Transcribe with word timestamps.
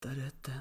Ta-da-da. 0.00 0.60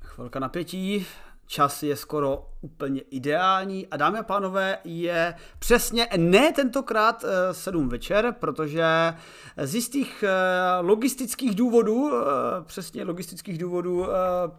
Chvilka 0.00 0.40
napětí, 0.40 1.06
čas 1.50 1.82
je 1.82 1.96
skoro 1.96 2.46
úplně 2.60 3.00
ideální. 3.00 3.86
A 3.86 3.96
dámy 3.96 4.18
a 4.18 4.22
pánové, 4.22 4.78
je 4.84 5.34
přesně 5.58 6.08
ne 6.16 6.52
tentokrát 6.52 7.24
7 7.52 7.88
večer, 7.88 8.34
protože 8.40 8.84
z 9.56 9.74
jistých 9.74 10.24
logistických 10.80 11.54
důvodů, 11.54 12.10
přesně 12.66 13.04
logistických 13.04 13.58
důvodů 13.58 14.06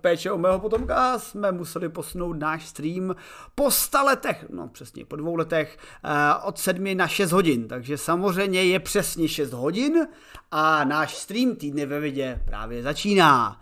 péče 0.01 0.31
o 0.31 0.37
mého 0.37 0.59
potomka 0.59 1.19
jsme 1.19 1.51
museli 1.51 1.89
posunout 1.89 2.33
náš 2.33 2.67
stream 2.67 3.15
po 3.55 3.71
100 3.71 4.03
letech, 4.03 4.45
no 4.49 4.67
přesně 4.67 5.05
po 5.05 5.15
dvou 5.15 5.35
letech 5.35 5.77
od 6.43 6.59
7 6.59 6.97
na 6.97 7.07
6 7.07 7.31
hodin, 7.31 7.67
takže 7.67 7.97
samozřejmě 7.97 8.63
je 8.63 8.79
přesně 8.79 9.27
6 9.27 9.53
hodin 9.53 10.07
a 10.51 10.83
náš 10.83 11.15
stream 11.15 11.55
týdny 11.55 11.85
ve 11.85 11.99
vidě 11.99 12.41
právě 12.45 12.83
začíná 12.83 13.61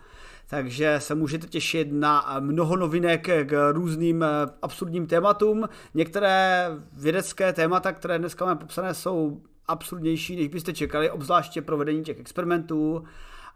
takže 0.49 0.95
se 0.99 1.15
můžete 1.15 1.47
těšit 1.47 1.87
na 1.91 2.35
mnoho 2.39 2.75
novinek 2.75 3.29
k 3.45 3.71
různým 3.71 4.25
absurdním 4.61 5.07
tématům. 5.07 5.69
Některé 5.93 6.67
vědecké 6.93 7.53
témata, 7.53 7.91
které 7.91 8.19
dneska 8.19 8.45
máme 8.45 8.59
popsané, 8.59 8.93
jsou 8.93 9.41
absurdnější, 9.67 10.35
než 10.35 10.47
byste 10.47 10.73
čekali, 10.73 11.11
obzvláště 11.11 11.61
provedení 11.61 12.03
těch 12.03 12.19
experimentů, 12.19 13.03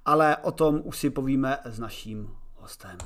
ale 0.05 0.37
o 0.37 0.51
tom 0.51 0.81
už 0.83 0.97
si 0.97 1.09
povíme 1.09 1.57
s 1.65 1.79
naším 1.79 2.29
hostem. 2.55 2.97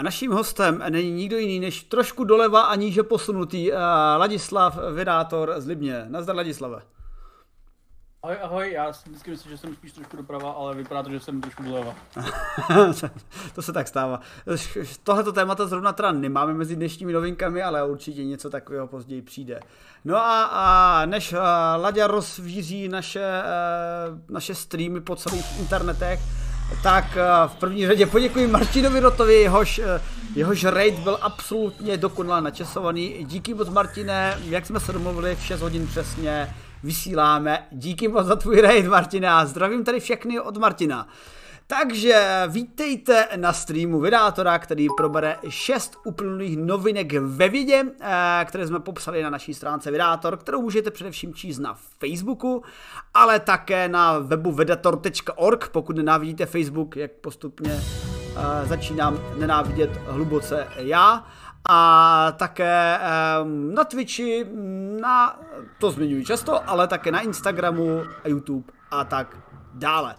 A 0.00 0.02
naším 0.02 0.32
hostem 0.32 0.82
není 0.88 1.10
nikdo 1.10 1.38
jiný 1.38 1.60
než 1.60 1.82
trošku 1.82 2.24
doleva 2.24 2.62
a 2.62 2.74
níže 2.74 3.02
posunutý 3.02 3.72
uh, 3.72 3.78
Ladislav 4.16 4.78
Vydátor 4.94 5.54
z 5.58 5.66
Libně. 5.66 6.04
Nazdar 6.08 6.36
Ladislave. 6.36 6.82
Ahoj, 8.22 8.36
ahoj, 8.42 8.72
já 8.72 8.92
si 8.92 9.08
vždycky 9.08 9.30
myslím, 9.30 9.52
že 9.52 9.58
jsem 9.58 9.74
spíš 9.74 9.92
trošku 9.92 10.16
doprava, 10.16 10.50
ale 10.52 10.74
vypadá 10.74 11.02
to, 11.02 11.10
že 11.10 11.20
jsem 11.20 11.40
trošku 11.40 11.62
doleva. 11.62 11.94
to 13.54 13.62
se 13.62 13.72
tak 13.72 13.88
stává. 13.88 14.20
Tohleto 15.02 15.32
témata 15.32 15.66
zrovna 15.66 15.92
teda 15.92 16.12
nemáme 16.12 16.54
mezi 16.54 16.76
dnešními 16.76 17.12
novinkami, 17.12 17.62
ale 17.62 17.84
určitě 17.84 18.24
něco 18.24 18.50
takového 18.50 18.86
později 18.86 19.22
přijde. 19.22 19.60
No 20.04 20.16
a, 20.16 20.44
a 20.44 21.06
než 21.06 21.32
uh, 21.32 21.38
Laďa 21.76 22.06
rozvíří 22.06 22.88
naše, 22.88 23.42
uh, 24.10 24.18
naše 24.28 24.54
streamy 24.54 25.00
po 25.00 25.16
celých 25.16 25.60
internetech, 25.60 26.20
tak 26.82 27.04
uh, 27.04 27.50
v 27.50 27.54
první 27.54 27.86
řadě 27.86 28.06
poděkuji 28.06 28.46
Martinovi 28.46 29.00
Rotovi, 29.00 29.34
jehož, 29.34 29.78
uh, 29.78 29.84
jehož 30.34 30.64
raid 30.64 30.98
byl 30.98 31.18
absolutně 31.22 31.96
dokonale 31.96 32.40
načasovaný. 32.40 33.14
Díky 33.24 33.54
moc 33.54 33.68
Martine, 33.68 34.38
jak 34.44 34.66
jsme 34.66 34.80
se 34.80 34.92
domluvili 34.92 35.36
v 35.36 35.42
6 35.42 35.60
hodin 35.60 35.86
přesně, 35.86 36.54
vysíláme. 36.82 37.66
Díky 37.72 38.08
moc 38.08 38.26
za 38.26 38.36
tvůj 38.36 38.60
raid 38.60 38.86
Martina 38.86 39.38
a 39.38 39.46
zdravím 39.46 39.84
tady 39.84 40.00
všechny 40.00 40.40
od 40.40 40.56
Martina. 40.56 41.08
Takže 41.78 42.42
vítejte 42.48 43.28
na 43.36 43.52
streamu 43.52 44.00
Vydátora, 44.00 44.58
který 44.58 44.86
probere 44.96 45.36
6 45.48 45.96
uplynulých 46.04 46.56
novinek 46.56 47.12
ve 47.12 47.48
vědě, 47.48 47.84
které 48.44 48.66
jsme 48.66 48.80
popsali 48.80 49.22
na 49.22 49.30
naší 49.30 49.54
stránce 49.54 49.90
Vydátor, 49.90 50.36
kterou 50.36 50.62
můžete 50.62 50.90
především 50.90 51.34
číst 51.34 51.58
na 51.58 51.74
Facebooku, 51.74 52.62
ale 53.14 53.40
také 53.40 53.88
na 53.88 54.18
webu 54.18 54.52
vedator.org, 54.52 55.68
pokud 55.68 55.96
nenávidíte 55.96 56.46
Facebook, 56.46 56.96
jak 56.96 57.10
postupně 57.10 57.80
začínám 58.64 59.18
nenávidět 59.38 59.90
hluboce 60.06 60.66
já 60.76 61.26
a 61.68 62.32
také 62.36 63.00
um, 63.42 63.74
na 63.74 63.84
Twitchi, 63.84 64.46
na, 65.00 65.40
to 65.78 65.90
zmiňuji 65.90 66.24
často, 66.24 66.70
ale 66.70 66.88
také 66.88 67.10
na 67.10 67.20
Instagramu, 67.20 68.02
YouTube 68.24 68.72
a 68.90 69.04
tak 69.04 69.36
dále. 69.74 70.14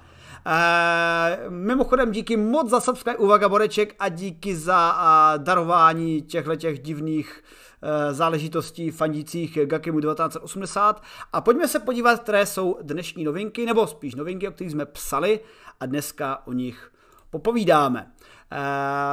Mimochodem 1.50 2.12
díky 2.12 2.38
moc 2.38 2.70
za 2.70 2.80
subscribe 2.80 3.18
u 3.18 3.28
Vagaboreček 3.28 3.96
a 4.00 4.10
díky 4.10 4.56
za 4.56 4.96
darování 5.38 6.22
těchto 6.22 6.56
těch 6.56 6.80
divných 6.80 7.44
uh, 7.84 8.14
záležitostí 8.14 8.92
fandících 8.92 9.60
Gakimu 9.66 10.00
1980 10.00 11.04
a 11.34 11.42
pojďme 11.42 11.68
se 11.68 11.80
podívat, 11.80 12.20
které 12.20 12.46
jsou 12.46 12.78
dnešní 12.82 13.24
novinky, 13.24 13.66
nebo 13.66 13.88
spíš 13.88 14.16
novinky, 14.16 14.48
o 14.48 14.52
kterých 14.52 14.72
jsme 14.72 14.86
psali 14.86 15.40
a 15.80 15.86
dneska 15.86 16.48
o 16.48 16.54
nich 16.54 16.91
popovídáme. 17.32 18.12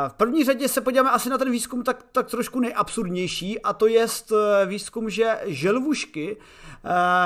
V 0.09 0.15
první 0.15 0.45
řadě 0.45 0.69
se 0.69 0.81
podíváme 0.81 1.11
asi 1.11 1.31
na 1.31 1.39
ten 1.39 1.51
výzkum 1.51 1.83
tak, 1.83 2.05
tak 2.13 2.31
trošku 2.31 2.61
nejabsurdnější 2.61 3.63
a 3.63 3.73
to 3.73 3.87
je 3.87 4.07
výzkum, 4.67 5.11
že 5.11 5.41
želvušky 5.45 6.37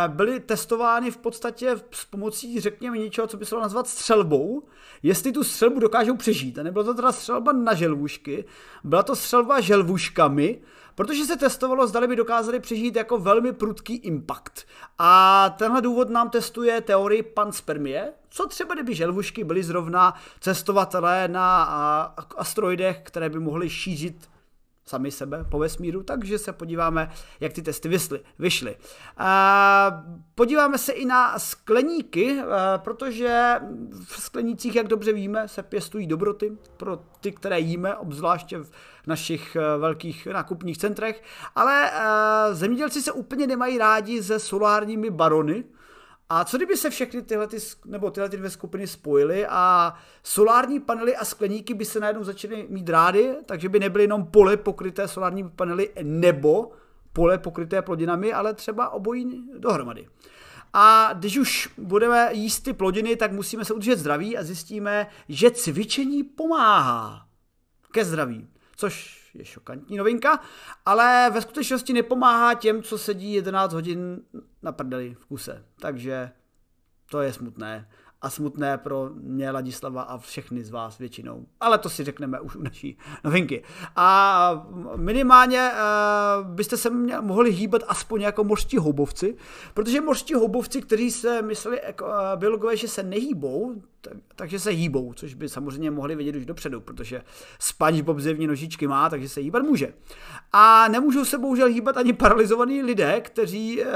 byly 0.09 0.41
testovány 0.41 1.11
v 1.11 1.17
podstatě 1.17 1.77
s 1.91 2.05
pomocí, 2.05 2.61
řekněme, 2.61 2.99
něčeho, 2.99 3.27
co 3.27 3.37
by 3.37 3.45
se 3.45 3.55
dalo 3.55 3.63
nazvat 3.63 3.89
střelbou, 3.89 4.63
jestli 5.03 5.33
tu 5.33 5.45
střelbu 5.45 5.81
dokážou 5.81 6.17
přežít. 6.17 6.59
A 6.59 6.63
nebyla 6.63 6.85
to 6.85 6.95
teda 6.95 7.13
střelba 7.13 7.53
na 7.53 7.75
želvušky, 7.75 8.45
byla 8.85 9.03
to 9.03 9.17
střelba 9.17 9.61
želvuškami, 9.61 10.61
protože 10.95 11.25
se 11.25 11.37
testovalo, 11.37 11.87
zdali 11.87 12.07
by 12.07 12.17
dokázali 12.17 12.61
přežít 12.61 12.97
jako 12.97 13.19
velmi 13.19 13.53
prudký 13.53 13.95
impact. 13.97 14.67
A 14.99 15.51
tenhle 15.59 15.83
důvod 15.83 16.11
nám 16.11 16.31
testuje 16.31 16.81
teorii 16.81 17.23
panspermie, 17.23 18.13
co 18.31 18.47
třeba 18.47 18.75
kdyby 18.75 18.95
želvušky 18.95 19.45
byly 19.45 19.63
zrovna 19.63 20.15
cestovatelé 20.41 21.29
na 21.29 21.63
asteroidech, 22.37 23.01
které 23.03 23.31
by 23.31 23.39
mohly 23.39 23.71
šířit 23.71 24.32
sami 24.85 25.11
sebe 25.11 25.45
po 25.51 25.59
vesmíru, 25.59 26.03
takže 26.03 26.39
se 26.39 26.53
podíváme, 26.53 27.11
jak 27.41 27.53
ty 27.53 27.63
testy 27.63 27.89
vysly, 27.89 28.21
vyšly. 28.39 28.77
Podíváme 30.35 30.79
se 30.79 30.93
i 30.93 31.05
na 31.05 31.39
skleníky, 31.39 32.39
protože 32.77 33.61
v 34.05 34.23
sklenících, 34.23 34.75
jak 34.77 34.89
dobře 34.89 35.13
víme, 35.13 35.49
se 35.49 35.63
pěstují 35.63 36.07
dobroty 36.07 36.53
pro 36.77 36.99
ty, 37.21 37.33
které 37.33 37.61
jíme, 37.61 37.97
obzvláště 37.97 38.59
v 38.59 38.71
našich 39.07 39.57
velkých 39.79 40.27
nákupních 40.27 40.79
centrech, 40.79 41.23
ale 41.55 41.91
zemědělci 42.53 43.03
se 43.03 43.13
úplně 43.13 43.47
nemají 43.47 43.79
rádi 43.79 44.23
se 44.23 44.39
solárními 44.39 45.11
barony, 45.11 45.65
a 46.35 46.45
co 46.45 46.57
kdyby 46.57 46.77
se 46.77 46.91
všechny 46.91 47.23
tyhle, 47.23 47.47
ty, 47.47 47.57
nebo 47.85 48.11
tyhle 48.11 48.29
ty 48.29 48.37
dvě 48.37 48.51
skupiny 48.51 48.87
spojily 48.87 49.47
a 49.47 49.95
solární 50.23 50.81
panely 50.81 51.17
a 51.17 51.25
skleníky 51.25 51.75
by 51.75 51.85
se 51.85 52.01
najednou 52.01 52.25
začaly 52.25 52.67
mít 52.69 52.89
rády, 52.89 53.37
takže 53.47 53.69
by 53.69 53.81
nebyly 53.81 54.05
jenom 54.05 54.27
pole 54.27 54.57
pokryté 54.57 55.09
solárními 55.09 55.51
panely 55.51 55.91
nebo 56.03 56.73
pole 57.13 57.39
pokryté 57.39 57.83
plodinami, 57.83 58.33
ale 58.33 58.55
třeba 58.55 58.91
obojí 58.91 59.51
dohromady. 59.59 60.09
A 60.73 61.11
když 61.13 61.39
už 61.39 61.69
budeme 61.79 62.29
jíst 62.33 62.61
ty 62.61 62.73
plodiny, 62.73 63.17
tak 63.17 63.33
musíme 63.33 63.65
se 63.65 63.75
udržet 63.75 63.99
zdraví 63.99 64.37
a 64.37 64.43
zjistíme, 64.43 65.07
že 65.29 65.51
cvičení 65.51 66.25
pomáhá 66.25 67.27
ke 67.91 68.05
zdraví, 68.05 68.49
což 68.77 69.22
je 69.35 69.45
šokantní 69.45 69.97
novinka, 69.97 70.41
ale 70.87 71.31
ve 71.35 71.41
skutečnosti 71.43 71.93
nepomáhá 71.93 72.55
těm, 72.55 72.83
co 72.83 72.99
sedí 72.99 73.33
11 73.33 73.73
hodin 73.73 74.23
na 74.63 74.73
prdeli 74.73 75.15
v 75.15 75.27
kuse. 75.27 75.65
Takže 75.81 76.31
to 77.11 77.21
je 77.21 77.33
smutné 77.33 77.89
a 78.23 78.31
smutné 78.31 78.79
pro 78.79 79.11
mě 79.15 79.51
Ladislava 79.51 80.03
a 80.03 80.19
všechny 80.19 80.65
z 80.65 80.71
vás 80.71 80.99
většinou. 80.99 81.47
Ale 81.61 81.79
to 81.79 81.89
si 81.89 82.05
řekneme 82.05 82.41
už 82.41 82.57
u 82.57 82.63
naší 82.63 82.99
novinky. 83.25 83.65
A 83.97 84.67
minimálně 84.97 85.71
uh, 85.73 86.47
byste 86.47 86.77
se 86.77 86.91
mě, 86.91 87.21
mohli 87.21 87.51
hýbat 87.51 87.83
aspoň 87.89 88.21
jako 88.21 88.45
mořští 88.45 88.77
houbovci, 88.77 89.37
protože 89.75 90.01
mořští 90.01 90.35
houbovci, 90.35 90.83
kteří 90.83 91.11
se 91.11 91.43
mysleli 91.43 91.81
uh, 91.81 92.09
biologové, 92.37 92.77
že 92.77 92.89
se 92.89 93.03
nehýbou, 93.03 93.83
takže 94.37 94.59
se 94.59 94.71
hýbou, 94.71 95.13
což 95.13 95.35
by 95.35 95.49
samozřejmě 95.49 95.91
mohli 95.91 96.17
vědět 96.17 96.37
už 96.37 96.47
dopředu, 96.47 96.81
protože 96.81 97.23
SpongeBob 97.59 98.19
zjevně 98.19 98.47
nožičky 98.47 98.87
má, 98.87 99.11
takže 99.11 99.29
se 99.29 99.41
hýbat 99.41 99.63
může. 99.63 99.95
A 100.53 100.89
nemůžou 100.89 101.25
se 101.25 101.39
bohužel 101.39 101.69
hýbat 101.69 101.97
ani 101.97 102.13
paralizovaní 102.13 102.83
lidé, 102.83 103.21
kteří 103.21 103.81
uh, 103.81 103.89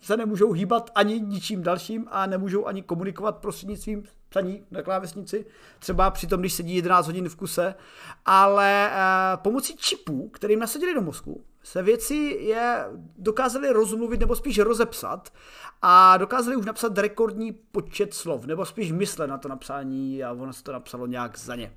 se 0.00 0.16
nemůžou 0.16 0.52
hýbat 0.52 0.90
ani 0.94 1.20
ničím 1.20 1.62
dalším 1.62 2.06
a 2.10 2.26
nemůžou 2.26 2.66
ani 2.66 2.82
komunikovat 2.82 3.36
prostřednictvím 3.36 4.04
psaní 4.28 4.62
na 4.70 4.82
klávesnici, 4.82 5.46
třeba 5.78 6.10
při 6.10 6.26
tom, 6.26 6.40
když 6.40 6.52
sedí 6.52 6.76
11 6.76 7.06
hodin 7.06 7.28
v 7.28 7.36
kuse, 7.36 7.74
ale 8.24 8.90
uh, 8.90 9.42
pomocí 9.42 9.76
čipů, 9.76 10.28
kterým 10.28 10.58
nasadili 10.58 10.94
do 10.94 11.00
mozku, 11.00 11.44
se 11.62 11.82
věci 11.82 12.14
je 12.40 12.84
dokázali 13.18 13.72
rozmluvit 13.72 14.20
nebo 14.20 14.36
spíš 14.36 14.58
rozepsat 14.58 15.32
a 15.82 16.16
dokázali 16.16 16.56
už 16.56 16.66
napsat 16.66 16.98
rekordní 16.98 17.52
počet 17.52 18.14
slov, 18.14 18.46
nebo 18.46 18.64
spíš 18.64 18.92
mysle 18.92 19.26
na 19.26 19.38
to 19.38 19.48
napsání 19.48 20.24
a 20.24 20.32
ono 20.32 20.52
se 20.52 20.62
to 20.62 20.72
napsalo 20.72 21.06
nějak 21.06 21.38
za 21.38 21.56
ně. 21.56 21.72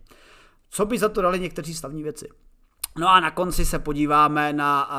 Co 0.70 0.86
by 0.86 0.98
za 0.98 1.10
to 1.10 1.22
dali 1.22 1.40
někteří 1.40 1.74
slavní 1.74 2.04
věci? 2.04 2.30
No 2.98 3.10
a 3.10 3.20
na 3.20 3.32
konci 3.32 3.66
se 3.66 3.80
podíváme 3.80 4.54
na 4.54 4.90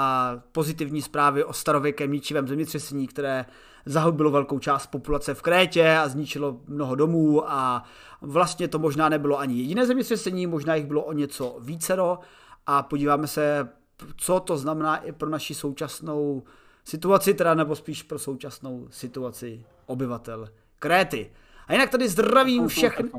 pozitivní 0.53 1.03
zprávy 1.03 1.45
o 1.45 1.53
starověkém 1.53 2.13
ničivém 2.13 2.49
zemětřesení, 2.49 3.07
které 3.09 3.47
zahubilo 3.87 4.31
velkou 4.31 4.59
část 4.59 4.87
populace 4.87 5.35
v 5.35 5.43
Krétě 5.43 5.97
a 5.97 6.09
zničilo 6.09 6.61
mnoho 6.67 6.95
domů 6.95 7.51
a 7.51 7.85
vlastně 8.21 8.69
to 8.69 8.79
možná 8.79 9.09
nebylo 9.09 9.39
ani 9.39 9.59
jediné 9.59 9.87
zemětřesení, 9.87 10.47
možná 10.47 10.75
jich 10.75 10.87
bylo 10.87 11.03
o 11.03 11.13
něco 11.13 11.57
vícero 11.61 12.19
a 12.67 12.83
podíváme 12.83 13.27
se, 13.27 13.69
co 14.17 14.41
to 14.41 14.57
znamená 14.57 14.97
i 14.97 15.13
pro 15.13 15.29
naši 15.29 15.55
současnou 15.55 16.43
situaci, 16.85 17.35
teda 17.35 17.55
nebo 17.55 17.77
spíš 17.77 18.03
pro 18.03 18.19
současnou 18.19 18.87
situaci 18.91 19.65
obyvatel 19.87 20.49
Kréty. 20.79 21.31
A 21.67 21.73
jinak 21.73 21.91
tady 21.91 22.09
zdravím 22.09 22.69
všechny, 22.69 23.11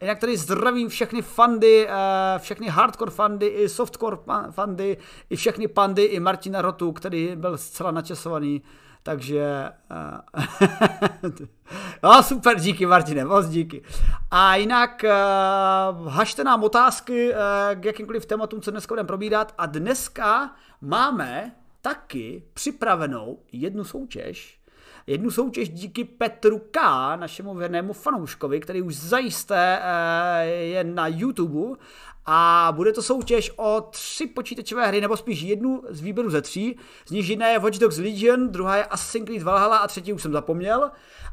jinak 0.00 0.18
tady 0.18 0.36
zdravím 0.36 0.88
všechny 0.88 1.22
fandy, 1.22 1.88
eh, 1.88 2.38
všechny 2.38 2.68
hardcore 2.68 3.10
fandy, 3.10 3.46
i 3.46 3.68
softcore 3.68 4.16
fandy, 4.50 4.96
i 5.30 5.36
všechny 5.36 5.68
pandy, 5.68 6.02
i 6.02 6.20
Martina 6.20 6.62
Rotu, 6.62 6.92
který 6.92 7.36
byl 7.36 7.58
zcela 7.58 7.90
načasovaný 7.90 8.62
takže... 9.02 9.70
Uh, 9.90 11.38
no 12.02 12.22
super, 12.22 12.60
díky 12.60 12.86
Martine, 12.86 13.24
moc 13.24 13.48
díky. 13.48 13.82
A 14.30 14.56
jinak 14.56 15.04
uh, 15.04 16.08
hažte 16.08 16.44
nám 16.44 16.64
otázky 16.64 17.30
uh, 17.30 17.36
k 17.80 17.84
jakýmkoliv 17.84 18.26
tématům, 18.26 18.60
co 18.60 18.70
dneska 18.70 18.92
budeme 18.92 19.06
probírat. 19.06 19.54
A 19.58 19.66
dneska 19.66 20.54
máme 20.80 21.52
taky 21.82 22.42
připravenou 22.54 23.38
jednu 23.52 23.84
soutěž, 23.84 24.60
jednu 25.06 25.30
soutěž 25.30 25.68
díky 25.68 26.04
Petru 26.04 26.58
K., 26.70 26.80
našemu 27.16 27.54
věrnému 27.54 27.92
fanouškovi, 27.92 28.60
který 28.60 28.82
už 28.82 28.96
zajisté 28.96 29.82
je 30.44 30.84
na 30.84 31.06
YouTube 31.06 31.76
a 32.30 32.72
bude 32.76 32.92
to 32.92 33.02
soutěž 33.02 33.52
o 33.56 33.80
tři 33.90 34.26
počítačové 34.26 34.86
hry, 34.86 35.00
nebo 35.00 35.16
spíš 35.16 35.42
jednu 35.42 35.82
z 35.88 36.00
výběru 36.00 36.30
ze 36.30 36.42
tří. 36.42 36.78
Z 37.06 37.10
nich 37.10 37.30
jedna 37.30 37.46
je 37.48 37.58
Watch 37.58 37.78
Dogs 37.78 37.98
Legion, 37.98 38.48
druhá 38.48 38.76
je 38.76 38.84
Assassin's 38.84 39.26
Creed 39.26 39.42
Valhalla 39.42 39.76
a 39.76 39.86
třetí 39.86 40.12
už 40.12 40.22
jsem 40.22 40.32
zapomněl. 40.32 40.90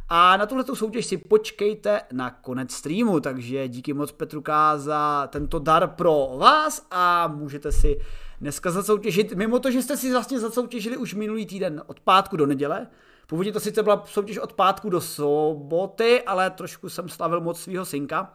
A 0.10 0.38
na 0.38 0.46
tuhle 0.46 0.64
soutěž 0.74 1.06
si 1.06 1.18
počkejte 1.18 2.02
na 2.12 2.30
konec 2.30 2.72
streamu, 2.72 3.20
takže 3.20 3.68
díky 3.68 3.94
moc 3.94 4.12
Petruka 4.12 4.78
za 4.78 5.28
tento 5.32 5.60
dar 5.60 5.88
pro 5.88 6.30
vás 6.38 6.88
a 6.92 7.28
můžete 7.28 7.72
si 7.72 8.00
dneska 8.42 8.72
zasoutěžit, 8.72 9.34
mimo 9.34 9.60
to, 9.60 9.72
že 9.72 9.82
jste 9.82 9.98
si 9.98 10.12
vlastně 10.12 10.40
zasoutěžili 10.40 10.98
už 10.98 11.14
minulý 11.14 11.46
týden 11.46 11.84
od 11.88 12.00
pátku 12.00 12.38
do 12.38 12.46
neděle, 12.46 12.88
Původně 13.28 13.52
to 13.52 13.60
sice 13.60 13.84
byla 13.84 14.04
soutěž 14.06 14.38
od 14.38 14.54
pátku 14.54 14.90
do 14.90 15.02
soboty, 15.02 16.22
ale 16.22 16.50
trošku 16.50 16.90
jsem 16.90 17.10
slavil 17.10 17.42
moc 17.42 17.60
svého 17.60 17.86
synka, 17.86 18.34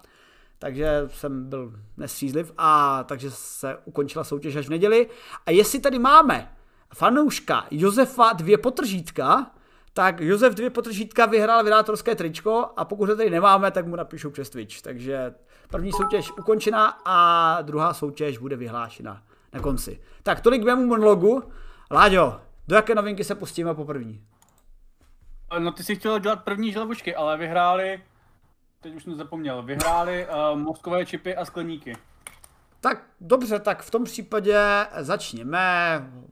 takže 0.61 1.09
jsem 1.09 1.49
byl 1.49 1.73
nestřízliv 1.97 2.53
a 2.59 3.03
takže 3.05 3.31
se 3.31 3.77
ukončila 3.85 4.25
soutěž 4.25 4.57
až 4.57 4.67
v 4.67 4.71
neděli. 4.71 5.09
A 5.47 5.51
jestli 5.51 5.81
tady 5.81 5.99
máme 5.99 6.53
fanouška 6.95 7.67
Josefa 7.71 8.33
dvě 8.33 8.59
potržítka, 8.59 9.51
tak 9.93 10.21
Josef 10.21 10.55
dvě 10.55 10.71
potržítka 10.71 11.27
vyhrál 11.27 11.65
vydátorské 11.65 12.15
tričko 12.15 12.67
a 12.77 12.85
pokud 12.85 13.09
ho 13.09 13.17
tady 13.17 13.31
nemáme, 13.31 13.71
tak 13.71 13.87
mu 13.87 13.97
napíšu 13.97 14.31
přes 14.31 14.51
Twitch. 14.51 14.83
Takže 14.83 15.35
první 15.71 15.93
soutěž 15.93 16.31
ukončena 16.39 17.01
a 17.05 17.59
druhá 17.63 17.95
soutěž 17.95 18.39
bude 18.39 18.57
vyhlášena 18.57 19.23
na 19.53 19.61
konci. 19.61 20.01
Tak 20.23 20.41
tolik 20.41 20.63
k 20.63 20.65
mému 20.65 20.87
monologu. 20.87 21.43
Láďo, 21.91 22.41
do 22.69 22.77
jaké 22.77 22.95
novinky 22.95 23.25
se 23.25 23.35
pustíme 23.35 23.75
po 23.75 23.85
první? 23.85 24.25
No 25.59 25.73
ty 25.73 25.85
jsi 25.85 25.97
chtěl 25.97 26.19
dělat 26.19 26.45
první 26.45 26.73
želvušky, 26.73 27.15
ale 27.15 27.37
vyhráli 27.37 28.03
teď 28.81 28.95
už 28.95 29.05
jsem 29.05 29.15
zapomněl, 29.15 29.63
vyhráli 29.63 30.27
uh, 30.27 30.59
mozkové 30.59 31.07
čipy 31.07 31.37
a 31.37 31.45
skleníky. 31.45 31.97
Tak 32.81 33.05
dobře, 33.21 33.59
tak 33.59 33.83
v 33.83 33.91
tom 33.91 34.05
případě 34.05 34.87
začněme, 35.01 35.61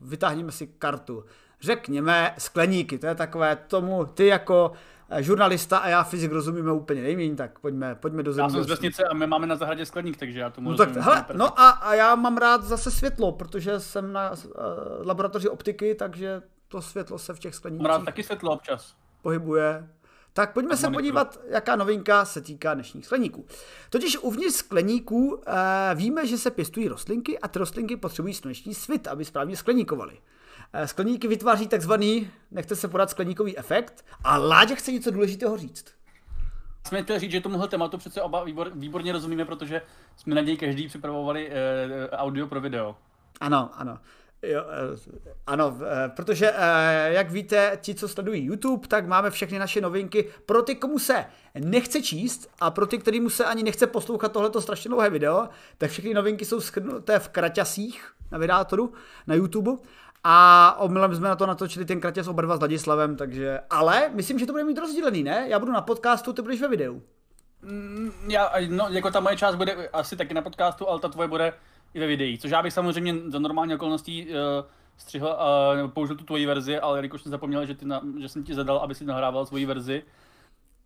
vytáhneme 0.00 0.52
si 0.52 0.66
kartu. 0.66 1.24
Řekněme 1.60 2.34
skleníky, 2.38 2.98
to 2.98 3.06
je 3.06 3.14
takové 3.14 3.56
tomu, 3.56 4.04
ty 4.04 4.26
jako 4.26 4.72
eh, 5.10 5.22
žurnalista 5.22 5.78
a 5.78 5.88
já 5.88 6.02
fyzik 6.02 6.32
rozumíme 6.32 6.72
úplně 6.72 7.02
nejméně, 7.02 7.36
tak 7.36 7.58
pojďme, 7.58 7.94
pojďme 7.94 8.22
do 8.22 8.32
země. 8.32 8.44
Já 8.44 8.50
jsem 8.50 8.62
z 8.62 8.68
vesnice 8.68 9.04
a 9.04 9.14
my 9.14 9.26
máme 9.26 9.46
na 9.46 9.56
zahradě 9.56 9.86
skleník, 9.86 10.16
takže 10.16 10.40
já 10.40 10.50
tomu 10.50 10.70
no, 10.70 10.76
tak, 10.76 10.96
hele, 10.96 11.24
no 11.32 11.60
a, 11.60 11.70
a, 11.70 11.94
já 11.94 12.14
mám 12.14 12.36
rád 12.36 12.64
zase 12.64 12.90
světlo, 12.90 13.32
protože 13.32 13.80
jsem 13.80 14.12
na 14.12 14.30
uh, 14.30 14.36
laboratoři 15.06 15.48
optiky, 15.48 15.94
takže 15.94 16.42
to 16.68 16.82
světlo 16.82 17.18
se 17.18 17.34
v 17.34 17.38
těch 17.38 17.54
sklenících... 17.54 17.82
Mám 17.82 17.98
rád 17.98 18.04
taky 18.04 18.22
světlo 18.22 18.52
občas. 18.52 18.94
Pohybuje. 19.22 19.88
Tak 20.38 20.52
pojďme 20.52 20.76
se 20.76 20.90
podívat, 20.90 21.40
jaká 21.48 21.76
novinka 21.76 22.24
se 22.24 22.40
týká 22.40 22.74
dnešních 22.74 23.06
skleníků. 23.06 23.46
Totiž 23.90 24.18
uvnitř 24.18 24.56
skleníků 24.56 25.34
uh, 25.34 25.42
víme, 25.94 26.26
že 26.26 26.38
se 26.38 26.50
pěstují 26.50 26.88
rostlinky 26.88 27.38
a 27.38 27.48
ty 27.48 27.58
rostlinky 27.58 27.96
potřebují 27.96 28.34
sluneční 28.34 28.74
svit, 28.74 29.06
aby 29.06 29.24
správně 29.24 29.56
skleníkovaly. 29.56 30.12
Uh, 30.14 30.82
skleníky 30.84 31.28
vytváří 31.28 31.68
takzvaný, 31.68 32.30
nechte 32.50 32.76
se 32.76 32.88
podat 32.88 33.10
skleníkový 33.10 33.58
efekt 33.58 34.04
a 34.24 34.36
Láďa 34.36 34.74
chce 34.74 34.92
něco 34.92 35.10
důležitého 35.10 35.56
říct. 35.56 35.84
Jsme 36.86 37.02
chtěli 37.02 37.18
říct, 37.18 37.30
že 37.30 37.40
tomuhle 37.40 37.68
tématu 37.68 37.98
přece 37.98 38.22
oba 38.22 38.44
výbor, 38.44 38.70
výborně 38.74 39.12
rozumíme, 39.12 39.44
protože 39.44 39.82
jsme 40.16 40.34
na 40.34 40.40
něj 40.40 40.56
každý 40.56 40.88
připravovali 40.88 41.48
uh, 41.48 41.54
audio 42.12 42.46
pro 42.46 42.60
video. 42.60 42.96
Ano, 43.40 43.70
ano. 43.74 43.98
Jo, 44.42 44.64
eh, 44.68 45.32
ano, 45.46 45.78
eh, 45.82 46.08
protože 46.08 46.52
eh, 46.54 47.12
jak 47.12 47.30
víte, 47.30 47.78
ti, 47.80 47.94
co 47.94 48.08
sledují 48.08 48.44
YouTube, 48.44 48.88
tak 48.88 49.06
máme 49.06 49.30
všechny 49.30 49.58
naše 49.58 49.80
novinky 49.80 50.30
pro 50.46 50.62
ty, 50.62 50.74
komu 50.74 50.98
se 50.98 51.24
nechce 51.58 52.02
číst 52.02 52.50
a 52.60 52.70
pro 52.70 52.86
ty, 52.86 52.98
kterýmu 52.98 53.30
se 53.30 53.44
ani 53.44 53.62
nechce 53.62 53.86
poslouchat 53.86 54.32
tohleto 54.32 54.60
strašně 54.60 54.88
dlouhé 54.88 55.10
video, 55.10 55.48
tak 55.78 55.90
všechny 55.90 56.14
novinky 56.14 56.44
jsou 56.44 56.60
schrnuté 56.60 57.18
v 57.18 57.28
kraťasích 57.28 58.12
na 58.32 58.38
vydátoru 58.38 58.92
na 59.26 59.34
YouTube. 59.34 59.72
A 60.24 60.76
omylem 60.80 61.14
jsme 61.14 61.28
na 61.28 61.36
to 61.36 61.46
natočili 61.46 61.84
ten 61.84 62.00
kraťas 62.00 62.28
oba 62.28 62.42
dva 62.42 62.56
s 62.56 62.60
Ladislavem, 62.60 63.16
takže... 63.16 63.60
Ale 63.70 64.10
myslím, 64.14 64.38
že 64.38 64.46
to 64.46 64.52
bude 64.52 64.64
mít 64.64 64.78
rozdílený, 64.78 65.22
ne? 65.22 65.46
Já 65.48 65.58
budu 65.58 65.72
na 65.72 65.80
podcastu, 65.80 66.32
ty 66.32 66.42
budeš 66.42 66.60
ve 66.60 66.68
videu. 66.68 67.02
Mm, 67.62 68.12
já, 68.28 68.52
no, 68.68 68.88
jako 68.90 69.10
ta 69.10 69.20
moje 69.20 69.36
část 69.36 69.54
bude 69.54 69.88
asi 69.92 70.16
taky 70.16 70.34
na 70.34 70.42
podcastu, 70.42 70.88
ale 70.88 71.00
ta 71.00 71.08
tvoje 71.08 71.28
bude 71.28 71.52
i 71.94 72.00
ve 72.00 72.06
videích, 72.06 72.40
což 72.40 72.50
já 72.50 72.62
bych 72.62 72.72
samozřejmě 72.72 73.14
za 73.26 73.38
normální 73.38 73.74
okolností 73.74 74.26
uh, 74.26 74.34
střihl 74.96 75.28
a 75.28 75.72
uh, 75.72 75.90
použil 75.90 76.16
tu 76.16 76.24
tvoji 76.24 76.46
verzi, 76.46 76.78
ale 76.78 76.98
jelikož 76.98 77.22
jsem 77.22 77.30
zapomněl, 77.30 77.66
že, 77.66 77.74
ty 77.74 77.84
na, 77.84 78.02
že 78.20 78.28
jsem 78.28 78.44
ti 78.44 78.54
zadal, 78.54 78.78
aby 78.78 78.94
si 78.94 79.04
nahrával 79.04 79.46
svoji 79.46 79.66
verzi, 79.66 80.02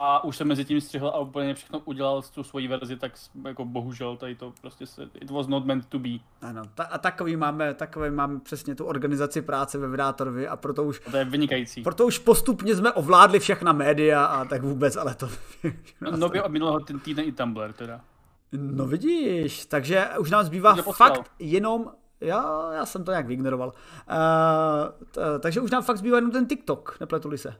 a 0.04 0.24
už 0.24 0.36
jsem 0.36 0.48
mezi 0.48 0.64
tím 0.64 0.80
střihl 0.80 1.08
a 1.08 1.18
úplně 1.18 1.54
všechno 1.54 1.78
udělal 1.78 2.22
tu 2.22 2.42
svoji 2.42 2.68
verzi, 2.68 2.96
tak 2.96 3.12
jako 3.44 3.64
bohužel 3.64 4.16
tady 4.16 4.34
to 4.34 4.52
prostě 4.60 4.86
se, 4.86 5.08
it 5.20 5.30
was 5.30 5.46
not 5.46 5.64
meant 5.64 5.86
to 5.86 5.98
be. 5.98 6.08
Ano, 6.40 6.62
ta, 6.74 6.84
a 6.84 6.98
takový 6.98 7.36
máme, 7.36 7.74
takový 7.74 8.10
máme 8.10 8.40
přesně 8.40 8.74
tu 8.74 8.84
organizaci 8.84 9.42
práce 9.42 9.78
ve 9.78 9.88
Vydátorovi 9.88 10.48
a 10.48 10.56
proto 10.56 10.84
už... 10.84 11.02
A 11.06 11.10
to 11.10 11.16
je 11.16 11.24
vynikající. 11.24 11.82
Proto 11.82 12.06
už 12.06 12.18
postupně 12.18 12.74
jsme 12.74 12.92
ovládli 12.92 13.40
všechna 13.40 13.72
média 13.72 14.24
a 14.24 14.44
tak 14.44 14.62
vůbec, 14.62 14.96
ale 14.96 15.14
to... 15.14 15.28
no, 16.00 16.16
nově 16.16 16.42
od 16.42 16.52
minulého 16.52 16.80
týdne 16.80 17.22
i 17.22 17.32
Tumblr 17.32 17.72
teda. 17.72 18.00
No 18.52 18.86
vidíš, 18.86 19.66
takže 19.66 20.08
už 20.18 20.30
nám 20.30 20.44
zbývá 20.44 20.74
fakt 20.74 21.30
jenom 21.38 21.92
já, 22.20 22.72
já 22.72 22.86
jsem 22.86 23.04
to 23.04 23.10
nějak 23.10 23.26
vyignoroval. 23.26 23.68
Uh, 23.68 25.06
t- 25.10 25.38
takže 25.40 25.60
už 25.60 25.70
nám 25.70 25.82
fakt 25.82 25.96
zbývá 25.96 26.16
jenom 26.16 26.30
ten 26.30 26.46
TikTok, 26.46 26.96
nepletuli 27.00 27.38
se. 27.38 27.54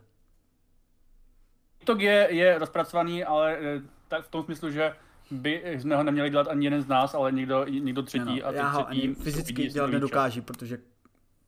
TikTok 1.78 2.00
je, 2.00 2.28
je 2.30 2.58
rozpracovaný, 2.58 3.24
ale 3.24 3.56
eh, 3.60 3.82
tak 4.08 4.24
v 4.24 4.30
tom 4.30 4.44
smyslu, 4.44 4.70
že 4.70 4.94
by 5.30 5.62
jsme 5.78 5.96
ho 5.96 6.02
neměli 6.02 6.30
dělat 6.30 6.48
ani 6.48 6.66
jeden 6.66 6.82
z 6.82 6.86
nás, 6.86 7.14
ale 7.14 7.32
někdo, 7.32 7.64
někdo 7.64 8.02
třetí. 8.02 8.40
No, 8.40 8.46
a 8.46 8.52
já 8.52 8.68
ho 8.68 8.88
ani 8.88 9.14
fyzicky 9.14 9.66
dělat 9.66 9.90
nedokáží, 9.90 10.40
protože 10.40 10.78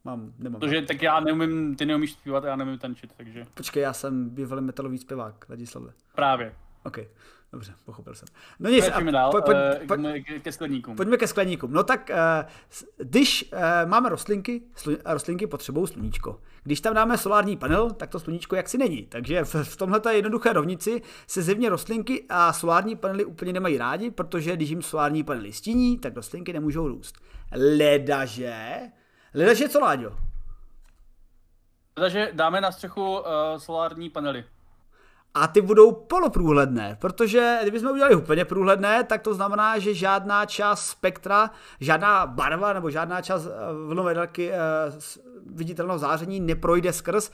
mám, 0.05 0.33
nemám. 0.39 0.61
Protože 0.61 0.83
tak 0.83 1.03
já 1.03 1.21
neumím, 1.21 1.77
ty 1.77 1.87
neumíš 1.87 2.13
zpívat 2.13 2.45
a 2.45 2.49
já 2.49 2.57
neumím 2.57 2.79
tančit, 2.79 3.13
takže. 3.17 3.47
Počkej, 3.55 3.83
já 3.83 3.93
jsem 3.93 4.29
bývalý 4.29 4.63
metalový 4.63 4.99
zpěvák, 4.99 5.47
Ladislave. 5.49 5.93
Právě. 6.15 6.55
OK. 6.85 6.99
Dobře, 7.55 7.75
pochopil 7.85 8.15
jsem. 8.15 8.29
No 8.59 8.71
nic, 8.71 8.85
dál, 9.11 9.31
po, 9.31 9.43
po, 9.43 9.53
po, 9.87 9.95
po, 9.97 10.03
ke 10.43 10.53
skleníkům. 10.53 10.97
Pojďme 10.97 11.17
ke 11.17 11.27
skleníkům. 11.27 11.73
No 11.73 11.85
tak, 11.85 12.11
uh, 12.11 12.51
když 12.97 13.53
uh, 13.53 13.59
máme 13.91 14.09
rostlinky, 14.09 14.63
slu, 14.75 14.97
rostlinky 15.05 15.47
potřebují 15.47 15.87
sluníčko. 15.87 16.41
Když 16.63 16.81
tam 16.81 16.95
dáme 16.95 17.19
solární 17.19 17.57
panel, 17.57 17.91
tak 17.91 18.11
to 18.11 18.21
sluníčko 18.21 18.57
jaksi 18.57 18.79
není. 18.79 19.03
Takže 19.03 19.45
v, 19.45 19.55
v 19.55 19.77
tomhle 19.77 20.01
jednoduché 20.15 20.53
rovnici 20.53 21.03
se 21.27 21.43
zevně 21.43 21.69
rostlinky 21.69 22.25
a 22.29 22.53
solární 22.53 22.97
panely 22.97 23.25
úplně 23.25 23.53
nemají 23.53 23.79
rádi, 23.79 24.11
protože 24.11 24.57
když 24.57 24.71
jim 24.71 24.83
solární 24.83 25.25
panely 25.25 25.53
stíní, 25.53 25.99
tak 25.99 26.17
rostlinky 26.17 26.53
nemůžou 26.53 26.89
růst. 26.89 27.19
Ledaže, 27.53 28.81
ledaže 29.35 29.69
co, 29.69 29.81
Láďo? 29.81 30.17
Ledaže 31.97 32.31
dáme 32.33 32.61
na 32.61 32.73
střechu 32.73 33.19
uh, 33.19 33.25
solární 33.57 34.11
panely 34.11 34.45
a 35.35 35.47
ty 35.47 35.61
budou 35.61 35.93
poloprůhledné, 35.93 36.97
protože 37.01 37.59
kdybychom 37.63 37.91
udělali 37.91 38.15
úplně 38.15 38.45
průhledné, 38.45 39.05
tak 39.05 39.23
to 39.23 39.35
znamená, 39.35 39.79
že 39.79 39.95
žádná 39.95 40.47
část 40.47 40.87
spektra, 40.87 41.51
žádná 41.81 42.27
barva 42.27 42.73
nebo 42.73 42.91
žádná 42.91 43.23
část 43.23 43.47
eh, 43.47 43.51
vlnové 43.87 44.15
délky 44.15 44.53
eh, 44.53 44.57
viditelného 45.47 45.99
záření 45.99 46.41
neprojde 46.41 46.93
skrz, 46.93 47.31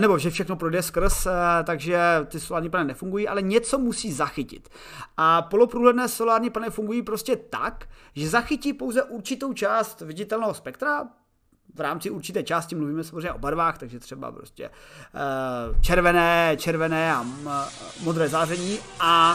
nebo 0.00 0.18
že 0.18 0.30
všechno 0.30 0.56
projde 0.56 0.82
skrz, 0.82 1.26
takže 1.64 2.00
ty 2.26 2.40
solární 2.40 2.70
panely 2.70 2.88
nefungují, 2.88 3.28
ale 3.28 3.42
něco 3.42 3.78
musí 3.78 4.12
zachytit. 4.12 4.68
A 5.16 5.42
poloprůhledné 5.42 6.08
solární 6.08 6.50
panely 6.50 6.70
fungují 6.70 7.02
prostě 7.02 7.36
tak, 7.36 7.88
že 8.16 8.28
zachytí 8.28 8.72
pouze 8.72 9.02
určitou 9.02 9.52
část 9.52 10.00
viditelného 10.00 10.54
spektra, 10.54 11.08
v 11.74 11.80
rámci 11.80 12.10
určité 12.10 12.42
části 12.42 12.74
mluvíme 12.74 13.04
samozřejmě 13.04 13.32
o 13.32 13.38
barvách, 13.38 13.78
takže 13.78 13.98
třeba 13.98 14.32
prostě 14.32 14.70
červené, 15.80 16.56
červené 16.58 17.14
a 17.14 17.26
modré 18.02 18.28
záření 18.28 18.78
a 19.00 19.34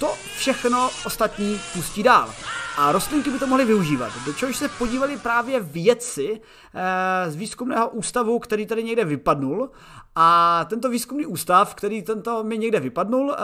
to 0.00 0.14
všechno 0.36 0.90
ostatní 1.06 1.60
pustí 1.72 2.02
dál. 2.02 2.34
A 2.78 2.92
rostlinky 2.92 3.30
by 3.30 3.38
to 3.38 3.46
mohly 3.46 3.64
využívat. 3.64 4.12
Do 4.26 4.32
čehož 4.32 4.56
se 4.56 4.68
podívali 4.68 5.16
právě 5.16 5.60
vědci 5.60 6.40
eh, 6.74 7.30
z 7.30 7.36
výzkumného 7.36 7.88
ústavu, 7.88 8.38
který 8.38 8.66
tady 8.66 8.84
někde 8.84 9.04
vypadnul. 9.04 9.70
A 10.14 10.64
tento 10.68 10.90
výzkumný 10.90 11.26
ústav, 11.26 11.74
který 11.74 12.02
tento 12.02 12.44
mi 12.44 12.58
někde 12.58 12.80
vypadnul, 12.80 13.34
eh, 13.34 13.36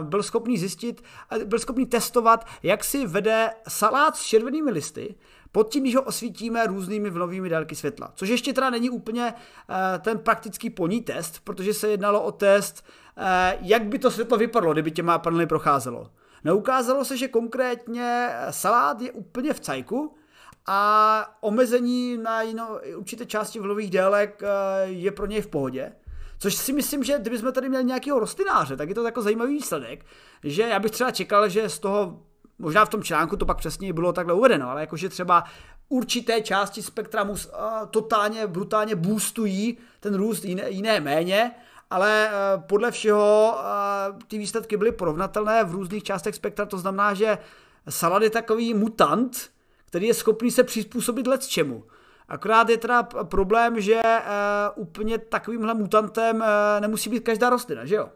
byl 0.00 0.22
schopný 0.22 0.58
zjistit, 0.58 1.02
eh, 1.30 1.44
byl 1.44 1.58
schopný 1.58 1.86
testovat, 1.86 2.46
jak 2.62 2.84
si 2.84 3.06
vede 3.06 3.50
salát 3.68 4.16
s 4.16 4.22
červenými 4.22 4.70
listy, 4.70 5.14
pod 5.52 5.72
tím, 5.72 5.82
když 5.82 5.96
ho 5.96 6.02
osvítíme 6.02 6.66
různými 6.66 7.10
vlnovými 7.10 7.48
délky 7.48 7.76
světla. 7.76 8.12
Což 8.14 8.28
ještě 8.28 8.52
teda 8.52 8.70
není 8.70 8.90
úplně 8.90 9.34
ten 10.00 10.18
praktický 10.18 10.70
poní 10.70 11.00
test, 11.00 11.40
protože 11.44 11.74
se 11.74 11.88
jednalo 11.88 12.22
o 12.22 12.32
test, 12.32 12.84
jak 13.60 13.84
by 13.84 13.98
to 13.98 14.10
světlo 14.10 14.38
vypadlo, 14.38 14.72
kdyby 14.72 14.90
těma 14.90 15.18
panely 15.18 15.46
procházelo. 15.46 16.10
Neukázalo 16.44 17.04
se, 17.04 17.16
že 17.16 17.28
konkrétně 17.28 18.28
salát 18.50 19.00
je 19.00 19.12
úplně 19.12 19.52
v 19.52 19.60
cajku 19.60 20.16
a 20.66 21.36
omezení 21.40 22.16
na 22.16 22.42
jino, 22.42 22.80
určité 22.96 23.26
části 23.26 23.60
vlnových 23.60 23.90
délek 23.90 24.42
eh, 24.42 24.46
je 24.84 25.12
pro 25.12 25.26
něj 25.26 25.40
v 25.40 25.46
pohodě. 25.46 25.92
Což 26.38 26.54
si 26.54 26.72
myslím, 26.72 27.04
že 27.04 27.18
kdybychom 27.18 27.52
tady 27.52 27.68
měli 27.68 27.84
nějakého 27.84 28.18
rostlináře, 28.18 28.76
tak 28.76 28.88
je 28.88 28.94
to 28.94 29.04
jako 29.04 29.22
zajímavý 29.22 29.54
výsledek, 29.54 30.04
že 30.44 30.62
já 30.62 30.78
bych 30.78 30.90
třeba 30.90 31.10
čekal, 31.10 31.48
že 31.48 31.68
z 31.68 31.78
toho, 31.78 32.22
možná 32.62 32.84
v 32.84 32.88
tom 32.88 33.02
článku 33.02 33.36
to 33.36 33.46
pak 33.46 33.56
přesně 33.56 33.92
bylo 33.92 34.12
takhle 34.12 34.34
uvedeno, 34.34 34.70
ale 34.70 34.80
jakože 34.80 35.08
třeba 35.08 35.44
určité 35.88 36.40
části 36.40 36.82
spektra 36.82 37.24
mu 37.24 37.32
uh, 37.32 37.38
totálně, 37.90 38.46
brutálně 38.46 38.96
boostují 38.96 39.78
ten 40.00 40.14
růst, 40.14 40.44
jiné, 40.44 40.70
jiné 40.70 41.00
méně 41.00 41.54
ale 41.92 42.28
eh, 42.28 42.62
podle 42.66 42.90
všeho 42.90 43.58
eh, 43.58 44.12
ty 44.28 44.38
výsledky 44.38 44.76
byly 44.76 44.92
porovnatelné 44.92 45.64
v 45.64 45.74
různých 45.74 46.02
částech 46.02 46.34
spektra, 46.34 46.66
to 46.66 46.78
znamená, 46.78 47.14
že 47.14 47.38
Salad 47.88 48.22
je 48.22 48.30
takový 48.30 48.74
mutant, 48.74 49.50
který 49.84 50.06
je 50.06 50.14
schopný 50.14 50.50
se 50.50 50.64
přizpůsobit 50.64 51.26
let 51.26 51.46
čemu. 51.46 51.84
Akorát 52.28 52.68
je 52.68 52.76
teda 52.76 53.02
problém, 53.02 53.80
že 53.80 54.00
úplně 54.74 55.18
takovýmhle 55.18 55.74
mutantem 55.74 56.44
nemusí 56.80 57.10
být 57.10 57.24
každá 57.24 57.50
rostlina, 57.50 57.84
že 57.84 57.94
jo? 57.94 58.08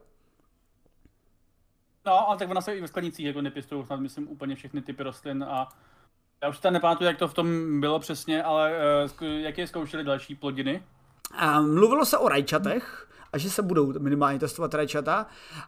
No, 2.07 2.29
ale 2.29 2.39
tak 2.39 2.51
ona 2.51 2.61
se 2.61 2.77
i 2.77 2.81
ve 2.81 2.89
sklenicích 2.89 3.27
jako 3.27 3.43
nepěstují 3.43 3.87
snad 3.87 4.01
myslím 4.01 4.29
úplně 4.29 4.55
všechny 4.55 4.83
typy 4.83 5.03
rostlin 5.03 5.45
a 5.45 5.69
já 6.43 6.49
už 6.49 6.59
tam 6.59 6.73
nepamatuju, 6.73 7.09
jak 7.09 7.19
to 7.19 7.29
v 7.29 7.35
tom 7.35 7.81
bylo 7.81 7.99
přesně, 7.99 8.43
ale 8.43 8.73
uh, 9.21 9.29
jaké 9.29 9.67
zkoušeli 9.67 10.05
další 10.05 10.35
plodiny? 10.35 10.83
Uh, 11.43 11.67
mluvilo 11.67 12.05
se 12.05 12.19
o 12.19 12.29
rajčatech, 12.29 13.09
a 13.33 13.39
že 13.39 13.51
se 13.51 13.63
budou 13.63 13.99
minimálně 13.99 14.39
testovat 14.39 14.75
rajčata. 14.75 15.27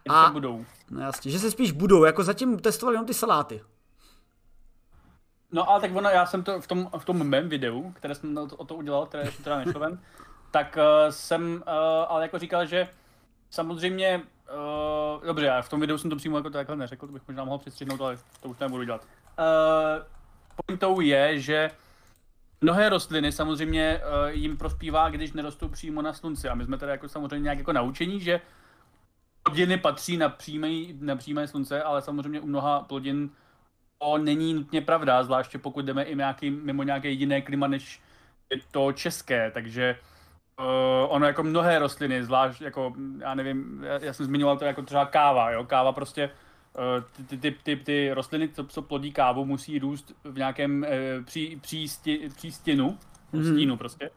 A, 0.09 0.25
se 0.25 0.33
budou. 0.33 0.65
No 0.89 1.01
jasně, 1.01 1.31
že 1.31 1.39
se 1.39 1.51
spíš 1.51 1.71
budou, 1.71 2.03
jako 2.03 2.23
zatím 2.23 2.59
testovali 2.59 2.95
jenom 2.95 3.05
ty 3.05 3.13
saláty. 3.13 3.61
No 5.51 5.69
ale 5.69 5.81
tak 5.81 5.95
ono, 5.95 6.09
já 6.09 6.25
jsem 6.25 6.43
to 6.43 6.61
v 6.61 6.67
tom, 6.67 6.89
v 6.97 7.05
tom 7.05 7.27
mém 7.27 7.49
videu, 7.49 7.91
které 7.95 8.15
jsem 8.15 8.37
o 8.37 8.65
to 8.65 8.75
udělal, 8.75 9.05
které 9.05 9.23
ještě 9.23 9.43
teda 9.43 9.57
nešlo 9.57 9.79
ven, 9.79 9.99
tak 10.51 10.77
uh, 10.77 11.09
jsem 11.09 11.53
uh, 11.53 11.73
ale 12.07 12.21
jako 12.21 12.39
říkal, 12.39 12.65
že 12.65 12.87
samozřejmě, 13.49 14.21
uh, 14.53 15.25
dobře, 15.25 15.45
já 15.45 15.61
v 15.61 15.69
tom 15.69 15.79
videu 15.79 15.97
jsem 15.97 16.09
to 16.09 16.15
přímo 16.15 16.37
jako 16.37 16.49
takhle 16.49 16.75
neřekl, 16.75 17.07
to 17.07 17.13
bych 17.13 17.27
možná 17.27 17.43
mohl 17.43 17.57
přistřihnout, 17.57 18.01
ale 18.01 18.17
to 18.41 18.49
už 18.49 18.57
nebudu 18.59 18.83
dělat. 18.83 19.07
Uh, 19.39 20.05
pointou 20.65 20.99
je, 20.99 21.39
že 21.39 21.71
Mnohé 22.61 22.89
rostliny 22.89 23.31
samozřejmě 23.31 24.01
uh, 24.01 24.29
jim 24.29 24.57
prospívá, 24.57 25.09
když 25.09 25.33
nerostou 25.33 25.67
přímo 25.67 26.01
na 26.01 26.13
slunci. 26.13 26.49
A 26.49 26.55
my 26.55 26.65
jsme 26.65 26.77
tady 26.77 26.91
jako 26.91 27.09
samozřejmě 27.09 27.43
nějak 27.43 27.57
jako 27.57 27.73
naučení, 27.73 28.19
že 28.19 28.41
plodiny 29.43 29.77
patří 29.77 30.17
na 30.17 30.29
přímé, 30.29 30.67
na 30.99 31.15
přímé 31.15 31.47
slunce, 31.47 31.83
ale 31.83 32.01
samozřejmě 32.01 32.39
u 32.39 32.47
mnoha 32.47 32.81
plodin 32.81 33.29
to 33.99 34.17
není 34.17 34.53
nutně 34.53 34.81
pravda, 34.81 35.23
zvláště 35.23 35.57
pokud 35.57 35.85
jdeme 35.85 36.03
i 36.03 36.15
nějaký, 36.15 36.51
mimo 36.51 36.83
nějaké 36.83 37.09
jiné 37.09 37.41
klima, 37.41 37.67
než 37.67 38.01
je 38.49 38.59
to 38.71 38.91
české. 38.91 39.51
Takže 39.51 39.99
uh, 39.99 40.18
ono 41.07 41.25
jako 41.25 41.43
mnohé 41.43 41.79
rostliny, 41.79 42.23
zvlášť 42.23 42.61
jako, 42.61 42.93
já 43.19 43.35
nevím, 43.35 43.83
já, 43.83 43.99
já 44.03 44.13
jsem 44.13 44.25
zmiňoval 44.25 44.57
to 44.57 44.65
jako 44.65 44.81
třeba 44.81 45.05
káva, 45.05 45.51
jo, 45.51 45.63
káva 45.63 45.91
prostě 45.91 46.29
Eh, 46.77 47.23
ty, 47.27 47.37
ty, 47.37 47.51
ty, 47.63 47.75
ty 47.75 48.13
rostliny, 48.13 48.49
co, 48.49 48.65
co 48.65 48.81
plodí 48.81 49.11
kávu, 49.11 49.45
musí 49.45 49.79
růst 49.79 50.13
v 50.23 50.37
nějakém 50.37 50.83
e, 50.83 51.21
pří, 51.25 51.55
přísti, 51.61 52.29
přístěnu, 52.35 52.97
mm-hmm. 53.33 53.53
stínu 53.53 53.77
prostě. 53.77 54.09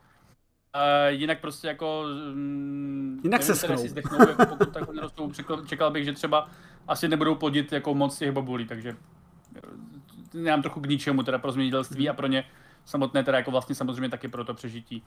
Uh, 0.77 1.09
jinak 1.09 1.41
prostě 1.41 1.69
jako... 1.69 2.05
Mm, 2.35 3.21
jinak 3.25 3.43
se 3.43 3.55
schnou. 3.55 3.77
Zdechnou, 3.77 4.29
jako 4.29 4.47
pokud 4.47 4.73
tak 4.73 4.93
nerostou, 4.93 5.33
čekal, 5.33 5.67
čekal 5.67 5.91
bych, 5.91 6.05
že 6.05 6.13
třeba 6.13 6.49
asi 6.89 7.09
nebudou 7.09 7.35
plodit 7.35 7.73
jako 7.73 7.95
moc 7.95 8.19
těch 8.19 8.33
bobulí, 8.33 8.67
takže 8.67 8.97
nemám 10.35 10.63
trochu 10.63 10.81
k 10.81 10.87
ničemu 10.87 11.23
teda 11.23 11.39
pro 11.39 11.53
zemědělství 11.53 12.09
a 12.09 12.15
pro 12.15 12.27
ně 12.27 12.45
samotné 12.85 13.25
teda 13.25 13.39
jako 13.39 13.51
vlastně 13.51 13.75
samozřejmě 13.75 14.09
taky 14.09 14.29
pro 14.29 14.45
to 14.45 14.55
přežití. 14.55 15.05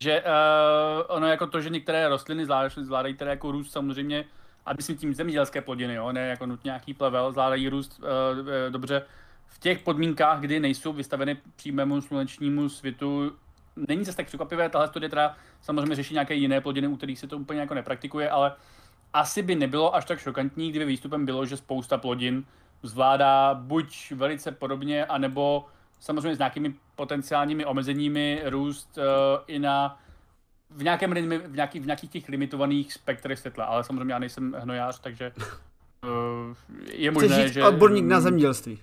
Že 0.00 0.22
uh, 0.22 1.16
ono 1.16 1.26
jako 1.26 1.46
to, 1.46 1.60
že 1.60 1.70
některé 1.70 2.08
rostliny 2.08 2.46
zvládají 2.76 3.14
teda 3.14 3.30
jako 3.30 3.52
růst 3.52 3.72
samozřejmě 3.72 4.24
a 4.66 4.72
myslím 4.72 4.96
tím 4.96 5.14
zemědělské 5.14 5.60
plodiny, 5.60 5.94
jo, 5.94 6.12
ne 6.12 6.28
jako 6.28 6.46
nutně 6.46 6.68
nějaký 6.68 6.94
plevel, 6.94 7.32
zvládají 7.32 7.68
růst 7.68 7.98
uh, 7.98 8.72
dobře 8.72 9.02
v 9.46 9.58
těch 9.58 9.78
podmínkách, 9.78 10.40
kdy 10.40 10.60
nejsou 10.60 10.92
vystaveny 10.92 11.36
přímému 11.56 12.00
slunečnímu 12.00 12.68
světu. 12.68 13.32
Není 13.88 14.04
zase 14.04 14.16
tak 14.16 14.26
překvapivé, 14.26 14.68
tahle 14.68 14.88
studie 14.88 15.08
teda 15.08 15.36
samozřejmě 15.60 15.94
řeší 15.94 16.14
nějaké 16.14 16.34
jiné 16.34 16.60
plodiny, 16.60 16.86
u 16.86 16.96
kterých 16.96 17.18
se 17.18 17.26
to 17.26 17.38
úplně 17.38 17.60
jako 17.60 17.74
nepraktikuje, 17.74 18.30
ale 18.30 18.52
asi 19.12 19.42
by 19.42 19.54
nebylo 19.54 19.94
až 19.94 20.04
tak 20.04 20.18
šokantní, 20.18 20.70
kdyby 20.70 20.84
výstupem 20.84 21.26
bylo, 21.26 21.46
že 21.46 21.56
spousta 21.56 21.98
plodin 21.98 22.44
zvládá 22.82 23.54
buď 23.54 24.12
velice 24.12 24.52
podobně, 24.52 25.06
anebo 25.06 25.66
samozřejmě 26.00 26.34
s 26.34 26.38
nějakými 26.38 26.74
potenciálními 26.96 27.64
omezeními 27.64 28.42
růst 28.44 28.98
uh, 28.98 29.04
i 29.46 29.58
na 29.58 29.98
v, 30.70 30.82
nějakém, 30.82 31.10
v, 31.10 31.54
nějaký, 31.56 31.80
v 31.80 31.86
nějakých 31.86 32.10
těch 32.10 32.28
limitovaných 32.28 32.92
spektrech 32.92 33.38
světla, 33.38 33.64
ale 33.64 33.84
samozřejmě 33.84 34.12
já 34.12 34.18
nejsem 34.18 34.56
hnojář, 34.58 35.00
takže 35.00 35.32
uh, 36.04 36.56
je 36.92 37.10
možné, 37.10 37.48
že... 37.48 37.64
odborník 37.64 38.04
na 38.04 38.20
zemědělství. 38.20 38.82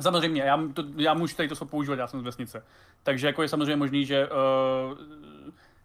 Samozřejmě, 0.00 0.42
já, 0.42 0.60
to, 0.74 0.84
já 0.96 1.14
můžu 1.14 1.36
tady 1.36 1.48
to 1.48 1.56
slovo 1.56 1.70
používat, 1.70 1.98
já 1.98 2.06
jsem 2.06 2.20
z 2.20 2.24
vesnice. 2.24 2.64
Takže 3.02 3.26
jako 3.26 3.42
je 3.42 3.48
samozřejmě 3.48 3.76
možný, 3.76 4.06
že 4.06 4.28
uh, 4.28 4.98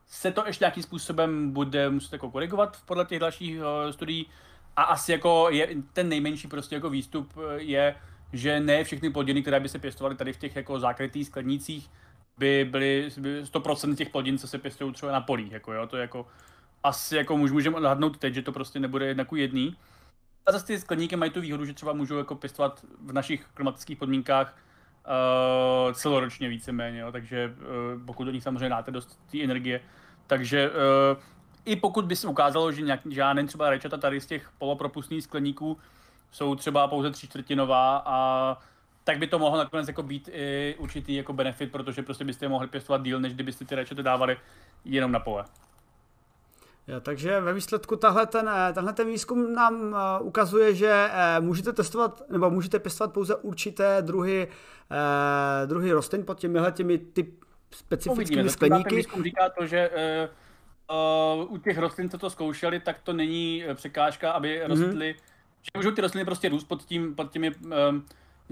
se 0.08 0.32
to 0.32 0.44
ještě 0.48 0.64
nějakým 0.64 0.84
způsobem 0.84 1.52
bude 1.52 1.90
muset 1.90 2.14
jako 2.14 2.32
korigovat 2.32 2.78
podle 2.86 3.06
těch 3.06 3.20
dalších 3.20 3.60
uh, 3.60 3.92
studií. 3.92 4.30
A 4.76 4.84
asi 4.84 5.12
jako 5.12 5.48
je 5.50 5.68
ten 5.94 6.10
nejmenší 6.10 6.48
prostě 6.48 6.76
jako 6.76 6.90
výstup 6.90 7.34
je, 7.58 7.96
že 8.34 8.60
ne 8.60 8.84
všechny 8.84 9.10
plodiny, 9.10 9.42
které 9.42 9.60
by 9.60 9.70
se 9.70 9.80
pěstovaly 9.80 10.16
tady 10.16 10.34
v 10.34 10.38
těch 10.38 10.56
jako 10.56 10.80
zákrytých 10.80 11.28
skladnících, 11.28 11.90
by 12.38 12.68
byly 12.72 13.10
100% 13.44 13.96
těch 13.96 14.10
plodin, 14.10 14.38
co 14.38 14.48
se 14.48 14.58
pěstují 14.58 14.94
třeba 14.94 15.12
na 15.12 15.22
polích, 15.22 15.52
jako 15.52 15.74
jo, 15.74 15.88
to 15.88 15.98
je 15.98 16.02
jako 16.02 16.28
asi 16.84 17.16
jako 17.16 17.38
můžeme 17.38 17.78
odhadnout 17.78 18.18
teď, 18.18 18.34
že 18.34 18.42
to 18.42 18.52
prostě 18.52 18.80
nebude 18.80 19.06
jednaku 19.06 19.36
jedný. 19.36 19.76
A 20.46 20.52
zase 20.52 20.66
ty 20.66 20.80
skleníky 20.80 21.16
mají 21.16 21.32
tu 21.32 21.42
výhodu, 21.42 21.66
že 21.66 21.74
třeba 21.74 21.94
můžou 21.94 22.18
jako 22.18 22.36
pěstovat 22.36 22.86
v 23.02 23.14
našich 23.14 23.46
klimatických 23.54 23.98
podmínkách 23.98 24.58
uh, 25.88 25.94
celoročně 25.94 26.50
víceméně, 26.50 27.00
jo, 27.00 27.12
takže 27.12 27.54
uh, 27.96 28.06
pokud 28.06 28.24
do 28.24 28.32
nich 28.32 28.44
samozřejmě 28.44 28.70
dáte 28.70 28.92
dost 28.92 29.20
té 29.32 29.44
energie, 29.44 29.82
takže 30.28 30.70
uh, 30.70 30.76
i 31.66 31.76
pokud 31.76 32.06
by 32.06 32.16
se 32.16 32.28
ukázalo, 32.28 32.72
že 32.72 32.82
nějak, 32.82 33.00
žádný 33.10 33.48
třeba 33.48 33.70
rečata 33.70 33.98
tady 33.98 34.22
z 34.22 34.26
těch 34.26 34.50
polopropustných 34.58 35.24
skleníků 35.24 35.78
jsou 36.34 36.56
třeba 36.56 36.88
pouze 36.88 37.12
tři 37.12 37.28
čtvrtinová 37.28 38.04
a 38.06 38.58
tak 39.04 39.18
by 39.18 39.28
to 39.28 39.40
mohlo 39.40 39.58
nakonec 39.58 39.88
jako 39.88 40.04
být 40.04 40.30
i 40.34 40.76
určitý 40.78 41.16
jako 41.16 41.34
benefit, 41.34 41.72
protože 41.72 42.04
prostě 42.04 42.26
byste 42.26 42.46
je 42.46 42.50
mohli 42.50 42.68
pěstovat 42.68 43.04
díl, 43.04 43.20
než 43.20 43.34
kdybyste 43.34 43.66
ty 43.66 43.76
rečety 43.76 44.04
dávali 44.04 44.38
jenom 44.86 45.12
na 45.12 45.20
pole. 45.20 45.46
Jo, 46.88 47.00
takže 47.00 47.40
ve 47.40 47.54
výsledku 47.54 47.96
tahle 47.96 48.26
ten, 48.26 48.50
eh, 48.50 48.74
tenhle 48.74 48.94
ten 48.94 49.08
výzkum 49.08 49.54
nám 49.54 49.96
eh, 49.96 50.24
ukazuje, 50.24 50.76
že 50.76 51.10
eh, 51.12 51.40
můžete 51.40 51.74
testovat 51.74 52.22
nebo 52.30 52.50
můžete 52.50 52.80
pěstovat 52.80 53.14
pouze 53.14 53.36
určité 53.36 54.02
druhy, 54.02 54.48
druhy 55.66 55.92
rostlin 55.92 56.26
pod 56.26 56.40
těmihle 56.40 56.72
těmi 56.72 56.98
typ 56.98 57.44
specifickými 57.72 58.50
skleníky. 58.50 58.90
Ten 58.90 58.98
výzkum 58.98 59.24
říká 59.24 59.50
to, 59.50 59.66
že 59.66 59.90
uh, 61.40 61.54
u 61.54 61.58
těch 61.58 61.78
rostlin, 61.78 62.10
co 62.10 62.18
to 62.18 62.30
zkoušeli, 62.30 62.80
tak 62.80 63.00
to 63.04 63.14
není 63.14 63.64
překážka, 63.74 64.32
aby 64.32 64.60
mhm. 64.60 64.70
rostly, 64.70 65.14
mm-hmm. 65.14 65.33
Že 65.64 65.72
můžou 65.78 65.92
ty 65.92 66.02
rostliny 66.02 66.26
prostě 66.26 66.50
růst 66.50 66.64
pod, 66.64 66.86
tím, 66.86 67.16
pod 67.16 67.32
těmi 67.32 67.52
um, 67.56 68.06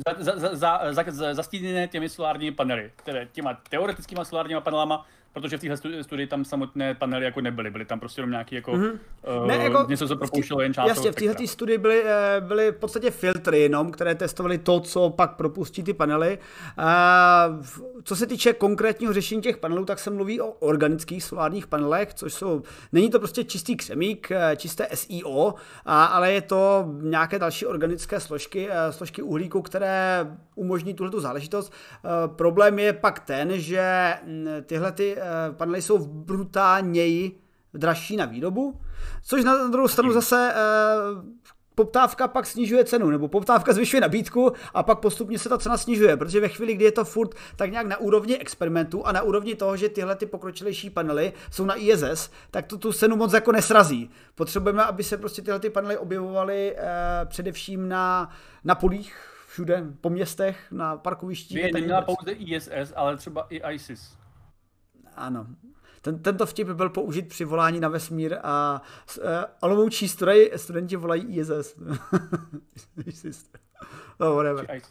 za, 0.07 0.35
za, 0.35 0.55
za, 0.55 0.93
za, 0.93 1.03
za, 1.07 1.33
zastíněné 1.33 1.87
těmi 1.87 2.09
solárními 2.09 2.55
panely, 2.55 2.91
které 2.95 3.25
těma 3.31 3.53
teoretickými 3.69 4.25
solárními 4.25 4.61
panelama, 4.61 5.05
protože 5.33 5.57
v 5.57 5.61
téhle 5.61 6.03
studii 6.03 6.27
tam 6.27 6.45
samotné 6.45 6.95
panely 6.95 7.25
jako 7.25 7.41
nebyly, 7.41 7.69
byly 7.69 7.85
tam 7.85 7.99
prostě 7.99 8.21
jenom 8.21 8.31
nějaký 8.31 8.55
jako, 8.55 8.71
mm-hmm. 8.71 8.99
uh, 9.41 9.47
ne, 9.47 9.55
jako 9.55 9.85
něco, 9.89 10.07
co 10.07 10.15
propouštělo 10.15 10.61
jen 10.61 10.73
část 10.73 10.87
Jasně, 10.87 11.11
v 11.11 11.15
téhle 11.15 11.47
studii 11.47 11.77
byly, 11.77 12.03
eh, 12.05 12.41
byly 12.41 12.71
v 12.71 12.75
podstatě 12.75 13.11
filtry 13.11 13.59
jenom, 13.59 13.91
které 13.91 14.15
testovaly 14.15 14.57
to, 14.57 14.79
co 14.79 15.09
pak 15.09 15.35
propustí 15.35 15.83
ty 15.83 15.93
panely. 15.93 16.37
Uh, 16.77 17.65
co 18.03 18.15
se 18.15 18.27
týče 18.27 18.53
konkrétního 18.53 19.13
řešení 19.13 19.41
těch 19.41 19.57
panelů, 19.57 19.85
tak 19.85 19.99
se 19.99 20.09
mluví 20.09 20.41
o 20.41 20.51
organických 20.51 21.23
solárních 21.23 21.67
panelech, 21.67 22.13
což 22.13 22.33
jsou, 22.33 22.63
není 22.91 23.09
to 23.09 23.19
prostě 23.19 23.43
čistý 23.43 23.75
křemík, 23.75 24.29
čisté 24.57 24.87
SIO, 24.93 25.53
a, 25.85 26.05
ale 26.05 26.33
je 26.33 26.41
to 26.41 26.85
nějaké 27.01 27.39
další 27.39 27.65
organické 27.65 28.19
složky, 28.19 28.69
složky 28.89 29.21
uhlíku, 29.21 29.61
které 29.61 30.27
umožní 30.55 30.93
tuhle 30.93 31.21
záležitost. 31.21 31.73
Problém 32.35 32.79
je 32.79 32.93
pak 32.93 33.19
ten, 33.19 33.59
že 33.59 34.13
mm, 34.25 34.47
tyhle 34.65 34.91
ty 34.91 35.17
Eh, 35.20 35.20
panely 35.51 35.81
jsou 35.81 36.07
brutálněji 36.07 37.41
dražší 37.73 38.17
na 38.17 38.25
výrobu, 38.25 38.81
což 39.23 39.43
na 39.43 39.67
druhou 39.67 39.87
stranu 39.87 40.13
zase 40.13 40.53
eh, 40.55 40.61
poptávka 41.75 42.27
pak 42.27 42.45
snižuje 42.45 42.85
cenu, 42.85 43.09
nebo 43.09 43.27
poptávka 43.27 43.73
zvyšuje 43.73 44.01
nabídku 44.01 44.51
a 44.73 44.83
pak 44.83 44.99
postupně 44.99 45.39
se 45.39 45.49
ta 45.49 45.57
cena 45.57 45.77
snižuje, 45.77 46.17
protože 46.17 46.39
ve 46.39 46.47
chvíli, 46.47 46.73
kdy 46.73 46.85
je 46.85 46.91
to 46.91 47.05
furt 47.05 47.35
tak 47.55 47.71
nějak 47.71 47.87
na 47.87 47.97
úrovni 47.97 48.37
experimentu 48.37 49.07
a 49.07 49.11
na 49.11 49.21
úrovni 49.21 49.55
toho, 49.55 49.77
že 49.77 49.89
tyhle 49.89 50.15
ty 50.15 50.25
pokročilejší 50.25 50.89
panely 50.89 51.33
jsou 51.51 51.65
na 51.65 51.75
ISS, 51.75 52.31
tak 52.51 52.65
to 52.65 52.77
tu 52.77 52.93
cenu 52.93 53.15
moc 53.15 53.33
jako 53.33 53.51
nesrazí. 53.51 54.09
Potřebujeme, 54.35 54.83
aby 54.83 55.03
se 55.03 55.17
prostě 55.17 55.41
tyhle 55.41 55.59
ty 55.59 55.69
panely 55.69 55.97
objevovaly 55.97 56.75
eh, 56.77 56.81
především 57.25 57.89
na, 57.89 58.29
na 58.63 58.75
polích, 58.75 59.15
všude, 59.47 59.83
po 60.01 60.09
městech, 60.09 60.57
na 60.71 60.97
parkovištích. 60.97 61.63
By 61.63 61.71
neměla 61.71 62.01
pouze 62.01 62.31
ISS, 62.31 62.93
ale 62.95 63.17
třeba 63.17 63.47
i 63.49 63.61
ISIS. 63.73 64.20
Ano. 65.15 65.47
Ten, 66.01 66.19
tento 66.19 66.45
vtip 66.45 66.67
byl 66.67 66.89
použit 66.89 67.27
při 67.27 67.45
volání 67.45 67.79
na 67.79 67.87
vesmír 67.87 68.37
a 68.43 68.81
uh, 69.17 69.23
Olomoučí 69.59 70.07
studej, 70.09 70.51
studenti 70.55 70.95
volají 70.95 71.37
ISS. 71.37 71.75
no, 74.19 74.35
whatever. 74.35 74.81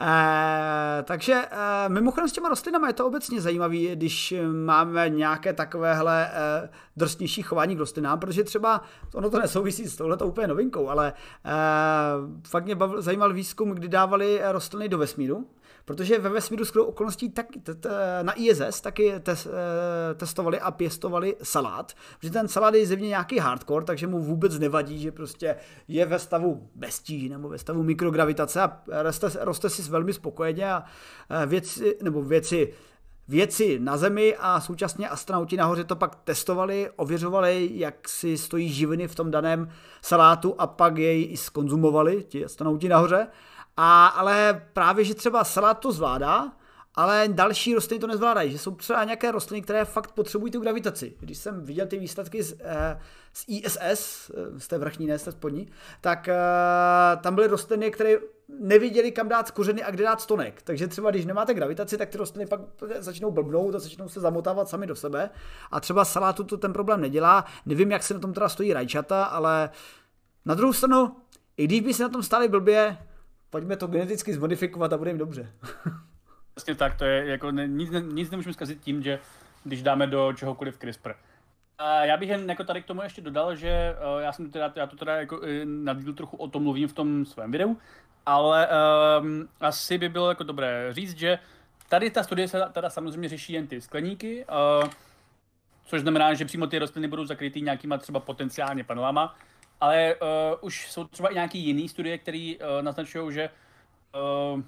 Uh, 0.00 1.04
takže 1.04 1.34
uh, 1.34 1.92
mimochodem 1.92 2.28
s 2.28 2.32
těma 2.32 2.48
rostlinami 2.48 2.88
je 2.88 2.92
to 2.92 3.06
obecně 3.06 3.40
zajímavé, 3.40 3.76
když 3.76 4.34
máme 4.64 5.08
nějaké 5.08 5.52
takovéhle 5.52 6.30
uh, 6.30 6.68
drsnější 6.96 7.42
chování 7.42 7.76
k 7.76 7.78
rostlinám, 7.78 8.18
protože 8.18 8.44
třeba 8.44 8.80
ono 9.14 9.30
to 9.30 9.38
nesouvisí 9.38 9.88
s 9.88 9.96
touhletou 9.96 10.28
úplně 10.28 10.46
novinkou, 10.46 10.88
ale 10.88 11.12
uh, 11.12 12.40
fakt 12.48 12.64
mě 12.64 12.74
bavil, 12.74 13.02
zajímal 13.02 13.32
výzkum, 13.32 13.70
kdy 13.70 13.88
dávali 13.88 14.40
rostliny 14.44 14.88
do 14.88 14.98
vesmíru 14.98 15.46
Protože 15.84 16.18
ve 16.18 16.28
vesmíru 16.28 16.64
skvělou 16.64 16.86
okolností 16.86 17.30
tak, 17.30 17.46
t, 17.62 17.74
t, 17.74 17.88
na 18.22 18.32
ISS 18.32 18.80
taky 18.80 19.12
tes, 19.20 19.46
eh, 19.46 20.14
testovali 20.14 20.60
a 20.60 20.70
pěstovali 20.70 21.36
salát, 21.42 21.92
protože 22.18 22.32
ten 22.32 22.48
salát 22.48 22.74
je 22.74 22.86
zjevně 22.86 23.08
nějaký 23.08 23.38
hardcore, 23.38 23.84
takže 23.84 24.06
mu 24.06 24.18
vůbec 24.18 24.58
nevadí, 24.58 24.98
že 24.98 25.12
prostě 25.12 25.56
je 25.88 26.06
ve 26.06 26.18
stavu 26.18 26.68
bez 26.74 27.00
tíži 27.00 27.28
nebo 27.28 27.48
ve 27.48 27.58
stavu 27.58 27.82
mikrogravitace 27.82 28.60
a 28.62 28.80
roste, 29.02 29.30
roste 29.40 29.70
si 29.70 29.82
velmi 29.82 30.12
spokojeně 30.12 30.72
a 30.72 30.84
eh, 31.30 31.46
věci, 31.46 31.98
nebo 32.02 32.22
věci 32.22 32.72
věci 33.28 33.78
na 33.78 33.96
Zemi 33.96 34.36
a 34.38 34.60
současně 34.60 35.08
astronauti 35.08 35.56
nahoře 35.56 35.84
to 35.84 35.96
pak 35.96 36.14
testovali, 36.14 36.90
ověřovali, 36.96 37.70
jak 37.72 38.08
si 38.08 38.38
stojí 38.38 38.68
živiny 38.72 39.08
v 39.08 39.14
tom 39.14 39.30
daném 39.30 39.68
salátu 40.02 40.54
a 40.58 40.66
pak 40.66 40.98
jej 40.98 41.32
i 41.32 41.36
skonzumovali, 41.36 42.24
ti 42.28 42.44
astronauti 42.44 42.88
nahoře. 42.88 43.26
A, 43.76 44.06
ale 44.06 44.62
právě, 44.72 45.04
že 45.04 45.14
třeba 45.14 45.44
salát 45.44 45.78
to 45.78 45.92
zvládá, 45.92 46.52
ale 46.94 47.28
další 47.28 47.74
rostliny 47.74 48.00
to 48.00 48.06
nezvládají, 48.06 48.52
že 48.52 48.58
jsou 48.58 48.74
třeba 48.74 49.04
nějaké 49.04 49.32
rostliny, 49.32 49.62
které 49.62 49.84
fakt 49.84 50.12
potřebují 50.12 50.52
tu 50.52 50.60
gravitaci. 50.60 51.14
Když 51.20 51.38
jsem 51.38 51.64
viděl 51.64 51.86
ty 51.86 51.98
výsledky 51.98 52.42
z, 52.42 52.56
eh, 52.60 53.00
z 53.32 53.44
ISS, 53.48 54.30
eh, 54.30 54.60
z 54.60 54.68
té 54.68 54.78
vrchní, 54.78 55.06
ne 55.06 55.18
z 55.18 55.24
té 55.24 55.32
spodní, 55.32 55.68
tak 56.00 56.28
eh, 56.28 56.36
tam 57.20 57.34
byly 57.34 57.46
rostliny, 57.46 57.90
které 57.90 58.16
neviděli, 58.48 59.12
kam 59.12 59.28
dát 59.28 59.50
kořeny 59.50 59.82
a 59.82 59.90
kde 59.90 60.04
dát 60.04 60.20
stonek. 60.20 60.62
Takže 60.62 60.88
třeba 60.88 61.10
když 61.10 61.24
nemáte 61.24 61.54
gravitaci, 61.54 61.98
tak 61.98 62.08
ty 62.08 62.18
rostliny 62.18 62.46
pak 62.46 62.60
začnou 62.98 63.30
blbnout 63.30 63.74
a 63.74 63.78
začnou 63.78 64.08
se 64.08 64.20
zamotávat 64.20 64.68
sami 64.68 64.86
do 64.86 64.96
sebe. 64.96 65.30
A 65.70 65.80
třeba 65.80 66.04
salátu 66.04 66.44
to 66.44 66.56
ten 66.56 66.72
problém 66.72 67.00
nedělá. 67.00 67.44
Nevím, 67.66 67.90
jak 67.90 68.02
se 68.02 68.14
na 68.14 68.20
tom 68.20 68.32
teda 68.32 68.48
stojí 68.48 68.72
rajčata, 68.72 69.24
ale 69.24 69.70
na 70.44 70.54
druhou 70.54 70.72
stranu, 70.72 71.16
i 71.56 71.64
když 71.64 71.80
by 71.80 71.94
se 71.94 72.02
na 72.02 72.08
tom 72.08 72.22
stáli 72.22 72.48
blbě, 72.48 72.98
pojďme 73.54 73.76
to 73.76 73.86
geneticky 73.86 74.34
zmodifikovat 74.34 74.92
a 74.92 74.98
bude 74.98 75.10
jim 75.10 75.18
dobře. 75.18 75.52
Vlastně 76.56 76.74
tak, 76.74 76.94
to 76.94 77.04
je 77.04 77.26
jako 77.26 77.50
nic, 77.50 77.90
nic 78.12 78.30
nemůžeme 78.30 78.52
zkazit 78.52 78.80
tím, 78.80 79.02
že 79.02 79.18
když 79.64 79.82
dáme 79.82 80.06
do 80.06 80.32
čehokoliv 80.32 80.78
CRISPR. 80.78 81.12
A 81.78 82.04
já 82.04 82.16
bych 82.16 82.28
jen 82.28 82.50
jako 82.50 82.64
tady 82.64 82.82
k 82.82 82.86
tomu 82.86 83.02
ještě 83.02 83.20
dodal, 83.20 83.54
že 83.54 83.96
uh, 84.14 84.22
já 84.22 84.32
jsem 84.32 84.50
teda, 84.50 84.72
já 84.76 84.86
to 84.86 84.96
teda 84.96 85.16
jako 85.16 85.38
uh, 85.38 85.44
nadíl 85.64 86.12
trochu 86.12 86.36
o 86.36 86.48
tom 86.48 86.62
mluvím 86.62 86.88
v 86.88 86.92
tom 86.92 87.24
svém 87.24 87.52
videu, 87.52 87.76
ale 88.26 88.68
um, 89.20 89.48
asi 89.60 89.98
by 89.98 90.08
bylo 90.08 90.28
jako 90.28 90.42
dobré 90.42 90.88
říct, 90.90 91.18
že 91.18 91.38
tady 91.88 92.10
ta 92.10 92.22
studie 92.22 92.48
se 92.48 92.62
teda 92.72 92.90
samozřejmě 92.90 93.28
řeší 93.28 93.52
jen 93.52 93.66
ty 93.66 93.80
skleníky, 93.80 94.44
uh, 94.82 94.88
což 95.84 96.00
znamená, 96.00 96.34
že 96.34 96.44
přímo 96.44 96.66
ty 96.66 96.78
rostliny 96.78 97.08
budou 97.08 97.24
zakrytý 97.24 97.62
nějakýma 97.62 97.98
třeba 97.98 98.20
potenciálně 98.20 98.84
panelama, 98.84 99.34
ale 99.80 100.14
uh, 100.14 100.28
už 100.60 100.90
jsou 100.90 101.04
třeba 101.04 101.28
i 101.28 101.34
nějaké 101.34 101.58
jiné 101.58 101.88
studie, 101.88 102.18
které 102.18 102.52
uh, 102.60 102.82
naznačují, 102.82 103.34
že 103.34 103.50
uh, 104.54 104.60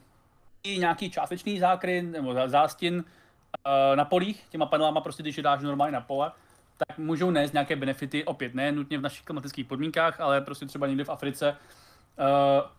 i 0.62 0.78
nějaký 0.78 1.10
částečný 1.10 1.58
zákryt 1.58 2.02
nebo 2.02 2.34
zástin 2.46 2.94
uh, 2.94 3.96
na 3.96 4.04
polích, 4.04 4.44
těma 4.50 4.66
panelama 4.66 5.00
prostě, 5.00 5.22
když 5.22 5.36
je 5.36 5.42
dáš 5.42 5.62
normálně 5.62 5.92
na 5.92 6.00
pole, 6.00 6.32
tak 6.76 6.98
můžou 6.98 7.30
nést 7.30 7.52
nějaké 7.52 7.76
benefity, 7.76 8.24
opět 8.24 8.54
ne 8.54 8.72
nutně 8.72 8.98
v 8.98 9.02
našich 9.02 9.24
klimatických 9.24 9.66
podmínkách, 9.66 10.20
ale 10.20 10.40
prostě 10.40 10.66
třeba 10.66 10.86
někde 10.86 11.04
v 11.04 11.08
Africe. 11.08 11.56
Uh, 12.18 12.70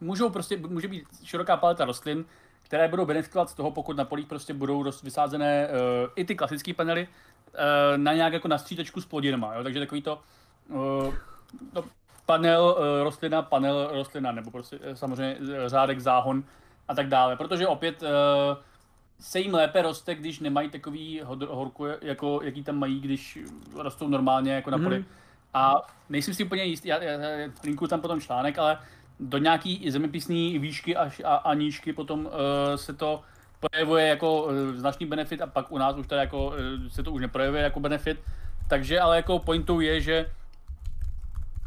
můžou 0.00 0.30
prostě, 0.30 0.56
může 0.56 0.88
být 0.88 1.04
široká 1.24 1.56
paleta 1.56 1.84
rostlin, 1.84 2.24
které 2.62 2.88
budou 2.88 3.06
benefitovat 3.06 3.50
z 3.50 3.54
toho, 3.54 3.70
pokud 3.70 3.96
na 3.96 4.04
polích 4.04 4.26
prostě 4.26 4.54
budou 4.54 4.92
vysázené 5.02 5.68
uh, 5.68 5.74
i 6.16 6.24
ty 6.24 6.34
klasické 6.34 6.74
panely 6.74 7.08
uh, 7.08 7.58
na 7.96 8.12
nějak 8.12 8.32
jako 8.32 8.48
na 8.48 8.58
střídečku 8.58 9.00
s 9.00 9.06
plodinama, 9.06 9.54
jo? 9.54 9.62
takže 9.62 9.80
takový 9.80 10.02
to 10.02 10.22
uh, 10.68 11.14
no, 11.74 11.84
panel 12.26 12.76
uh, 12.78 13.04
rostlina, 13.04 13.42
panel 13.42 13.88
rostlina, 13.92 14.32
nebo 14.32 14.50
prostě 14.50 14.78
uh, 14.78 14.94
samozřejmě 14.94 15.36
uh, 15.36 15.48
řádek, 15.66 16.00
záhon 16.00 16.44
a 16.88 16.94
tak 16.94 17.08
dále. 17.08 17.36
Protože 17.36 17.66
opět 17.66 18.02
se 19.20 19.40
jim 19.40 19.54
lépe 19.54 19.82
roste, 19.82 20.14
když 20.14 20.40
nemají 20.40 20.70
takový 20.70 21.22
horku, 21.48 21.86
jako, 22.02 22.40
jaký 22.42 22.64
tam 22.64 22.78
mají, 22.78 23.00
když 23.00 23.38
rostou 23.76 24.08
normálně 24.08 24.52
jako 24.52 24.70
na 24.70 24.78
poli. 24.78 24.98
Mm. 24.98 25.04
A 25.54 25.74
nejsem 26.08 26.34
si 26.34 26.44
úplně 26.44 26.64
jistý, 26.64 26.88
já, 26.88 27.02
já, 27.02 27.10
já 27.12 27.50
linku 27.64 27.86
tam 27.86 28.00
potom 28.00 28.20
článek, 28.20 28.58
ale 28.58 28.78
do 29.20 29.38
nějaký 29.38 29.90
zeměpisné 29.90 30.34
výšky 30.34 30.96
až 30.96 31.22
a, 31.24 31.34
a 31.34 31.54
nížky 31.54 31.92
potom 31.92 32.26
uh, 32.26 32.32
se 32.76 32.92
to 32.92 33.22
projevuje 33.60 34.06
jako 34.06 34.42
uh, 34.42 34.52
značný 34.74 35.06
benefit 35.06 35.42
a 35.42 35.46
pak 35.46 35.72
u 35.72 35.78
nás 35.78 35.96
už 35.96 36.06
to 36.06 36.14
jako, 36.14 36.46
uh, 36.46 36.54
se 36.88 37.02
to 37.02 37.12
už 37.12 37.20
neprojevuje 37.20 37.62
jako 37.62 37.80
benefit. 37.80 38.20
Takže 38.68 39.00
ale 39.00 39.16
jako 39.16 39.38
pointou 39.38 39.80
je, 39.80 40.00
že 40.00 40.30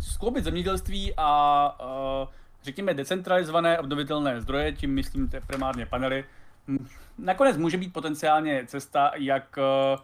skloubit 0.01 0.43
zemědělství 0.43 1.13
a 1.17 1.75
uh, 2.21 2.27
řekněme 2.63 2.93
decentralizované 2.93 3.79
obnovitelné 3.79 4.41
zdroje, 4.41 4.71
tím 4.71 4.93
myslím 4.93 5.29
primárně 5.47 5.85
panely, 5.85 6.25
nakonec 7.17 7.57
může 7.57 7.77
být 7.77 7.93
potenciálně 7.93 8.63
cesta, 8.67 9.11
jak 9.15 9.57
uh, 9.57 9.99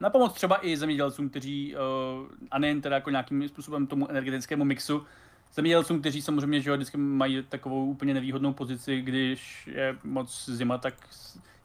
na 0.00 0.10
pomoc 0.10 0.32
třeba 0.32 0.66
i 0.66 0.76
zemědělcům, 0.76 1.28
kteří, 1.28 1.74
uh, 1.74 2.26
a 2.50 2.58
nejen 2.58 2.80
teda 2.80 2.96
jako 2.96 3.10
nějakým 3.10 3.48
způsobem 3.48 3.86
tomu 3.86 4.10
energetickému 4.10 4.64
mixu, 4.64 5.06
zemědělcům, 5.54 6.00
kteří 6.00 6.22
samozřejmě 6.22 6.60
že 6.60 6.76
vždycky 6.76 6.96
mají 6.96 7.42
takovou 7.42 7.86
úplně 7.86 8.14
nevýhodnou 8.14 8.52
pozici, 8.52 9.00
když 9.00 9.68
je 9.72 9.96
moc 10.04 10.48
zima, 10.48 10.78
tak 10.78 10.94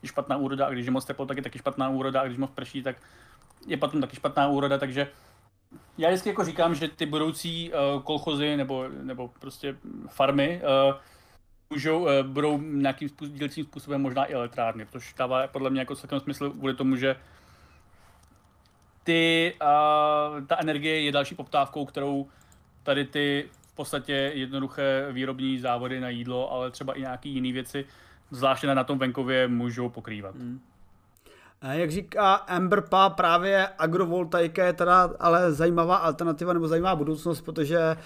je 0.02 0.10
špatná 0.10 0.38
úroda, 0.38 0.66
a 0.66 0.70
když 0.70 0.86
je 0.86 0.92
moc 0.92 1.06
teplo, 1.06 1.26
tak 1.26 1.38
je 1.38 1.44
taky 1.44 1.60
špatná 1.60 1.90
úroda, 1.90 2.22
a 2.22 2.26
když 2.26 2.38
moc 2.38 2.52
prší, 2.52 2.84
tak 2.84 2.96
je 3.68 3.78
potom 3.78 4.02
taky 4.02 4.16
špatná 4.16 4.48
úroda, 4.48 4.78
takže 4.78 5.08
já 5.97 6.10
vždycky 6.10 6.30
jako 6.30 6.45
říkám, 6.45 6.75
že 6.75 6.88
ty 6.88 7.06
budoucí 7.06 7.71
uh, 7.71 8.01
kolchozy 8.01 8.58
nebo, 8.58 8.89
nebo 8.89 9.27
prostě 9.39 9.75
farmy 10.08 10.62
uh, 10.89 10.95
můžou, 11.69 11.99
uh, 11.99 12.10
budou 12.23 12.62
nějakým 12.62 13.10
způsob, 13.10 13.36
dílčím 13.36 13.65
způsobem 13.65 14.01
možná 14.01 14.25
i 14.25 14.34
elektrárny, 14.34 14.86
protože 14.86 15.13
dává 15.17 15.47
podle 15.47 15.69
mě 15.69 15.80
jako 15.80 15.95
celkem 15.95 16.19
smysl 16.19 16.49
kvůli 16.49 16.75
tomu, 16.75 16.95
že 16.95 17.15
ty, 19.03 19.53
uh, 19.62 20.45
ta 20.47 20.58
energie 20.60 21.01
je 21.01 21.12
další 21.12 21.36
poptávkou, 21.36 21.86
kterou 21.86 22.27
tady 22.84 23.06
ty 23.06 23.49
v 23.71 23.75
podstatě 23.75 24.13
jednoduché 24.34 25.08
výrobní 25.12 25.60
závody 25.60 25.99
na 25.99 26.10
jídlo, 26.10 26.51
ale 26.51 26.71
třeba 26.71 26.93
i 26.93 27.01
nějaké 27.01 27.30
jiné 27.30 27.51
věci, 27.51 27.86
zvláště 28.32 28.67
na 28.67 28.84
tom 28.84 28.97
venkově, 28.97 29.47
můžou 29.47 29.89
pokrývat. 29.89 30.36
Mm. 30.36 30.62
Jak 31.62 31.91
říká 31.91 32.34
Amber 32.34 32.82
Pa, 32.82 33.10
právě 33.10 33.67
agrovoltaika 33.67 34.65
je 34.65 34.74
teda 34.74 35.10
ale 35.20 35.54
zajímavá 35.54 35.96
alternativa 35.96 36.54
nebo 36.54 36.67
zajímavá 36.67 36.96
budoucnost, 36.96 37.41
protože 37.41 37.80
eh, 37.80 37.98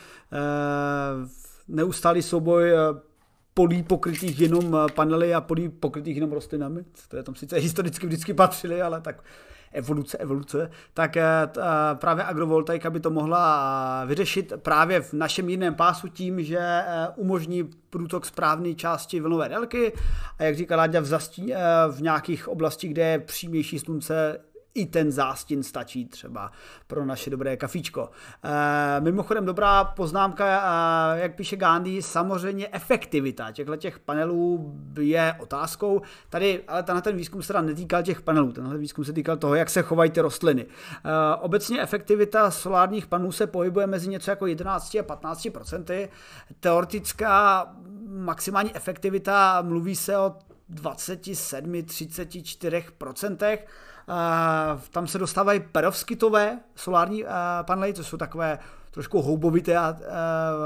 neustálý 1.67 2.21
souboj 2.21 2.71
eh, 2.71 2.77
polí 3.53 3.83
pokrytých 3.83 4.39
jenom 4.39 4.77
panely 4.95 5.33
a 5.33 5.41
polí 5.41 5.69
pokrytých 5.69 6.15
jenom 6.15 6.31
rostlinami, 6.31 6.85
které 7.07 7.23
tam 7.23 7.35
sice 7.35 7.57
historicky 7.57 8.07
vždycky 8.07 8.33
patřily, 8.33 8.81
ale 8.81 9.01
tak 9.01 9.23
evoluce, 9.71 10.17
evoluce, 10.17 10.71
tak 10.93 11.17
eh, 11.17 11.23
eh, 11.57 11.61
právě 11.95 12.23
agrovoltaika 12.23 12.89
by 12.89 12.99
to 12.99 13.09
mohla 13.09 14.05
vyřešit 14.05 14.53
právě 14.57 15.01
v 15.01 15.13
našem 15.13 15.49
jiném 15.49 15.75
pásu 15.75 16.07
tím, 16.07 16.43
že 16.43 16.59
eh, 16.59 17.07
umožní 17.15 17.69
průtok 17.89 18.25
správné 18.25 18.73
části 18.73 19.19
vlnové 19.19 19.49
délky. 19.49 19.93
A 20.39 20.43
jak 20.43 20.55
říká 20.55 20.75
Láďa 20.75 20.99
v, 20.99 21.05
zastí, 21.05 21.53
v 21.91 22.01
nějakých 22.01 22.47
oblastích, 22.47 22.91
kde 22.91 23.07
je 23.07 23.19
přímější 23.19 23.79
slunce, 23.79 24.39
i 24.73 24.85
ten 24.85 25.11
zástin 25.11 25.63
stačí 25.63 26.05
třeba 26.05 26.51
pro 26.87 27.05
naše 27.05 27.29
dobré 27.29 27.57
kafíčko. 27.57 28.09
E, 28.43 29.01
mimochodem 29.01 29.45
dobrá 29.45 29.83
poznámka, 29.83 30.45
e, 30.45 31.21
jak 31.21 31.35
píše 31.35 31.55
Gandhi, 31.55 32.01
samozřejmě 32.01 32.67
efektivita 32.71 33.51
těchto 33.51 33.75
těch 33.75 33.99
panelů 33.99 34.75
je 34.99 35.35
otázkou. 35.39 36.01
Tady, 36.29 36.63
ale 36.67 36.83
tenhle 36.83 37.01
ten 37.01 37.15
výzkum 37.15 37.41
se 37.41 37.47
teda 37.47 37.61
netýkal 37.61 38.03
těch 38.03 38.21
panelů, 38.21 38.51
tenhle 38.51 38.77
výzkum 38.77 39.05
se 39.05 39.13
týkal 39.13 39.37
toho, 39.37 39.55
jak 39.55 39.69
se 39.69 39.81
chovají 39.81 40.11
ty 40.11 40.21
rostliny. 40.21 40.65
E, 40.65 41.35
obecně 41.35 41.81
efektivita 41.81 42.51
solárních 42.51 43.07
panelů 43.07 43.31
se 43.31 43.47
pohybuje 43.47 43.87
mezi 43.87 44.09
něco 44.09 44.31
jako 44.31 44.47
11 44.47 44.95
a 44.95 45.03
15 45.03 45.47
procenty. 45.53 46.09
Teoretická 46.59 47.67
maximální 48.07 48.75
efektivita 48.75 49.61
mluví 49.61 49.95
se 49.95 50.17
o 50.17 50.35
27, 50.69 51.83
34 51.83 52.83
procentech 52.97 53.67
tam 54.91 55.07
se 55.07 55.17
dostávají 55.17 55.59
perovskitové 55.59 56.59
solární 56.75 57.25
panely, 57.65 57.93
to 57.93 58.03
jsou 58.03 58.17
takové 58.17 58.59
trošku 58.93 59.21
houbovité, 59.21 59.77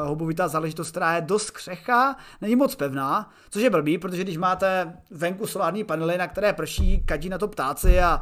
houbovitá 0.04 0.48
záležitost, 0.48 0.92
která 0.92 1.16
je 1.16 1.22
dost 1.22 1.52
křehká, 1.52 2.16
není 2.42 2.56
moc 2.56 2.76
pevná, 2.76 3.30
což 3.50 3.62
je 3.62 3.70
blbý, 3.70 3.98
protože 3.98 4.24
když 4.24 4.38
máte 4.38 4.94
venku 5.12 5.48
solární 5.48 5.84
panely, 5.84 6.18
na 6.18 6.28
které 6.28 6.54
prší, 6.54 7.04
kadí 7.06 7.30
na 7.30 7.38
to 7.38 7.48
ptáci 7.48 8.02
a, 8.02 8.06
a 8.08 8.22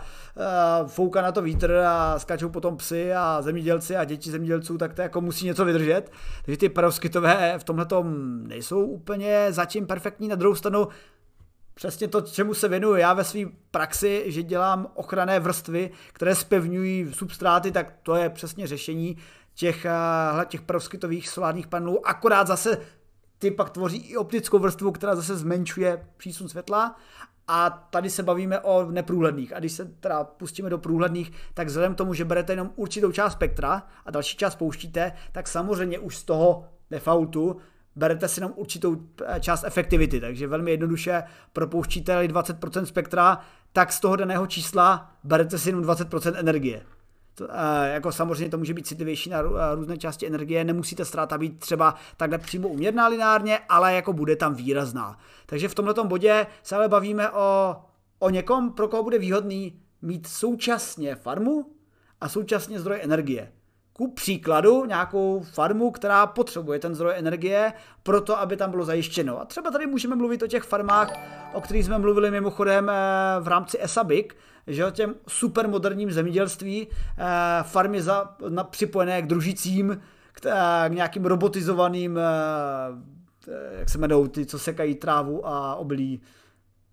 fouká 0.87 1.21
na 1.21 1.31
to 1.31 1.41
vítr 1.41 1.71
a 1.87 2.19
skačou 2.19 2.49
potom 2.49 2.77
psy 2.77 3.13
a 3.13 3.41
zemědělci 3.41 3.95
a 3.95 4.03
děti 4.03 4.31
zemědělců, 4.31 4.77
tak 4.77 4.93
to 4.93 5.01
jako 5.01 5.21
musí 5.21 5.45
něco 5.45 5.65
vydržet. 5.65 6.11
Takže 6.45 6.57
ty 6.57 6.69
perovskitové 6.69 7.53
v 7.57 7.63
tomhle 7.63 7.85
nejsou 8.47 8.85
úplně 8.85 9.47
zatím 9.49 9.87
perfektní. 9.87 10.27
Na 10.27 10.35
druhou 10.35 10.55
stranu 10.55 10.87
přesně 11.73 12.07
to, 12.07 12.21
čemu 12.21 12.53
se 12.53 12.67
věnuju 12.67 12.95
já 12.95 13.13
ve 13.13 13.23
své 13.23 13.39
praxi, 13.71 14.23
že 14.27 14.43
dělám 14.43 14.87
ochranné 14.93 15.39
vrstvy, 15.39 15.91
které 16.13 16.35
spevňují 16.35 17.13
substráty, 17.13 17.71
tak 17.71 17.93
to 18.03 18.15
je 18.15 18.29
přesně 18.29 18.67
řešení 18.67 19.17
těch, 19.55 19.85
eh, 19.85 20.45
těch 20.45 20.61
perovskitových 20.61 21.29
solárních 21.29 21.67
panelů. 21.67 22.07
Akorát 22.07 22.47
zase 22.47 22.77
ty 23.39 23.51
pak 23.51 23.69
tvoří 23.69 23.97
i 23.97 24.17
optickou 24.17 24.59
vrstvu, 24.59 24.91
která 24.91 25.15
zase 25.15 25.37
zmenšuje 25.37 26.07
přísun 26.17 26.49
světla 26.49 26.95
a 27.47 27.69
tady 27.69 28.09
se 28.09 28.23
bavíme 28.23 28.59
o 28.59 28.91
neprůhledných. 28.91 29.53
A 29.53 29.59
když 29.59 29.71
se 29.71 29.85
teda 29.85 30.23
pustíme 30.23 30.69
do 30.69 30.77
průhledných, 30.77 31.31
tak 31.53 31.67
vzhledem 31.67 31.93
k 31.93 31.97
tomu, 31.97 32.13
že 32.13 32.25
berete 32.25 32.53
jenom 32.53 32.71
určitou 32.75 33.11
část 33.11 33.33
spektra 33.33 33.83
a 34.05 34.11
další 34.11 34.37
část 34.37 34.55
pouštíte, 34.55 35.11
tak 35.31 35.47
samozřejmě 35.47 35.99
už 35.99 36.17
z 36.17 36.23
toho 36.23 36.65
defaultu 36.91 37.57
berete 37.95 38.27
si 38.27 38.39
jenom 38.39 38.53
určitou 38.55 38.97
eh, 39.25 39.39
část 39.39 39.63
efektivity, 39.63 40.19
takže 40.19 40.47
velmi 40.47 40.71
jednoduše 40.71 41.23
propouštíte 41.53 42.27
20% 42.27 42.83
spektra, 42.83 43.39
tak 43.73 43.93
z 43.93 43.99
toho 43.99 44.15
daného 44.15 44.47
čísla 44.47 45.11
berete 45.23 45.57
si 45.57 45.69
jenom 45.69 45.83
20% 45.83 46.33
energie. 46.35 46.85
To, 47.35 47.47
e, 47.51 47.93
jako 47.93 48.11
samozřejmě 48.11 48.49
to 48.49 48.57
může 48.57 48.73
být 48.73 48.87
citlivější 48.87 49.29
na 49.29 49.39
eh, 49.39 49.75
různé 49.75 49.97
části 49.97 50.27
energie, 50.27 50.63
nemusíte 50.63 51.05
ztráta 51.05 51.37
být 51.37 51.59
třeba 51.59 51.95
takhle 52.17 52.37
přímo 52.37 52.67
uměrná 52.67 53.07
lineárně, 53.07 53.59
ale 53.69 53.93
jako 53.93 54.13
bude 54.13 54.35
tam 54.35 54.55
výrazná. 54.55 55.19
Takže 55.45 55.67
v 55.67 55.75
tomto 55.75 56.03
bodě 56.03 56.47
se 56.63 56.75
ale 56.75 56.89
bavíme 56.89 57.31
o, 57.31 57.75
o 58.19 58.29
někom, 58.29 58.71
pro 58.71 58.87
koho 58.87 59.03
bude 59.03 59.19
výhodný 59.19 59.79
mít 60.01 60.27
současně 60.27 61.15
farmu 61.15 61.71
a 62.21 62.29
současně 62.29 62.79
zdroj 62.79 62.99
energie 63.01 63.51
ku 63.93 64.11
příkladu 64.11 64.85
nějakou 64.85 65.41
farmu, 65.41 65.91
která 65.91 66.27
potřebuje 66.27 66.79
ten 66.79 66.95
zdroj 66.95 67.13
energie 67.17 67.73
pro 68.03 68.21
to, 68.21 68.39
aby 68.39 68.57
tam 68.57 68.71
bylo 68.71 68.85
zajištěno. 68.85 69.41
A 69.41 69.45
třeba 69.45 69.71
tady 69.71 69.87
můžeme 69.87 70.15
mluvit 70.15 70.43
o 70.43 70.47
těch 70.47 70.63
farmách, 70.63 71.13
o 71.53 71.61
kterých 71.61 71.85
jsme 71.85 71.97
mluvili 71.97 72.31
mimochodem 72.31 72.89
eh, 72.89 72.93
v 73.39 73.47
rámci 73.47 73.77
ESABIC, 73.81 74.27
že 74.67 74.85
o 74.85 74.91
těm 74.91 75.15
supermoderním 75.27 76.11
zemědělství, 76.11 76.87
eh, 76.87 77.23
farmy 77.63 78.01
za, 78.01 78.35
na, 78.49 78.63
připojené 78.63 79.21
k 79.21 79.27
družicím, 79.27 80.01
k, 80.31 80.45
eh, 80.45 80.89
k 80.89 80.93
nějakým 80.93 81.25
robotizovaným, 81.25 82.19
jak 83.79 83.89
se 83.89 83.97
jmenou, 83.97 84.27
ty, 84.27 84.45
co 84.45 84.59
sekají 84.59 84.95
trávu 84.95 85.47
a 85.47 85.75
obilí, 85.75 86.21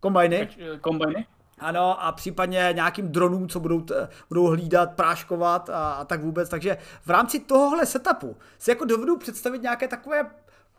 kombajny. 0.01 0.49
Kombajny? 0.81 1.27
Ano, 1.61 2.05
a 2.05 2.13
případně 2.13 2.71
nějakým 2.73 3.09
dronům, 3.09 3.49
co 3.49 3.61
budou, 3.61 3.81
t- 3.81 4.09
budou 4.29 4.47
hlídat, 4.47 4.95
práškovat 4.95 5.71
a, 5.71 5.93
a 5.93 6.05
tak 6.05 6.23
vůbec. 6.23 6.49
Takže 6.49 6.79
v 7.05 7.11
rámci 7.11 7.41
tohohle 7.41 7.87
setupu 7.87 8.37
si 8.59 8.71
jako 8.71 8.85
dovedu 8.85 9.17
představit 9.17 9.63
nějaké 9.63 9.89
takové 9.89 10.31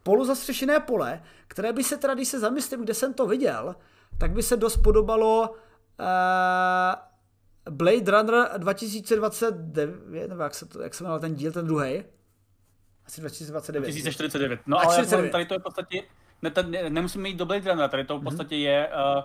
polozastřešené 0.03 0.79
pole, 0.79 1.23
které 1.47 1.73
by 1.73 1.83
se 1.83 1.97
teda, 1.97 2.13
když 2.13 2.27
se 2.27 2.39
zamyslím, 2.39 2.83
kde 2.83 2.93
jsem 2.93 3.13
to 3.13 3.27
viděl, 3.27 3.75
tak 4.17 4.31
by 4.31 4.43
se 4.43 4.57
dost 4.57 4.77
podobalo 4.77 5.49
uh, 5.49 5.55
Blade 7.69 8.11
Runner 8.11 8.49
2029, 8.57 10.27
nebo 10.27 10.43
jak 10.43 10.55
se, 10.55 10.65
to, 10.65 10.81
jak 10.81 10.93
se 10.93 11.03
jmenoval 11.03 11.19
ten 11.19 11.35
díl, 11.35 11.51
ten 11.51 11.65
druhý? 11.65 12.03
Asi 13.05 13.21
2029. 13.21 13.87
2049. 13.87 14.59
No 14.65 14.79
ale 14.79 15.05
tady 15.29 15.45
to 15.45 15.53
je 15.53 15.59
v 15.59 15.63
podstatě, 15.63 16.03
ne, 16.41 16.51
ne, 16.67 16.89
nemusíme 16.89 17.29
jít 17.29 17.37
do 17.37 17.45
Blade 17.45 17.71
Runner, 17.71 17.89
tady 17.89 18.05
to 18.05 18.13
v 18.13 18.17
mhm. 18.17 18.23
podstatě 18.23 18.55
je 18.55 18.89
uh, 19.17 19.23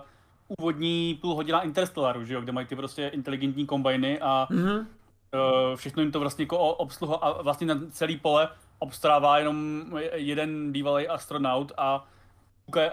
úvodní 0.59 1.17
půl 1.21 1.35
hodina 1.35 1.61
Interstellaru, 1.61 2.25
že 2.25 2.33
jo, 2.33 2.41
kde 2.41 2.51
mají 2.51 2.67
ty 2.67 2.75
prostě 2.75 3.07
inteligentní 3.07 3.65
kombajny 3.65 4.19
a 4.19 4.47
mm-hmm. 4.51 4.79
uh, 4.79 5.75
všechno 5.75 6.01
jim 6.01 6.11
to 6.11 6.19
vlastně 6.19 6.43
jako 6.43 6.57
obsluha 6.57 7.15
a 7.15 7.41
vlastně 7.41 7.67
na 7.67 7.79
celý 7.91 8.17
pole 8.17 8.49
obstarává 8.79 9.39
jenom 9.39 9.85
jeden 10.13 10.71
bývalý 10.71 11.07
astronaut 11.07 11.71
a, 11.77 12.07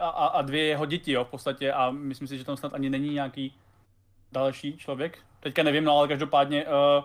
a, 0.01 0.09
a 0.09 0.43
dvě 0.43 0.65
jeho 0.65 0.87
děti, 0.87 1.13
jo, 1.13 1.25
v 1.25 1.29
podstatě 1.29 1.73
a 1.73 1.91
myslím 1.91 2.29
si, 2.29 2.39
že 2.39 2.45
tam 2.45 2.57
snad 2.57 2.75
ani 2.75 2.91
není 2.91 3.15
nějaký 3.15 3.55
další 4.33 4.77
člověk. 4.77 5.19
Teďka 5.41 5.63
nevím, 5.63 5.85
no 5.85 5.99
ale 5.99 6.09
každopádně 6.09 6.65
uh, 6.65 7.05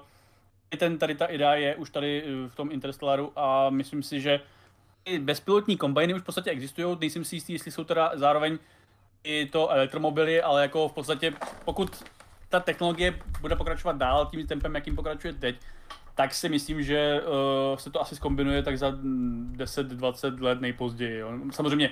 ten, 0.78 0.98
tady 0.98 1.16
ta 1.16 1.26
idea 1.26 1.56
je 1.56 1.76
už 1.76 1.90
tady 1.90 2.24
eh, 2.26 2.50
v 2.50 2.56
tom 2.56 2.72
Interstellaru 2.72 3.32
a 3.36 3.70
myslím 3.70 4.04
si, 4.04 4.22
že 4.22 4.40
bezpilotní 5.20 5.78
kombajny 5.78 6.14
už 6.14 6.22
v 6.22 6.26
podstatě 6.26 6.50
existují, 6.50 6.98
nejsem 7.00 7.24
si 7.26 7.36
jistý, 7.36 7.54
jestli 7.54 7.72
jsou 7.72 7.84
teda 7.84 8.12
zároveň 8.14 8.60
i 9.24 9.46
to 9.46 9.70
elektromobily, 9.70 10.42
ale 10.42 10.62
jako 10.62 10.88
v 10.88 10.94
podstatě 10.94 11.34
pokud 11.66 12.04
ta 12.50 12.60
technologie 12.60 13.20
bude 13.42 13.56
pokračovat 13.56 13.98
dál 13.98 14.26
tím 14.26 14.48
tempem, 14.48 14.76
jakým 14.76 14.96
pokračuje 14.96 15.34
teď, 15.34 15.56
tak 16.16 16.34
si 16.34 16.50
myslím, 16.50 16.84
že 16.84 17.22
uh, 17.22 17.78
se 17.78 17.90
to 17.90 18.02
asi 18.02 18.16
skombinuje 18.16 18.64
tak 18.64 18.78
za 18.78 18.92
10-20 18.92 20.42
let 20.42 20.62
nejpozději. 20.62 21.18
Jo. 21.18 21.32
Samozřejmě 21.52 21.90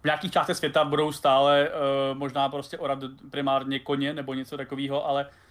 v 0.00 0.04
nějakých 0.04 0.32
částech 0.32 0.56
světa 0.56 0.84
budou 0.84 1.12
stále 1.12 1.68
uh, 1.68 2.18
možná 2.18 2.48
prostě 2.48 2.78
orat 2.78 2.98
primárně 3.30 3.78
koně 3.78 4.14
nebo 4.14 4.34
něco 4.34 4.56
takového, 4.56 5.06
ale 5.08 5.26
Uh, 5.26 5.45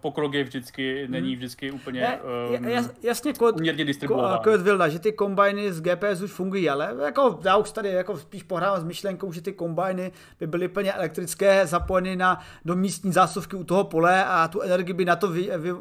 pokrok 0.00 0.34
je 0.34 0.44
vždycky, 0.44 1.08
není 1.08 1.28
hmm. 1.28 1.36
vždycky 1.36 1.70
úplně 1.70 2.20
um, 2.58 2.68
jas, 2.68 2.90
jasně 3.02 3.32
kod, 3.32 3.56
uměrně 3.56 3.84
distribuován. 3.84 4.40
Kod 4.44 4.60
Vilda, 4.60 4.88
že 4.88 4.98
ty 4.98 5.12
kombajny 5.12 5.72
z 5.72 5.80
GPS 5.80 6.22
už 6.22 6.30
fungují, 6.30 6.70
ale 6.70 6.94
jako 7.04 7.40
já 7.44 7.56
už 7.56 7.70
tady 7.72 7.88
jako 7.88 8.16
spíš 8.16 8.42
pohrávám 8.42 8.80
s 8.80 8.84
myšlenkou, 8.84 9.32
že 9.32 9.40
ty 9.40 9.52
kombajny 9.52 10.12
by 10.40 10.46
byly 10.46 10.68
plně 10.68 10.92
elektrické, 10.92 11.66
zapojeny 11.66 12.16
na, 12.16 12.40
do 12.64 12.76
místní 12.76 13.12
zásuvky 13.12 13.56
u 13.56 13.64
toho 13.64 13.84
pole 13.84 14.24
a 14.24 14.48
tu 14.48 14.60
energii 14.60 14.94
by 14.94 15.04
na 15.04 15.16
to 15.16 15.28
vy, 15.28 15.50
vy, 15.58 15.72
vy, 15.72 15.78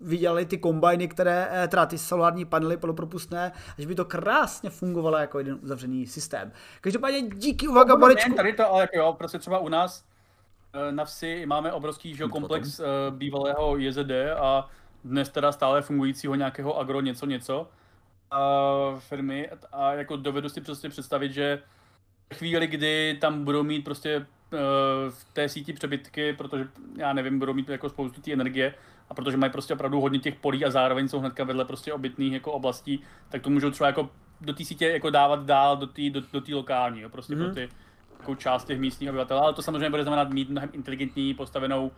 vydělaly 0.00 0.46
ty 0.46 0.58
kombajny, 0.58 1.08
které, 1.08 1.48
eh, 1.50 1.68
teda 1.68 1.86
ty 1.86 1.98
solární 1.98 2.44
panely 2.44 2.76
polopropustné, 2.76 3.52
že 3.78 3.86
by 3.86 3.94
to 3.94 4.04
krásně 4.04 4.70
fungovalo 4.70 5.16
jako 5.16 5.38
jeden 5.38 5.58
uzavřený 5.62 6.06
systém. 6.06 6.52
Každopádně 6.80 7.22
díky 7.22 7.68
uvaga, 7.68 7.94
no, 7.94 8.00
Borečku. 8.00 8.34
Tady 8.34 8.52
to, 8.52 8.72
ale 8.72 8.88
jo, 8.94 9.14
prostě 9.18 9.38
třeba 9.38 9.58
u 9.58 9.68
nás 9.68 10.04
Eh, 10.08 10.17
na 10.90 11.04
vsi 11.04 11.46
máme 11.46 11.72
obrovský 11.72 12.14
že, 12.14 12.24
komplex 12.24 12.80
uh, 12.80 12.86
bývalého 13.10 13.76
JZD 13.76 14.10
a 14.36 14.70
dnes 15.04 15.28
teda 15.28 15.52
stále 15.52 15.82
fungujícího 15.82 16.34
nějakého 16.34 16.78
agro 16.78 17.00
něco 17.00 17.26
něco 17.26 17.68
uh, 18.32 18.98
firmy 18.98 19.50
a 19.72 19.92
jako 19.92 20.16
dovedu 20.16 20.48
si 20.48 20.60
prostě 20.60 20.88
představit, 20.88 21.32
že 21.32 21.62
v 22.32 22.36
chvíli, 22.36 22.66
kdy 22.66 23.18
tam 23.20 23.44
budou 23.44 23.62
mít 23.62 23.84
prostě 23.84 24.18
uh, 24.18 24.26
v 25.08 25.24
té 25.32 25.48
síti 25.48 25.72
přebytky, 25.72 26.32
protože 26.32 26.68
já 26.96 27.12
nevím, 27.12 27.38
budou 27.38 27.54
mít 27.54 27.68
jako 27.68 27.88
spoustu 27.88 28.20
té 28.20 28.32
energie 28.32 28.74
a 29.08 29.14
protože 29.14 29.36
mají 29.36 29.52
prostě 29.52 29.74
opravdu 29.74 30.00
hodně 30.00 30.18
těch 30.18 30.34
polí 30.34 30.64
a 30.64 30.70
zároveň 30.70 31.08
jsou 31.08 31.20
hnedka 31.20 31.44
vedle 31.44 31.64
prostě 31.64 31.92
obytných 31.92 32.32
jako 32.32 32.52
oblastí, 32.52 33.02
tak 33.28 33.42
to 33.42 33.50
můžou 33.50 33.70
třeba 33.70 33.86
jako 33.86 34.10
do 34.40 34.52
té 34.52 34.64
sítě 34.64 34.88
jako 34.88 35.10
dávat 35.10 35.44
dál 35.44 35.76
do 35.76 35.86
té 35.86 36.10
do, 36.10 36.20
do 36.20 36.56
lokální, 36.56 37.00
jo, 37.00 37.08
prostě 37.08 37.34
mm-hmm. 37.34 37.44
pro 37.44 37.54
ty 37.54 37.68
jako 38.18 38.34
část 38.34 38.64
těch 38.64 38.80
místních 38.80 39.10
obyvatel, 39.10 39.38
ale 39.38 39.52
to 39.54 39.62
samozřejmě 39.62 39.90
bude 39.90 40.02
znamenat 40.02 40.30
mít 40.30 40.50
mnohem 40.50 40.70
inteligentní 40.72 41.34
postavenou 41.34 41.90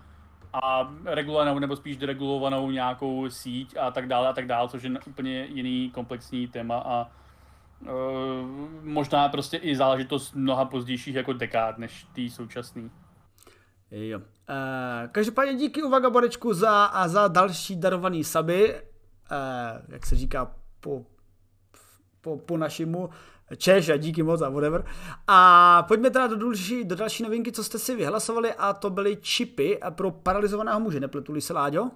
a 0.53 0.95
regulovanou 1.05 1.59
nebo 1.59 1.77
spíš 1.77 1.97
deregulovanou 1.97 2.71
nějakou 2.71 3.31
síť 3.31 3.77
a 3.77 3.91
tak 3.91 4.09
dále 4.09 4.29
a 4.29 4.33
tak 4.33 4.47
dále, 4.47 4.69
což 4.69 4.83
je 4.83 4.91
úplně 5.07 5.45
jiný 5.45 5.91
komplexní 5.91 6.49
téma 6.49 6.83
a 6.87 7.11
možná 8.83 9.29
prostě 9.29 9.57
i 9.57 9.77
záležitost 9.77 10.35
mnoha 10.35 10.65
pozdějších 10.65 11.15
jako 11.15 11.33
dekád 11.33 11.79
než 11.79 12.07
tý 12.13 12.31
současný. 12.31 12.91
Jo. 13.91 14.21
E, 14.49 15.09
každopádně 15.09 15.55
díky 15.55 15.83
Uvaga 15.83 16.11
Borečku 16.11 16.55
za, 16.55 16.85
a 16.85 17.09
za 17.09 17.29
další 17.29 17.77
darovaný 17.77 18.25
saby, 18.25 18.75
e, 18.75 18.83
jak 19.89 20.07
se 20.07 20.17
říká 20.17 20.55
po, 20.81 21.05
po, 22.21 22.37
po 22.37 22.57
našimu, 22.57 23.11
Češ 23.57 23.89
a 23.89 23.97
díky 23.97 24.23
moc 24.23 24.43
a 24.43 24.49
whatever. 24.49 24.85
A 25.27 25.83
pojďme 25.89 26.11
teda 26.11 26.27
do 26.27 26.37
další, 26.37 26.85
do 26.85 26.97
další 26.97 27.23
novinky, 27.23 27.53
co 27.53 27.65
jste 27.65 27.79
si 27.79 27.97
vyhlasovali 27.97 28.53
a 28.55 28.73
to 28.73 28.91
byly 28.91 29.17
čipy 29.17 29.79
pro 29.91 30.11
paralizovaného 30.11 30.81
muže, 30.81 31.01
nepletuli 31.01 31.41
se 31.41 31.53
Láďo? 31.53 31.91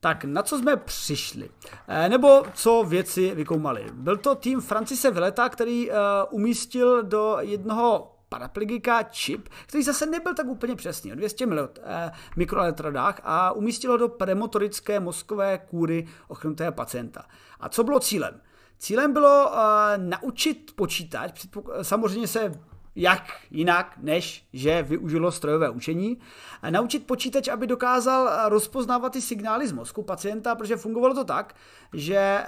Tak 0.00 0.24
na 0.24 0.42
co 0.42 0.58
jsme 0.58 0.76
přišli? 0.76 1.50
E, 1.88 2.08
nebo 2.08 2.42
co 2.54 2.84
věci 2.88 3.34
vykoumali? 3.34 3.86
Byl 3.92 4.16
to 4.16 4.34
tým 4.34 4.60
Francise 4.60 5.10
Veleta, 5.10 5.48
který 5.48 5.90
uh, 5.90 5.96
umístil 6.30 7.02
do 7.02 7.36
jednoho 7.40 8.14
paraplegika 8.34 9.02
čip, 9.02 9.48
který 9.66 9.82
zase 9.82 10.06
nebyl 10.06 10.34
tak 10.34 10.46
úplně 10.46 10.76
přesný, 10.76 11.12
o 11.12 11.14
200 11.14 11.46
ml, 11.46 11.68
eh, 11.82 12.10
mikroelektrodách 12.36 13.20
a 13.24 13.52
umístil 13.52 13.90
ho 13.90 13.96
do 13.96 14.08
premotorické 14.08 15.00
mozkové 15.00 15.58
kůry 15.58 16.06
ochrnutého 16.28 16.72
pacienta. 16.72 17.24
A 17.60 17.68
co 17.68 17.84
bylo 17.84 18.00
cílem? 18.00 18.40
Cílem 18.78 19.12
bylo 19.12 19.50
uh, 19.50 19.56
naučit 19.96 20.72
počítač, 20.76 21.46
samozřejmě 21.82 22.28
se 22.28 22.52
jak 22.96 23.32
jinak, 23.50 23.94
než 24.02 24.48
že 24.52 24.82
využilo 24.82 25.32
strojové 25.32 25.70
učení, 25.70 26.18
a 26.62 26.70
naučit 26.70 27.06
počítač, 27.06 27.48
aby 27.48 27.66
dokázal 27.66 28.28
eh, 28.28 28.48
rozpoznávat 28.48 29.12
ty 29.12 29.20
signály 29.20 29.68
z 29.68 29.72
mozku 29.72 30.02
pacienta, 30.02 30.54
protože 30.54 30.76
fungovalo 30.76 31.14
to 31.14 31.24
tak, 31.24 31.54
že 31.92 32.38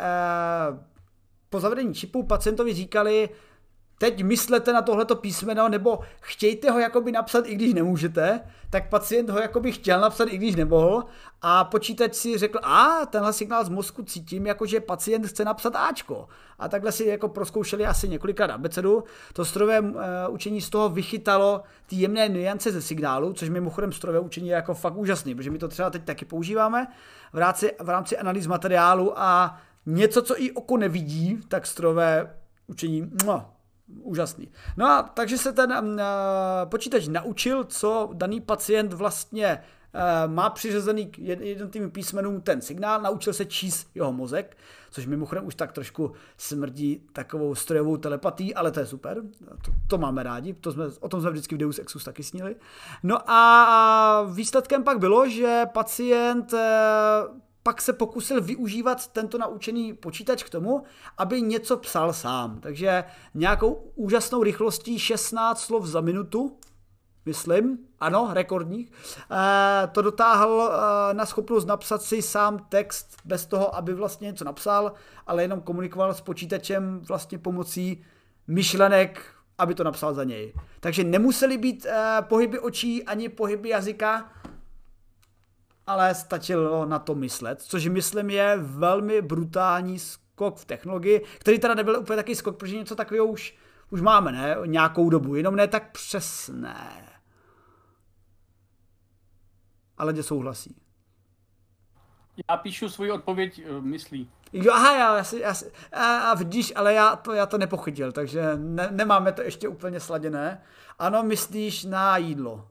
uh, 0.71 0.79
po 1.51 1.61
zavedení 1.61 1.95
čipu 1.95 2.23
pacientovi 2.23 2.75
říkali, 2.75 3.29
teď 3.99 4.23
myslete 4.23 4.73
na 4.73 4.83
tohleto 4.83 5.17
písmeno, 5.17 5.69
nebo 5.69 5.99
chtějte 6.21 6.71
ho 6.71 6.79
jakoby 6.79 7.13
napsat, 7.13 7.47
i 7.47 7.55
když 7.55 7.75
nemůžete, 7.75 8.41
tak 8.71 8.89
pacient 8.89 9.31
ho 9.31 9.39
jakoby 9.39 9.73
chtěl 9.73 10.01
napsat, 10.01 10.25
i 10.25 10.37
když 10.37 10.57
nemohl 10.57 11.05
a 11.43 11.65
počítač 11.65 12.15
si 12.15 12.39
řekl, 12.39 12.59
a 12.63 13.07
tenhle 13.07 13.33
signál 13.33 13.65
z 13.65 13.69
mozku 13.69 14.03
cítím, 14.03 14.47
jakože 14.47 14.81
pacient 14.81 15.27
chce 15.27 15.45
napsat 15.45 15.77
Ačko. 15.77 16.29
A 16.59 16.69
takhle 16.69 16.93
si 16.93 17.05
jako 17.05 17.29
proskoušeli 17.29 17.87
asi 17.87 18.09
několikrát 18.09 18.51
abecedu. 18.51 19.05
To 19.33 19.45
strojové 19.45 19.81
uh, 19.81 20.01
učení 20.31 20.61
z 20.61 20.71
toho 20.71 20.89
vychytalo 20.89 21.63
ty 21.87 21.97
jemné 21.97 22.29
nuance 22.29 22.73
ze 22.73 22.83
signálu, 22.83 23.33
což 23.33 23.49
mimochodem 23.49 23.93
strojové 23.93 24.21
učení 24.21 24.49
je 24.49 24.55
jako 24.55 24.75
fakt 24.75 24.97
úžasný, 24.97 25.35
protože 25.35 25.51
my 25.51 25.59
to 25.59 25.69
třeba 25.69 25.91
teď 25.91 26.05
taky 26.05 26.25
používáme 26.25 26.87
v 27.33 27.39
rámci, 27.39 27.73
v 27.81 27.89
rámci 27.89 28.19
analýz 28.19 28.47
materiálu 28.47 29.21
a 29.21 29.59
něco, 29.87 30.23
co 30.23 30.43
i 30.43 30.53
oko 30.53 30.77
nevidí, 30.77 31.41
tak 31.49 31.67
strojové 31.67 32.37
učení, 32.67 33.11
no, 33.27 33.56
úžasný. 34.01 34.49
No 34.77 34.87
a 34.87 35.03
takže 35.03 35.39
se 35.39 35.53
ten 35.53 35.73
uh, 35.73 36.01
počítač 36.65 37.09
naučil, 37.09 37.65
co 37.65 38.11
daný 38.13 38.41
pacient 38.41 38.93
vlastně 38.93 39.63
uh, 39.95 40.33
má 40.33 40.51
přiřazený 40.51 41.07
k 41.07 41.19
jednotlivým 41.19 41.91
písmenům 41.91 42.41
ten 42.41 42.61
signál, 42.61 43.03
naučil 43.03 43.33
se 43.33 43.45
číst 43.45 43.91
jeho 43.95 44.13
mozek, 44.13 44.57
což 44.91 45.07
mimochodem 45.07 45.47
už 45.47 45.55
tak 45.55 45.73
trošku 45.73 46.13
smrdí 46.37 47.03
takovou 47.13 47.55
strojovou 47.55 47.97
telepatí, 47.97 48.55
ale 48.55 48.71
to 48.71 48.81
je 48.81 48.87
super, 48.87 49.23
to, 49.65 49.73
to 49.87 49.99
máme 49.99 50.23
rádi, 50.23 50.53
to 50.53 50.73
jsme, 50.73 50.85
o 51.01 51.09
tom 51.09 51.21
jsme 51.21 51.31
vždycky 51.31 51.55
v 51.55 51.59
Deus 51.59 51.79
Exus 51.79 52.05
taky 52.05 52.23
snili. 52.23 52.57
No 53.03 53.31
a 53.31 54.23
výsledkem 54.33 54.85
pak 54.85 54.99
bylo, 54.99 55.29
že 55.29 55.63
pacient 55.73 56.53
uh, 56.53 56.59
pak 57.67 57.83
se 57.83 57.93
pokusil 57.93 58.41
využívat 58.41 59.07
tento 59.07 59.39
naučený 59.39 59.93
počítač 59.93 60.43
k 60.43 60.51
tomu, 60.51 60.83
aby 61.19 61.43
něco 61.43 61.77
psal 61.77 62.13
sám. 62.13 62.61
Takže 62.61 63.05
nějakou 63.35 63.93
úžasnou 63.95 64.43
rychlostí 64.43 64.99
16 64.99 65.61
slov 65.61 65.87
za 65.87 66.01
minutu, 66.01 66.59
myslím, 67.25 67.79
ano, 68.01 68.31
rekordních, 68.33 68.93
e, 69.31 69.87
to 69.87 70.03
dotáhl 70.03 70.71
e, 71.11 71.15
na 71.15 71.27
schopnost 71.27 71.65
napsat 71.65 72.03
si 72.03 72.23
sám 72.23 72.67
text 72.69 73.17
bez 73.25 73.47
toho, 73.47 73.77
aby 73.77 73.95
vlastně 73.95 74.27
něco 74.27 74.45
napsal, 74.45 74.93
ale 75.27 75.43
jenom 75.43 75.61
komunikoval 75.61 76.15
s 76.15 76.21
počítačem 76.21 77.01
vlastně 77.09 77.39
pomocí 77.39 78.05
myšlenek, 78.47 79.25
aby 79.59 79.75
to 79.75 79.85
napsal 79.85 80.15
za 80.15 80.25
něj. 80.25 80.55
Takže 80.81 81.05
nemuseli 81.05 81.59
být 81.59 81.87
e, 81.87 82.23
pohyby 82.23 82.59
očí 82.59 83.05
ani 83.05 83.29
pohyby 83.29 83.69
jazyka, 83.69 84.31
ale 85.87 86.15
stačilo 86.15 86.87
na 86.87 86.99
to 86.99 87.15
myslet, 87.15 87.63
což 87.63 87.87
myslím 87.87 88.31
je 88.31 88.57
velmi 88.57 89.23
brutální 89.23 89.99
skok 89.99 90.57
v 90.57 90.65
technologii, 90.65 91.25
který 91.39 91.59
teda 91.59 91.75
nebyl 91.75 91.99
úplně 91.99 92.17
taky 92.17 92.37
skok, 92.37 92.57
protože 92.57 92.77
něco 92.77 92.97
takového 92.97 93.27
už, 93.27 93.57
už 93.91 94.01
máme, 94.01 94.33
ne? 94.33 94.57
Nějakou 94.67 95.11
dobu, 95.11 95.35
jenom 95.35 95.57
ne 95.57 95.69
tak 95.69 95.93
přesné. 95.93 97.03
Ale 99.99 100.15
tě 100.15 100.23
souhlasí. 100.23 100.77
Já 102.51 102.57
píšu 102.57 102.89
svoji 102.89 103.11
odpověď 103.11 103.63
uh, 103.71 103.85
myslí. 103.85 104.31
Jo, 104.53 104.73
aha, 104.73 104.97
já, 104.99 105.17
já, 105.17 105.25
si, 105.25 105.41
já 105.41 105.55
a 106.19 106.35
vidíš, 106.35 106.73
ale 106.77 106.95
já 106.95 107.17
to, 107.17 107.33
já 107.33 107.47
to 107.47 107.59
nepochytil, 107.59 108.13
takže 108.13 108.57
ne, 108.57 108.89
nemáme 108.91 109.33
to 109.33 109.43
ještě 109.43 109.69
úplně 109.69 110.01
sladěné. 110.01 110.63
Ano, 110.99 111.23
myslíš 111.23 111.85
na 111.85 112.17
jídlo. 112.17 112.69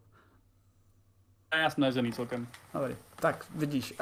Já 1.53 1.69
jsem 1.69 1.81
nezený 1.81 2.13
celkem. 2.13 2.47
Dobrý. 2.73 2.95
Tak 3.15 3.45
vidíš. 3.55 3.93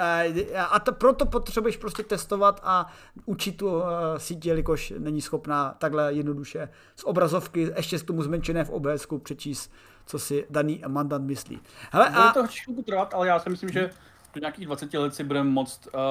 A 0.70 0.80
to, 0.80 0.92
proto 0.92 1.26
potřebuješ 1.26 1.78
prostě 1.78 2.04
testovat 2.04 2.62
a 2.64 2.94
učit 3.26 3.58
tu 3.58 3.76
uh, 3.76 3.84
síť, 4.18 4.46
jelikož 4.46 4.94
není 4.98 5.22
schopná 5.22 5.76
takhle 5.78 6.14
jednoduše 6.14 6.70
z 6.96 7.04
obrazovky, 7.04 7.72
ještě 7.76 8.00
k 8.00 8.04
tomu 8.04 8.24
zmenšené 8.24 8.64
v 8.64 8.70
OBS 8.70 9.08
přečíst, 9.24 9.74
co 10.06 10.20
si 10.20 10.46
daný 10.50 10.84
mandant 10.88 11.26
myslí. 11.26 11.60
Hele, 11.92 12.10
Bude 12.10 12.24
a... 12.24 12.34
to 12.34 12.48
chvilku 12.48 12.82
trvat, 12.82 13.14
ale 13.14 13.28
já 13.28 13.40
si 13.40 13.50
myslím, 13.50 13.70
že 13.70 13.90
do 14.34 14.40
nějakých 14.40 14.66
20 14.66 14.94
let 14.94 15.16
si 15.16 15.24
budeme 15.24 15.50
moct 15.50 15.88
uh, 15.88 16.02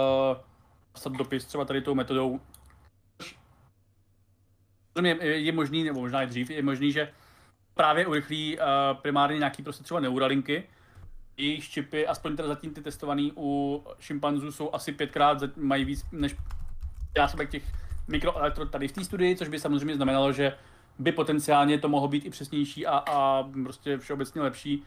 psat 0.93 1.13
dopis 1.13 1.45
třeba 1.45 1.65
tady 1.65 1.83
tou 1.83 1.95
metodou. 1.95 2.41
Je, 5.03 5.41
je 5.41 5.53
možný, 5.53 5.85
nebo 5.85 6.01
možná 6.01 6.23
i 6.23 6.27
dřív, 6.27 6.51
je 6.51 6.63
možný, 6.63 6.93
že 6.93 7.13
právě 7.75 8.07
urychlí 8.07 8.59
uh, 8.59 8.65
primárně 9.03 9.39
nějaký 9.39 9.63
prostě 9.63 9.85
třeba 9.85 10.01
neuralinky, 10.01 10.65
jejich 11.37 11.71
čipy, 11.71 12.07
aspoň 12.07 12.37
teda 12.37 12.49
zatím 12.49 12.75
ty 12.75 12.81
testovaný 12.81 13.33
u 13.37 13.85
šimpanzů 14.01 14.53
jsou 14.53 14.75
asi 14.75 14.93
pětkrát, 14.93 15.57
mají 15.57 15.85
víc 15.85 16.07
než 16.13 16.37
násobek 17.19 17.51
těch 17.51 17.63
mikroelektrod 18.09 18.71
tady 18.71 18.89
v 18.89 18.93
té 18.93 19.05
studii, 19.05 19.37
což 19.37 19.49
by 19.49 19.59
samozřejmě 19.59 19.97
znamenalo, 19.97 20.33
že 20.33 20.55
by 20.99 21.13
potenciálně 21.13 21.79
to 21.79 21.89
mohlo 21.89 22.09
být 22.09 22.27
i 22.27 22.31
přesnější 22.31 22.87
a, 22.87 23.03
a 23.11 23.49
prostě 23.63 23.99
všeobecně 23.99 24.43
lepší. 24.43 24.83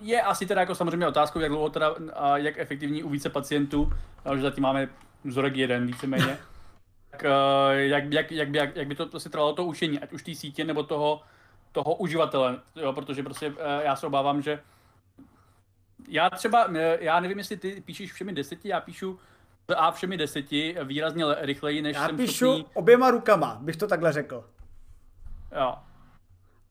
Je 0.00 0.22
asi 0.22 0.46
teda 0.46 0.60
jako 0.60 0.74
samozřejmě 0.74 1.06
otázkou, 1.06 1.40
jak 1.40 1.50
dlouho 1.50 1.70
teda 1.70 1.94
a 2.14 2.36
jak 2.36 2.58
efektivní 2.58 3.02
u 3.02 3.08
více 3.08 3.30
pacientů, 3.30 3.92
že 4.34 4.42
zatím 4.42 4.62
máme 4.62 4.88
vzorek 5.24 5.56
jeden 5.56 5.86
víceméně. 5.86 6.38
tak 7.10 7.22
jak, 7.70 8.12
jak, 8.12 8.32
jak, 8.32 8.50
by, 8.50 8.58
jak, 8.58 8.76
jak 8.76 8.88
by 8.88 8.94
to 8.94 9.06
prostě 9.06 9.28
trvalo 9.28 9.52
to 9.52 9.64
učení, 9.64 10.00
ať 10.00 10.12
už 10.12 10.22
té 10.22 10.34
sítě 10.34 10.64
nebo 10.64 10.82
toho, 10.82 11.22
toho 11.72 11.94
uživatele, 11.94 12.60
jo, 12.76 12.92
protože 12.92 13.22
prostě 13.22 13.54
e, 13.58 13.84
já 13.84 13.96
se 13.96 14.06
obávám, 14.06 14.42
že 14.42 14.60
já 16.08 16.30
třeba, 16.30 16.68
eh, 16.74 16.98
já 17.00 17.20
nevím, 17.20 17.38
jestli 17.38 17.56
ty 17.56 17.80
píšeš 17.80 18.12
všemi 18.12 18.32
deseti, 18.32 18.68
já 18.68 18.80
píšu 18.80 19.18
a 19.76 19.90
všemi 19.90 20.16
deseti 20.16 20.76
výrazně 20.84 21.24
rychleji, 21.40 21.82
než 21.82 21.96
já 21.96 22.06
jsem 22.06 22.16
píšu 22.16 22.32
schopný... 22.32 22.66
oběma 22.74 23.10
rukama, 23.10 23.58
bych 23.60 23.76
to 23.76 23.86
takhle 23.86 24.12
řekl. 24.12 24.44
Jo. 25.56 25.74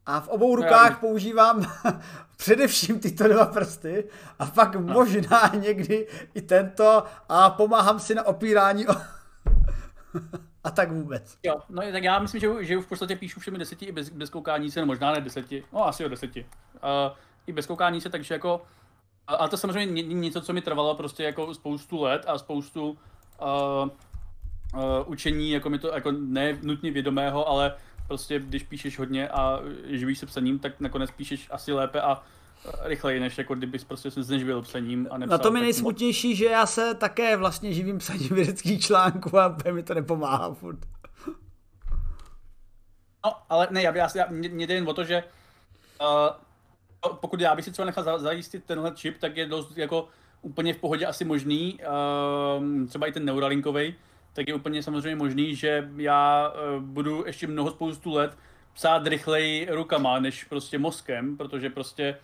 A 0.06 0.20
v 0.20 0.28
obou 0.28 0.56
rukách 0.56 0.89
já... 0.89 0.98
používám 0.98 1.65
především 2.38 3.00
tyto 3.00 3.28
dva 3.28 3.46
prsty 3.46 4.10
a 4.39 4.46
pak 4.46 4.76
no. 4.76 4.82
možná 4.82 5.52
někdy 5.60 6.08
i 6.34 6.42
tento 6.42 7.04
a 7.30 7.50
pomáhám 7.50 8.00
si 8.00 8.15
na 8.15 8.26
opírání 8.26 8.88
o... 8.88 8.92
a 10.63 10.72
tak 10.72 10.92
vůbec. 10.92 11.38
Jo, 11.44 11.60
no 11.70 11.82
tak 11.92 12.04
já 12.04 12.20
myslím, 12.20 12.42
že, 12.42 12.48
že 12.60 12.78
v 12.78 12.88
podstatě 12.88 13.15
píšu 13.15 13.39
všemi 13.39 13.58
deseti 13.58 13.86
i 13.86 13.92
bez, 13.92 14.10
bez 14.10 14.30
koukání 14.30 14.72
se, 14.72 14.80
no 14.80 14.86
možná 14.86 15.12
ne 15.12 15.22
deseti, 15.22 15.63
no 15.74 15.88
asi 15.88 16.06
o 16.06 16.10
deseti. 16.10 16.46
Uh, 16.74 17.18
I 17.48 17.54
bez 17.54 17.65
koukání 17.65 18.02
se, 18.02 18.10
takže 18.10 18.34
jako 18.34 18.62
a 19.36 19.48
to 19.48 19.58
samozřejmě 19.58 20.04
něco, 20.04 20.42
co 20.42 20.54
mi 20.54 20.62
trvalo 20.62 20.96
prostě 20.96 21.24
jako 21.24 21.54
spoustu 21.54 22.02
let 22.02 22.24
a 22.28 22.38
spoustu 22.38 22.89
uh, 22.89 22.98
uh, 24.74 24.82
učení, 25.06 25.52
jako 25.52 25.70
mi 25.70 25.80
to 25.80 25.94
jako 25.94 26.12
ne 26.12 26.58
nutně 26.62 26.92
vědomého, 26.92 27.48
ale 27.48 27.74
prostě 28.08 28.39
když 28.39 28.63
píšeš 28.63 29.00
hodně 29.00 29.30
a 29.30 29.60
živíš 29.86 30.20
se 30.20 30.26
psaním, 30.26 30.60
tak 30.60 30.80
nakonec 30.80 31.12
píšeš 31.12 31.48
asi 31.52 31.74
lépe 31.74 32.02
a 32.02 32.24
rychleji, 32.82 33.20
než 33.20 33.38
jako 33.38 33.56
kdybys 33.56 33.84
prostě 33.84 34.12
se 34.12 34.24
zneživil 34.24 34.62
psaním 34.62 35.08
a 35.12 35.18
nepsal. 35.18 35.38
Na 35.38 35.44
to 35.44 35.52
mi 35.52 35.60
nejsmutnější, 35.60 36.36
že 36.36 36.46
já 36.46 36.65
se 36.65 36.94
také 36.94 37.38
vlastně 37.38 37.74
živím 37.74 37.98
psaním 37.98 38.30
vědeckých 38.30 38.82
článků 38.82 39.39
a 39.39 39.58
mi 39.72 39.84
to 39.84 39.94
nepomáhá 39.94 40.54
furt. 40.54 40.80
No, 43.26 43.34
ale 43.50 43.68
ne, 43.72 43.82
já, 43.82 44.08
já, 44.15 44.26
mě, 44.30 44.50
mě 44.50 44.68
jde 44.68 44.74
jen 44.74 44.89
o 44.89 44.94
to, 44.94 45.04
že 45.04 45.24
uh, 46.02 46.08
pokud 47.20 47.42
já 47.42 47.56
bych 47.56 47.66
si 47.66 47.72
třeba 47.72 47.86
nechal 47.86 48.20
zajistit 48.20 48.64
tenhle 48.64 48.92
čip, 48.96 49.18
tak 49.18 49.38
je 49.38 49.46
dost 49.46 49.78
jako 49.78 50.08
úplně 50.42 50.74
v 50.74 50.78
pohodě 50.78 51.06
asi 51.06 51.26
možný, 51.26 51.80
uh, 52.60 52.88
třeba 52.88 53.08
i 53.08 53.12
ten 53.12 53.26
neuralinkový, 53.26 53.96
tak 54.34 54.48
je 54.48 54.54
úplně 54.54 54.84
samozřejmě 54.84 55.16
možný, 55.16 55.56
že 55.56 55.90
já 55.98 56.54
uh, 56.78 56.84
budu 56.84 57.24
ještě 57.26 57.48
mnoho 57.48 57.72
spoustu 57.72 58.14
let 58.14 58.38
psát 58.74 59.08
rychleji 59.08 59.68
rukama, 59.72 60.20
než 60.20 60.44
prostě 60.44 60.78
mozkem, 60.78 61.38
protože 61.38 61.70
prostě 61.70 62.18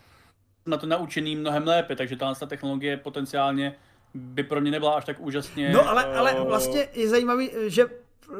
na 0.66 0.78
to 0.78 0.88
naučený 0.88 1.36
mnohem 1.36 1.68
lépe, 1.68 1.96
takže 1.96 2.16
ta 2.16 2.34
technologie 2.34 2.98
potenciálně 2.98 3.76
by 4.14 4.44
pro 4.44 4.62
mě 4.62 4.72
nebyla 4.72 4.94
až 4.94 5.06
tak 5.06 5.20
úžasně... 5.20 5.70
No 5.70 5.90
ale, 5.90 6.06
ale 6.06 6.44
vlastně 6.44 6.88
je 6.94 7.10
zajímavý, 7.10 7.52
že 7.68 7.86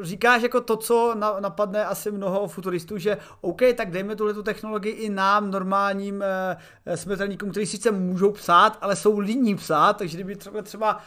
říkáš 0.00 0.42
jako 0.42 0.60
to, 0.60 0.76
co 0.76 1.14
napadne 1.40 1.84
asi 1.84 2.10
mnoho 2.10 2.48
futuristů, 2.48 2.98
že 2.98 3.18
OK, 3.40 3.60
tak 3.76 3.90
dejme 3.90 4.16
tuhle 4.16 4.34
tu 4.34 4.42
technologii 4.42 4.92
i 4.92 5.10
nám, 5.10 5.50
normálním 5.50 6.22
e, 6.22 6.96
smrtelníkům, 6.96 7.50
kteří 7.50 7.66
sice 7.66 7.90
můžou 7.90 8.32
psát, 8.32 8.78
ale 8.80 8.96
jsou 8.96 9.18
líní 9.18 9.56
psát, 9.56 9.96
takže 9.96 10.16
kdyby 10.16 10.36
třeba, 10.36 10.62
třeba 10.62 11.00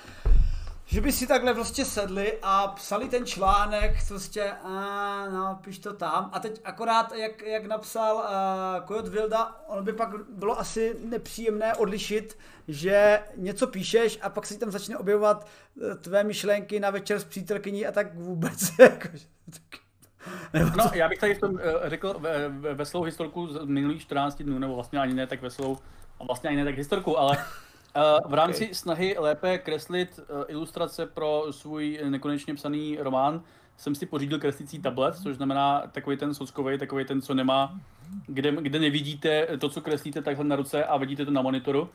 že 0.91 1.01
by 1.01 1.11
si 1.11 1.27
takhle 1.27 1.53
prostě 1.53 1.85
sedli 1.85 2.37
a 2.41 2.67
psali 2.67 3.09
ten 3.09 3.25
článek, 3.25 4.07
prostě, 4.07 4.51
a, 4.51 5.25
no, 5.29 5.59
píš 5.63 5.79
to 5.79 5.93
tam. 5.93 6.29
A 6.33 6.39
teď 6.39 6.61
akorát, 6.63 7.11
jak, 7.15 7.41
jak 7.41 7.65
napsal 7.65 8.15
uh, 8.15 8.85
Kojot 8.85 9.07
Vilda, 9.07 9.55
ono 9.67 9.83
by 9.83 9.93
pak 9.93 10.09
bylo 10.29 10.59
asi 10.59 10.95
nepříjemné 11.03 11.75
odlišit, 11.75 12.37
že 12.67 13.23
něco 13.35 13.67
píšeš 13.67 14.19
a 14.21 14.29
pak 14.29 14.45
se 14.45 14.59
tam 14.59 14.71
začne 14.71 14.97
objevovat 14.97 15.47
eh, 15.91 15.95
tvé 15.95 16.23
myšlenky 16.23 16.79
na 16.79 16.89
večer 16.89 17.19
s 17.19 17.23
přítelkyní 17.23 17.85
a 17.85 17.91
tak 17.91 18.15
vůbec. 18.15 18.71
Jako, 18.79 20.77
no, 20.77 20.91
já 20.93 21.09
bych 21.09 21.19
tady 21.19 21.35
v 21.35 21.39
tom 21.39 21.51
uh, 21.51 21.59
řekl 21.83 22.15
ve, 22.19 22.49
ve, 22.49 22.73
veselou 22.73 23.03
historku 23.03 23.47
z 23.47 23.65
minulých 23.65 24.01
14 24.01 24.41
dnů, 24.41 24.59
nebo 24.59 24.75
vlastně 24.75 24.99
ani 24.99 25.13
ne 25.13 25.27
tak 25.27 25.41
veselou, 25.41 25.77
vlastně 26.27 26.49
ani 26.49 26.57
ne 26.57 26.65
tak 26.65 26.77
historku, 26.77 27.19
ale 27.19 27.37
v 28.27 28.33
rámci 28.33 28.63
okay. 28.63 28.75
snahy 28.75 29.15
lépe 29.19 29.57
kreslit 29.57 30.19
uh, 30.19 30.43
ilustrace 30.47 31.05
pro 31.05 31.45
svůj 31.51 31.99
nekonečně 32.09 32.53
psaný 32.53 32.97
román 32.99 33.41
jsem 33.77 33.95
si 33.95 34.05
pořídil 34.05 34.39
kreslicí 34.39 34.79
tablet, 34.79 35.15
což 35.15 35.35
znamená 35.35 35.83
takový 35.91 36.17
ten 36.17 36.33
sockový, 36.33 36.77
takový 36.77 37.05
ten, 37.05 37.21
co 37.21 37.33
nemá, 37.33 37.79
kde, 38.27 38.51
kde 38.51 38.79
nevidíte 38.79 39.47
to, 39.59 39.69
co 39.69 39.81
kreslíte 39.81 40.21
takhle 40.21 40.45
na 40.45 40.55
ruce 40.55 40.85
a 40.85 40.97
vidíte 40.97 41.25
to 41.25 41.31
na 41.31 41.41
monitoru. 41.41 41.89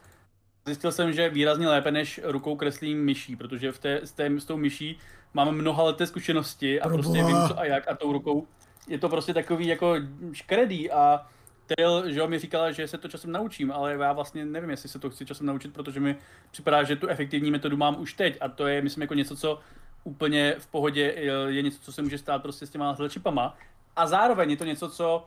Zjistil 0.67 0.93
jsem, 0.93 1.13
že 1.13 1.29
výrazně 1.29 1.69
lépe 1.69 1.91
než 1.91 2.21
rukou 2.25 2.57
kreslím 2.57 3.05
myší, 3.05 3.37
protože 3.37 3.73
v 3.73 3.79
té, 3.79 4.01
s, 4.03 4.13
té, 4.13 4.27
s 4.27 4.45
tou 4.45 4.57
myší 4.57 4.99
mám 5.35 5.55
mnoha 5.55 5.83
leté 5.83 6.07
zkušenosti 6.07 6.81
a 6.81 6.89
prostě 6.89 7.25
vím 7.25 7.37
co 7.49 7.59
a 7.59 7.65
jak 7.65 7.89
a 7.89 7.97
tou 7.97 8.13
rukou 8.13 8.47
je 8.89 8.99
to 8.99 9.09
prostě 9.09 9.35
takový 9.35 9.67
jako 9.67 9.95
škredý 10.33 10.91
a 10.91 11.27
Tail, 11.67 12.11
že 12.11 12.21
jo, 12.21 12.29
mi 12.29 12.39
říkala, 12.39 12.71
že 12.71 12.89
se 12.89 12.99
to 12.99 13.09
časem 13.09 13.33
naučím, 13.33 13.73
ale 13.73 13.93
já 13.93 14.13
vlastně 14.13 14.45
nevím, 14.45 14.71
jestli 14.71 14.89
se 14.89 14.99
to 14.99 15.11
chci 15.11 15.27
časem 15.27 15.47
naučit, 15.47 15.73
protože 15.73 16.01
mi 16.01 16.17
připadá, 16.51 16.83
že 16.83 16.97
tu 16.97 17.09
efektivní 17.09 17.51
metodu 17.51 17.77
mám 17.77 18.01
už 18.01 18.15
teď 18.15 18.39
a 18.41 18.49
to 18.49 18.67
je, 18.67 18.83
myslím, 18.83 19.03
jako 19.03 19.15
něco, 19.15 19.37
co 19.37 19.61
úplně 20.05 20.57
v 20.59 20.67
pohodě 20.67 21.15
je 21.49 21.63
něco, 21.63 21.79
co 21.81 21.93
se 21.93 22.03
může 22.03 22.19
stát 22.19 22.43
prostě 22.43 22.67
s 22.67 22.71
těma 22.71 22.97
čipama. 23.09 23.57
A 23.97 24.07
zároveň 24.07 24.51
je 24.51 24.57
to 24.57 24.65
něco, 24.65 24.91
co 24.91 25.27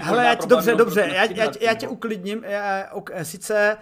Hele, 0.00 0.24
já, 0.24 0.34
dobře, 0.34 0.74
dobře, 0.74 1.10
já, 1.14 1.24
já, 1.24 1.52
já 1.60 1.74
tě 1.74 1.88
uklidním, 1.88 2.44
já, 2.44 2.88
ok, 2.92 3.10
sice 3.22 3.76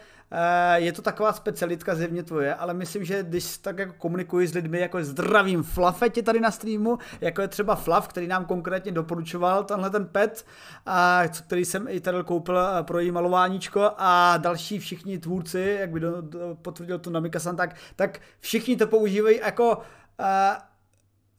je 0.75 0.93
to 0.93 1.03
taková 1.03 1.33
specialitka 1.33 1.95
zjevně 1.95 2.23
tvoje, 2.23 2.55
ale 2.55 2.75
myslím, 2.75 3.05
že 3.05 3.23
když 3.23 3.59
tak 3.59 3.79
jako 3.79 3.95
komunikuji 3.99 4.47
s 4.47 4.55
lidmi, 4.55 4.81
jako 4.81 5.05
zdravím 5.05 5.63
Flafetě 5.63 6.23
tady 6.23 6.41
na 6.41 6.51
streamu, 6.51 6.99
jako 7.21 7.43
je 7.43 7.49
třeba 7.49 7.75
Flaf, 7.75 8.09
který 8.09 8.27
nám 8.27 8.45
konkrétně 8.45 8.93
doporučoval 8.93 9.65
tenhle 9.65 9.91
ten 9.91 10.07
pet, 10.07 10.47
a, 10.87 11.23
který 11.47 11.65
jsem 11.65 11.89
i 11.89 12.01
tady 12.01 12.19
koupil 12.25 12.59
eh, 12.59 12.83
pro 12.83 12.99
její 12.99 13.11
malováníčko 13.11 13.91
a 13.99 14.37
další 14.37 14.79
všichni 14.79 15.19
tvůrci, 15.19 15.77
jak 15.81 15.91
by 15.91 16.01
do, 16.01 16.21
do, 16.21 16.57
potvrdil 16.63 16.99
to 16.99 17.11
Namikasan, 17.11 17.57
tak, 17.57 17.77
tak 17.97 18.21
všichni 18.41 18.77
to 18.77 18.87
používají 18.87 19.39
jako 19.39 19.79
a, 20.19 20.59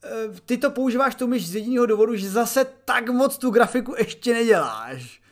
eh, 0.05 0.41
ty 0.45 0.57
to 0.57 0.71
používáš 0.71 1.15
tu 1.15 1.27
myš 1.27 1.47
z 1.47 1.55
jediného 1.55 1.85
důvodu, 1.85 2.15
že 2.15 2.29
zase 2.29 2.65
tak 2.85 3.09
moc 3.09 3.37
tu 3.37 3.49
grafiku 3.49 3.95
ještě 3.97 4.33
neděláš 4.33 5.24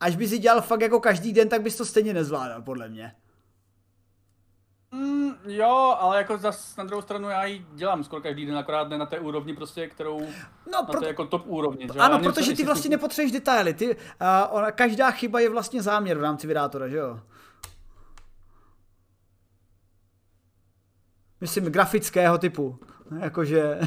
až 0.00 0.16
by 0.16 0.28
si 0.28 0.38
dělal 0.38 0.60
fakt 0.60 0.80
jako 0.80 1.00
každý 1.00 1.32
den, 1.32 1.48
tak 1.48 1.62
bys 1.62 1.76
to 1.76 1.84
stejně 1.84 2.14
nezvládal, 2.14 2.62
podle 2.62 2.88
mě. 2.88 3.14
Mm, 4.90 5.32
jo, 5.46 5.96
ale 5.98 6.18
jako 6.18 6.38
zas 6.38 6.76
na 6.76 6.84
druhou 6.84 7.02
stranu 7.02 7.28
já 7.28 7.44
ji 7.44 7.66
dělám 7.74 8.04
skoro 8.04 8.22
každý 8.22 8.46
den, 8.46 8.58
akorát 8.58 8.88
ne 8.88 8.98
na 8.98 9.06
té 9.06 9.20
úrovni 9.20 9.54
prostě, 9.54 9.88
kterou, 9.88 10.20
no, 10.72 10.84
proto... 10.84 10.92
na 10.92 11.00
té 11.00 11.06
jako 11.06 11.26
top 11.26 11.42
úrovni. 11.46 11.88
Že? 11.92 11.98
Ano, 11.98 12.18
protože 12.18 12.56
ty 12.56 12.64
vlastně 12.64 12.90
nepotřebuješ 12.90 13.32
detaily, 13.32 13.74
ty, 13.74 13.96
uh, 13.96 13.96
ona, 14.50 14.70
každá 14.70 15.10
chyba 15.10 15.40
je 15.40 15.50
vlastně 15.50 15.82
záměr 15.82 16.18
v 16.18 16.22
rámci 16.22 16.46
vydátora, 16.46 16.88
že 16.88 16.96
jo? 16.96 17.20
Myslím 21.40 21.64
grafického 21.64 22.38
typu, 22.38 22.78
jakože... 23.20 23.78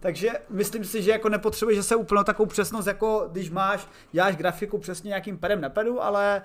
Takže 0.00 0.30
myslím 0.48 0.84
si, 0.84 1.02
že 1.02 1.10
jako 1.10 1.28
nepotřebuješ 1.28 1.78
zase 1.78 1.96
úplnou 1.96 2.24
takovou 2.24 2.46
přesnost, 2.46 2.86
jako 2.86 3.28
když 3.32 3.50
máš, 3.50 3.86
děláš 4.12 4.36
grafiku 4.36 4.78
přesně 4.78 5.08
nějakým 5.08 5.38
perem 5.38 5.60
na 5.60 5.68
pedu, 5.68 6.02
ale 6.02 6.42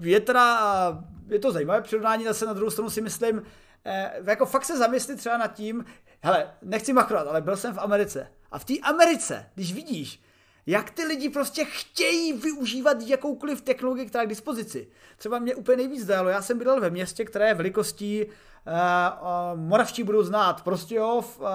je 0.00 0.20
teda, 0.20 1.02
je 1.28 1.38
to 1.38 1.52
zajímavé 1.52 1.80
přirovnání, 1.80 2.24
zase 2.24 2.46
na 2.46 2.52
druhou 2.52 2.70
stranu 2.70 2.90
si 2.90 3.00
myslím, 3.00 3.42
eh, 3.84 4.12
jako 4.26 4.46
fakt 4.46 4.64
se 4.64 4.78
zamyslit 4.78 5.18
třeba 5.18 5.36
nad 5.36 5.54
tím, 5.54 5.84
hele, 6.22 6.50
nechci 6.62 6.92
machrovat, 6.92 7.26
ale 7.28 7.40
byl 7.40 7.56
jsem 7.56 7.74
v 7.74 7.80
Americe. 7.80 8.28
A 8.50 8.58
v 8.58 8.64
té 8.64 8.74
Americe, 8.82 9.46
když 9.54 9.72
vidíš, 9.74 10.22
jak 10.66 10.90
ty 10.90 11.04
lidi 11.04 11.28
prostě 11.28 11.64
chtějí 11.64 12.32
využívat 12.32 13.02
jakoukoliv 13.02 13.62
technologii, 13.62 14.06
která 14.06 14.22
je 14.22 14.26
k 14.26 14.30
dispozici. 14.30 14.88
Třeba 15.16 15.38
mě 15.38 15.54
úplně 15.54 15.76
nejvíc 15.76 16.06
dalo, 16.06 16.28
já 16.28 16.42
jsem 16.42 16.58
bydlel 16.58 16.80
ve 16.80 16.90
městě, 16.90 17.24
které 17.24 17.48
je 17.48 17.54
velikostí, 17.54 18.24
uh, 18.24 18.72
uh, 18.72 19.60
Moravští 19.60 20.02
budou 20.02 20.22
znát 20.22 20.62
Prostějov, 20.62 21.40
uh, 21.40 21.46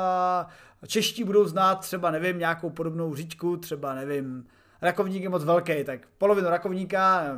Čeští 0.87 1.23
budou 1.23 1.45
znát 1.45 1.75
třeba, 1.75 2.11
nevím, 2.11 2.39
nějakou 2.39 2.69
podobnou 2.69 3.15
říčku, 3.15 3.57
třeba, 3.57 3.95
nevím, 3.95 4.47
Rakovník 4.81 5.23
je 5.23 5.29
moc 5.29 5.43
velký, 5.43 5.83
tak 5.83 5.99
polovinu 6.17 6.49
Rakovníka, 6.49 7.37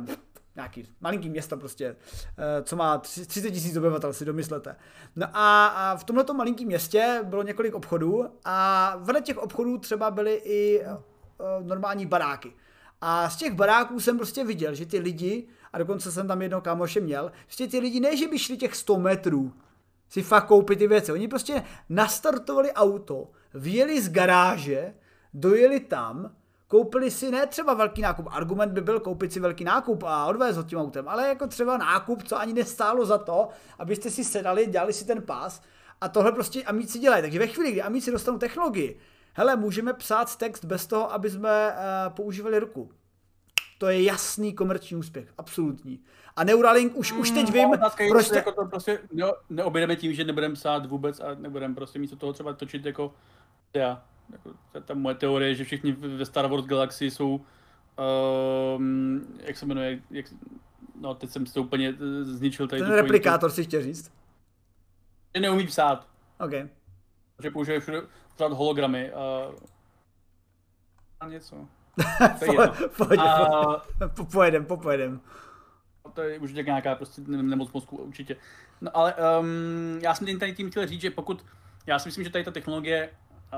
nějaký 0.56 0.88
malinký 1.00 1.28
město 1.28 1.56
prostě, 1.56 1.96
eh, 2.38 2.62
co 2.62 2.76
má 2.76 2.98
30 2.98 3.50
tisíc 3.50 3.76
obyvatel, 3.76 4.12
si 4.12 4.24
domyslete. 4.24 4.76
No 5.16 5.26
a, 5.32 5.96
v 5.96 6.04
tomto 6.04 6.34
malinkém 6.34 6.66
městě 6.66 7.20
bylo 7.24 7.42
několik 7.42 7.74
obchodů 7.74 8.26
a 8.44 8.96
vedle 8.98 9.20
těch 9.20 9.38
obchodů 9.38 9.78
třeba 9.78 10.10
byly 10.10 10.34
i 10.34 10.82
eh, 10.82 10.86
normální 11.62 12.06
baráky. 12.06 12.52
A 13.00 13.30
z 13.30 13.36
těch 13.36 13.54
baráků 13.54 14.00
jsem 14.00 14.16
prostě 14.16 14.44
viděl, 14.44 14.74
že 14.74 14.86
ty 14.86 14.98
lidi, 14.98 15.46
a 15.72 15.78
dokonce 15.78 16.12
jsem 16.12 16.28
tam 16.28 16.42
jednoho 16.42 16.60
kámoše 16.60 17.00
měl, 17.00 17.32
že 17.48 17.66
ty 17.66 17.78
lidi 17.78 18.00
ne, 18.00 18.16
že 18.16 18.28
by 18.28 18.38
šli 18.38 18.56
těch 18.56 18.76
100 18.76 18.98
metrů, 18.98 19.52
si 20.10 20.22
fakt 20.22 20.46
koupit 20.46 20.78
ty 20.78 20.86
věci. 20.86 21.12
Oni 21.12 21.28
prostě 21.28 21.62
nastartovali 21.88 22.72
auto, 22.72 23.30
vyjeli 23.54 24.02
z 24.02 24.08
garáže, 24.08 24.94
dojeli 25.34 25.80
tam, 25.80 26.34
koupili 26.68 27.10
si 27.10 27.30
ne 27.30 27.46
třeba 27.46 27.74
velký 27.74 28.02
nákup, 28.02 28.26
argument 28.30 28.72
by 28.72 28.80
byl 28.80 29.00
koupit 29.00 29.32
si 29.32 29.40
velký 29.40 29.64
nákup 29.64 30.02
a 30.02 30.26
odvést 30.26 30.56
ho 30.56 30.62
tím 30.62 30.78
autem, 30.78 31.08
ale 31.08 31.28
jako 31.28 31.46
třeba 31.46 31.76
nákup, 31.76 32.22
co 32.22 32.38
ani 32.38 32.52
nestálo 32.52 33.06
za 33.06 33.18
to, 33.18 33.48
abyste 33.78 34.10
si 34.10 34.24
sedali, 34.24 34.66
dělali 34.66 34.92
si 34.92 35.04
ten 35.04 35.22
pás 35.22 35.62
a 36.00 36.08
tohle 36.08 36.32
prostě 36.32 36.62
amici 36.62 36.98
dělají. 36.98 37.22
Takže 37.22 37.38
ve 37.38 37.46
chvíli, 37.46 37.72
kdy 37.72 37.82
amici 37.82 38.10
dostanou 38.10 38.38
technologii, 38.38 38.98
hele, 39.32 39.56
můžeme 39.56 39.92
psát 39.92 40.36
text 40.36 40.64
bez 40.64 40.86
toho, 40.86 41.12
aby 41.12 41.30
jsme 41.30 41.68
uh, 41.68 42.14
používali 42.14 42.58
ruku. 42.58 42.90
To 43.80 43.88
je 43.88 44.02
jasný 44.02 44.54
komerční 44.54 44.96
úspěch, 44.96 45.32
absolutní. 45.38 46.00
A 46.36 46.44
Neuralink 46.44 46.96
už, 46.96 47.12
už 47.12 47.30
teď 47.30 47.46
mm, 47.46 47.52
vím, 47.52 47.68
proč... 48.08 48.28
Te... 48.28 48.36
Jako 48.36 48.52
to 48.52 48.64
prostě 48.64 48.98
ne, 49.12 49.24
neobjedeme 49.50 49.96
tím, 49.96 50.14
že 50.14 50.24
nebudeme 50.24 50.54
psát 50.54 50.86
vůbec 50.86 51.20
a 51.20 51.34
nebudeme 51.34 51.74
prostě 51.74 51.98
místo 51.98 52.16
toho 52.16 52.32
třeba 52.32 52.52
točit 52.52 52.86
jako 52.86 53.14
já. 53.74 54.04
Jako, 54.32 54.54
ta 54.84 54.94
moje 54.94 55.14
teorie, 55.14 55.54
že 55.54 55.64
všichni 55.64 55.92
ve 55.92 56.26
Star 56.26 56.46
Wars 56.46 56.64
Galaxy 56.64 57.10
jsou 57.10 57.40
um, 58.76 59.26
jak 59.38 59.56
se 59.56 59.66
jmenuje, 59.66 60.02
jak, 60.10 60.26
no 61.00 61.14
teď 61.14 61.30
jsem 61.30 61.46
si 61.46 61.54
to 61.54 61.62
úplně 61.62 61.88
eh, 61.88 62.24
zničil 62.24 62.68
tady 62.68 62.82
Ten 62.82 62.92
replikátor 62.92 63.50
si 63.50 63.64
chtěl 63.64 63.82
říct? 63.82 64.12
Že 65.34 65.40
neumí 65.40 65.66
psát. 65.66 66.08
OK. 66.40 66.52
Že 67.42 67.50
používají 67.50 67.80
všude 67.80 68.02
hologramy 68.38 69.12
a, 69.12 69.50
a 71.20 71.28
něco. 71.28 71.68
Pojď, 72.96 73.20
a... 73.20 73.82
pojedem, 74.32 74.64
popojedem. 74.64 75.20
To 76.14 76.22
je 76.22 76.38
už 76.38 76.52
nějaká 76.52 76.94
prostě 76.94 77.22
nemoc 77.26 77.72
mozku 77.72 77.96
určitě. 77.96 78.36
No 78.80 78.96
ale 78.96 79.14
um, 79.14 79.98
já 80.02 80.14
jsem 80.14 80.38
tady 80.38 80.52
tím 80.52 80.70
chtěl 80.70 80.86
říct, 80.86 81.00
že 81.00 81.10
pokud, 81.10 81.44
já 81.86 81.98
si 81.98 82.08
myslím, 82.08 82.24
že 82.24 82.30
tady 82.30 82.44
ta 82.44 82.50
technologie, 82.50 83.10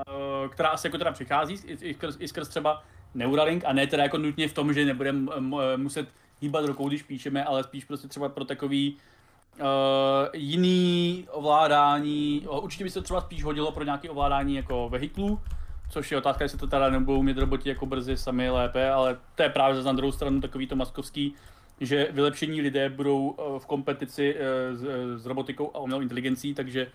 uh, 0.07 0.49
která 0.51 0.69
asi 0.69 0.87
jako 0.87 0.97
teda 0.97 1.11
přichází, 1.11 1.53
i, 1.65 1.73
i, 1.73 1.93
skrz, 1.93 2.15
i 2.19 2.27
skrz 2.27 2.47
třeba 2.47 2.83
Neuralink, 3.13 3.65
a 3.65 3.73
ne 3.73 3.87
teda 3.87 4.03
jako 4.03 4.17
nutně 4.17 4.47
v 4.47 4.53
tom, 4.53 4.73
že 4.73 4.85
nebudeme 4.85 5.31
muset 5.77 6.07
hýbat 6.41 6.65
rukou, 6.65 6.87
když 6.87 7.03
píšeme, 7.03 7.43
ale 7.43 7.63
spíš 7.63 7.85
prostě 7.85 8.07
třeba 8.07 8.29
pro 8.29 8.45
takový 8.45 8.97
uh, 9.59 9.65
jiný 10.33 11.27
ovládání, 11.31 12.47
určitě 12.49 12.83
by 12.83 12.89
se 12.89 12.99
to 12.99 13.03
třeba 13.03 13.21
spíš 13.21 13.43
hodilo 13.43 13.71
pro 13.71 13.83
nějaké 13.83 14.09
ovládání 14.09 14.55
jako 14.55 14.89
vehiklů, 14.89 15.41
Což 15.93 16.11
je 16.11 16.17
otázka, 16.17 16.43
jestli 16.43 16.57
to 16.57 16.67
teda 16.67 16.89
nebudou 16.89 17.23
mít 17.23 17.37
roboti 17.37 17.69
jako 17.69 17.85
brzy 17.85 18.17
sami 18.17 18.49
lépe, 18.49 18.89
ale 18.89 19.17
to 19.35 19.43
je 19.43 19.49
právě 19.49 19.81
za 19.81 19.91
druhou 19.91 20.11
stranu 20.11 20.41
takový 20.41 20.67
to 20.67 20.75
maskovský, 20.75 21.35
že 21.79 22.07
vylepšení 22.11 22.61
lidé 22.61 22.89
budou 22.89 23.35
eh, 23.37 23.59
v 23.59 23.65
kompetici 23.65 24.35
eh, 24.37 24.75
s, 24.75 24.83
eh, 24.83 25.17
s 25.17 25.25
robotikou 25.25 25.71
a 25.73 25.79
umělou 25.79 26.01
inteligencí, 26.01 26.53
takže 26.53 26.87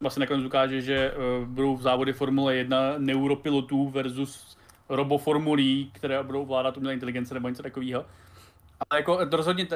vlastně 0.00 0.20
nakonec 0.20 0.44
ukáže, 0.44 0.80
že 0.80 1.12
budou 1.44 1.76
v 1.76 1.82
závody 1.82 2.12
Formule 2.12 2.56
1 2.56 2.94
neuropilotů 2.98 3.88
versus 3.88 4.58
roboformulí, 4.88 5.90
které 5.94 6.22
budou 6.22 6.42
ovládat 6.42 6.76
umělé 6.76 6.94
inteligence 6.94 7.34
nebo 7.34 7.48
něco 7.48 7.62
takového. 7.62 8.06
Ale 8.90 9.00
jako 9.00 9.18
rozhodně, 9.32 9.68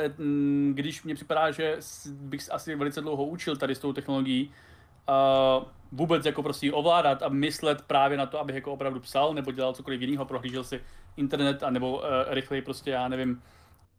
když 0.72 1.02
mně 1.02 1.14
připadá, 1.14 1.50
že 1.50 1.78
bych 2.10 2.52
asi 2.52 2.76
velice 2.76 3.00
dlouho 3.00 3.24
učil 3.24 3.56
tady 3.56 3.74
s 3.74 3.78
tou 3.78 3.92
technologií, 3.92 4.50
uh, 5.08 5.64
vůbec 5.92 6.26
jako 6.26 6.42
prostě 6.42 6.72
ovládat 6.72 7.22
a 7.22 7.28
myslet 7.28 7.82
právě 7.82 8.18
na 8.18 8.26
to, 8.26 8.40
abych 8.40 8.54
jako 8.54 8.72
opravdu 8.72 9.00
psal 9.00 9.34
nebo 9.34 9.52
dělal 9.52 9.72
cokoliv 9.72 10.00
jiného, 10.00 10.24
prohlížel 10.24 10.64
si 10.64 10.80
internet 11.16 11.62
a 11.62 11.70
nebo 11.70 11.96
uh, 11.96 12.04
rychleji 12.26 12.62
prostě, 12.62 12.90
já 12.90 13.08
nevím, 13.08 13.30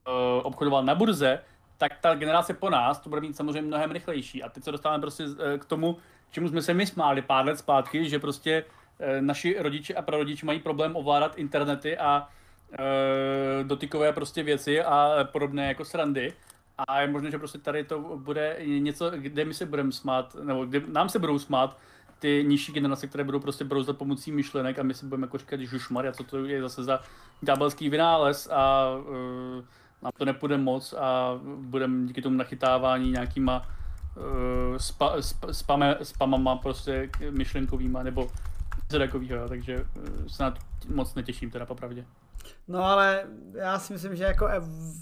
uh, 0.08 0.14
obchodoval 0.44 0.84
na 0.84 0.96
burze, 0.96 1.40
tak 1.78 2.00
ta 2.02 2.16
generace 2.16 2.54
po 2.54 2.70
nás 2.70 3.00
to 3.00 3.10
bude 3.10 3.22
mít 3.22 3.36
samozřejmě 3.36 3.62
mnohem 3.62 3.92
rychlejší. 3.92 4.44
A 4.44 4.50
teď 4.50 4.64
se 4.64 4.72
dostáváme 4.72 5.02
prostě 5.02 5.24
uh, 5.24 5.34
k 5.60 5.66
tomu, 5.66 5.98
čemu 6.32 6.50
jsme 6.50 6.62
se 6.62 6.74
my 6.74 6.86
smáli 6.86 7.22
pár 7.22 7.46
let 7.46 7.60
zpátky, 7.60 8.10
že 8.10 8.20
prostě 8.20 8.66
naši 9.20 9.56
rodiče 9.60 9.94
a 9.94 10.02
prarodiče 10.02 10.46
mají 10.46 10.60
problém 10.60 10.96
ovládat 10.96 11.38
internety 11.38 11.98
a 11.98 12.28
uh, 12.72 13.68
dotykové 13.68 14.14
prostě 14.14 14.44
věci 14.44 14.84
a 14.84 15.28
podobné 15.32 15.68
jako 15.68 15.86
srandy. 15.86 16.34
A 16.88 17.02
je 17.02 17.08
možné, 17.08 17.32
že 17.32 17.38
prostě 17.38 17.58
tady 17.58 17.84
to 17.84 18.00
bude 18.18 18.58
něco, 18.66 19.12
kde 19.16 19.46
my 19.46 19.54
se 19.54 19.66
budeme 19.66 19.92
smát, 19.92 20.36
nebo 20.44 20.66
kde 20.66 20.82
nám 20.88 21.10
se 21.10 21.20
budou 21.20 21.40
smát 21.40 21.78
ty 22.22 22.46
nižší 22.48 22.72
generace, 22.72 23.08
které 23.08 23.24
budou 23.24 23.40
prostě 23.40 23.64
brouzdat 23.64 23.98
pomocí 23.98 24.32
myšlenek 24.32 24.80
a 24.80 24.84
my 24.84 24.94
si 24.94 25.06
budeme 25.06 25.26
jako 25.26 25.38
říkat, 25.38 25.60
že 25.60 25.78
a 26.10 26.12
co 26.12 26.24
to 26.24 26.46
je 26.46 26.62
zase 26.62 26.84
za 26.84 27.00
ďábelský 27.42 27.90
vynález 27.90 28.50
a 28.52 28.90
uh, 28.98 29.64
nám 30.02 30.12
to 30.18 30.26
nepůjde 30.26 30.58
moc 30.58 30.94
a 30.94 31.40
budeme 31.56 32.08
díky 32.08 32.22
tomu 32.22 32.38
nachytávání 32.38 33.12
nějakýma 33.12 33.68
uh, 34.16 34.78
spa, 34.78 35.22
spa, 35.22 35.54
spame, 35.54 35.98
spamama 36.04 36.56
prostě 36.56 37.10
myšlenkovýma 37.30 38.04
nebo 38.04 38.32
něco 38.84 39.00
takového, 39.00 39.50
takže 39.50 39.78
uh, 39.78 40.28
se 40.28 40.44
na 40.44 40.52
to 40.52 40.60
moc 40.96 41.16
netěším 41.16 41.52
teda 41.52 41.66
popravdě. 41.66 42.06
No 42.68 42.84
ale 42.84 43.24
já 43.54 43.80
si 43.80 43.94
myslím, 43.94 44.16
že 44.16 44.24
jako 44.24 44.48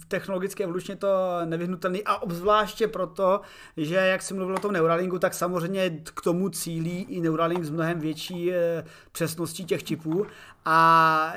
technologicky 0.07 0.63
evolučně 0.63 0.95
to 0.95 1.07
nevyhnutelný 1.45 2.03
a 2.03 2.17
obzvláště 2.17 2.87
proto, 2.87 3.41
že 3.77 3.95
jak 3.95 4.21
jsem 4.21 4.37
mluvil 4.37 4.55
o 4.55 4.59
tom 4.59 4.71
Neuralingu, 4.71 5.19
tak 5.19 5.33
samozřejmě 5.33 5.89
k 6.03 6.21
tomu 6.21 6.49
cílí 6.49 7.01
i 7.01 7.21
Neuralink 7.21 7.63
s 7.63 7.69
mnohem 7.69 7.99
větší 7.99 8.53
eh, 8.53 8.83
přesností 9.11 9.65
těch 9.65 9.83
čipů 9.83 10.25
a 10.65 11.33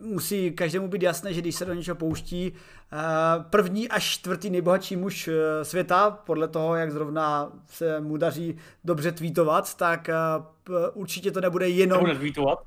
musí 0.00 0.52
každému 0.52 0.88
být 0.88 1.02
jasné, 1.02 1.34
že 1.34 1.40
když 1.40 1.56
se 1.56 1.64
do 1.64 1.74
něčeho 1.74 1.94
pouští 1.94 2.52
eh, 2.52 2.79
první 3.50 3.88
až 3.88 4.04
čtvrtý 4.04 4.50
nejbohatší 4.50 4.96
muž 4.96 5.28
eh, 5.28 5.64
světa, 5.64 6.10
podle 6.10 6.48
toho, 6.48 6.76
jak 6.76 6.92
zrovna 6.92 7.52
se 7.66 8.00
mu 8.00 8.16
daří 8.16 8.56
dobře 8.84 9.12
tweetovat, 9.12 9.74
tak 9.74 10.08
eh, 10.08 10.14
určitě 10.94 11.30
to 11.30 11.40
nebude 11.40 11.68
jenom... 11.68 11.98
Nebude 11.98 12.18
tweetovat. 12.18 12.58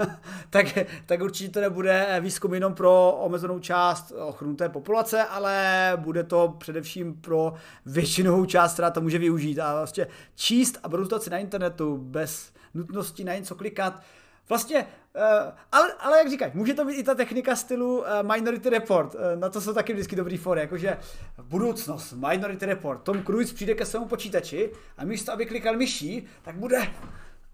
tak, 0.50 0.78
tak 1.06 1.20
určitě 1.20 1.50
to 1.50 1.60
nebude 1.60 2.18
výzkum 2.20 2.54
jenom 2.54 2.74
pro 2.74 3.12
omezenou 3.12 3.58
část 3.58 4.12
ochrunuté 4.16 4.68
populace, 4.68 5.24
ale 5.24 5.92
bude 5.96 6.24
to 6.24 6.54
především 6.58 7.14
pro 7.14 7.54
většinovou 7.86 8.44
část, 8.44 8.72
která 8.72 8.90
to 8.90 9.00
může 9.00 9.18
využít. 9.18 9.58
A 9.58 9.74
vlastně 9.74 10.06
číst 10.34 10.78
a 10.82 10.88
brutovat 10.88 11.22
si 11.22 11.30
na 11.30 11.38
internetu 11.38 11.96
bez 11.96 12.52
nutnosti 12.74 13.24
na 13.24 13.34
něco 13.34 13.54
klikat, 13.54 14.02
Vlastně, 14.48 14.86
uh, 15.14 15.22
ale, 15.72 15.92
ale 15.98 16.18
jak 16.18 16.30
říkáš, 16.30 16.52
může 16.54 16.74
to 16.74 16.84
být 16.84 16.94
i 16.94 17.02
ta 17.02 17.14
technika 17.14 17.56
stylu 17.56 17.98
uh, 17.98 18.06
Minority 18.34 18.70
Report, 18.70 19.14
uh, 19.14 19.20
na 19.34 19.48
to 19.48 19.60
jsou 19.60 19.74
taky 19.74 19.92
vždycky 19.92 20.16
dobrý 20.16 20.36
fory, 20.36 20.60
jakože 20.60 20.98
budoucnost, 21.42 22.12
Minority 22.12 22.66
Report, 22.66 23.02
Tom 23.02 23.24
Cruise 23.24 23.54
přijde 23.54 23.74
ke 23.74 23.86
svému 23.86 24.06
počítači 24.06 24.70
a 24.98 25.04
místo, 25.04 25.32
aby 25.32 25.46
klikal 25.46 25.76
myší, 25.76 26.26
tak 26.42 26.56
bude 26.56 26.88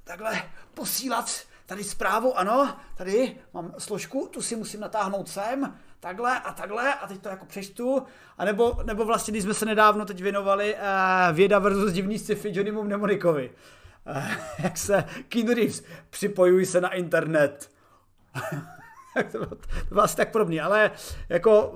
takhle 0.05 0.43
posílat 0.75 1.41
tady 1.67 1.85
zprávu, 1.85 2.39
ano, 2.39 2.77
tady 2.97 3.37
mám 3.55 3.75
složku, 3.79 4.29
tu 4.33 4.43
si 4.43 4.57
musím 4.57 4.81
natáhnout 4.81 5.29
sem, 5.29 5.75
takhle 6.01 6.41
a 6.41 6.53
takhle 6.53 6.95
a 6.95 7.07
teď 7.07 7.21
to 7.21 7.29
jako 7.29 7.47
přečtu, 7.47 8.03
a 8.39 8.45
nebo, 8.45 8.79
nebo 8.85 9.05
vlastně, 9.05 9.33
když 9.33 9.43
jsme 9.43 9.55
se 9.55 9.67
nedávno 9.67 10.05
teď 10.05 10.23
věnovali 10.23 10.75
uh, 10.75 11.37
věda 11.37 11.59
versus 11.59 11.93
divný 11.93 12.19
sci-fi 12.19 12.49
Johnnymu 12.53 12.83
Mnemonikovi. 12.83 13.51
jak 14.63 14.79
se 14.79 15.05
Keanu 15.29 15.55
Reeves, 15.55 15.83
připojuj 16.11 16.67
se 16.67 16.81
na 16.81 16.95
internet. 16.95 17.71
to, 19.33 19.39
bylo, 19.89 20.03
asi 20.03 20.17
tak 20.17 20.33
podobný, 20.33 20.61
ale 20.61 20.91
jako 21.29 21.75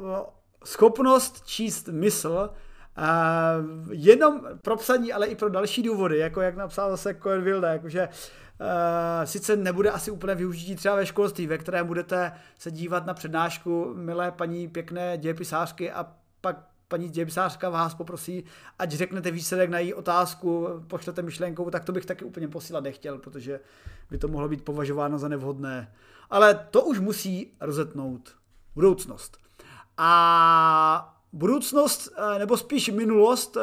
schopnost 0.64 1.46
číst 1.46 1.88
mysl 1.88 2.50
Uh, 2.98 3.92
jenom 3.92 4.40
pro 4.62 4.76
psaní, 4.76 5.12
ale 5.12 5.26
i 5.26 5.36
pro 5.36 5.48
další 5.48 5.82
důvody, 5.82 6.18
jako 6.18 6.40
jak 6.40 6.56
napsal 6.56 6.90
zase 6.90 7.14
Cohen 7.14 7.42
Wilde, 7.42 7.68
jakože 7.68 8.08
uh, 8.08 9.24
sice 9.24 9.56
nebude 9.56 9.90
asi 9.90 10.10
úplně 10.10 10.34
využití 10.34 10.76
třeba 10.76 10.96
ve 10.96 11.06
školství, 11.06 11.46
ve 11.46 11.58
kterém 11.58 11.86
budete 11.86 12.32
se 12.58 12.70
dívat 12.70 13.06
na 13.06 13.14
přednášku 13.14 13.94
milé 13.94 14.30
paní 14.30 14.68
pěkné 14.68 15.18
dějepisářky 15.18 15.92
a 15.92 16.06
pak 16.40 16.56
paní 16.92 17.08
děbsářka 17.08 17.70
vás 17.70 17.94
poprosí, 17.94 18.44
ať 18.78 18.92
řeknete 18.92 19.30
výsledek 19.30 19.70
na 19.70 19.78
její 19.78 19.94
otázku, 19.94 20.68
pošlete 20.86 21.22
myšlenkou, 21.22 21.70
tak 21.70 21.84
to 21.84 21.92
bych 21.92 22.06
taky 22.06 22.24
úplně 22.24 22.48
posílat 22.48 22.84
nechtěl, 22.84 23.18
protože 23.18 23.60
by 24.10 24.18
to 24.18 24.28
mohlo 24.28 24.48
být 24.48 24.64
považováno 24.64 25.18
za 25.18 25.28
nevhodné. 25.28 25.94
Ale 26.30 26.66
to 26.70 26.84
už 26.84 27.00
musí 27.00 27.52
rozetnout 27.60 28.34
budoucnost. 28.74 29.38
A 29.96 31.18
budoucnost, 31.32 32.08
eh, 32.16 32.38
nebo 32.38 32.56
spíš 32.56 32.88
minulost, 32.88 33.56
eh, 33.56 33.60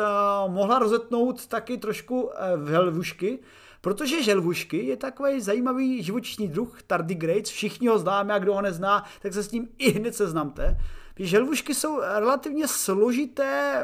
mohla 0.48 0.80
rozetnout 0.80 1.48
taky 1.48 1.78
trošku 1.78 2.32
eh, 2.34 2.58
v 2.58 2.68
helvušky, 2.68 3.40
Protože 3.82 4.24
želvušky 4.24 4.86
je 4.86 4.98
takový 4.98 5.42
zajímavý 5.42 6.04
živočišný 6.04 6.48
druh, 6.48 6.84
tardigrades, 6.84 7.50
všichni 7.50 7.88
ho 7.88 8.00
známe 8.00 8.34
a 8.34 8.40
kdo 8.40 8.54
ho 8.54 8.62
nezná, 8.62 9.06
tak 9.22 9.34
se 9.34 9.44
s 9.44 9.52
ním 9.52 9.68
i 9.78 9.92
hned 9.92 10.16
seznamte. 10.16 10.78
Želvušky 11.20 11.76
jsou 11.76 12.00
relativně 12.00 12.68
složité 12.68 13.74
eh, 13.76 13.84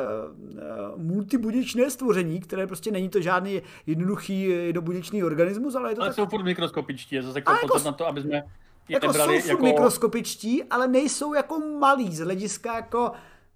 eh, 0.57 0.63
multibuněčné 0.95 1.89
stvoření, 1.89 2.39
které 2.39 2.67
prostě 2.67 2.91
není 2.91 3.09
to 3.09 3.21
žádný 3.21 3.61
jednoduchý 3.86 4.41
jednobuněčný 4.41 5.23
organismus, 5.23 5.75
ale 5.75 5.91
je 5.91 5.95
to 5.95 6.01
ale 6.01 6.09
tak... 6.09 6.15
jsou 6.15 6.25
furt 6.25 6.43
mikroskopičtí, 6.43 7.15
je 7.15 7.23
zase 7.23 7.39
jako, 7.39 7.51
jako 7.51 7.79
na 7.79 7.91
to, 7.91 8.07
aby 8.07 8.21
jsme 8.21 8.43
jako 8.89 9.13
jsou 9.13 9.31
jako... 9.31 9.63
mikroskopičtí, 9.63 10.63
ale 10.63 10.88
nejsou 10.88 11.33
jako 11.33 11.59
malí 11.59 12.15
z 12.15 12.19
hlediska 12.19 12.75
jako 12.75 13.11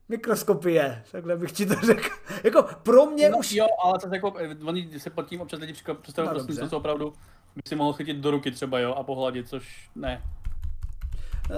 mikroskopie, 0.10 1.04
takhle 1.12 1.38
bych 1.38 1.52
ti 1.52 1.66
to 1.66 1.76
řekl. 1.76 2.10
jako 2.44 2.66
pro 2.84 3.06
mě 3.06 3.30
no, 3.30 3.38
už... 3.38 3.52
Jo, 3.52 3.68
ale 3.84 4.00
to 4.00 4.08
jako, 4.14 4.34
eh, 4.38 4.58
oni 4.66 5.00
se 5.00 5.10
pod 5.10 5.26
tím 5.26 5.42
občas 5.42 5.60
lidi 5.60 5.74
představují 6.02 6.38
no, 6.38 6.46
prostě, 6.46 6.68
co 6.68 6.78
opravdu 6.78 7.14
by 7.56 7.62
si 7.68 7.76
mohl 7.76 7.94
chytit 7.94 8.18
do 8.18 8.32
ruky 8.32 8.52
třeba, 8.52 8.80
jo, 8.80 8.94
a 8.94 9.04
pohladit, 9.04 9.50
což 9.50 9.90
ne. 9.96 10.24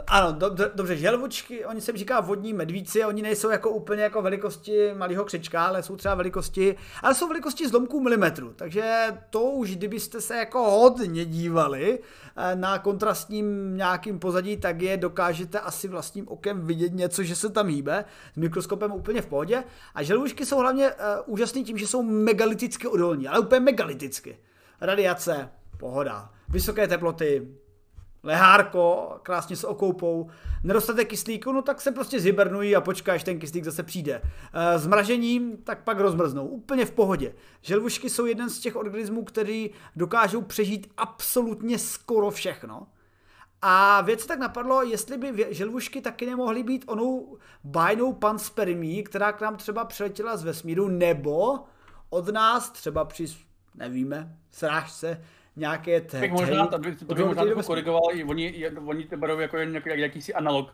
Ano, 0.07 0.31
dobře, 0.31 0.71
dobře, 0.75 0.97
želvučky, 0.97 1.65
oni 1.65 1.81
se 1.81 1.91
říká 1.91 2.19
vodní 2.19 2.53
medvíci, 2.53 3.05
oni 3.05 3.21
nejsou 3.21 3.49
jako 3.49 3.69
úplně 3.69 4.03
jako 4.03 4.21
velikosti 4.21 4.93
malého 4.93 5.25
křečka, 5.25 5.65
ale 5.65 5.83
jsou 5.83 5.95
třeba 5.95 6.15
velikosti, 6.15 6.75
ale 7.01 7.15
jsou 7.15 7.27
velikosti 7.27 7.67
zlomků 7.67 7.99
milimetru, 7.99 8.53
takže 8.55 9.05
to 9.29 9.41
už 9.41 9.75
kdybyste 9.75 10.21
se 10.21 10.37
jako 10.37 10.71
hodně 10.71 11.25
dívali 11.25 11.99
eh, 12.35 12.55
na 12.55 12.79
kontrastním 12.79 13.77
nějakým 13.77 14.19
pozadí, 14.19 14.57
tak 14.57 14.81
je 14.81 14.97
dokážete 14.97 15.59
asi 15.59 15.87
vlastním 15.87 16.27
okem 16.27 16.67
vidět 16.67 16.93
něco, 16.93 17.23
že 17.23 17.35
se 17.35 17.49
tam 17.49 17.67
hýbe, 17.67 18.05
s 18.33 18.37
mikroskopem 18.37 18.91
úplně 18.91 19.21
v 19.21 19.27
pohodě. 19.27 19.63
A 19.95 20.03
želvučky 20.03 20.45
jsou 20.45 20.57
hlavně 20.57 20.91
uh, 20.91 20.95
úžasný 21.25 21.63
tím, 21.63 21.77
že 21.77 21.87
jsou 21.87 22.03
megaliticky 22.03 22.87
odolní, 22.87 23.27
ale 23.27 23.39
úplně 23.39 23.59
megaliticky. 23.59 24.37
Radiace, 24.81 25.49
pohoda, 25.77 26.29
vysoké 26.49 26.87
teploty, 26.87 27.47
lehárko, 28.23 29.15
krásně 29.23 29.55
se 29.55 29.67
okoupou, 29.67 30.29
nedostatek 30.63 31.09
kyslíku, 31.09 31.51
no 31.51 31.61
tak 31.61 31.81
se 31.81 31.91
prostě 31.91 32.19
zhibernují 32.19 32.75
a 32.75 32.81
počká, 32.81 33.13
až 33.13 33.23
ten 33.23 33.39
kyslík 33.39 33.63
zase 33.63 33.83
přijde. 33.83 34.21
E, 34.53 34.79
zmražením, 34.79 35.57
tak 35.57 35.83
pak 35.83 35.99
rozmrznou, 35.99 36.47
úplně 36.47 36.85
v 36.85 36.91
pohodě. 36.91 37.35
Želvušky 37.61 38.09
jsou 38.09 38.25
jeden 38.25 38.49
z 38.49 38.59
těch 38.59 38.75
organismů, 38.75 39.23
který 39.23 39.69
dokážou 39.95 40.41
přežít 40.41 40.93
absolutně 40.97 41.79
skoro 41.79 42.31
všechno. 42.31 42.87
A 43.61 44.01
věc 44.01 44.25
tak 44.25 44.39
napadlo, 44.39 44.83
jestli 44.83 45.17
by 45.17 45.47
želvušky 45.49 46.01
taky 46.01 46.25
nemohly 46.25 46.63
být 46.63 46.83
onou 46.87 47.37
bájnou 47.63 48.13
panspermí, 48.13 49.03
která 49.03 49.31
k 49.31 49.41
nám 49.41 49.57
třeba 49.57 49.85
přiletěla 49.85 50.37
z 50.37 50.43
vesmíru, 50.43 50.87
nebo 50.87 51.59
od 52.09 52.27
nás 52.29 52.71
třeba 52.71 53.05
při, 53.05 53.25
nevíme, 53.75 54.37
srážce, 54.51 55.23
nějaké 55.55 56.01
té... 56.01 56.19
Tak 56.19 56.31
možná, 56.31 56.67
to 56.67 56.79
by, 56.79 56.95
to 56.95 57.15
by 57.15 57.23
možná 57.23 57.43
trochu 57.45 57.63
korigoval, 57.63 58.01
oni, 58.25 58.69
oni 58.85 59.03
to 59.03 59.17
berou 59.17 59.39
jako 59.39 59.57
jak, 59.57 59.85
jakýsi 59.85 60.33
analog 60.33 60.73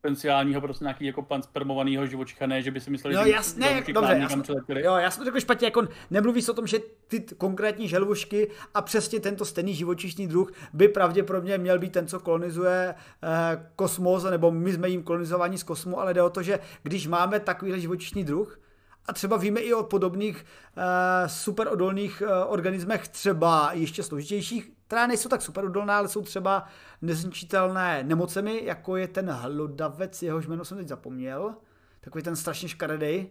potenciálního 0.00 0.60
prostě 0.60 0.84
nějaký 0.84 1.06
jako 1.06 1.22
pan 1.22 1.42
spermovanýho 1.42 2.06
živočicha, 2.06 2.46
ne, 2.46 2.62
že 2.62 2.70
by 2.70 2.80
si 2.80 2.90
mysleli, 2.90 3.16
no, 3.16 3.24
že 3.24 3.30
jasně, 3.30 3.84
dobře, 3.92 4.16
já 4.20 4.28
jsem, 4.28 4.42
jo, 4.68 4.94
já 4.94 5.10
jsem 5.10 5.20
to 5.20 5.24
řekl 5.24 5.40
špatně, 5.40 5.66
jako 5.66 5.88
nemluví 6.10 6.42
se 6.42 6.52
o 6.52 6.54
tom, 6.54 6.66
že 6.66 6.78
ty 7.08 7.20
konkrétní 7.20 7.88
želvušky 7.88 8.50
a 8.74 8.82
přesně 8.82 9.20
tento 9.20 9.44
stejný 9.44 9.74
živočišný 9.74 10.26
druh 10.26 10.52
by 10.72 10.88
pravděpodobně 10.88 11.58
měl 11.58 11.78
být 11.78 11.92
ten, 11.92 12.06
co 12.06 12.20
kolonizuje 12.20 12.94
eh, 13.22 13.70
kosmos, 13.76 14.24
nebo 14.24 14.50
my 14.50 14.72
jsme 14.72 14.88
jim 14.88 15.02
kolonizovaní 15.02 15.58
z 15.58 15.62
kosmu, 15.62 16.00
ale 16.00 16.14
jde 16.14 16.22
o 16.22 16.30
to, 16.30 16.42
že 16.42 16.58
když 16.82 17.06
máme 17.06 17.40
takovýhle 17.40 17.80
živočišný 17.80 18.24
druh, 18.24 18.60
A 19.06 19.12
třeba 19.12 19.36
víme 19.36 19.60
i 19.60 19.72
o 19.72 19.82
podobných 19.82 20.44
uh, 20.76 20.82
superodolných 21.26 22.22
uh, 22.22 22.52
organismech, 22.52 23.08
třeba 23.08 23.72
ještě 23.72 24.02
složitějších, 24.02 24.70
která 24.86 25.06
nejsou 25.06 25.28
tak 25.28 25.42
superodolná, 25.42 25.98
ale 25.98 26.08
jsou 26.08 26.22
třeba 26.22 26.66
nezničitelné 27.02 28.04
nemocemi, 28.04 28.64
jako 28.64 28.96
je 28.96 29.08
ten 29.08 29.30
hlodavec, 29.30 30.22
jehož 30.22 30.46
jméno 30.46 30.64
jsem 30.64 30.78
teď 30.78 30.88
zapomněl, 30.88 31.54
takový 32.00 32.24
ten 32.24 32.36
strašně 32.36 32.68
škaredej, 32.68 33.30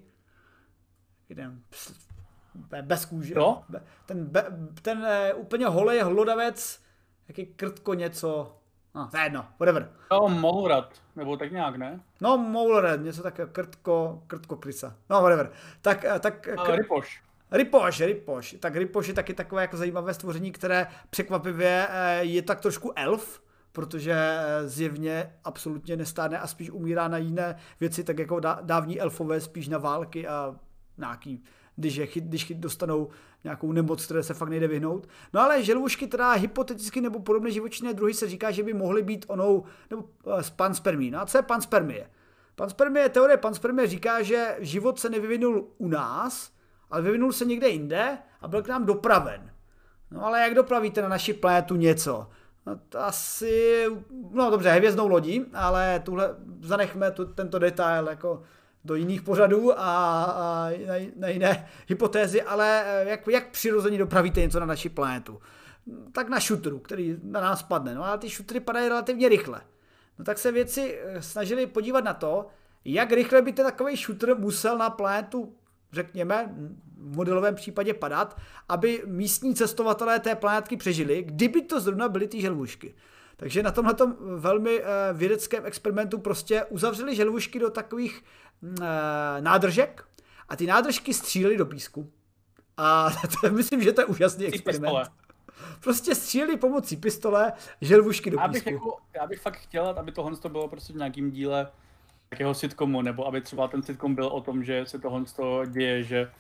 jeden 1.29 1.61
bez 2.81 3.05
kůže. 3.05 3.35
No? 3.35 3.63
Ten, 4.05 4.25
be, 4.25 4.45
ten 4.81 4.97
uh, 4.97 5.41
úplně 5.41 5.67
holej 5.67 5.99
hlodavec, 5.99 6.79
jaký 7.27 7.45
krtko 7.45 7.93
něco, 7.93 8.58
No, 8.95 9.07
to 9.11 9.17
je 9.17 9.23
jedno, 9.23 9.45
whatever. 9.59 9.89
No, 10.11 10.29
Mourad, 10.29 10.93
nebo 11.15 11.37
tak 11.37 11.51
nějak, 11.51 11.75
ne? 11.75 11.99
No, 12.21 12.37
Mourad, 12.37 13.01
něco 13.01 13.23
tak 13.23 13.39
krtko, 13.51 14.23
krtko 14.27 14.55
krysa. 14.55 14.95
No, 15.09 15.21
whatever. 15.21 15.51
Tak, 15.81 16.05
eh, 16.05 16.19
tak... 16.19 16.47
A 16.47 16.65
kr... 16.65 16.71
Ripoš. 16.71 17.23
Ripoš, 17.51 17.99
Ripoš. 17.99 18.55
Tak 18.59 18.75
Ripoš 18.75 19.07
je 19.07 19.13
taky 19.13 19.33
takové 19.33 19.61
jako 19.61 19.77
zajímavé 19.77 20.13
stvoření, 20.13 20.51
které 20.51 20.87
překvapivě 21.09 21.87
eh, 21.89 22.19
je 22.23 22.41
tak 22.41 22.61
trošku 22.61 22.91
elf, 22.95 23.41
protože 23.71 24.13
eh, 24.13 24.67
zjevně 24.67 25.33
absolutně 25.43 25.97
nestárne 25.97 26.39
a 26.39 26.47
spíš 26.47 26.69
umírá 26.69 27.07
na 27.07 27.17
jiné 27.17 27.55
věci, 27.79 28.03
tak 28.03 28.19
jako 28.19 28.39
dávní 28.61 29.01
elfové 29.01 29.41
spíš 29.41 29.67
na 29.67 29.77
války 29.77 30.27
a 30.27 30.55
nějaký 30.97 31.43
když, 31.79 31.95
je, 31.95 32.07
když 32.15 32.51
dostanou 32.55 33.09
nějakou 33.43 33.71
nemoc, 33.71 34.05
které 34.05 34.23
se 34.23 34.33
fakt 34.33 34.49
nejde 34.49 34.67
vyhnout. 34.67 35.07
No 35.33 35.41
ale 35.41 35.63
želvušky 35.63 36.07
teda 36.07 36.31
hypoteticky 36.31 37.01
nebo 37.01 37.19
podobné 37.19 37.51
živočišné 37.51 37.93
druhy 37.93 38.13
se 38.13 38.29
říká, 38.29 38.51
že 38.51 38.63
by 38.63 38.73
mohly 38.73 39.01
být 39.01 39.25
onou, 39.27 39.63
nebo 39.89 40.03
uh, 40.23 40.41
panspermí. 40.55 41.11
No 41.11 41.21
a 41.21 41.25
co 41.25 41.37
je 41.37 41.41
panspermie? 41.41 42.09
Panspermie, 42.55 43.09
teorie 43.09 43.37
panspermie 43.37 43.87
říká, 43.87 44.21
že 44.21 44.55
život 44.59 44.99
se 44.99 45.09
nevyvinul 45.09 45.67
u 45.77 45.87
nás, 45.87 46.51
ale 46.91 47.01
vyvinul 47.01 47.33
se 47.33 47.45
někde 47.45 47.69
jinde 47.69 48.17
a 48.41 48.47
byl 48.47 48.61
k 48.61 48.67
nám 48.67 48.85
dopraven. 48.85 49.51
No 50.11 50.25
ale 50.25 50.41
jak 50.41 50.53
dopravíte 50.53 51.01
na 51.01 51.09
naši 51.09 51.33
planetu 51.33 51.75
něco? 51.75 52.27
No 52.65 52.79
to 52.89 52.99
asi, 52.99 53.85
no 54.31 54.51
dobře, 54.51 54.69
hvězdnou 54.69 55.07
lodí, 55.07 55.45
ale 55.53 55.99
tuhle, 55.99 56.35
zanechme 56.61 57.11
tu, 57.11 57.25
tento 57.25 57.59
detail, 57.59 58.07
jako 58.07 58.43
do 58.85 58.95
jiných 58.95 59.21
pořadů 59.21 59.79
a, 59.79 60.23
a 60.23 60.69
na, 60.87 60.93
na 61.15 61.27
jiné 61.27 61.67
hypotézy, 61.87 62.41
ale 62.41 62.83
eh, 62.85 63.09
jak, 63.09 63.27
jak 63.27 63.49
přirozeně 63.49 63.97
dopravíte 63.97 64.41
něco 64.41 64.59
na 64.59 64.65
naši 64.65 64.89
planetu? 64.89 65.39
Tak 66.11 66.29
na 66.29 66.39
šutru, 66.39 66.79
který 66.79 67.17
na 67.23 67.41
nás 67.41 67.63
padne. 67.63 67.95
No 67.95 68.05
ale 68.05 68.17
ty 68.17 68.29
šutry 68.29 68.59
padají 68.59 68.89
relativně 68.89 69.29
rychle. 69.29 69.61
No 70.19 70.25
tak 70.25 70.37
se 70.37 70.51
věci 70.51 70.99
eh, 71.03 71.21
snažili 71.21 71.67
podívat 71.67 72.03
na 72.03 72.13
to, 72.13 72.47
jak 72.85 73.11
rychle 73.11 73.41
by 73.41 73.53
ten 73.53 73.65
takový 73.65 73.97
šutr 73.97 74.35
musel 74.35 74.77
na 74.77 74.89
planetu, 74.89 75.55
řekněme, 75.91 76.55
v 76.97 77.15
modelovém 77.15 77.55
případě 77.55 77.93
padat, 77.93 78.37
aby 78.69 79.03
místní 79.05 79.55
cestovatelé 79.55 80.19
té 80.19 80.35
planetky 80.35 80.77
přežili, 80.77 81.23
kdyby 81.23 81.61
to 81.61 81.79
zrovna 81.79 82.09
byly 82.09 82.27
ty 82.27 82.41
želvušky. 82.41 82.95
Takže 83.39 83.63
na 83.63 83.71
tomhle 83.71 83.95
velmi 84.19 84.81
eh, 84.81 85.13
vědeckém 85.13 85.65
experimentu 85.65 86.17
prostě 86.17 86.63
uzavřeli 86.63 87.15
želvušky 87.15 87.59
do 87.59 87.69
takových 87.69 88.23
Eh, 88.63 89.41
nádržek 89.41 90.05
a 90.49 90.55
ty 90.55 90.67
nádržky 90.67 91.13
střílely 91.13 91.57
do 91.57 91.65
písku. 91.65 92.11
A 92.77 93.09
to, 93.41 93.49
myslím, 93.49 93.83
že 93.83 93.91
to 93.91 94.01
je 94.01 94.05
úžasný 94.05 94.45
experiment. 94.45 95.11
Prostě 95.83 96.15
stříleli 96.15 96.57
pomocí 96.57 96.97
pistole 96.97 97.53
želvušky 97.81 98.29
do 98.29 98.37
já 98.39 98.47
bych 98.47 98.63
písku. 98.63 98.73
Jako, 98.73 98.97
já 99.13 99.27
bych 99.27 99.41
fakt 99.41 99.57
chtěl, 99.57 99.85
aby 99.85 100.11
tohle 100.11 100.37
to 100.37 100.49
bylo 100.49 100.67
prostě 100.67 100.93
v 100.93 100.95
nějakým 100.95 101.31
díle 101.31 101.71
takého 102.29 102.53
sitcomu, 102.53 103.01
nebo 103.01 103.27
aby 103.27 103.41
třeba 103.41 103.67
ten 103.67 103.83
sitcom 103.83 104.15
byl 104.15 104.27
o 104.27 104.41
tom, 104.41 104.63
že 104.63 104.85
se 104.85 104.99
tohle 104.99 105.23
děje, 105.67 106.03
že 106.03 106.31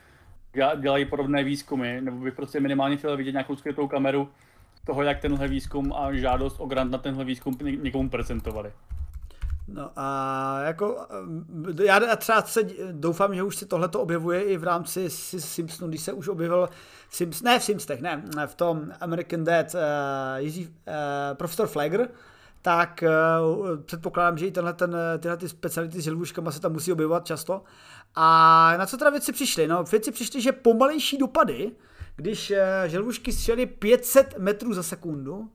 dělají 0.79 1.05
podobné 1.05 1.43
výzkumy, 1.43 2.01
nebo 2.01 2.17
bych 2.17 2.33
prostě 2.33 2.59
minimálně 2.59 2.97
chtěl 2.97 3.17
vidět 3.17 3.31
nějakou 3.31 3.55
skrytou 3.55 3.87
kameru 3.87 4.29
toho, 4.85 5.03
jak 5.03 5.19
tenhle 5.19 5.47
výzkum 5.47 5.93
a 5.93 6.13
žádost 6.13 6.55
o 6.59 6.65
grant 6.65 6.91
na 6.91 6.97
tenhle 6.97 7.25
výzkum 7.25 7.57
někomu 7.81 8.09
prezentovali. 8.09 8.71
No 9.73 9.91
a 9.95 10.59
jako, 10.63 10.97
eh, 11.79 11.83
já 11.83 12.15
třeba 12.15 12.41
se 12.41 12.61
doufám, 12.91 13.35
že 13.35 13.43
už 13.43 13.55
se 13.55 13.65
tohle 13.65 13.87
objevuje 13.87 14.43
i 14.43 14.57
v 14.57 14.63
rámci 14.63 15.09
Simpsonu, 15.09 15.89
když 15.89 16.01
se 16.01 16.13
už 16.13 16.27
objevil 16.27 16.69
Sims, 17.09 17.41
ne 17.41 17.59
v 17.59 17.63
Simstech, 17.63 18.01
ne, 18.01 18.23
v 18.45 18.55
tom 18.55 18.91
American 18.99 19.43
Dad 19.43 19.73
uh, 19.73 19.81
Jiří, 20.37 20.67
uh, 20.67 20.73
profesor 21.33 21.67
Flagger, 21.67 22.09
tak 22.61 23.03
uh, 23.51 23.79
předpokládám, 23.81 24.37
že 24.37 24.47
i 24.47 24.51
tenhle, 24.51 24.73
ten, 24.73 24.95
tyhle 25.19 25.37
ty 25.37 25.49
speciality 25.49 26.01
s 26.01 26.03
želvuškama 26.03 26.51
se 26.51 26.59
tam 26.59 26.73
musí 26.73 26.91
objevovat 26.91 27.25
často. 27.25 27.63
A 28.15 28.73
na 28.77 28.85
co 28.85 28.97
teda 28.97 29.09
věci 29.09 29.31
přišly? 29.31 29.67
No, 29.67 29.83
věci 29.83 30.11
přišly, 30.11 30.41
že 30.41 30.51
pomalejší 30.51 31.17
dopady, 31.17 31.71
když 32.19 32.51
uh, 32.51 32.57
želvušky 32.85 33.31
střely 33.31 33.65
500 33.65 34.37
metrů 34.37 34.73
za 34.73 34.83
sekundu, 34.83 35.49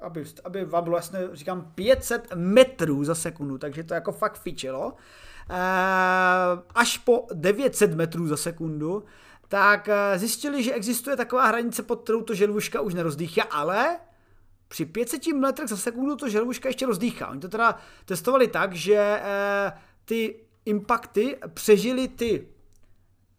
aby, 0.00 0.24
aby 0.44 0.64
vám 0.64 0.84
bylo 0.84 0.96
jasné, 0.96 1.28
říkám 1.32 1.72
500 1.74 2.34
metrů 2.34 3.04
za 3.04 3.14
sekundu, 3.14 3.58
takže 3.58 3.84
to 3.84 3.94
jako 3.94 4.12
fakt 4.12 4.38
fičilo. 4.38 4.94
E, 5.50 5.56
až 6.74 6.98
po 6.98 7.26
900 7.34 7.94
metrů 7.94 8.26
za 8.26 8.36
sekundu, 8.36 9.04
tak 9.48 9.88
eh, 9.88 10.18
zjistili, 10.18 10.62
že 10.62 10.74
existuje 10.74 11.16
taková 11.16 11.46
hranice, 11.46 11.82
pod 11.82 12.02
kterou 12.02 12.22
to 12.22 12.34
želvuška 12.34 12.80
už 12.80 12.94
nerozdýchá, 12.94 13.42
ale 13.42 13.98
při 14.68 14.86
500 14.86 15.26
metrech 15.26 15.68
za 15.68 15.76
sekundu 15.76 16.16
to 16.16 16.28
želvuška 16.28 16.68
ještě 16.68 16.86
rozdýchá. 16.86 17.28
Oni 17.28 17.40
to 17.40 17.48
teda 17.48 17.78
testovali 18.04 18.48
tak, 18.48 18.74
že 18.74 19.22
ty 20.04 20.40
impakty 20.64 21.36
přežili 21.54 22.08
ty 22.08 22.48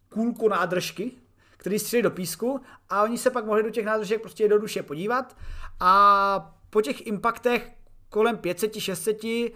kůlko 0.08 0.48
nádržky, 0.48 1.21
který 1.62 1.78
střelili 1.78 2.02
do 2.02 2.10
písku 2.10 2.60
a 2.88 3.02
oni 3.02 3.18
se 3.18 3.30
pak 3.30 3.46
mohli 3.46 3.62
do 3.62 3.70
těch 3.70 3.84
nádržek 3.84 4.22
prostě 4.22 4.44
jednoduše 4.44 4.82
podívat 4.82 5.36
a 5.80 6.54
po 6.70 6.82
těch 6.82 7.06
impaktech 7.06 7.72
kolem 8.08 8.36
500, 8.36 8.80
600 8.80 9.24
eh, 9.24 9.50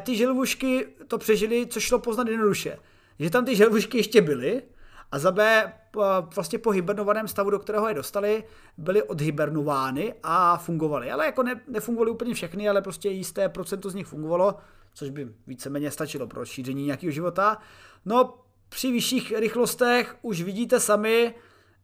ty 0.00 0.16
želvušky 0.16 0.86
to 1.08 1.18
přežili, 1.18 1.66
co 1.66 1.80
šlo 1.80 1.98
poznat 1.98 2.28
jednoduše. 2.28 2.78
Že 3.18 3.30
tam 3.30 3.44
ty 3.44 3.56
želvušky 3.56 3.98
ještě 3.98 4.22
byly 4.22 4.62
a 5.12 5.18
za 5.18 5.32
B 5.32 5.72
vlastně 6.34 6.58
po 6.58 6.70
hibernovaném 6.70 7.28
stavu, 7.28 7.50
do 7.50 7.58
kterého 7.58 7.88
je 7.88 7.94
dostali, 7.94 8.44
byly 8.76 9.02
odhibernovány 9.02 10.14
a 10.22 10.56
fungovaly. 10.56 11.10
Ale 11.10 11.26
jako 11.26 11.42
ne, 11.42 11.60
nefungovaly 11.68 12.10
úplně 12.10 12.34
všechny, 12.34 12.68
ale 12.68 12.82
prostě 12.82 13.08
jisté 13.08 13.48
procento 13.48 13.90
z 13.90 13.94
nich 13.94 14.06
fungovalo, 14.06 14.54
což 14.94 15.10
by 15.10 15.28
víceméně 15.46 15.90
stačilo 15.90 16.26
pro 16.26 16.44
šíření 16.44 16.84
nějakého 16.84 17.10
života. 17.10 17.58
No, 18.04 18.34
při 18.68 18.92
vyšších 18.92 19.32
rychlostech 19.38 20.16
už 20.22 20.42
vidíte 20.42 20.80
sami, 20.80 21.34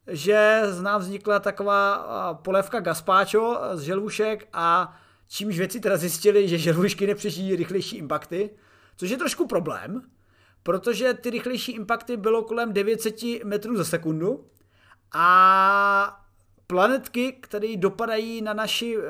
že 0.06 0.62
z 0.66 0.82
nás 0.82 1.02
vznikla 1.02 1.40
taková 1.40 2.34
polévka 2.34 2.80
gazpacho 2.80 3.60
z 3.74 3.82
želvušek 3.82 4.48
a 4.52 4.96
čímž 5.28 5.58
věci 5.58 5.80
teda 5.80 5.96
zjistili, 5.96 6.48
že 6.48 6.58
želvušky 6.58 7.06
nepřežijí 7.06 7.56
rychlejší 7.56 7.96
impakty, 7.96 8.50
což 8.96 9.10
je 9.10 9.16
trošku 9.16 9.46
problém, 9.46 10.02
protože 10.62 11.14
ty 11.14 11.30
rychlejší 11.30 11.72
impakty 11.72 12.16
bylo 12.16 12.42
kolem 12.42 12.72
900 12.72 13.44
metrů 13.44 13.76
za 13.76 13.84
sekundu 13.84 14.44
a 15.12 16.20
planetky, 16.66 17.32
které 17.32 17.76
dopadají 17.76 18.42
na 18.42 18.52
naši 18.52 18.96
e, 18.96 19.00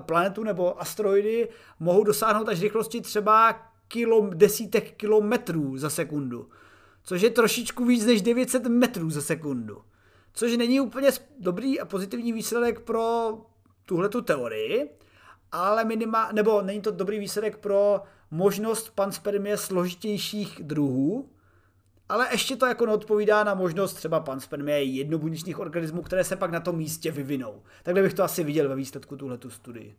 planetu 0.00 0.44
nebo 0.44 0.80
asteroidy, 0.80 1.48
mohou 1.80 2.04
dosáhnout 2.04 2.48
až 2.48 2.62
rychlosti 2.62 3.00
třeba 3.00 3.52
kilo, 3.88 4.30
desítek 4.34 4.92
kilometrů 4.96 5.78
za 5.78 5.90
sekundu, 5.90 6.48
což 7.06 7.22
je 7.22 7.30
trošičku 7.30 7.84
víc 7.84 8.06
než 8.06 8.22
900 8.22 8.66
metrů 8.66 9.10
za 9.10 9.22
sekundu 9.22 9.82
což 10.36 10.56
není 10.56 10.80
úplně 10.80 11.08
dobrý 11.38 11.80
a 11.80 11.84
pozitivní 11.84 12.32
výsledek 12.32 12.80
pro 12.80 13.38
tuhletu 13.84 14.22
teorii, 14.22 14.90
ale 15.52 15.84
minima, 15.84 16.32
nebo 16.32 16.62
není 16.62 16.80
to 16.80 16.90
dobrý 16.90 17.18
výsledek 17.18 17.56
pro 17.56 18.00
možnost 18.30 18.90
panspermie 18.94 19.56
složitějších 19.56 20.60
druhů, 20.62 21.30
ale 22.08 22.28
ještě 22.32 22.56
to 22.56 22.66
jako 22.66 22.86
neodpovídá 22.86 23.44
na 23.44 23.54
možnost 23.54 23.94
třeba 23.94 24.20
panspermie 24.20 24.82
jednobuněčných 24.82 25.58
organismů, 25.58 26.02
které 26.02 26.24
se 26.24 26.36
pak 26.36 26.50
na 26.50 26.60
tom 26.60 26.76
místě 26.76 27.10
vyvinou. 27.10 27.62
Takhle 27.82 28.02
bych 28.02 28.14
to 28.14 28.24
asi 28.24 28.44
viděl 28.44 28.68
ve 28.68 28.76
výsledku 28.76 29.16
tuhletu 29.16 29.50
studii. 29.50 29.96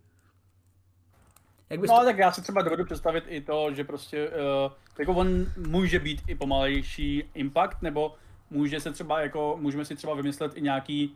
Jak 1.69 1.79
bys 1.79 1.91
no, 1.91 1.99
to... 1.99 2.05
tak 2.05 2.17
já 2.17 2.31
si 2.31 2.41
třeba 2.41 2.61
dovedu 2.61 2.85
představit 2.85 3.23
i 3.27 3.41
to, 3.41 3.73
že 3.73 3.83
prostě 3.83 4.29
uh, 4.29 4.71
jako 4.99 5.13
on 5.13 5.45
může 5.67 5.99
být 5.99 6.21
i 6.27 6.35
pomalejší 6.35 7.23
impact, 7.33 7.81
nebo 7.81 8.15
může 8.49 8.79
se 8.79 8.91
třeba 8.91 9.21
jako, 9.21 9.57
můžeme 9.59 9.85
si 9.85 9.95
třeba 9.95 10.13
vymyslet 10.13 10.57
i 10.57 10.61
nějaký 10.61 11.15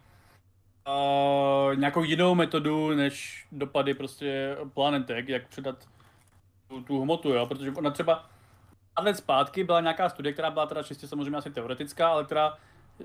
uh, 0.87 1.75
nějakou 1.75 2.03
jinou 2.03 2.35
metodu, 2.35 2.95
než 2.95 3.45
dopady 3.51 3.93
prostě 3.93 4.57
planetek, 4.73 5.29
jak 5.29 5.47
předat 5.47 5.87
tu, 6.67 6.81
tu 6.81 7.01
hmotu, 7.01 7.29
jo, 7.29 7.45
protože 7.45 7.71
ona 7.71 7.91
třeba 7.91 8.29
let 8.99 9.17
zpátky 9.17 9.63
byla 9.63 9.81
nějaká 9.81 10.09
studie, 10.09 10.33
která 10.33 10.51
byla 10.51 10.65
teda 10.65 10.83
čistě 10.83 11.07
samozřejmě 11.07 11.37
asi 11.37 11.51
teoretická, 11.51 12.07
ale 12.07 12.25
která 12.25 12.57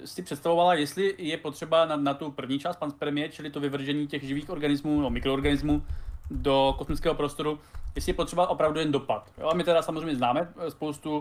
si 0.05 0.23
představovala, 0.23 0.75
jestli 0.75 1.15
je 1.19 1.37
potřeba 1.37 1.85
na, 1.85 1.97
na 1.97 2.15
tu 2.15 2.31
první 2.31 2.59
část 2.59 2.77
panspermie, 2.77 3.29
čili 3.29 3.51
to 3.51 3.61
vyvržení 3.61 4.07
těch 4.07 4.23
živých 4.23 4.51
organismů, 4.51 5.01
no, 5.01 5.11
mikroorganismů 5.11 5.83
do 6.31 6.75
kosmického 6.79 7.15
prostoru, 7.15 7.61
jestli 7.95 8.11
je 8.11 8.15
potřeba 8.15 8.47
opravdu 8.47 8.81
jen 8.81 8.93
dopad. 8.93 9.31
Jo? 9.39 9.49
A 9.49 9.55
my 9.55 9.65
teda 9.65 9.83
samozřejmě 9.83 10.17
známe 10.17 10.49
spoustu 10.69 11.19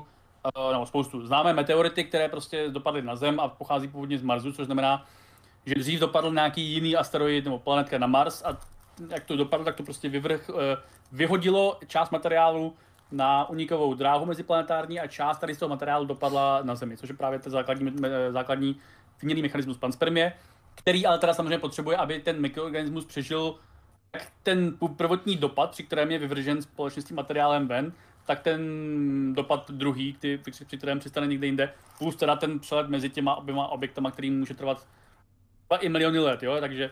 uh, 0.58 0.74
no 0.74 0.86
spoustu. 0.86 1.28
Známe 1.28 1.54
meteority, 1.54 2.04
které 2.04 2.30
prostě 2.30 2.70
dopadly 2.70 3.02
na 3.02 3.16
Zem 3.16 3.40
a 3.40 3.48
pochází 3.48 3.88
původně 3.88 4.18
z 4.18 4.24
Marsu, 4.24 4.54
což 4.54 4.66
znamená, 4.66 5.06
že 5.66 5.76
dřív 5.76 6.00
dopadl 6.00 6.32
nějaký 6.32 6.62
jiný 6.62 6.96
asteroid 6.96 7.46
nebo 7.46 7.60
planetka 7.60 7.98
na 7.98 8.08
Mars 8.08 8.44
a 8.46 8.58
jak 9.10 9.24
to 9.24 9.36
dopadlo, 9.36 9.66
tak 9.66 9.76
to 9.76 9.84
prostě 9.84 10.10
vyvrch, 10.10 10.50
uh, 10.50 10.56
vyhodilo 11.12 11.80
část 11.88 12.12
materiálu 12.12 12.74
na 13.12 13.50
unikovou 13.50 13.94
dráhu 13.94 14.26
meziplanetární 14.26 15.00
a 15.00 15.08
část 15.08 15.38
tady 15.38 15.56
z 15.56 15.58
toho 15.58 15.70
materiálu 15.70 16.06
dopadla 16.06 16.60
na 16.64 16.76
Zemi, 16.76 16.98
což 16.98 17.10
je 17.10 17.16
právě 17.16 17.40
ten 17.40 17.52
základní, 17.52 17.94
základní 18.30 18.76
vnělý 19.22 19.42
mechanismus 19.42 19.78
panspermie, 19.78 20.34
který 20.76 21.06
ale 21.06 21.20
teda 21.20 21.34
samozřejmě 21.34 21.60
potřebuje, 21.60 21.98
aby 21.98 22.20
ten 22.20 22.42
mikroorganismus 22.42 23.06
přežil 23.06 23.56
ten 24.44 24.78
prvotní 24.98 25.36
dopad, 25.36 25.72
při 25.72 25.84
kterém 25.84 26.12
je 26.12 26.20
vyvržen 26.20 26.62
společně 26.62 27.02
s 27.02 27.06
tím 27.06 27.16
materiálem 27.16 27.68
ven, 27.68 27.94
tak 28.26 28.40
ten 28.40 28.62
dopad 29.34 29.72
druhý, 29.72 30.14
který, 30.14 30.38
při 30.38 30.78
kterém 30.78 31.00
přistane 31.00 31.28
někde 31.28 31.48
jinde, 31.48 31.74
plus 31.98 32.16
teda 32.16 32.36
ten 32.36 32.60
přelet 32.60 32.90
mezi 32.90 33.10
těma 33.10 33.36
oběma 33.36 33.68
objektama, 33.68 34.12
který 34.12 34.32
může 34.32 34.54
trvat 34.54 34.88
i 35.80 35.90
miliony 35.90 36.20
let, 36.20 36.44
jo, 36.44 36.58
takže 36.60 36.90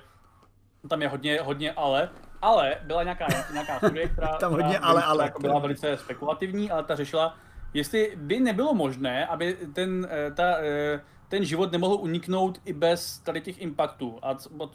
tam 0.90 1.02
je 1.02 1.08
hodně, 1.08 1.42
hodně 1.42 1.72
ale, 1.72 2.10
ale 2.42 2.78
byla 2.84 3.04
nějaká, 3.04 3.28
nějaká 3.54 3.78
studie, 3.78 4.08
která, 4.08 4.28
tam 4.28 4.52
hodně 4.52 4.76
která, 4.76 4.88
ale, 4.88 5.04
ale, 5.04 5.24
jako 5.24 5.42
byla 5.42 5.60
velice 5.60 5.98
spekulativní, 5.98 6.72
ale 6.72 6.84
ta 6.84 6.96
řešila, 6.96 7.38
jestli 7.74 8.14
by 8.16 8.40
nebylo 8.40 8.74
možné, 8.74 9.26
aby 9.26 9.58
ten, 9.74 10.08
eh, 10.10 10.32
ta, 10.32 10.58
eh, 10.58 11.02
ten 11.34 11.46
život 11.46 11.72
nemohl 11.72 11.96
uniknout 11.96 12.62
i 12.66 12.74
bez 12.74 13.20
tady 13.20 13.42
těch 13.42 13.62
impaktů. 13.62 14.20
A 14.22 14.38
uh, 14.50 14.68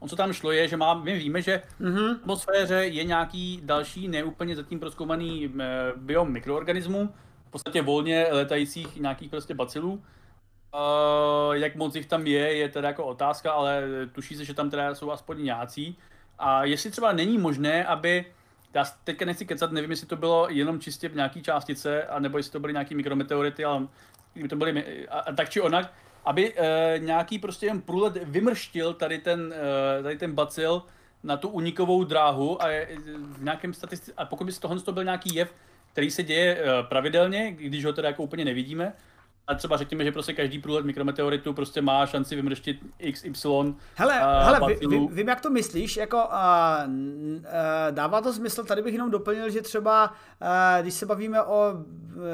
on 0.00 0.08
co 0.08 0.16
tam 0.16 0.32
šlo 0.32 0.52
je, 0.52 0.68
že 0.68 0.76
má, 0.76 0.94
my 0.94 1.18
víme, 1.18 1.42
že 1.42 1.62
mm-hmm. 1.80 2.14
v 2.14 2.20
atmosféře 2.20 2.74
je 2.74 3.04
nějaký 3.04 3.60
další 3.64 4.08
neúplně 4.08 4.56
zatím 4.56 4.80
proskoumaný 4.80 5.48
uh, 5.48 5.54
biom 5.96 6.32
mikroorganismů, 6.32 7.14
v 7.48 7.50
podstatě 7.50 7.82
volně 7.82 8.26
letajících 8.30 8.96
nějakých 9.00 9.30
prostě 9.30 9.54
bacilů. 9.54 9.92
Uh, 9.92 11.52
jak 11.52 11.76
moc 11.76 11.94
jich 11.94 12.06
tam 12.06 12.26
je, 12.26 12.56
je 12.56 12.68
teda 12.68 12.88
jako 12.88 13.04
otázka, 13.06 13.52
ale 13.52 13.82
tuší 14.12 14.36
se, 14.36 14.44
že 14.44 14.54
tam 14.54 14.70
teda 14.70 14.94
jsou 14.94 15.10
aspoň 15.10 15.44
nějací. 15.44 15.98
A 16.38 16.64
jestli 16.64 16.90
třeba 16.90 17.12
není 17.12 17.38
možné, 17.38 17.84
aby 17.84 18.24
já 18.74 18.84
teďka 19.04 19.24
nechci 19.24 19.46
kecat, 19.46 19.72
nevím, 19.72 19.90
jestli 19.90 20.06
to 20.06 20.16
bylo 20.16 20.46
jenom 20.50 20.80
čistě 20.80 21.08
v 21.08 21.14
nějaký 21.14 21.42
částice, 21.42 22.04
anebo 22.04 22.38
jestli 22.38 22.52
to 22.52 22.60
byly 22.60 22.72
nějaký 22.72 22.94
mikrometeority, 22.94 23.64
ale 23.64 23.86
kdyby 24.32 24.48
to 24.48 24.56
byly, 24.56 25.06
a, 25.08 25.18
a 25.18 25.32
tak 25.32 25.50
či 25.50 25.60
onak, 25.60 25.92
aby 26.24 26.54
e, 26.56 26.98
nějaký 26.98 27.38
prostě 27.38 27.66
jen 27.66 27.80
průlet 27.80 28.16
vymrštil 28.24 28.94
tady 28.94 29.18
ten, 29.18 29.54
e, 29.98 30.02
tady 30.02 30.18
ten 30.18 30.32
bacil 30.32 30.82
na 31.22 31.36
tu 31.36 31.48
unikovou 31.48 32.04
dráhu 32.04 32.62
a 32.62 32.68
je, 32.68 32.88
v 33.36 33.42
nějakém 33.42 33.74
statistice, 33.74 34.12
a 34.16 34.24
pokud 34.24 34.44
by 34.44 34.52
z 34.52 34.58
toho 34.58 34.80
to 34.80 34.92
byl 34.92 35.04
nějaký 35.04 35.34
jev, 35.34 35.54
který 35.92 36.10
se 36.10 36.22
děje 36.22 36.58
e, 36.58 36.82
pravidelně, 36.82 37.50
když 37.50 37.84
ho 37.84 37.92
teda 37.92 38.08
jako 38.08 38.22
úplně 38.22 38.44
nevidíme, 38.44 38.92
a 39.46 39.54
třeba 39.54 39.76
řekněme, 39.76 40.04
že 40.04 40.12
prostě 40.12 40.32
každý 40.32 40.58
průlet 40.58 40.84
mikrometeoritu 40.84 41.52
prostě 41.52 41.82
má 41.82 42.06
šanci 42.06 42.36
vymrštit 42.36 42.80
XY. 43.12 43.48
Hele, 43.94 44.20
uh, 44.20 44.44
hele 44.44 44.60
vy, 44.66 44.86
vy, 44.86 45.06
vím, 45.10 45.28
jak 45.28 45.40
to 45.40 45.50
myslíš, 45.50 45.96
jako 45.96 46.16
uh, 46.16 46.22
uh, 46.24 47.42
dává 47.90 48.20
to 48.20 48.32
smysl, 48.32 48.64
tady 48.64 48.82
bych 48.82 48.92
jenom 48.92 49.10
doplnil, 49.10 49.50
že 49.50 49.62
třeba, 49.62 50.10
uh, 50.10 50.82
když 50.82 50.94
se 50.94 51.06
bavíme 51.06 51.42
o 51.42 51.74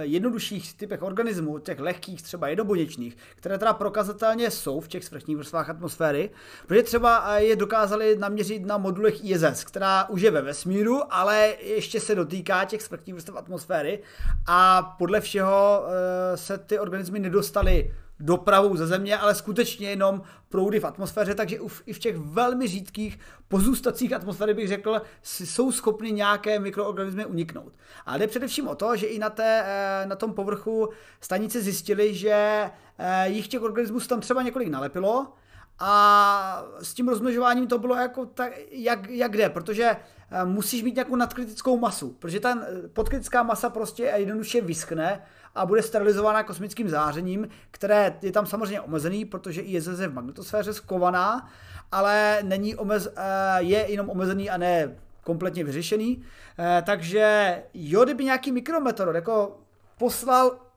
jednodušších 0.00 0.74
typech 0.74 1.02
organismů, 1.02 1.58
těch 1.58 1.80
lehkých, 1.80 2.22
třeba 2.22 2.48
jednobuněčných, 2.48 3.16
které 3.36 3.58
teda 3.58 3.72
prokazatelně 3.72 4.50
jsou 4.50 4.80
v 4.80 4.88
těch 4.88 5.04
svrchních 5.04 5.36
vrstvách 5.36 5.70
atmosféry, 5.70 6.30
protože 6.66 6.82
třeba 6.82 7.38
je 7.38 7.56
dokázali 7.56 8.16
naměřit 8.18 8.66
na 8.66 8.78
modulech 8.78 9.24
ISS, 9.24 9.64
která 9.64 10.08
už 10.08 10.22
je 10.22 10.30
ve 10.30 10.42
vesmíru, 10.42 11.02
ale 11.10 11.54
ještě 11.60 12.00
se 12.00 12.14
dotýká 12.14 12.64
těch 12.64 12.82
svrchních 12.82 13.14
vrstev 13.14 13.36
atmosféry 13.36 14.02
a 14.46 14.82
podle 14.98 15.20
všeho 15.20 15.82
uh, 15.82 15.88
se 16.34 16.58
ty 16.58 16.78
organismy 16.78 16.97
organismy 16.98 17.18
nedostaly 17.18 17.94
dopravou 18.20 18.76
ze 18.76 18.86
země, 18.86 19.18
ale 19.18 19.34
skutečně 19.34 19.90
jenom 19.90 20.22
proudy 20.48 20.80
v 20.80 20.84
atmosféře, 20.84 21.34
takže 21.34 21.58
i 21.86 21.92
v 21.92 21.98
těch 21.98 22.16
velmi 22.16 22.66
řídkých 22.66 23.18
pozůstacích 23.48 24.12
atmosféry 24.12 24.54
bych 24.54 24.68
řekl, 24.68 25.02
jsou 25.22 25.72
schopny 25.72 26.12
nějaké 26.12 26.58
mikroorganismy 26.58 27.26
uniknout. 27.26 27.72
Ale 28.06 28.18
jde 28.18 28.26
především 28.26 28.68
o 28.68 28.74
to, 28.74 28.96
že 28.96 29.06
i 29.06 29.18
na, 29.18 29.30
té, 29.30 29.62
eh, 29.66 30.06
na 30.06 30.16
tom 30.16 30.32
povrchu 30.32 30.88
stanice 31.20 31.62
zjistili, 31.62 32.14
že 32.14 32.70
eh, 32.98 33.28
jich 33.28 33.48
těch 33.48 33.62
organismů 33.62 34.00
tam 34.00 34.20
třeba 34.20 34.42
několik 34.42 34.68
nalepilo 34.68 35.32
a 35.78 36.64
s 36.82 36.94
tím 36.94 37.08
rozmnožováním 37.08 37.66
to 37.66 37.78
bylo 37.78 37.94
jako 37.94 38.26
tak, 38.26 38.52
jak, 38.70 39.10
jak 39.10 39.36
jde, 39.36 39.48
protože 39.48 39.84
eh, 40.30 40.44
musíš 40.44 40.82
mít 40.82 40.94
nějakou 40.94 41.16
nadkritickou 41.16 41.78
masu, 41.78 42.10
protože 42.10 42.40
ta 42.40 42.58
podkritická 42.92 43.42
masa 43.42 43.70
prostě 43.70 44.12
jednoduše 44.16 44.60
vyschne 44.60 45.22
a 45.54 45.66
bude 45.66 45.82
sterilizována 45.82 46.42
kosmickým 46.42 46.88
zářením, 46.88 47.48
které 47.70 48.18
je 48.22 48.32
tam 48.32 48.46
samozřejmě 48.46 48.80
omezený, 48.80 49.24
protože 49.24 49.60
i 49.60 49.72
je 49.72 49.80
v 49.80 50.14
magnetosféře 50.14 50.74
skovaná, 50.74 51.50
ale 51.92 52.38
není 52.42 52.76
omez, 52.76 53.08
eh, 53.16 53.22
je 53.58 53.90
jenom 53.90 54.10
omezený 54.10 54.50
a 54.50 54.56
ne 54.56 54.96
kompletně 55.24 55.64
vyřešený. 55.64 56.22
Eh, 56.58 56.82
takže 56.86 57.62
jo, 57.74 58.04
kdyby 58.04 58.24
nějaký 58.24 58.52
mikrometeor 58.52 59.14
jako 59.14 59.60
poslal 59.98 60.67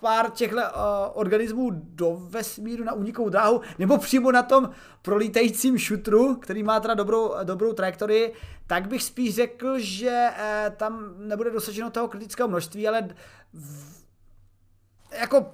pár 0.00 0.30
těchto 0.30 0.56
uh, 0.56 0.62
organismů 1.14 1.70
do 1.72 2.16
vesmíru 2.16 2.84
na 2.84 2.92
unikovou 2.92 3.28
dráhu, 3.28 3.60
nebo 3.78 3.98
přímo 3.98 4.32
na 4.32 4.42
tom 4.42 4.70
prolítajícím 5.02 5.78
šutru, 5.78 6.34
který 6.34 6.62
má 6.62 6.80
teda 6.80 6.94
dobrou, 6.94 7.34
dobrou 7.44 7.72
trajektorii, 7.72 8.34
tak 8.66 8.88
bych 8.88 9.02
spíš 9.02 9.34
řekl, 9.34 9.74
že 9.78 10.28
uh, 10.30 10.74
tam 10.76 11.14
nebude 11.18 11.50
dosaženo 11.50 11.90
toho 11.90 12.08
kritického 12.08 12.48
množství, 12.48 12.88
ale 12.88 13.08
v, 13.52 13.96
jako 15.20 15.46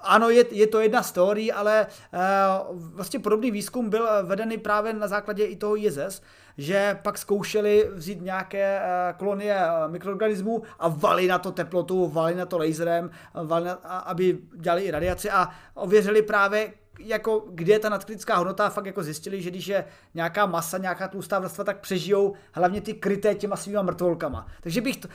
ano, 0.00 0.30
je, 0.30 0.44
je 0.50 0.66
to 0.66 0.80
jedna 0.80 1.02
story, 1.02 1.52
ale 1.52 1.86
uh, 1.86 2.80
vlastně 2.80 3.18
podobný 3.18 3.50
výzkum 3.50 3.90
byl 3.90 4.08
vedený 4.22 4.58
právě 4.58 4.92
na 4.92 5.08
základě 5.08 5.44
i 5.44 5.56
toho 5.56 5.76
ISS, 5.76 6.22
že 6.58 6.98
pak 7.02 7.18
zkoušeli 7.18 7.90
vzít 7.92 8.22
nějaké 8.22 8.80
uh, 8.80 9.18
kolonie 9.18 9.56
uh, 9.56 9.92
mikroorganismů 9.92 10.62
a 10.78 10.88
vali 10.88 11.26
na 11.26 11.38
to 11.38 11.52
teplotu, 11.52 12.08
vali 12.08 12.34
na 12.34 12.46
to 12.46 12.58
laserem, 12.58 13.10
vali 13.44 13.64
na, 13.64 13.72
aby 13.82 14.38
dělali 14.54 14.82
i 14.82 14.90
radiaci 14.90 15.30
a 15.30 15.48
ověřili 15.74 16.22
právě 16.22 16.72
jako 16.98 17.44
kde 17.50 17.72
je 17.72 17.78
ta 17.78 17.88
nadkritická 17.88 18.36
hodnota 18.36 18.66
a 18.66 18.70
fakt 18.70 18.86
jako 18.86 19.02
zjistili, 19.02 19.42
že 19.42 19.50
když 19.50 19.66
je 19.66 19.84
nějaká 20.14 20.46
masa, 20.46 20.78
nějaká 20.78 21.08
tlustá 21.08 21.38
vrstva, 21.38 21.64
tak 21.64 21.80
přežijou 21.80 22.34
hlavně 22.52 22.80
ty 22.80 22.94
kryté 22.94 23.34
těma 23.34 23.56
svýma 23.56 23.82
mrtvolkama. 23.82 24.46
Takže 24.60 24.80
bych 24.80 24.96
to, 24.96 25.08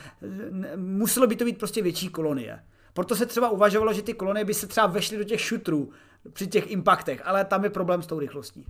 muselo 0.76 1.26
by 1.26 1.36
to 1.36 1.44
být 1.44 1.58
prostě 1.58 1.82
větší 1.82 2.08
kolonie. 2.08 2.60
Proto 2.92 3.16
se 3.16 3.26
třeba 3.26 3.50
uvažovalo, 3.50 3.92
že 3.92 4.02
ty 4.02 4.14
kolonie 4.14 4.44
by 4.44 4.54
se 4.54 4.66
třeba 4.66 4.86
vešly 4.86 5.18
do 5.18 5.24
těch 5.24 5.40
šutrů 5.40 5.90
při 6.32 6.46
těch 6.46 6.70
impaktech, 6.70 7.22
ale 7.24 7.44
tam 7.44 7.64
je 7.64 7.70
problém 7.70 8.02
s 8.02 8.06
tou 8.06 8.18
rychlostí. 8.18 8.66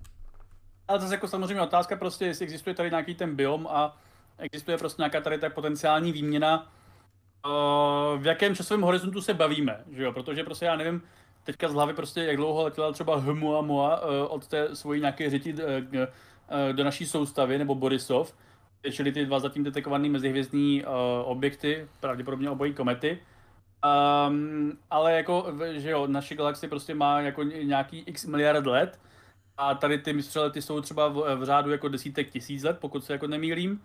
Ale 0.89 1.01
zase 1.01 1.15
jako 1.15 1.29
samozřejmě 1.29 1.63
otázka 1.63 1.97
prostě, 1.97 2.27
jestli 2.27 2.45
existuje 2.45 2.75
tady 2.75 2.91
nějaký 2.91 3.15
ten 3.15 3.37
biom 3.37 3.67
a 3.71 3.97
existuje 4.39 4.79
prostě 4.79 5.03
nějaká 5.03 5.21
tady 5.21 5.39
ta 5.39 5.51
potenciální 5.51 6.13
výměna, 6.13 6.73
v 8.17 8.27
jakém 8.27 8.55
časovém 8.55 8.83
horizontu 8.83 9.23
se 9.23 9.35
bavíme, 9.35 9.85
že 9.91 10.03
jo? 10.03 10.13
Protože 10.13 10.45
prostě 10.45 10.65
já 10.65 10.77
nevím, 10.77 11.03
teďka 11.45 11.69
z 11.69 11.73
hlavy 11.73 11.95
prostě, 11.95 12.25
jak 12.25 12.37
dlouho 12.37 12.65
letěla 12.65 12.93
třeba 12.93 13.17
Hmuamua 13.17 14.01
od 14.29 14.49
té 14.49 14.77
svojí 14.77 15.01
nějaké 15.01 15.31
řiti 15.31 15.55
do 16.73 16.85
naší 16.85 17.07
soustavy, 17.07 17.59
nebo 17.59 17.75
Borisov, 17.75 18.35
čili 18.93 19.13
ty 19.13 19.27
dva 19.27 19.41
zatím 19.41 19.65
detekované 19.65 20.09
mezihvězdní 20.09 20.85
objekty, 21.25 21.89
pravděpodobně 22.01 22.51
obojí 22.51 22.75
komety. 22.75 23.19
Um, 24.29 24.79
ale 24.91 25.13
jako, 25.13 25.47
že 25.73 25.91
jo, 25.91 26.07
naše 26.07 26.35
galaxie 26.35 26.71
prostě 26.71 26.95
má 26.95 27.21
jako 27.21 27.43
nějaký 27.43 27.99
x 27.99 28.25
miliard 28.25 28.67
let 28.67 29.01
a 29.59 29.75
tady 29.75 29.99
ty 29.99 30.13
mistřelety 30.13 30.63
jsou 30.63 30.81
třeba 30.81 31.09
v, 31.09 31.37
v 31.37 31.45
řádu 31.45 31.71
jako 31.71 31.89
desítek 31.89 32.31
tisíc 32.31 32.63
let, 32.63 32.79
pokud 32.81 33.05
se 33.05 33.13
jako 33.13 33.27
nemýlím. 33.27 33.83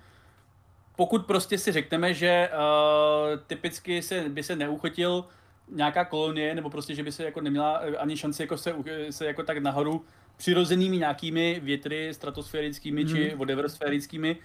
Pokud 0.95 1.25
prostě 1.25 1.57
si 1.57 1.71
řekneme, 1.71 2.13
že 2.13 2.49
uh, 2.53 3.39
typicky 3.47 4.01
se, 4.01 4.29
by 4.29 4.43
se 4.43 4.55
neuchotil 4.55 5.25
nějaká 5.71 6.05
kolonie, 6.05 6.55
nebo 6.55 6.69
prostě, 6.69 6.95
že 6.95 7.03
by 7.03 7.11
se 7.11 7.23
jako 7.23 7.41
neměla 7.41 7.81
ani 7.97 8.17
šanci 8.17 8.43
jako 8.43 8.57
se, 8.57 8.75
se 9.09 9.25
jako 9.25 9.43
tak 9.43 9.57
nahoru 9.57 10.05
přirozenými 10.37 10.97
nějakými 10.97 11.59
větry 11.63 12.13
stratosférickými 12.13 13.03
mm. 13.03 13.09
či 13.09 13.35
whatever 13.35 13.69
sférickými 13.69 14.37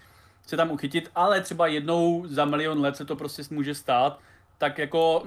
se 0.46 0.56
tam 0.56 0.70
uchytit, 0.70 1.10
ale 1.14 1.40
třeba 1.40 1.66
jednou 1.66 2.26
za 2.26 2.44
milion 2.44 2.80
let 2.80 2.96
se 2.96 3.04
to 3.04 3.16
prostě 3.16 3.42
může 3.50 3.74
stát, 3.74 4.20
tak 4.58 4.78
jako 4.78 5.22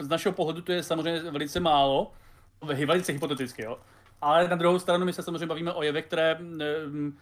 z 0.00 0.08
našeho 0.08 0.32
pohledu 0.32 0.62
to 0.62 0.72
je 0.72 0.82
samozřejmě 0.82 1.30
velice 1.30 1.60
málo, 1.60 2.12
velice 2.86 3.12
hypoteticky, 3.12 3.62
jo. 3.62 3.78
Ale 4.20 4.48
na 4.48 4.56
druhou 4.56 4.78
stranu 4.78 5.04
my 5.06 5.12
se 5.12 5.22
samozřejmě 5.22 5.46
bavíme 5.46 5.72
o 5.72 5.82
jevech, 5.82 6.06
které 6.06 6.34
mm, 6.34 7.16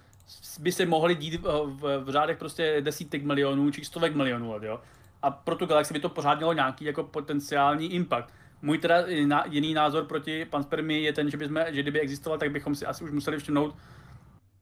by 0.59 0.73
se 0.73 0.87
mohly 0.87 1.15
dít 1.15 1.41
v, 1.43 2.01
v 2.05 2.11
řádech 2.11 2.39
prostě 2.39 2.81
desítek 2.81 3.23
milionů 3.23 3.71
či 3.71 3.85
stovek 3.85 4.15
milionů 4.15 4.53
let, 4.53 4.63
jo. 4.63 4.81
A 5.23 5.31
pro 5.31 5.57
tu 5.57 5.67
galaxii 5.67 5.93
by 5.95 6.01
to 6.01 6.09
pořád 6.09 6.35
mělo 6.35 6.53
nějaký 6.53 6.85
jako 6.85 7.03
potenciální 7.03 7.93
impact. 7.93 8.35
Můj 8.63 8.79
teda 8.79 9.05
jiný 9.45 9.75
názor 9.75 10.05
proti 10.05 10.45
panspermii 10.45 11.05
je 11.05 11.13
ten, 11.13 11.31
že, 11.31 11.37
bychom, 11.37 11.65
že 11.69 11.83
kdyby 11.83 12.01
existoval, 12.01 12.39
tak 12.39 12.51
bychom 12.51 12.75
si 12.75 12.87
asi 12.87 13.05
už 13.05 13.11
museli 13.11 13.39
všimnout 13.39 13.75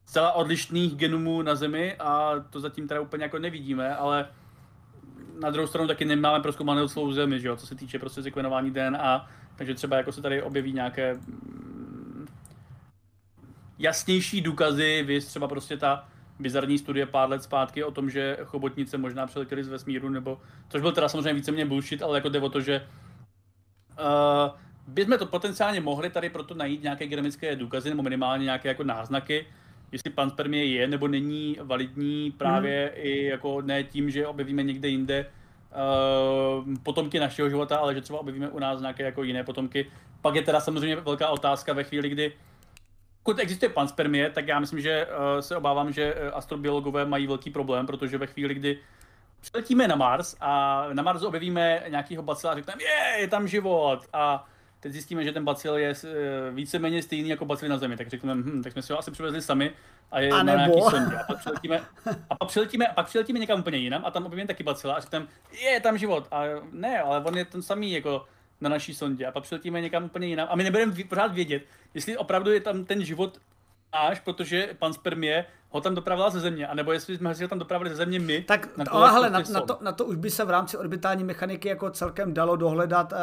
zcela 0.06 0.32
odlišných 0.32 0.96
genomů 0.96 1.42
na 1.42 1.54
Zemi 1.54 1.96
a 1.98 2.32
to 2.50 2.60
zatím 2.60 2.88
teda 2.88 3.00
úplně 3.00 3.24
jako 3.24 3.38
nevidíme, 3.38 3.96
ale 3.96 4.28
na 5.40 5.50
druhou 5.50 5.66
stranu 5.66 5.88
taky 5.88 6.04
nemáme 6.04 6.42
proskoumanou 6.42 6.88
celou 6.88 7.12
zemi, 7.12 7.40
že 7.40 7.48
jo, 7.48 7.56
co 7.56 7.66
se 7.66 7.74
týče 7.74 7.98
prostě 7.98 8.22
sekvenování 8.22 8.70
DNA, 8.70 9.28
takže 9.56 9.74
třeba 9.74 9.96
jako 9.96 10.12
se 10.12 10.22
tady 10.22 10.42
objeví 10.42 10.72
nějaké 10.72 11.14
mm, 11.14 11.71
jasnější 13.82 14.40
důkazy, 14.40 15.02
vy 15.06 15.20
třeba 15.20 15.48
prostě 15.48 15.76
ta 15.76 16.08
bizarní 16.38 16.78
studie 16.78 17.06
pár 17.06 17.30
let 17.30 17.42
zpátky 17.42 17.84
o 17.84 17.90
tom, 17.90 18.10
že 18.10 18.36
chobotnice 18.44 18.98
možná 18.98 19.26
přiletěly 19.26 19.64
z 19.64 19.68
vesmíru, 19.68 20.08
nebo, 20.08 20.40
což 20.68 20.80
byl 20.80 20.92
teda 20.92 21.08
samozřejmě 21.08 21.34
víceméně 21.34 21.66
bullshit, 21.66 22.02
ale 22.02 22.18
jako 22.18 22.28
jde 22.28 22.40
o 22.40 22.48
to, 22.48 22.60
že 22.60 22.86
uh, 23.98 24.58
bychom 24.86 25.18
to 25.18 25.26
potenciálně 25.26 25.80
mohli 25.80 26.10
tady 26.10 26.30
proto 26.30 26.54
najít 26.54 26.82
nějaké 26.82 27.06
genetické 27.06 27.56
důkazy, 27.56 27.90
nebo 27.90 28.02
minimálně 28.02 28.44
nějaké 28.44 28.68
jako 28.68 28.84
náznaky, 28.84 29.46
jestli 29.92 30.10
panspermie 30.10 30.64
je 30.64 30.88
nebo 30.88 31.08
není 31.08 31.56
validní 31.62 32.30
právě 32.30 32.92
hmm. 32.94 33.06
i 33.06 33.24
jako 33.24 33.60
ne 33.62 33.84
tím, 33.84 34.10
že 34.10 34.26
objevíme 34.26 34.62
někde 34.62 34.88
jinde 34.88 35.26
uh, 35.26 36.74
potomky 36.82 37.18
našeho 37.18 37.48
života, 37.48 37.76
ale 37.76 37.94
že 37.94 38.00
třeba 38.00 38.18
objevíme 38.18 38.48
u 38.48 38.58
nás 38.58 38.80
nějaké 38.80 39.02
jako 39.02 39.22
jiné 39.22 39.44
potomky. 39.44 39.86
Pak 40.20 40.34
je 40.34 40.42
teda 40.42 40.60
samozřejmě 40.60 40.96
velká 40.96 41.28
otázka 41.28 41.72
ve 41.72 41.84
chvíli, 41.84 42.08
kdy 42.08 42.32
pokud 43.22 43.38
existuje 43.38 43.68
panspermie, 43.68 44.30
tak 44.30 44.48
já 44.48 44.60
myslím, 44.60 44.80
že 44.80 45.06
uh, 45.06 45.40
se 45.40 45.56
obávám, 45.56 45.92
že 45.92 46.14
eh, 46.16 46.30
astrobiologové 46.30 47.04
mají 47.04 47.26
velký 47.26 47.50
problém, 47.50 47.86
protože 47.86 48.18
ve 48.18 48.26
chvíli, 48.26 48.54
kdy 48.54 48.78
přiletíme 49.40 49.88
na 49.88 49.96
Mars 49.96 50.36
a 50.40 50.84
na 50.92 51.02
Marsu 51.02 51.26
objevíme 51.26 51.82
nějakýho 51.88 52.22
bacila 52.22 52.52
a 52.52 52.56
řekneme, 52.56 52.82
je, 52.82 53.20
je 53.20 53.28
tam 53.28 53.48
život 53.48 54.00
a 54.12 54.46
teď 54.80 54.92
zjistíme, 54.92 55.24
že 55.24 55.32
ten 55.32 55.44
bacil 55.44 55.76
je 55.76 55.94
víceméně 56.50 57.02
stejný 57.02 57.28
jako 57.28 57.44
bacil 57.44 57.68
na 57.68 57.78
Zemi, 57.78 57.96
tak 57.96 58.08
řekneme, 58.08 58.42
hm, 58.42 58.62
tak 58.62 58.72
jsme 58.72 58.82
si 58.82 58.92
ho 58.92 58.98
asi 58.98 59.10
přivezli 59.10 59.42
sami 59.42 59.72
a 60.10 60.20
je 60.20 60.30
a 60.30 60.42
na 60.42 60.54
nějaký 60.54 60.80
sondě. 60.90 61.16
A 61.16 61.24
pak 61.24 61.38
přiletíme, 61.38 61.80
a 62.30 62.34
pak 62.34 62.48
přiletíme, 62.48 62.86
a 62.86 62.94
pak 62.94 63.06
přiletíme 63.06 63.38
někam 63.38 63.60
úplně 63.60 63.78
jinam 63.78 64.02
a 64.04 64.10
tam 64.10 64.26
objevíme 64.26 64.46
taky 64.46 64.62
bacila 64.62 64.94
a 64.94 65.00
řekneme, 65.00 65.26
je 65.52 65.80
tam 65.80 65.98
život. 65.98 66.28
A 66.30 66.42
ne, 66.72 67.00
ale 67.00 67.20
on 67.24 67.36
je 67.36 67.44
ten 67.44 67.62
samý 67.62 67.92
jako 67.92 68.26
na 68.62 68.68
naší 68.68 68.94
sondě 68.94 69.26
a 69.26 69.30
pak 69.30 69.42
přiletíme 69.42 69.80
někam 69.80 70.04
úplně 70.04 70.26
jinam 70.26 70.48
a 70.50 70.56
my 70.56 70.64
nebudeme 70.64 70.92
pořád 71.08 71.34
vědět, 71.34 71.62
jestli 71.94 72.16
opravdu 72.16 72.52
je 72.52 72.60
tam 72.60 72.84
ten 72.84 73.04
život 73.04 73.38
až, 73.92 74.20
protože 74.20 74.68
pan 74.78 74.92
spermie 74.92 75.44
ho 75.70 75.80
tam 75.80 75.94
dopravila 75.94 76.30
ze 76.30 76.40
země, 76.40 76.66
anebo 76.66 76.92
jestli 76.92 77.16
jsme 77.16 77.34
ho 77.42 77.48
tam 77.48 77.58
dopravili 77.58 77.90
ze 77.90 77.96
země 77.96 78.20
my. 78.20 78.42
Tak 78.42 78.76
na, 78.76 78.84
ale 78.90 79.10
hele, 79.10 79.30
na, 79.30 79.42
na, 79.52 79.60
to, 79.60 79.78
na 79.80 79.92
to 79.92 80.04
už 80.04 80.16
by 80.16 80.30
se 80.30 80.44
v 80.44 80.50
rámci 80.50 80.76
orbitální 80.76 81.24
mechaniky 81.24 81.68
jako 81.68 81.90
celkem 81.90 82.34
dalo 82.34 82.56
dohledat 82.56 83.12
e, 83.12 83.16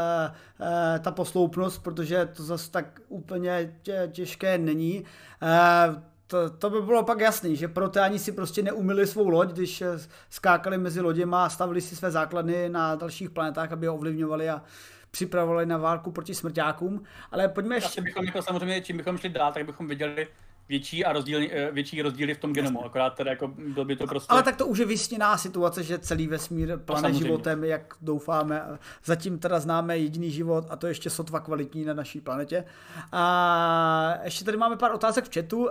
e, 0.95 0.99
ta 0.99 1.11
posloupnost, 1.11 1.83
protože 1.83 2.25
to 2.25 2.43
zase 2.43 2.71
tak 2.71 3.01
úplně 3.07 3.75
tě, 3.81 4.09
těžké 4.11 4.57
není. 4.57 5.05
E, 5.41 6.09
to, 6.27 6.49
to 6.49 6.69
by 6.69 6.81
bylo 6.81 7.03
pak 7.03 7.19
jasný, 7.19 7.55
že 7.55 7.67
proteáni 7.67 8.19
si 8.19 8.31
prostě 8.31 8.61
neumili 8.61 9.07
svou 9.07 9.29
loď, 9.29 9.51
když 9.51 9.83
skákali 10.29 10.77
mezi 10.77 11.01
loděma 11.01 11.45
a 11.45 11.49
stavili 11.49 11.81
si 11.81 11.95
své 11.95 12.11
základny 12.11 12.69
na 12.69 12.95
dalších 12.95 13.29
planetách, 13.29 13.71
aby 13.71 13.87
ho 13.87 13.95
ovlivňovali 13.95 14.49
a 14.49 14.61
připravovali 15.11 15.65
na 15.65 15.77
válku 15.77 16.11
proti 16.11 16.35
smrťákům. 16.35 17.03
Ale 17.31 17.47
pojďme 17.47 17.75
ještě... 17.75 17.87
Asi 17.87 18.01
bychom 18.01 18.25
jako 18.25 18.41
samozřejmě, 18.41 18.81
čím 18.81 18.97
bychom 18.97 19.17
šli 19.17 19.29
dál, 19.29 19.53
tak 19.53 19.65
bychom 19.65 19.87
viděli 19.87 20.27
větší 20.69 21.05
a 21.05 21.13
rozdíl, 21.13 21.39
eh, 21.51 21.71
větší 21.71 22.01
rozdíly 22.01 22.33
v 22.33 22.37
tom 22.37 22.53
genomu, 22.53 22.85
akorát 22.85 23.09
teda 23.09 23.31
jako 23.31 23.47
byl 23.47 23.85
by 23.85 23.95
to 23.95 24.07
prostě... 24.07 24.27
Ale 24.29 24.43
tak 24.43 24.55
to 24.55 24.67
už 24.67 24.77
je 24.77 24.85
vysněná 24.85 25.37
situace, 25.37 25.83
že 25.83 25.99
celý 25.99 26.27
vesmír 26.27 26.77
plane 26.77 27.13
životem, 27.13 27.63
jak 27.63 27.93
doufáme. 28.01 28.63
Zatím 29.05 29.39
teda 29.39 29.59
známe 29.59 29.97
jediný 29.97 30.31
život 30.31 30.65
a 30.69 30.75
to 30.75 30.87
ještě 30.87 31.09
sotva 31.09 31.39
kvalitní 31.39 31.85
na 31.85 31.93
naší 31.93 32.21
planetě. 32.21 32.65
A 33.11 34.13
ještě 34.23 34.45
tady 34.45 34.57
máme 34.57 34.77
pár 34.77 34.93
otázek 34.93 35.25
v 35.25 35.33
chatu. 35.33 35.69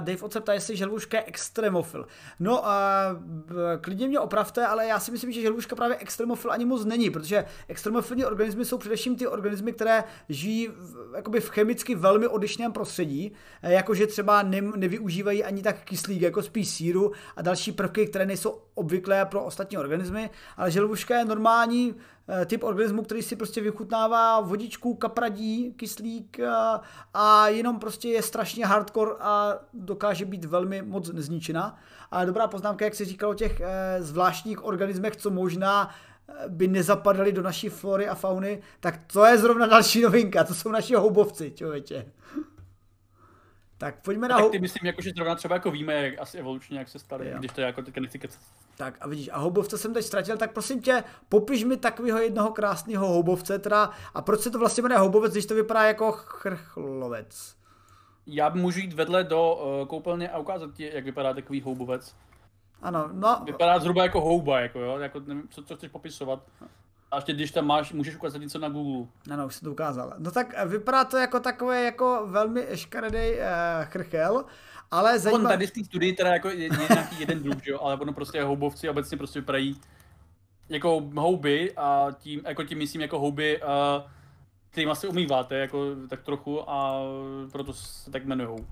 Dave 0.00 0.22
Oce 0.22 0.40
ptá, 0.40 0.52
jestli 0.52 0.76
želvuška 0.76 1.16
je 1.16 1.24
extremofil. 1.24 2.06
No, 2.40 2.66
a 2.66 3.04
klidně 3.80 4.08
mě 4.08 4.20
opravte, 4.20 4.66
ale 4.66 4.86
já 4.86 5.00
si 5.00 5.12
myslím, 5.12 5.32
že 5.32 5.40
želvuška 5.40 5.76
právě 5.76 5.96
extremofil 5.96 6.52
ani 6.52 6.64
moc 6.64 6.84
není, 6.84 7.10
protože 7.10 7.44
extremofilní 7.68 8.24
organismy 8.24 8.64
jsou 8.64 8.78
především 8.78 9.16
ty 9.16 9.26
organismy, 9.26 9.72
které 9.72 10.04
žijí 10.28 10.68
jakoby 11.16 11.40
v 11.40 11.50
chemicky 11.50 11.94
velmi 11.94 12.26
odlišném 12.26 12.72
prostředí, 12.72 13.32
jakože 13.62 14.06
třeba 14.06 14.24
třeba 14.24 14.42
ne, 14.42 14.60
nevyužívají 14.76 15.44
ani 15.44 15.62
tak 15.62 15.84
kyslík 15.84 16.22
jako 16.22 16.42
spíš 16.42 16.68
síru 16.68 17.12
a 17.36 17.42
další 17.42 17.72
prvky, 17.72 18.06
které 18.06 18.26
nejsou 18.26 18.60
obvyklé 18.74 19.24
pro 19.24 19.44
ostatní 19.44 19.78
organismy, 19.78 20.30
ale 20.56 20.70
želvuška 20.70 21.18
je 21.18 21.24
normální 21.24 21.94
eh, 22.28 22.46
typ 22.46 22.64
organismu, 22.64 23.02
který 23.02 23.22
si 23.22 23.36
prostě 23.36 23.60
vychutnává 23.60 24.40
vodičku, 24.40 24.94
kapradí, 24.94 25.72
kyslík 25.76 26.40
a, 26.40 26.80
eh, 26.82 27.08
a 27.14 27.48
jenom 27.48 27.78
prostě 27.78 28.08
je 28.08 28.22
strašně 28.22 28.66
hardcore 28.66 29.10
a 29.20 29.58
dokáže 29.74 30.24
být 30.24 30.44
velmi 30.44 30.82
moc 30.82 31.12
nezničena. 31.12 31.78
A 32.10 32.24
dobrá 32.24 32.46
poznámka, 32.46 32.84
jak 32.84 32.94
se 32.94 33.04
říkalo 33.04 33.32
o 33.32 33.34
těch 33.34 33.60
e, 33.60 34.02
zvláštních 34.02 34.64
organismech, 34.64 35.16
co 35.16 35.30
možná 35.30 35.90
by 36.48 36.68
nezapadaly 36.68 37.32
do 37.32 37.42
naší 37.42 37.68
flory 37.68 38.08
a 38.08 38.14
fauny, 38.14 38.62
tak 38.80 39.00
to 39.12 39.24
je 39.24 39.38
zrovna 39.38 39.66
další 39.66 40.02
novinka, 40.02 40.44
to 40.44 40.54
jsou 40.54 40.70
naši 40.70 40.94
houbovci, 40.94 41.50
člověče. 41.50 42.06
Tak 43.78 44.02
pojďme 44.02 44.28
na... 44.28 44.38
Tak 44.38 44.50
ty 44.50 44.58
myslím, 44.58 44.86
jako, 44.86 45.02
že 45.02 45.10
zrovna 45.16 45.34
třeba 45.34 45.54
jako 45.54 45.70
víme, 45.70 45.94
jak 45.94 46.20
asi 46.20 46.38
evolučně, 46.38 46.78
jak 46.78 46.88
se 46.88 46.98
stali, 46.98 47.30
jo. 47.30 47.38
když 47.38 47.52
to 47.52 47.60
je 47.60 47.66
jako 47.66 47.82
teďka 47.82 48.00
nechci 48.00 48.18
kecat. 48.18 48.40
Tak 48.76 48.94
a 49.00 49.08
vidíš, 49.08 49.30
a 49.32 49.38
houbovce 49.38 49.78
jsem 49.78 49.94
teď 49.94 50.04
ztratil, 50.04 50.36
tak 50.36 50.52
prosím 50.52 50.82
tě, 50.82 51.04
popiš 51.28 51.64
mi 51.64 51.76
takového 51.76 52.18
jednoho 52.18 52.50
krásného 52.50 53.06
houbovce, 53.06 53.58
teda, 53.58 53.90
a 54.14 54.22
proč 54.22 54.40
se 54.40 54.50
to 54.50 54.58
vlastně 54.58 54.82
jmenuje 54.82 54.98
houbovec, 54.98 55.32
když 55.32 55.46
to 55.46 55.54
vypadá 55.54 55.82
jako 55.82 56.12
chrchlovec? 56.12 57.56
Já 58.26 58.48
můžu 58.48 58.80
jít 58.80 58.92
vedle 58.92 59.24
do 59.24 59.54
uh, 59.54 59.88
koupelny 59.88 60.28
a 60.28 60.38
ukázat 60.38 60.74
ti, 60.74 60.90
jak 60.94 61.04
vypadá 61.04 61.34
takový 61.34 61.60
houbovec. 61.60 62.16
Ano, 62.84 63.08
no. 63.12 63.42
Vypadá 63.44 63.78
zhruba 63.78 64.02
jako 64.02 64.20
houba, 64.20 64.60
jako 64.60 64.80
jo, 64.80 64.98
jako 64.98 65.20
nevím, 65.20 65.48
co, 65.48 65.62
co 65.62 65.76
chceš 65.76 65.90
popisovat. 65.90 66.42
A 67.10 67.16
ještě 67.16 67.32
když 67.32 67.50
tam 67.50 67.66
máš, 67.66 67.92
můžeš 67.92 68.16
ukázat 68.16 68.38
něco 68.38 68.58
na 68.58 68.68
Google. 68.68 69.06
No, 69.28 69.36
no, 69.36 69.46
už 69.46 69.54
jsem 69.54 69.66
to 69.66 69.72
ukázal. 69.72 70.14
No 70.18 70.30
tak 70.30 70.54
eh, 70.56 70.66
vypadá 70.66 71.04
to 71.04 71.16
jako 71.16 71.40
takové 71.40 71.84
jako 71.84 72.26
velmi 72.26 72.66
škaredý 72.74 73.32
uh, 73.32 73.84
chrchel, 73.84 74.44
ale 74.90 75.18
zajímavé... 75.18 75.44
On 75.44 75.50
tady 75.50 75.66
z 75.66 75.70
té 75.70 75.84
studii 75.84 76.12
teda 76.12 76.32
jako 76.32 76.48
je, 76.48 76.64
je 76.64 76.70
nějaký 76.90 77.20
jeden 77.20 77.42
druh, 77.42 77.66
jo, 77.66 77.78
ale 77.82 77.96
ono 77.96 78.12
prostě 78.12 78.42
houbovci 78.42 78.88
obecně 78.88 79.16
prostě 79.16 79.40
vypadají 79.40 79.80
jako 80.68 81.02
houby 81.14 81.72
a 81.76 82.08
tím, 82.18 82.40
jako 82.44 82.64
tím 82.64 82.78
myslím 82.78 83.02
jako 83.02 83.18
houby, 83.18 83.62
uh, 83.62 84.10
kterým 84.70 84.90
asi 84.90 85.08
umýváte 85.08 85.58
jako 85.58 85.84
tak 86.08 86.22
trochu 86.22 86.70
a 86.70 87.00
proto 87.52 87.72
se 87.72 88.10
tak 88.10 88.24
jmenujou. 88.24 88.66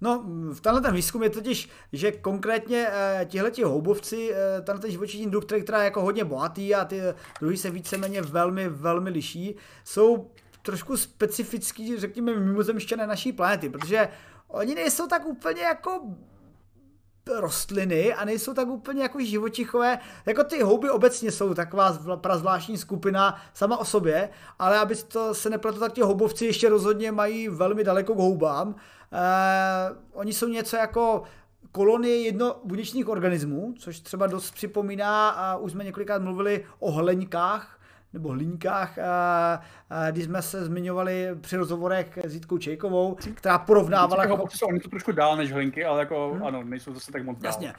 No, 0.00 0.24
v 0.52 0.60
tenhle 0.60 0.80
ten 0.80 0.94
výzkum 0.94 1.22
je 1.22 1.30
totiž, 1.30 1.68
že 1.92 2.12
konkrétně 2.12 2.86
eh, 2.90 3.26
tihleti 3.30 3.62
houbovci, 3.62 4.34
eh, 4.34 4.62
tenhle 4.62 4.82
ten 4.82 4.90
živočišný 4.90 5.26
druh, 5.30 5.44
který, 5.44 5.64
je 5.78 5.84
jako 5.84 6.02
hodně 6.02 6.24
bohatý 6.24 6.74
a 6.74 6.84
ty 6.84 7.00
druhy 7.40 7.56
se 7.56 7.70
víceméně 7.70 8.22
velmi, 8.22 8.68
velmi 8.68 9.10
liší, 9.10 9.56
jsou 9.84 10.30
trošku 10.62 10.96
specifický, 10.96 11.98
řekněme, 11.98 12.34
mimozemštěné 12.34 13.06
naší 13.06 13.32
planety, 13.32 13.68
protože 13.68 14.08
oni 14.48 14.74
nejsou 14.74 15.06
tak 15.06 15.26
úplně 15.26 15.62
jako 15.62 16.00
rostliny 17.34 18.14
a 18.14 18.24
nejsou 18.24 18.54
tak 18.54 18.68
úplně 18.68 19.02
jako 19.02 19.20
živočichové, 19.20 19.98
jako 20.26 20.44
ty 20.44 20.62
houby 20.62 20.90
obecně 20.90 21.32
jsou 21.32 21.54
taková 21.54 21.98
prazvláštní 22.16 22.78
skupina 22.78 23.40
sama 23.54 23.76
o 23.76 23.84
sobě, 23.84 24.28
ale 24.58 24.78
aby 24.78 24.96
to 24.96 25.34
se 25.34 25.50
nepletlo, 25.50 25.80
tak 25.80 25.92
ti 25.92 26.00
houbovci 26.00 26.46
ještě 26.46 26.68
rozhodně 26.68 27.12
mají 27.12 27.48
velmi 27.48 27.84
daleko 27.84 28.14
k 28.14 28.18
houbám. 28.18 28.68
Uh, 28.68 28.74
oni 30.12 30.32
jsou 30.32 30.48
něco 30.48 30.76
jako 30.76 31.22
kolonie 31.72 32.22
jednobuněčných 32.22 33.08
organismů, 33.08 33.74
což 33.78 34.00
třeba 34.00 34.26
dost 34.26 34.50
připomíná, 34.50 35.28
a 35.28 35.56
už 35.56 35.72
jsme 35.72 35.84
několikrát 35.84 36.22
mluvili 36.22 36.64
o 36.78 36.90
hleňkách, 36.90 37.75
nebo 38.12 38.36
a, 38.70 39.60
když 40.10 40.24
jsme 40.24 40.42
se 40.42 40.64
zmiňovali 40.64 41.28
při 41.40 41.56
rozhovorech 41.56 42.18
s 42.24 42.34
Jitkou 42.34 42.58
Čejkovou, 42.58 43.16
která 43.34 43.58
porovnávala... 43.58 44.22
Jako... 44.24 44.44
Oni 44.68 44.80
to 44.80 44.88
trošku 44.88 45.12
dál 45.12 45.36
než 45.36 45.52
hlinky, 45.52 45.84
ale 45.84 46.00
jako 46.00 46.30
hmm. 46.32 46.46
ano, 46.46 46.64
nejsou 46.64 46.94
zase 46.94 47.12
tak 47.12 47.24
moc 47.24 47.38
dál. 47.38 47.48
Jasně. 47.48 47.74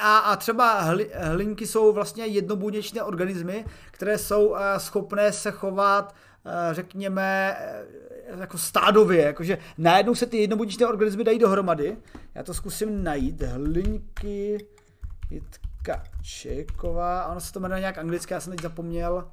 A, 0.00 0.18
a, 0.18 0.36
třeba 0.36 0.80
hli, 0.80 1.10
hlinky 1.14 1.66
jsou 1.66 1.92
vlastně 1.92 2.26
jednobuněčné 2.26 3.02
organismy, 3.02 3.64
které 3.90 4.18
jsou 4.18 4.56
schopné 4.76 5.32
se 5.32 5.50
chovat 5.50 6.14
řekněme, 6.72 7.56
jako 8.38 8.58
stádově, 8.58 9.22
jakože 9.22 9.58
najednou 9.78 10.14
se 10.14 10.26
ty 10.26 10.36
jednobuněčné 10.36 10.86
organismy 10.86 11.24
dají 11.24 11.38
dohromady. 11.38 11.96
Já 12.34 12.42
to 12.42 12.54
zkusím 12.54 13.04
najít. 13.04 13.42
Hlinky, 13.42 14.66
Jitka 15.30 16.02
Čeková, 16.22 17.20
a 17.20 17.30
ono 17.30 17.40
se 17.40 17.52
to 17.52 17.60
jmenuje 17.60 17.80
nějak 17.80 17.98
anglicky, 17.98 18.34
já 18.34 18.40
jsem 18.40 18.50
teď 18.50 18.62
zapomněl. 18.62 19.30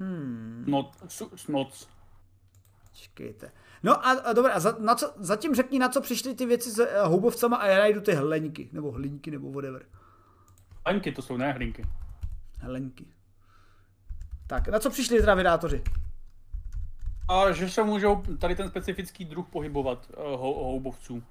Hmm. 0.00 0.64
Not, 0.66 0.96
not. 1.48 1.88
Čekejte. 2.92 3.52
No 3.82 4.06
a, 4.06 4.10
a 4.10 4.32
dobré, 4.32 4.52
a 4.52 4.60
za, 4.60 4.76
na 4.78 4.94
co, 4.94 5.12
zatím 5.16 5.54
řekni, 5.54 5.78
na 5.78 5.88
co 5.88 6.00
přišly 6.00 6.34
ty 6.34 6.46
věci 6.46 6.70
s 6.70 6.78
uh, 6.78 6.86
houbovcama 7.04 7.56
a 7.56 7.66
já 7.66 7.78
najdu 7.78 8.00
ty 8.00 8.14
hleňky, 8.14 8.68
nebo 8.72 8.90
hlinky, 8.90 9.30
nebo 9.30 9.52
whatever. 9.52 9.82
Hlenky 10.86 11.12
to 11.12 11.22
jsou, 11.22 11.36
ne 11.36 11.52
hlinky. 11.52 11.84
Hlenky. 12.60 13.04
Tak, 14.46 14.68
na 14.68 14.78
co 14.78 14.90
přišli 14.90 15.20
teda 15.20 15.34
vydátoři? 15.34 15.82
A 17.28 17.52
že 17.52 17.68
se 17.68 17.82
můžou 17.82 18.22
tady 18.38 18.56
ten 18.56 18.68
specifický 18.68 19.24
druh 19.24 19.48
pohybovat 19.48 20.10
uh, 20.16 20.24
houbovců. 20.40 21.22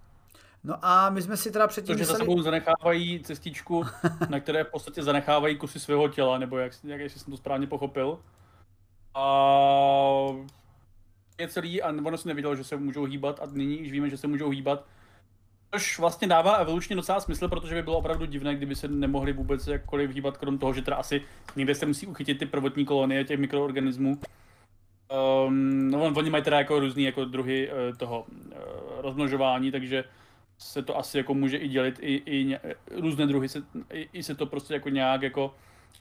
No 0.63 0.75
a 0.81 1.09
my 1.09 1.21
jsme 1.21 1.37
si 1.37 1.51
teda 1.51 1.67
předtím 1.67 1.95
Protože 1.95 2.01
mysleli... 2.01 2.17
za 2.17 2.23
sebou 2.23 2.41
zanechávají 2.41 3.19
cestičku, 3.23 3.85
na 4.29 4.39
které 4.39 4.63
v 4.63 4.71
podstatě 4.71 5.03
zanechávají 5.03 5.57
kusy 5.57 5.79
svého 5.79 6.07
těla, 6.07 6.37
nebo 6.37 6.57
jak, 6.57 6.73
jak 6.83 6.99
jestli 6.99 7.19
jsem 7.19 7.31
to 7.31 7.37
správně 7.37 7.67
pochopil. 7.67 8.19
A 9.15 9.25
je 11.39 11.47
celý 11.47 11.81
a 11.81 11.89
ono 11.89 12.17
si 12.17 12.27
nevědělo, 12.27 12.55
že 12.55 12.63
se 12.63 12.77
můžou 12.77 13.03
hýbat 13.03 13.39
a 13.39 13.45
nyní 13.51 13.81
už 13.81 13.91
víme, 13.91 14.09
že 14.09 14.17
se 14.17 14.27
můžou 14.27 14.49
hýbat. 14.49 14.85
Což 15.73 15.99
vlastně 15.99 16.27
dává 16.27 16.55
evolučně 16.55 16.95
docela 16.95 17.19
smysl, 17.19 17.47
protože 17.47 17.75
by 17.75 17.83
bylo 17.83 17.97
opravdu 17.97 18.25
divné, 18.25 18.55
kdyby 18.55 18.75
se 18.75 18.87
nemohli 18.87 19.33
vůbec 19.33 19.67
jakkoliv 19.67 20.11
hýbat, 20.11 20.37
krom 20.37 20.57
toho, 20.57 20.73
že 20.73 20.81
teda 20.81 20.97
asi 20.97 21.21
někde 21.55 21.75
se 21.75 21.85
musí 21.85 22.07
uchytit 22.07 22.39
ty 22.39 22.45
prvotní 22.45 22.85
kolonie 22.85 23.23
těch 23.23 23.39
mikroorganismů. 23.39 24.19
Um, 25.47 25.91
no, 25.91 26.03
oni 26.03 26.29
mají 26.29 26.43
teda 26.43 26.57
jako 26.57 26.79
různý 26.79 27.03
jako 27.03 27.25
druhy 27.25 27.69
uh, 27.71 27.97
toho 27.97 28.25
uh, 28.29 29.01
rozmnožování, 29.01 29.71
takže 29.71 30.03
se 30.57 30.83
to 30.83 30.97
asi 30.97 31.17
jako 31.17 31.33
může 31.33 31.57
i 31.57 31.67
dělit, 31.67 31.99
i, 32.01 32.15
i 32.15 32.45
ně, 32.45 32.59
různé 32.91 33.27
druhy 33.27 33.49
se, 33.49 33.63
i, 33.93 34.09
i, 34.13 34.23
se 34.23 34.35
to 34.35 34.45
prostě 34.45 34.73
jako 34.73 34.89
nějak 34.89 35.21
jako 35.21 35.55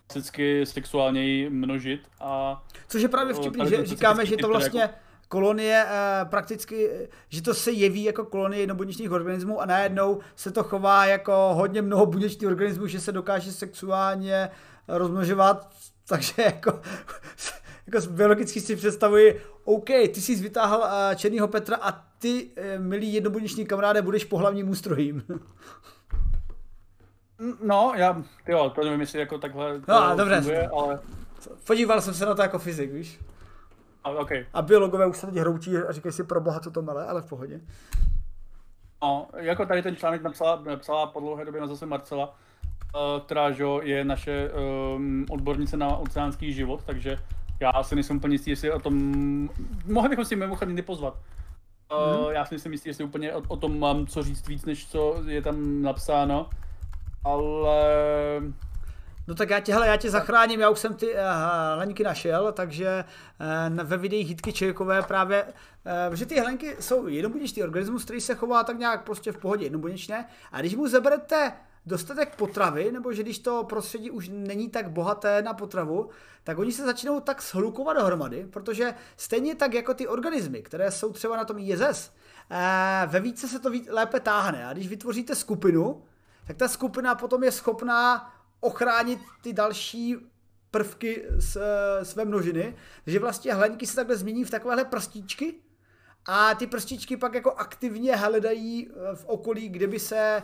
klasicky 0.09 0.67
sexuálněji 0.67 1.51
množit 1.51 2.01
a... 2.21 2.63
Což 2.89 3.03
je 3.03 3.09
právě 3.09 3.35
vtipný, 3.35 3.69
že 3.69 3.87
říkáme, 3.87 4.27
že 4.27 4.37
to 4.37 4.49
vlastně 4.49 4.81
jako... 4.81 4.95
kolonie 5.29 5.87
eh, 5.89 6.25
prakticky, 6.25 6.91
že 7.29 7.43
to 7.43 7.55
se 7.55 7.71
jeví 7.71 8.05
jako 8.05 8.25
kolonie 8.25 8.63
jednobuněčných 8.63 9.13
organismů 9.13 9.61
a 9.61 9.67
najednou 9.67 10.21
se 10.37 10.51
to 10.51 10.65
chová 10.65 11.07
jako 11.07 11.33
hodně 11.55 11.83
mnoho 11.83 12.07
buněčných 12.07 12.49
organismů, 12.49 12.87
že 12.87 13.01
se 13.01 13.13
dokáže 13.13 13.53
sexuálně 13.53 14.51
rozmnožovat, 14.89 15.71
takže 16.09 16.43
jako 16.43 16.81
jako 17.93 18.07
biologicky 18.11 18.61
si 18.61 18.77
představuji, 18.77 19.41
OK, 19.65 19.87
ty 19.87 20.21
jsi 20.21 20.35
vytáhl 20.35 20.79
uh, 20.79 21.15
Černýho 21.15 21.49
Petra 21.49 21.77
a 21.77 21.93
ty, 22.19 22.45
uh, 22.45 22.85
milý 22.85 23.13
jednobuněční 23.13 23.67
kamaráde, 23.67 24.03
budeš 24.03 24.25
pohlavním 24.25 24.69
ústrojím. 24.69 25.23
no, 27.63 27.93
já, 27.97 28.23
jo, 28.49 28.71
to 28.75 28.85
nevím, 28.85 29.01
jestli 29.01 29.21
jako 29.21 29.39
takhle 29.39 29.81
to 29.81 29.93
no, 29.93 30.17
dobře. 30.17 30.37
Funguje, 30.37 30.69
ale... 30.69 31.01
Podíval 31.67 32.01
jsem 32.01 32.15
se 32.15 32.27
na 32.27 32.35
to 32.35 32.43
jako 32.43 32.59
fyzik, 32.59 32.93
víš? 32.93 33.21
A, 34.05 34.11
okay. 34.11 34.47
a 34.55 34.63
biologové 34.63 35.07
už 35.07 35.17
se 35.17 35.27
teď 35.27 35.37
hroučí 35.37 35.77
a 35.77 35.93
říkají 35.93 36.13
si 36.13 36.25
pro 36.25 36.41
boha, 36.41 36.61
co 36.61 36.71
to 36.71 36.83
mele, 36.83 37.07
ale 37.07 37.23
v 37.23 37.27
pohodě. 37.27 37.61
No, 39.03 39.29
jako 39.37 39.67
tady 39.67 39.83
ten 39.83 39.97
článek 39.97 40.23
napsala, 40.23 40.63
napsala 40.65 41.07
po 41.07 41.21
dlouhé 41.21 41.45
době 41.45 41.61
na 41.61 41.67
zase 41.67 41.87
Marcela, 41.87 42.27
uh, 42.27 43.23
která 43.25 43.51
že, 43.51 43.65
je 43.83 44.05
naše 44.05 44.51
um, 44.97 45.27
odbornice 45.31 45.77
na 45.77 45.97
oceánský 45.97 46.53
život, 46.53 46.83
takže 46.85 47.19
já 47.61 47.83
si 47.83 47.95
nejsem 47.95 48.17
úplně 48.17 48.35
jistý, 48.35 48.51
jestli 48.51 48.73
o 48.73 48.81
tom... 48.81 49.49
Mohli 49.87 50.09
bychom 50.09 50.25
si 50.25 50.37
mimochodem 50.37 50.75
nepozvat. 50.75 51.15
Hmm. 51.93 52.21
Uh, 52.21 52.31
já 52.31 52.45
si 52.45 52.55
nejsem 52.55 52.73
jistý, 52.73 52.89
jestli 52.89 53.05
úplně 53.05 53.35
o, 53.35 53.43
o 53.49 53.57
tom 53.57 53.79
mám 53.79 54.07
co 54.07 54.23
říct 54.23 54.49
víc, 54.49 54.65
než 54.65 54.87
co 54.87 55.23
je 55.27 55.43
tam 55.43 55.83
napsáno. 55.83 56.51
Ale... 57.25 57.79
No 59.27 59.35
tak 59.35 59.51
já 59.51 59.61
tě, 59.61 59.73
hele, 59.73 59.87
já 59.87 59.97
tě 59.97 60.11
zachráním, 60.11 60.61
já 60.61 60.71
už 60.71 60.79
jsem 60.79 60.95
ty 60.95 61.13
uh, 61.13 61.21
hlenky 61.75 62.05
našel, 62.05 62.53
takže 62.53 63.05
uh, 63.71 63.85
ve 63.85 63.97
videích 63.97 64.29
Hitky 64.29 64.53
Čejkové 64.53 65.03
právě, 65.03 65.45
uh, 66.09 66.15
že 66.15 66.27
ty 66.27 66.41
hlenky 66.41 66.77
jsou 66.81 67.07
jednobuněčný 67.07 67.63
organismus, 67.63 68.05
který 68.05 68.21
se 68.21 68.35
chová 68.35 68.65
tak 68.65 68.79
nějak 68.79 69.05
prostě 69.05 69.33
v 69.33 69.39
pohodě 69.39 69.67
jednobuněčné 69.67 70.27
a 70.53 70.61
když 70.61 70.75
mu 70.75 70.89
zaberete 70.89 71.53
dostatek 71.89 72.37
potravy, 72.37 72.93
nebo 72.93 73.13
že 73.13 73.23
když 73.23 73.39
to 73.39 73.65
prostředí 73.65 74.11
už 74.11 74.31
není 74.33 74.69
tak 74.69 74.91
bohaté 74.91 75.43
na 75.43 75.55
potravu, 75.55 76.11
tak 76.45 76.59
oni 76.59 76.73
se 76.73 76.85
začnou 76.85 77.21
tak 77.21 77.43
shlukovat 77.43 77.97
dohromady, 77.97 78.47
protože 78.51 78.95
stejně 79.17 79.55
tak 79.55 79.75
jako 79.75 79.95
ty 79.95 80.07
organismy, 80.07 80.63
které 80.63 80.91
jsou 80.91 81.13
třeba 81.13 81.37
na 81.37 81.45
tom 81.45 81.59
ISS, 81.59 82.13
eh, 82.51 83.07
ve 83.07 83.21
více 83.21 83.49
se 83.49 83.59
to 83.59 83.71
lépe 83.89 84.21
táhne. 84.21 84.67
A 84.67 84.73
když 84.73 84.89
vytvoříte 84.89 85.35
skupinu, 85.35 86.03
tak 86.49 86.57
ta 86.57 86.69
skupina 86.69 87.15
potom 87.15 87.45
je 87.45 87.53
schopná 87.53 88.35
ochránit 88.61 89.21
ty 89.43 89.53
další 89.53 90.17
prvky 90.71 91.25
z, 91.37 91.57
eh, 91.57 92.05
své 92.05 92.25
množiny. 92.25 92.77
Takže 93.05 93.19
vlastně 93.19 93.55
hleníky 93.55 93.87
se 93.87 93.97
takhle 93.97 94.17
změní 94.17 94.45
v 94.45 94.51
takovéhle 94.51 94.85
prstíčky, 94.85 95.55
a 96.31 96.55
ty 96.55 96.67
prstičky 96.67 97.17
pak 97.17 97.35
jako 97.35 97.53
aktivně 97.53 98.17
hledají 98.17 98.89
eh, 98.89 99.17
v 99.17 99.25
okolí, 99.25 99.69
kde 99.69 99.87
by 99.87 99.99
se 99.99 100.43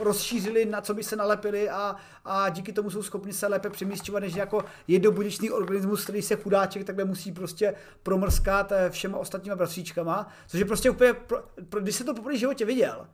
rozšířili, 0.00 0.64
na 0.64 0.80
co 0.80 0.94
by 0.94 1.04
se 1.04 1.16
nalepili 1.16 1.70
a, 1.70 1.96
a 2.24 2.48
díky 2.48 2.72
tomu 2.72 2.90
jsou 2.90 3.02
schopni 3.02 3.32
se 3.32 3.46
lépe 3.46 3.70
přemístěvat, 3.70 4.22
než 4.22 4.34
jako 4.34 4.64
jednobuněčný 4.88 5.50
organismus, 5.50 6.04
který 6.04 6.22
se 6.22 6.36
chudáček 6.36 6.84
takhle 6.84 7.04
musí 7.04 7.32
prostě 7.32 7.74
promrskat 8.02 8.72
eh, 8.72 8.90
všema 8.90 9.18
ostatníma 9.18 9.56
bratříčkama, 9.56 10.28
což 10.46 10.60
je 10.60 10.66
prostě 10.66 10.90
úplně, 10.90 11.14
pro, 11.14 11.42
pro, 11.68 11.80
když 11.80 11.96
se 11.96 12.04
to 12.04 12.14
poprvé 12.14 12.36
životě 12.36 12.64
viděl, 12.64 13.06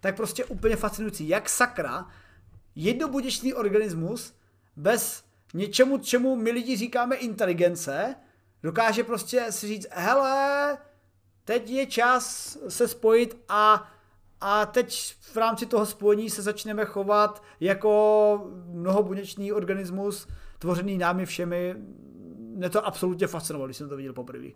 tak 0.00 0.16
prostě 0.16 0.44
úplně 0.44 0.76
fascinující, 0.76 1.28
jak 1.28 1.48
sakra 1.48 2.06
jednobuněčný 2.74 3.54
organismus 3.54 4.34
bez 4.76 5.24
něčemu, 5.54 5.98
čemu 5.98 6.36
my 6.36 6.50
lidi 6.50 6.76
říkáme 6.76 7.16
inteligence, 7.16 8.14
dokáže 8.62 9.04
prostě 9.04 9.46
si 9.50 9.66
říct, 9.66 9.86
hele, 9.90 10.78
teď 11.44 11.70
je 11.70 11.86
čas 11.86 12.56
se 12.68 12.88
spojit 12.88 13.36
a 13.48 13.92
a 14.40 14.66
teď 14.66 15.14
v 15.20 15.36
rámci 15.36 15.66
toho 15.66 15.86
spojení 15.86 16.30
se 16.30 16.42
začneme 16.42 16.84
chovat 16.84 17.42
jako 17.60 18.50
mnohobuněčný 18.66 19.52
organismus, 19.52 20.28
tvořený 20.58 20.98
námi 20.98 21.26
všemi. 21.26 21.74
Mě 22.38 22.70
to 22.70 22.86
absolutně 22.86 23.26
fascinovalo, 23.26 23.66
když 23.66 23.76
jsem 23.76 23.88
to 23.88 23.96
viděl 23.96 24.12
poprvé. 24.12 24.48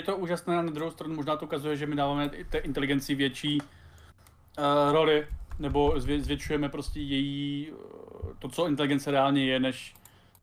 Je 0.00 0.06
to 0.06 0.16
úžasné, 0.16 0.56
na 0.56 0.72
druhou 0.72 0.90
stranu 0.90 1.14
možná 1.14 1.36
to 1.36 1.44
ukazuje, 1.44 1.76
že 1.76 1.86
my 1.86 1.96
dáváme 1.96 2.28
té 2.28 2.58
inteligenci 2.58 3.14
větší 3.14 3.60
uh, 3.60 4.92
roli, 4.92 5.26
nebo 5.58 5.94
zvětšujeme 5.96 6.68
prostě 6.68 7.00
její, 7.00 7.70
uh, 7.70 8.30
to, 8.38 8.48
co 8.48 8.66
inteligence 8.66 9.10
reálně 9.10 9.46
je, 9.46 9.60
než 9.60 9.94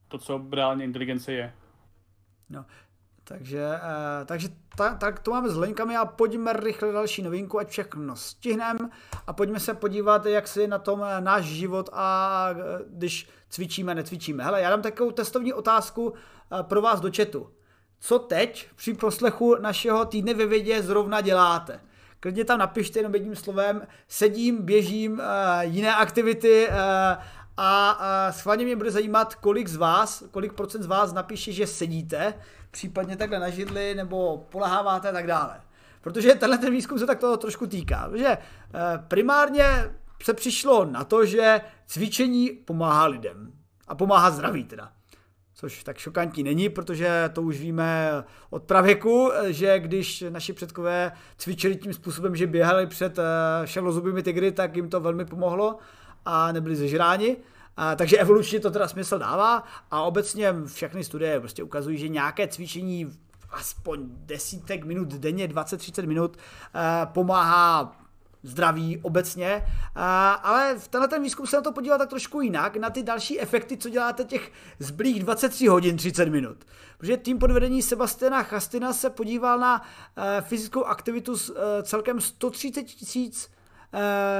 to, 0.07 0.17
co 0.17 0.41
reálně 0.51 0.85
inteligence 0.85 1.33
je. 1.33 1.53
No, 2.49 2.65
takže, 3.23 3.65
uh, 3.65 4.25
takže 4.25 4.49
ta, 4.75 4.95
tak 4.95 5.19
to 5.19 5.31
máme 5.31 5.49
s 5.49 5.57
linkami 5.57 5.97
a 5.97 6.05
pojďme 6.05 6.53
rychle 6.53 6.91
další 6.91 7.21
novinku, 7.21 7.59
ať 7.59 7.69
všechno 7.69 8.15
stihneme 8.15 8.89
a 9.27 9.33
pojďme 9.33 9.59
se 9.59 9.73
podívat, 9.73 10.25
jak 10.25 10.47
si 10.47 10.67
na 10.67 10.77
tom 10.77 11.05
náš 11.19 11.43
život 11.43 11.89
a 11.93 12.49
když 12.87 13.29
cvičíme, 13.49 13.95
necvičíme. 13.95 14.43
Hele, 14.43 14.61
já 14.61 14.69
dám 14.69 14.81
takovou 14.81 15.11
testovní 15.11 15.53
otázku 15.53 16.13
pro 16.61 16.81
vás 16.81 17.01
do 17.01 17.11
chatu. 17.15 17.56
Co 17.99 18.19
teď 18.19 18.67
při 18.75 18.93
poslechu 18.93 19.55
našeho 19.61 20.05
týdne 20.05 20.33
ve 20.33 20.45
vědě 20.45 20.81
zrovna 20.81 21.21
děláte? 21.21 21.79
Klidně 22.19 22.45
tam 22.45 22.59
napište 22.59 22.99
jenom 22.99 23.13
jedním 23.13 23.35
slovem, 23.35 23.87
sedím, 24.07 24.61
běžím, 24.61 25.13
uh, 25.13 25.19
jiné 25.61 25.95
aktivity, 25.95 26.67
uh, 26.67 26.73
a, 27.57 27.89
a 27.89 28.31
schválně 28.31 28.65
mě 28.65 28.75
bude 28.75 28.91
zajímat, 28.91 29.35
kolik 29.35 29.67
z 29.67 29.75
vás, 29.75 30.23
kolik 30.31 30.53
procent 30.53 30.83
z 30.83 30.85
vás 30.85 31.13
napíše, 31.13 31.51
že 31.51 31.67
sedíte, 31.67 32.33
případně 32.71 33.17
takhle 33.17 33.39
na 33.39 33.49
židli, 33.49 33.95
nebo 33.95 34.47
poleháváte 34.49 35.09
a 35.09 35.11
tak 35.11 35.27
dále. 35.27 35.61
Protože 36.01 36.35
tenhle 36.35 36.57
ten 36.57 36.71
výzkum 36.71 36.99
se 36.99 37.05
tak 37.05 37.19
toho 37.19 37.37
trošku 37.37 37.67
týká. 37.67 38.09
Eh, 38.23 38.37
primárně 39.07 39.65
se 40.23 40.33
přišlo 40.33 40.85
na 40.85 41.03
to, 41.03 41.25
že 41.25 41.61
cvičení 41.85 42.49
pomáhá 42.49 43.05
lidem. 43.05 43.53
A 43.87 43.95
pomáhá 43.95 44.31
zdraví 44.31 44.63
teda. 44.63 44.91
Což 45.59 45.83
tak 45.83 45.97
šokantní 45.97 46.43
není, 46.43 46.69
protože 46.69 47.29
to 47.33 47.41
už 47.41 47.59
víme 47.59 48.11
od 48.49 48.63
pravěku, 48.63 49.31
že 49.47 49.79
když 49.79 50.23
naši 50.29 50.53
předkové 50.53 51.11
cvičili 51.37 51.75
tím 51.75 51.93
způsobem, 51.93 52.35
že 52.35 52.47
běhali 52.47 52.87
před 52.87 53.19
eh, 53.19 53.23
šavlozubými 53.67 54.23
tygry, 54.23 54.51
tak 54.51 54.75
jim 54.75 54.89
to 54.89 54.99
velmi 54.99 55.25
pomohlo 55.25 55.77
a 56.25 56.51
nebyli 56.51 56.75
zežráni. 56.75 57.37
A, 57.77 57.95
takže 57.95 58.17
evolučně 58.17 58.59
to 58.59 58.71
teda 58.71 58.87
smysl 58.87 59.19
dává 59.19 59.63
a 59.91 60.01
obecně 60.01 60.53
všechny 60.65 61.03
studie 61.03 61.39
prostě 61.39 61.63
ukazují, 61.63 61.97
že 61.97 62.07
nějaké 62.07 62.47
cvičení 62.47 63.11
aspoň 63.49 63.99
desítek 64.09 64.85
minut 64.85 65.07
denně, 65.07 65.47
20-30 65.47 66.07
minut 66.07 66.37
eh, 66.37 67.05
pomáhá 67.05 67.95
zdraví 68.43 68.99
obecně, 69.01 69.63
a, 69.95 70.31
ale 70.31 70.75
v 70.77 70.87
tenhle 70.87 71.07
ten 71.07 71.23
výzkum 71.23 71.47
se 71.47 71.55
na 71.55 71.61
to 71.61 71.71
podíval 71.71 71.97
tak 71.97 72.09
trošku 72.09 72.41
jinak, 72.41 72.77
na 72.77 72.89
ty 72.89 73.03
další 73.03 73.39
efekty, 73.39 73.77
co 73.77 73.89
děláte 73.89 74.23
těch 74.23 74.51
zblých 74.79 75.23
23 75.23 75.67
hodin 75.67 75.97
30 75.97 76.29
minut. 76.29 76.57
Protože 76.97 77.17
tým 77.17 77.39
podvedení 77.39 77.81
Sebastiana 77.81 78.43
Chastina 78.43 78.93
se 78.93 79.09
podíval 79.09 79.59
na 79.59 79.81
uh, 79.81 80.23
fyzickou 80.41 80.83
aktivitu 80.83 81.37
s 81.37 81.49
uh, 81.49 81.55
celkem 81.83 82.21
130 82.21 82.83
tisíc 82.83 83.51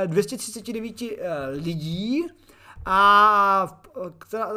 239 0.07 1.01
uh, 1.01 1.07
lidí, 1.51 2.25
a 2.89 3.81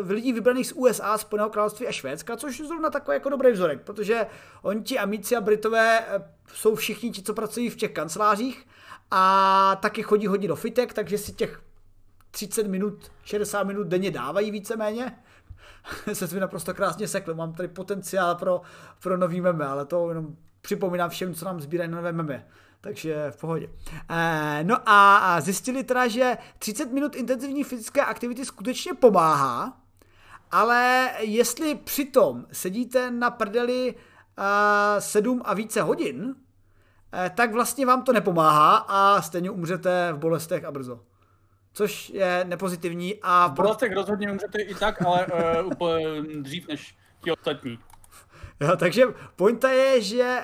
lidí 0.09 0.33
vybraných 0.33 0.67
z 0.67 0.73
USA, 0.73 1.19
Spojeného 1.19 1.51
království 1.51 1.87
a 1.87 1.93
Švédska, 1.93 2.37
což 2.37 2.59
je 2.59 2.67
zrovna 2.67 2.91
takový 2.91 3.15
jako 3.15 3.29
dobrý 3.29 3.53
vzorek, 3.53 3.81
protože 3.83 4.27
oni 4.63 4.83
ti 4.83 4.99
amici 4.99 5.37
a 5.37 5.41
Britové 5.41 6.01
eh, 6.01 6.23
jsou 6.55 6.75
všichni 6.75 7.11
ti, 7.11 7.23
co 7.23 7.35
pracují 7.35 7.71
v 7.71 7.77
těch 7.77 7.93
kancelářích 7.93 8.67
a 9.11 9.77
taky 9.83 10.03
chodí 10.03 10.27
hodit 10.27 10.49
do 10.49 10.57
fitek, 10.57 10.93
takže 10.93 11.19
si 11.19 11.33
těch 11.33 11.63
30 12.31 12.67
minut, 12.67 13.13
60 13.25 13.63
minut 13.63 13.87
denně 13.87 14.11
dávají 14.11 14.51
víceméně. 14.51 15.19
se 16.13 16.35
mi 16.35 16.41
naprosto 16.41 16.75
krásně 16.75 17.09
sekl, 17.09 17.35
mám 17.35 17.53
tady 17.53 17.69
potenciál 17.69 18.35
pro, 18.35 18.61
pro 19.03 19.17
nový 19.17 19.41
meme, 19.41 19.67
ale 19.67 19.85
to 19.85 20.09
jenom 20.09 20.37
připomínám 20.61 21.11
všem, 21.11 21.35
co 21.35 21.45
nám 21.45 21.61
sbírají 21.61 21.91
na 21.91 21.97
nové 21.97 22.13
meme. 22.13 22.47
Takže 22.81 23.31
v 23.31 23.37
pohodě. 23.37 23.69
E, 24.09 24.65
no 24.65 24.77
a, 24.87 25.17
a 25.17 25.41
zjistili 25.41 25.85
teda, 25.85 26.09
že 26.09 26.37
30 26.59 26.93
minut 26.93 27.17
intenzivní 27.17 27.65
fyzické 27.65 28.05
aktivity 28.05 28.45
skutečně 28.45 28.95
pomáhá, 28.95 29.81
ale 30.51 31.11
jestli 31.19 31.75
přitom 31.75 32.47
sedíte 32.53 33.11
na 33.11 33.31
prdeli 33.31 33.95
uh, 33.95 34.45
7 34.99 35.43
a 35.45 35.55
více 35.55 35.83
hodin, 35.83 36.35
eh, 36.37 36.50
tak 37.35 37.53
vlastně 37.53 37.87
vám 37.87 38.03
to 38.03 38.13
nepomáhá 38.13 38.77
a 38.77 39.23
stejně 39.23 39.51
umřete 39.51 40.13
v 40.13 40.19
bolestech 40.19 40.65
a 40.65 40.71
brzo. 40.71 41.01
Což 41.73 42.11
je 42.11 42.45
nepozitivní. 42.49 43.15
A 43.23 43.47
v 43.47 43.53
bolestech 43.53 43.93
rozhodně 43.93 44.33
umřete 44.33 44.63
i 44.63 44.75
tak, 44.75 45.03
ale 45.03 45.27
uh, 45.27 45.67
úplně 45.67 46.23
dřív 46.43 46.69
než 46.69 46.97
ti 47.25 47.33
ostatní. 47.33 47.79
Jo, 48.61 48.77
takže 48.77 49.05
pointa 49.37 49.71
je, 49.71 50.03
že 50.03 50.39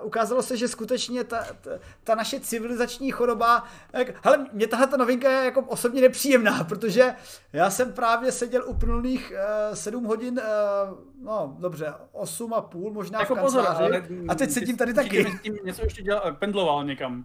uh, 0.00 0.06
ukázalo 0.06 0.42
se, 0.42 0.56
že 0.56 0.68
skutečně 0.68 1.24
ta, 1.24 1.44
ta, 1.60 1.70
ta 2.04 2.14
naše 2.14 2.40
civilizační 2.40 3.10
choroba, 3.10 3.64
jak, 3.92 4.24
hele, 4.24 4.46
mě 4.52 4.66
tahle 4.66 4.86
ta 4.86 4.96
novinka 4.96 5.30
je 5.30 5.44
jako 5.44 5.60
osobně 5.60 6.00
nepříjemná, 6.00 6.64
protože 6.64 7.14
já 7.52 7.70
jsem 7.70 7.92
právě 7.92 8.32
seděl 8.32 8.64
uplynulých 8.66 9.32
uh, 9.70 9.74
7 9.74 10.04
hodin, 10.04 10.40
uh, 10.90 10.98
no 11.22 11.56
dobře, 11.58 11.94
8 12.12 12.54
a 12.54 12.60
půl 12.60 12.92
možná 12.92 13.20
jako 13.20 13.34
v 13.34 13.38
kanceláři 13.38 13.68
pozor, 13.68 13.92
ale, 13.92 14.02
a 14.28 14.34
teď 14.34 14.50
sedím 14.50 14.76
tady 14.76 14.94
taky. 14.94 15.38
Tím 15.42 15.58
něco 15.64 15.82
ještě 15.82 16.02
dělal, 16.02 16.36
pendloval 16.38 16.84
někam. 16.84 17.24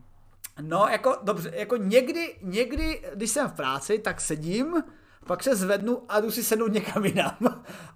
No, 0.62 0.88
jako 0.92 1.18
dobře, 1.24 1.52
jako 1.56 1.78
někdy, 1.78 2.36
někdy, 2.42 3.02
když 3.16 3.30
jsem 3.30 3.50
v 3.50 3.54
práci, 3.54 4.00
tak 4.00 4.22
sedím, 4.22 4.84
pak 5.30 5.44
se 5.44 5.56
zvednu 5.56 6.02
a 6.10 6.20
jdu 6.20 6.32
si 6.32 6.44
sednout 6.44 6.74
někam 6.74 7.06
jinam 7.06 7.38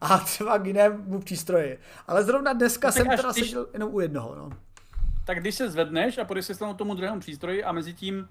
a 0.01 0.17
třeba 0.17 0.57
k 0.57 0.65
jinému 0.65 1.19
přístroji. 1.19 1.79
Ale 2.07 2.23
zrovna 2.23 2.53
dneska 2.53 2.88
no, 2.88 2.91
jsem 2.91 3.07
teda 3.07 3.31
když... 3.31 3.45
seděl 3.45 3.67
jenom 3.73 3.95
u 3.95 3.99
jednoho. 3.99 4.36
No. 4.36 4.49
Tak 5.25 5.39
když 5.39 5.55
se 5.55 5.69
zvedneš 5.69 6.17
a 6.17 6.25
půjdeš 6.25 6.45
se 6.45 6.55
stanout 6.55 6.77
tomu 6.77 6.93
druhému 6.93 7.19
přístroji 7.19 7.63
a 7.63 7.71
mezi 7.71 7.93
tím 7.93 8.29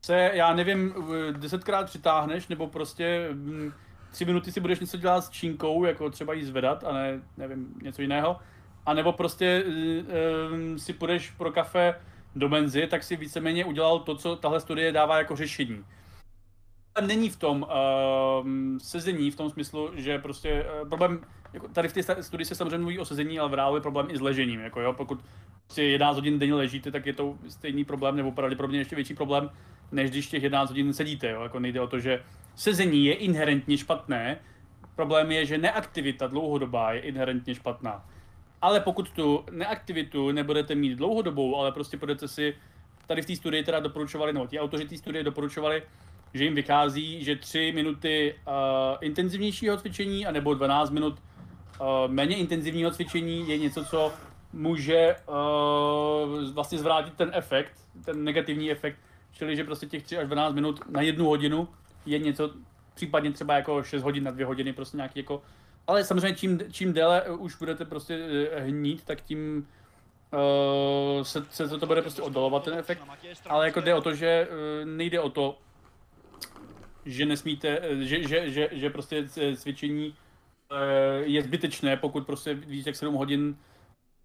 se, 0.00 0.30
já 0.34 0.54
nevím, 0.54 0.94
desetkrát 1.32 1.86
přitáhneš, 1.86 2.48
nebo 2.48 2.66
prostě 2.66 3.28
mm, 3.32 3.72
tři 4.10 4.24
minuty 4.24 4.52
si 4.52 4.60
budeš 4.60 4.80
něco 4.80 4.96
dělat 4.96 5.24
s 5.24 5.30
čínkou, 5.30 5.84
jako 5.84 6.10
třeba 6.10 6.32
jí 6.32 6.44
zvedat, 6.44 6.84
a 6.84 6.92
ne, 6.92 7.20
nevím, 7.36 7.74
něco 7.82 8.02
jiného, 8.02 8.38
a 8.86 8.94
nebo 8.94 9.12
prostě 9.12 9.64
um, 9.64 10.78
si 10.78 10.92
půjdeš 10.92 11.30
pro 11.30 11.52
kafe 11.52 11.94
do 12.36 12.48
menzy, 12.48 12.86
tak 12.86 13.02
si 13.02 13.16
víceméně 13.16 13.64
udělal 13.64 13.98
to, 13.98 14.16
co 14.16 14.36
tahle 14.36 14.60
studie 14.60 14.92
dává 14.92 15.18
jako 15.18 15.36
řešení 15.36 15.84
není 17.00 17.30
v 17.30 17.36
tom 17.36 17.62
uh, 17.62 18.48
sezení, 18.78 19.30
v 19.30 19.36
tom 19.36 19.50
smyslu, 19.50 19.90
že 19.94 20.18
prostě 20.18 20.64
uh, 20.82 20.88
problém, 20.88 21.20
jako 21.52 21.68
tady 21.68 21.88
v 21.88 21.92
té 21.92 22.22
studii 22.22 22.44
se 22.44 22.54
samozřejmě 22.54 22.78
mluví 22.78 22.98
o 22.98 23.04
sezení, 23.04 23.38
ale 23.38 23.48
v 23.48 23.54
reálu 23.54 23.74
je 23.74 23.80
problém 23.80 24.06
i 24.10 24.16
s 24.16 24.20
ležením. 24.20 24.60
Jako 24.60 24.80
jo, 24.80 24.92
pokud 24.92 25.24
si 25.68 25.82
11 25.82 26.16
hodin 26.16 26.38
denně 26.38 26.54
ležíte, 26.54 26.90
tak 26.90 27.06
je 27.06 27.12
to 27.12 27.34
stejný 27.48 27.84
problém, 27.84 28.16
nebo 28.16 28.32
pravděpodobně 28.32 28.78
ještě 28.78 28.96
větší 28.96 29.14
problém, 29.14 29.50
než 29.92 30.10
když 30.10 30.26
těch 30.26 30.42
11 30.42 30.70
hodin 30.70 30.92
sedíte. 30.92 31.30
Jo. 31.30 31.42
Jako 31.42 31.58
nejde 31.60 31.80
o 31.80 31.86
to, 31.86 31.98
že 31.98 32.22
sezení 32.54 33.04
je 33.04 33.14
inherentně 33.14 33.78
špatné, 33.78 34.38
problém 34.94 35.32
je, 35.32 35.46
že 35.46 35.58
neaktivita 35.58 36.26
dlouhodobá 36.26 36.92
je 36.92 37.00
inherentně 37.00 37.54
špatná. 37.54 38.06
Ale 38.62 38.80
pokud 38.80 39.10
tu 39.10 39.44
neaktivitu 39.50 40.30
nebudete 40.30 40.74
mít 40.74 40.94
dlouhodobou, 40.94 41.56
ale 41.56 41.72
prostě 41.72 41.96
budete 41.96 42.28
si, 42.28 42.56
tady 43.06 43.22
v 43.22 43.26
té 43.26 43.36
studii 43.36 43.64
teda 43.64 43.80
doporučovali, 43.80 44.32
no 44.32 44.46
ti 44.46 44.60
autoři 44.60 44.88
té 44.88 44.96
studie 44.96 45.24
doporučovali, 45.24 45.82
že 46.34 46.44
jim 46.44 46.54
vychází, 46.54 47.24
že 47.24 47.36
3 47.36 47.72
minuty 47.72 48.34
uh, 48.46 48.52
intenzivnějšího 49.00 49.76
cvičení 49.76 50.26
anebo 50.26 50.54
12 50.54 50.90
minut 50.90 51.18
uh, 51.80 51.86
méně 52.06 52.36
intenzivního 52.36 52.90
cvičení 52.90 53.48
je 53.48 53.58
něco, 53.58 53.84
co 53.84 54.12
může 54.52 55.16
uh, 55.28 56.54
vlastně 56.54 56.78
zvrátit 56.78 57.14
ten 57.14 57.30
efekt, 57.34 57.72
ten 58.04 58.24
negativní 58.24 58.70
efekt, 58.70 58.96
čili 59.32 59.56
že 59.56 59.64
prostě 59.64 59.86
těch 59.86 60.02
3 60.02 60.18
až 60.18 60.26
12 60.26 60.54
minut 60.54 60.80
na 60.90 61.00
jednu 61.00 61.26
hodinu 61.26 61.68
je 62.06 62.18
něco, 62.18 62.50
případně 62.94 63.32
třeba 63.32 63.54
jako 63.54 63.82
6 63.82 64.02
hodin 64.02 64.24
na 64.24 64.30
2 64.30 64.46
hodiny, 64.46 64.72
prostě 64.72 64.96
nějaký 64.96 65.18
jako, 65.18 65.42
ale 65.86 66.04
samozřejmě 66.04 66.34
čím, 66.34 66.60
čím 66.70 66.92
déle 66.92 67.22
už 67.22 67.56
budete 67.56 67.84
prostě 67.84 68.28
hnít, 68.58 69.04
tak 69.04 69.20
tím 69.20 69.68
uh, 70.32 71.22
se, 71.22 71.44
se 71.50 71.78
to 71.78 71.86
bude 71.86 72.02
prostě 72.02 72.22
oddalovat 72.22 72.64
ten 72.64 72.74
efekt, 72.74 73.02
ale 73.46 73.66
jako 73.66 73.80
jde 73.80 73.94
o 73.94 74.00
to, 74.00 74.14
že 74.14 74.48
uh, 74.50 74.88
nejde 74.88 75.20
o 75.20 75.30
to, 75.30 75.58
že 77.06 77.26
nesmíte, 77.26 77.80
že, 78.00 78.28
že, 78.28 78.50
že, 78.50 78.68
že 78.72 78.90
prostě 78.90 79.28
cvičení 79.56 80.14
eh, 80.72 81.22
je 81.24 81.42
zbytečné, 81.42 81.96
pokud 81.96 82.26
prostě 82.26 82.54
víc 82.54 82.86
jak 82.86 82.96
7 82.96 83.14
hodin 83.14 83.56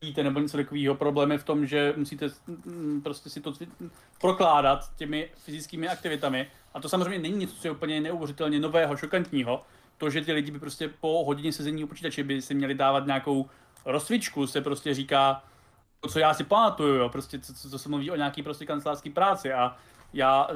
jíte 0.02 0.24
nebo 0.24 0.40
něco 0.40 0.58
takového. 0.58 0.96
Problém 0.96 1.32
je 1.32 1.38
v 1.38 1.44
tom, 1.44 1.66
že 1.66 1.94
musíte 1.98 2.28
mm, 2.48 3.02
prostě 3.02 3.30
si 3.30 3.42
to 3.42 3.54
prokládat 4.22 4.80
těmi 4.96 5.30
fyzickými 5.36 5.88
aktivitami. 5.88 6.48
A 6.74 6.80
to 6.80 6.90
samozřejmě 6.90 7.20
není 7.20 7.38
něco, 7.38 7.56
co 7.56 7.68
je 7.68 7.72
úplně 7.72 8.02
neuvěřitelně 8.02 8.60
nového, 8.60 8.98
šokantního. 8.98 9.64
To, 9.98 10.10
že 10.10 10.22
ty 10.22 10.34
lidi 10.34 10.52
by 10.52 10.60
prostě 10.60 10.90
po 11.02 11.24
hodině 11.26 11.54
sezení 11.54 11.84
u 11.84 11.88
počítače 11.88 12.24
by 12.24 12.42
si 12.42 12.54
měli 12.54 12.76
dávat 12.76 13.06
nějakou 13.06 13.50
rozcvičku, 13.86 14.48
se 14.48 14.62
prostě 14.62 14.94
říká, 14.94 15.44
co 16.10 16.20
já 16.20 16.34
si 16.34 16.44
pamatuju, 16.44 16.96
jo, 16.96 17.10
prostě 17.10 17.40
co, 17.40 17.54
co, 17.54 17.70
co 17.70 17.80
se 17.80 17.90
mluví 17.90 18.12
o 18.12 18.16
nějaký 18.16 18.44
prostě 18.44 18.66
kancelářské 18.66 19.10
práci 19.10 19.54
a 19.54 19.78
já 20.14 20.48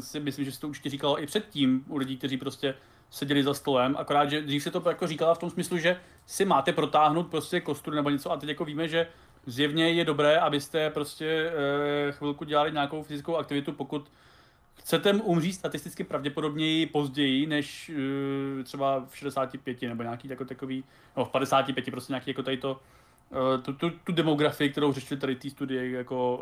si 0.00 0.20
myslím, 0.20 0.44
že 0.44 0.52
se 0.52 0.60
to 0.60 0.68
určitě 0.68 0.90
říkalo 0.90 1.22
i 1.22 1.26
předtím 1.26 1.84
u 1.88 1.96
lidí, 1.96 2.16
kteří 2.16 2.36
prostě 2.36 2.74
seděli 3.10 3.42
za 3.42 3.54
stolem, 3.54 3.96
akorát, 3.98 4.30
že 4.30 4.42
dřív 4.42 4.62
se 4.62 4.70
to 4.70 4.82
jako 4.88 5.06
říkala 5.06 5.34
v 5.34 5.38
tom 5.38 5.50
smyslu, 5.50 5.78
že 5.78 6.00
si 6.26 6.44
máte 6.44 6.72
protáhnout 6.72 7.26
prostě 7.26 7.60
kostru 7.60 7.94
nebo 7.94 8.10
něco 8.10 8.32
a 8.32 8.36
teď 8.36 8.48
jako 8.48 8.64
víme, 8.64 8.88
že 8.88 9.06
zjevně 9.46 9.92
je 9.92 10.04
dobré, 10.04 10.38
abyste 10.38 10.90
prostě 10.90 11.52
e, 12.08 12.12
chvilku 12.12 12.44
dělali 12.44 12.72
nějakou 12.72 13.02
fyzickou 13.02 13.36
aktivitu, 13.36 13.72
pokud 13.72 14.10
chcete 14.74 15.12
umřít 15.12 15.54
statisticky 15.54 16.04
pravděpodobněji 16.04 16.86
později, 16.86 17.46
než 17.46 17.88
e, 18.60 18.64
třeba 18.64 19.04
v 19.08 19.16
65 19.16 19.82
nebo 19.82 20.02
nějaký 20.02 20.28
jako 20.28 20.44
takový, 20.44 20.84
no 21.16 21.24
v 21.24 21.30
55 21.30 21.90
prostě 21.90 22.12
nějaký 22.12 22.30
jako 22.30 22.42
tady 22.42 22.56
to, 22.56 22.80
e, 23.54 23.58
tu, 23.58 23.72
tu, 23.72 23.90
tu 23.90 24.12
demografii, 24.12 24.70
kterou 24.70 24.92
řešili 24.92 25.20
tady 25.20 25.36
ty 25.36 25.50
studie 25.50 25.90
jako 25.90 26.40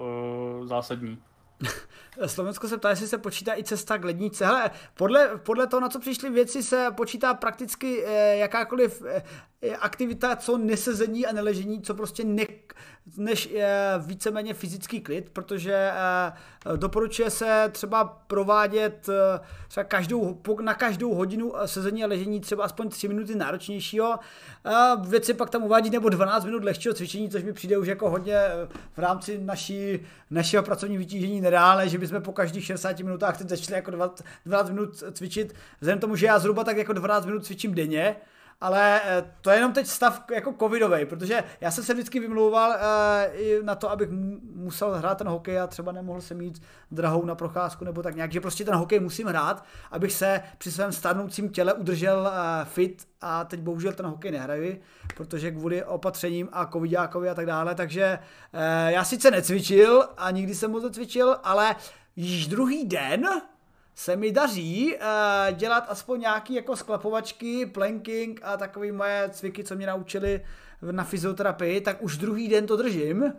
zásadní. 0.65 1.19
Slovensko 2.27 2.69
se 2.69 2.79
ptá, 2.79 2.91
jestli 2.91 3.09
se 3.09 3.19
počítá 3.19 3.57
i 3.57 3.65
cesta 3.65 3.99
k 3.99 4.05
lednice. 4.05 4.47
Hele, 4.47 4.71
podle, 4.95 5.39
podle 5.39 5.67
toho, 5.67 5.81
na 5.81 5.89
co 5.89 6.01
přišly 6.01 6.31
věci, 6.31 6.63
se 6.63 6.87
počítá 6.91 7.35
prakticky 7.35 8.05
eh, 8.05 8.37
jakákoliv 8.37 9.03
eh, 9.07 9.23
aktivita, 9.79 10.37
co 10.37 10.59
nesezení 10.59 11.27
a 11.27 11.33
neležení, 11.33 11.83
co 11.83 11.95
prostě 11.95 12.25
ne, 12.25 12.47
než 13.17 13.55
víceméně 13.99 14.55
fyzický 14.55 15.01
klid, 15.01 15.31
protože 15.31 15.91
eh, 15.93 16.77
doporučuje 16.77 17.31
se 17.31 17.69
třeba 17.73 18.05
provádět 18.05 19.09
eh, 19.09 19.41
třeba 19.69 19.85
každou, 19.85 20.41
na 20.63 20.75
každou 20.75 21.15
hodinu 21.15 21.53
sezení 21.67 22.05
a 22.05 22.07
ležení 22.07 22.41
třeba 22.41 22.65
aspoň 22.65 22.89
3 22.89 23.09
minuty 23.09 23.35
náročnějšího. 23.35 24.19
Věci 25.09 25.35
pak 25.35 25.51
tam 25.51 25.63
uvádí 25.63 25.91
nebo 25.91 26.09
12 26.09 26.45
minut 26.45 26.65
lehčího 26.65 26.95
cvičení, 26.95 27.31
což 27.31 27.43
mi 27.43 27.53
přijde 27.53 27.79
už 27.79 27.87
jako 27.89 28.11
hodně 28.11 28.35
eh, 28.35 28.69
v 28.97 28.99
rámci 28.99 29.39
naší, 29.39 30.01
našeho 30.31 30.63
pracovního 30.63 30.99
vytížení 30.99 31.41
nereálné, 31.41 31.89
že 31.89 31.99
bychom 31.99 32.23
po 32.23 32.33
každých 32.33 32.65
60 32.65 33.01
minutách 33.01 33.39
teď 33.39 33.49
začali 33.49 33.77
jako 33.77 33.91
12 34.45 34.71
minut 34.71 35.03
cvičit, 35.13 35.55
vzhledem 35.81 36.01
tomu, 36.01 36.17
že 36.17 36.27
já 36.27 36.39
zhruba 36.39 36.65
tak 36.65 36.77
jako 36.77 36.93
12 36.93 37.27
minut 37.27 37.45
cvičím 37.45 37.75
denně, 37.75 38.17
ale 38.65 39.01
eh, 39.05 39.25
to 39.41 39.51
je 39.51 39.57
jenom 39.57 39.73
teď 39.73 39.87
stav 39.87 40.25
jako 40.35 40.55
covidový, 40.59 41.07
protože 41.07 41.45
já 41.61 41.71
jsem 41.71 41.85
se 41.85 41.95
vždycky 41.95 42.21
vymlouval 42.21 42.77
i 43.33 43.63
na 43.63 43.75
to, 43.75 43.91
abych 43.91 44.09
musel 44.55 44.95
hrát 44.95 45.19
ten 45.19 45.29
hokej 45.29 45.61
a 45.61 45.67
třeba 45.67 45.93
nemohl 45.93 46.21
se 46.21 46.35
mít 46.35 46.63
drahou 46.91 47.25
na 47.25 47.35
procházku 47.35 47.85
nebo 47.85 48.03
tak 48.03 48.17
nějak, 48.17 48.33
že 48.33 48.41
prostě 48.41 48.65
ten 48.65 48.75
hokej 48.75 49.01
musím 49.01 49.27
hrát, 49.27 49.65
abych 49.91 50.13
se 50.13 50.43
při 50.59 50.73
svém 50.73 50.93
stárnoucím 50.93 51.49
těle 51.49 51.73
udržel 51.73 52.21
uh, 52.21 52.65
fit 52.65 53.07
a 53.21 53.45
teď 53.45 53.61
bohužel 53.61 53.93
ten 53.93 54.07
hokej 54.07 54.31
nehraji, 54.31 54.81
protože 55.17 55.51
kvůli 55.51 55.85
opatřením 55.85 56.49
a 56.53 56.67
covidákovi 56.67 57.29
a 57.29 57.35
tak 57.35 57.47
dále, 57.47 57.75
takže 57.75 58.19
já 58.87 59.05
sice 59.05 59.31
necvičil 59.31 60.05
a 60.17 60.31
nikdy 60.31 60.55
jsem 60.55 60.71
moc 60.71 60.83
necvičil, 60.83 61.37
ale 61.43 61.77
již 62.17 62.47
druhý 62.47 62.85
den 62.85 63.29
se 63.95 64.17
mi 64.17 64.33
daří 64.33 64.97
uh, 64.97 65.57
dělat 65.57 65.85
aspoň 65.89 66.21
nějaký 66.21 66.55
jako 66.55 66.77
sklapovačky, 66.77 67.67
planking 67.67 68.41
a 68.43 68.57
takové 68.57 68.93
moje 68.93 69.29
cviky, 69.33 69.65
co 69.65 69.75
mě 69.75 69.87
naučili 69.87 70.45
na 70.91 71.05
fyzioterapii, 71.05 71.81
tak 71.81 72.03
už 72.03 72.17
druhý 72.17 72.49
den 72.49 72.67
to 72.67 72.77
držím. 72.77 73.33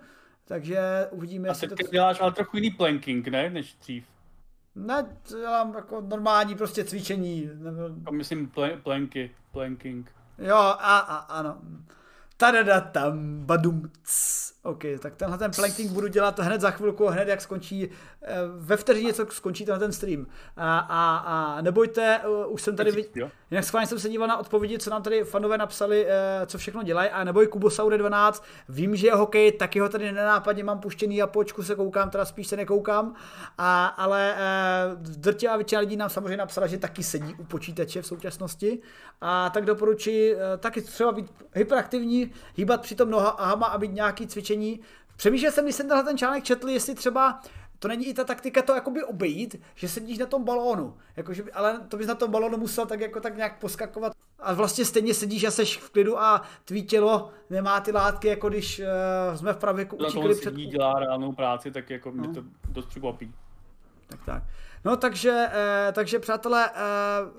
Takže 0.45 1.07
uvidíme, 1.11 1.47
jestli 1.47 1.67
to... 1.67 1.75
děláš 1.91 2.21
ale 2.21 2.31
trochu 2.31 2.57
jiný 2.57 2.71
planking, 2.71 3.27
ne, 3.27 3.49
než 3.49 3.73
dřív. 3.73 4.05
Ne, 4.75 5.17
dělám 5.29 5.73
jako 5.75 6.01
normální 6.01 6.55
prostě 6.55 6.83
cvičení. 6.83 7.49
Nebo... 7.53 8.11
Myslím 8.11 8.49
pl- 8.49 8.81
planky, 8.81 9.31
planking. 9.51 10.11
Jo, 10.37 10.55
a, 10.55 10.97
a 10.97 11.15
ano. 11.15 11.57
Tadada 12.37 12.81
tam, 12.81 13.39
badum, 13.45 13.91
cs. 14.03 14.54
OK, 14.65 14.83
tak 14.99 15.15
tenhle 15.15 15.37
ten 15.37 15.51
planking 15.51 15.91
budu 15.91 16.07
dělat 16.07 16.39
hned 16.39 16.61
za 16.61 16.71
chvilku, 16.71 17.07
hned 17.07 17.27
jak 17.27 17.41
skončí, 17.41 17.89
eh, 18.21 18.35
ve 18.57 18.77
vteřině, 18.77 19.13
co 19.13 19.25
skončí 19.29 19.65
tenhle 19.65 19.79
ten 19.79 19.91
stream. 19.91 20.27
A, 20.57 20.79
a, 20.79 21.17
a 21.17 21.61
nebojte, 21.61 22.19
uh, 22.27 22.53
už 22.53 22.61
jsem 22.61 22.75
tady, 22.75 22.91
viděl, 22.91 23.31
jinak 23.51 23.65
schválně 23.65 23.87
jsem 23.87 23.99
se 23.99 24.09
díval 24.09 24.27
na 24.27 24.37
odpovědi, 24.37 24.79
co 24.79 24.89
nám 24.89 25.03
tady 25.03 25.23
fanové 25.23 25.57
napsali, 25.57 26.05
uh, 26.05 26.11
co 26.45 26.57
všechno 26.57 26.83
dělají. 26.83 27.09
A 27.09 27.23
neboj 27.23 27.47
Kubosaude 27.47 27.97
12, 27.97 28.43
vím, 28.69 28.95
že 28.95 29.07
je 29.07 29.13
hokej, 29.13 29.51
taky 29.51 29.79
ho 29.79 29.89
tady 29.89 30.11
nenápadně 30.11 30.63
mám 30.63 30.79
puštěný 30.79 31.21
a 31.21 31.27
počku 31.27 31.63
se 31.63 31.75
koukám, 31.75 32.09
teda 32.09 32.25
spíš 32.25 32.47
se 32.47 32.57
nekoukám, 32.57 33.15
a, 33.57 33.85
ale 33.85 34.35
drtivá 34.97 35.55
většina 35.55 35.81
lidí 35.81 35.97
nám 35.97 36.09
samozřejmě 36.09 36.37
napsala, 36.37 36.67
že 36.67 36.77
taky 36.77 37.03
sedí 37.03 37.33
u 37.33 37.43
počítače 37.43 38.01
v 38.01 38.07
současnosti. 38.07 38.79
A 39.21 39.49
tak 39.49 39.65
doporučuji 39.65 40.35
taky 40.57 40.81
třeba 40.81 41.11
být 41.11 41.33
hyperaktivní, 41.53 42.31
hýbat 42.55 42.81
přitom 42.81 43.09
nohama 43.09 43.67
a 43.67 43.77
být 43.77 43.93
nějaký 43.93 44.27
cvičení 44.27 44.54
cvičení. 44.55 44.79
Přemýšlel 45.15 45.51
jsem, 45.51 45.65
když 45.65 45.75
jsem 45.75 45.87
tenhle 45.87 46.03
ten 46.03 46.17
článek 46.17 46.43
četl, 46.43 46.69
jestli 46.69 46.95
třeba 46.95 47.39
to 47.79 47.87
není 47.87 48.07
i 48.07 48.13
ta 48.13 48.23
taktika 48.23 48.61
to 48.61 48.75
jakoby 48.75 49.03
obejít, 49.03 49.55
že 49.75 49.87
sedíš 49.87 50.17
na 50.17 50.25
tom 50.25 50.43
balónu, 50.43 50.97
jakože, 51.15 51.43
ale 51.53 51.79
to 51.87 51.97
bys 51.97 52.07
na 52.07 52.15
tom 52.15 52.31
balónu 52.31 52.57
musel 52.57 52.85
tak 52.85 52.99
jako 52.99 53.19
tak 53.19 53.35
nějak 53.37 53.59
poskakovat 53.59 54.13
a 54.39 54.53
vlastně 54.53 54.85
stejně 54.85 55.13
sedíš 55.13 55.43
a 55.43 55.51
seš 55.51 55.77
v 55.77 55.89
klidu 55.89 56.19
a 56.19 56.41
tvý 56.65 56.83
tělo 56.83 57.29
nemá 57.49 57.79
ty 57.79 57.91
látky, 57.91 58.27
jako 58.27 58.49
když 58.49 58.79
uh, 58.79 59.35
jsme 59.35 59.53
v 59.53 59.57
pravěku 59.57 59.95
učili 59.95 60.35
před... 60.35 60.53
dělá 60.53 60.93
reálnou 60.99 61.31
práci, 61.31 61.71
tak 61.71 61.89
jako 61.89 62.11
no. 62.11 62.23
mě 62.23 62.27
to 62.33 62.43
dost 62.69 62.85
překvapí. 62.85 63.33
Tak 64.07 64.19
tak. 64.25 64.43
No 64.85 64.97
takže, 64.97 65.47
eh, 65.51 65.91
takže 65.91 66.19
přátelé, 66.19 66.69
eh, 66.69 66.79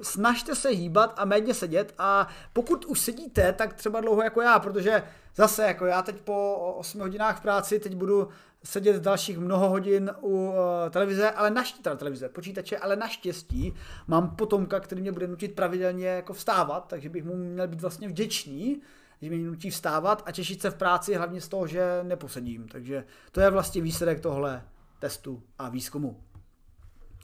snažte 0.03 0.55
se 0.55 0.69
hýbat 0.69 1.15
a 1.17 1.25
méně 1.25 1.55
sedět 1.55 1.95
a 1.99 2.29
pokud 2.53 2.85
už 2.85 3.01
sedíte, 3.01 3.53
tak 3.53 3.75
třeba 3.75 4.01
dlouho 4.01 4.23
jako 4.23 4.43
já, 4.43 4.59
protože 4.59 5.03
zase 5.37 5.67
jako 5.67 5.87
já 5.87 6.03
teď 6.03 6.21
po 6.21 6.55
8 6.79 7.01
hodinách 7.01 7.39
v 7.39 7.43
práci, 7.43 7.79
teď 7.79 7.95
budu 7.95 8.29
sedět 8.65 9.03
dalších 9.03 9.39
mnoho 9.39 9.69
hodin 9.69 10.11
u 10.21 10.29
uh, 10.29 10.55
televize, 10.91 11.31
ale 11.31 11.51
naštěstí, 11.51 11.83
televize, 11.97 12.29
počítače, 12.29 12.79
ale 12.79 12.97
naštěstí 12.97 13.75
mám 14.07 14.37
potomka, 14.37 14.81
který 14.81 15.01
mě 15.01 15.13
bude 15.13 15.27
nutit 15.27 15.55
pravidelně 15.55 16.07
jako 16.07 16.33
vstávat, 16.33 16.89
takže 16.89 17.09
bych 17.09 17.25
mu 17.25 17.37
měl 17.37 17.69
být 17.69 17.81
vlastně 17.81 18.09
vděčný, 18.09 18.81
že 19.23 19.31
mě 19.31 19.47
nutí 19.47 19.71
vstávat 19.71 20.23
a 20.27 20.33
těšit 20.33 20.63
se 20.63 20.71
v 20.71 20.75
práci 20.75 21.15
hlavně 21.15 21.41
z 21.41 21.49
toho, 21.49 21.67
že 21.67 22.01
neposedím. 22.03 22.69
Takže 22.69 23.05
to 23.33 23.41
je 23.41 23.51
vlastně 23.51 23.83
výsledek 23.83 24.21
tohle 24.21 24.63
testu 24.99 25.43
a 25.59 25.69
výzkumu. 25.69 26.21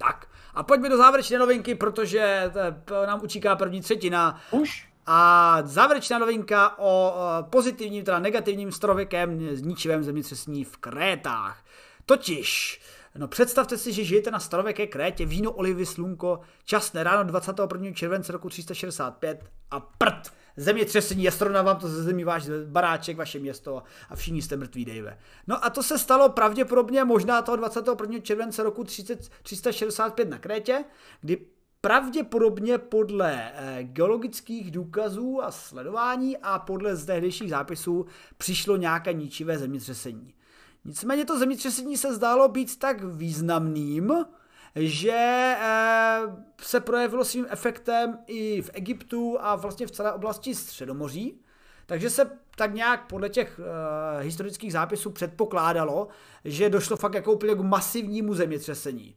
Tak 0.07 0.27
a 0.55 0.63
pojďme 0.63 0.89
do 0.89 0.97
závěrečné 0.97 1.39
novinky, 1.39 1.75
protože 1.75 2.53
nám 3.07 3.21
učíká 3.23 3.57
první 3.57 3.81
třetina. 3.81 4.41
Už? 4.51 4.89
A 5.07 5.59
závěrečná 5.65 6.19
novinka 6.19 6.79
o 6.79 7.15
pozitivním, 7.51 8.05
teda 8.05 8.19
negativním 8.19 8.73
starověkém 8.73 9.57
zničivém 9.57 10.05
zemětřesení 10.05 10.65
v 10.65 10.77
Krétách. 10.77 11.65
Totiž, 12.07 12.81
no 13.17 13.29
představte 13.29 13.79
si, 13.79 13.93
že 13.93 14.05
žijete 14.05 14.31
na 14.31 14.41
starověké 14.41 14.87
Krétě, 14.87 15.27
víno, 15.27 15.51
olivy, 15.53 15.87
slunko, 15.87 16.41
časné 16.65 17.05
ráno 17.05 17.25
21. 17.25 17.93
července 17.93 18.33
roku 18.33 18.49
365 18.49 19.45
a 19.71 19.81
prd 19.81 20.33
zemětřesení, 20.57 21.29
astronaut 21.29 21.65
vám 21.65 21.77
to 21.77 21.89
ze 21.89 22.03
zemí 22.03 22.25
váš 22.25 22.49
baráček, 22.67 23.17
vaše 23.17 23.39
město 23.39 23.83
a 24.11 24.17
všichni 24.17 24.43
jste 24.43 24.57
mrtví, 24.57 24.85
Dave. 24.85 25.19
No 25.47 25.65
a 25.65 25.71
to 25.71 25.83
se 25.83 25.99
stalo 25.99 26.29
pravděpodobně 26.29 27.05
možná 27.05 27.43
toho 27.43 27.57
21. 27.57 28.19
července 28.19 28.63
roku 28.63 28.85
30, 28.85 29.29
365 29.43 30.31
na 30.31 30.39
Krétě, 30.39 30.85
kdy 31.21 31.47
pravděpodobně 31.81 32.79
podle 32.79 33.53
eh, 33.55 33.85
geologických 33.85 34.71
důkazů 34.71 35.43
a 35.43 35.51
sledování 35.51 36.37
a 36.39 36.59
podle 36.59 36.97
tehdejších 36.97 37.51
zápisů 37.51 38.07
přišlo 38.37 38.77
nějaké 38.77 39.13
ničivé 39.13 39.59
zemětřesení. 39.59 40.35
Nicméně 40.85 41.25
to 41.25 41.39
zemětřesení 41.39 41.97
se 41.97 42.15
zdálo 42.15 42.49
být 42.49 42.79
tak 42.79 43.05
významným, 43.05 44.13
že 44.77 45.57
eh, 45.61 46.21
se 46.63 46.81
projevilo 46.81 47.25
svým 47.25 47.47
efektem 47.51 48.19
i 48.27 48.63
v 48.63 48.71
Egyptu 48.73 49.37
a 49.41 49.57
vlastně 49.57 49.87
v 49.87 49.91
celé 49.91 50.13
oblasti 50.13 50.55
Středomoří. 50.55 51.41
Takže 51.87 52.11
se 52.11 52.31
tak 52.57 52.75
nějak 52.75 53.07
podle 53.07 53.29
těch 53.29 53.59
uh, 53.59 54.23
historických 54.23 54.73
zápisů 54.73 55.11
předpokládalo, 55.11 56.09
že 56.45 56.71
došlo 56.71 56.97
fakt 56.97 57.15
jako 57.15 57.33
úplně 57.33 57.55
k 57.55 57.61
masivnímu 57.61 58.35
zemětřesení. 58.35 59.17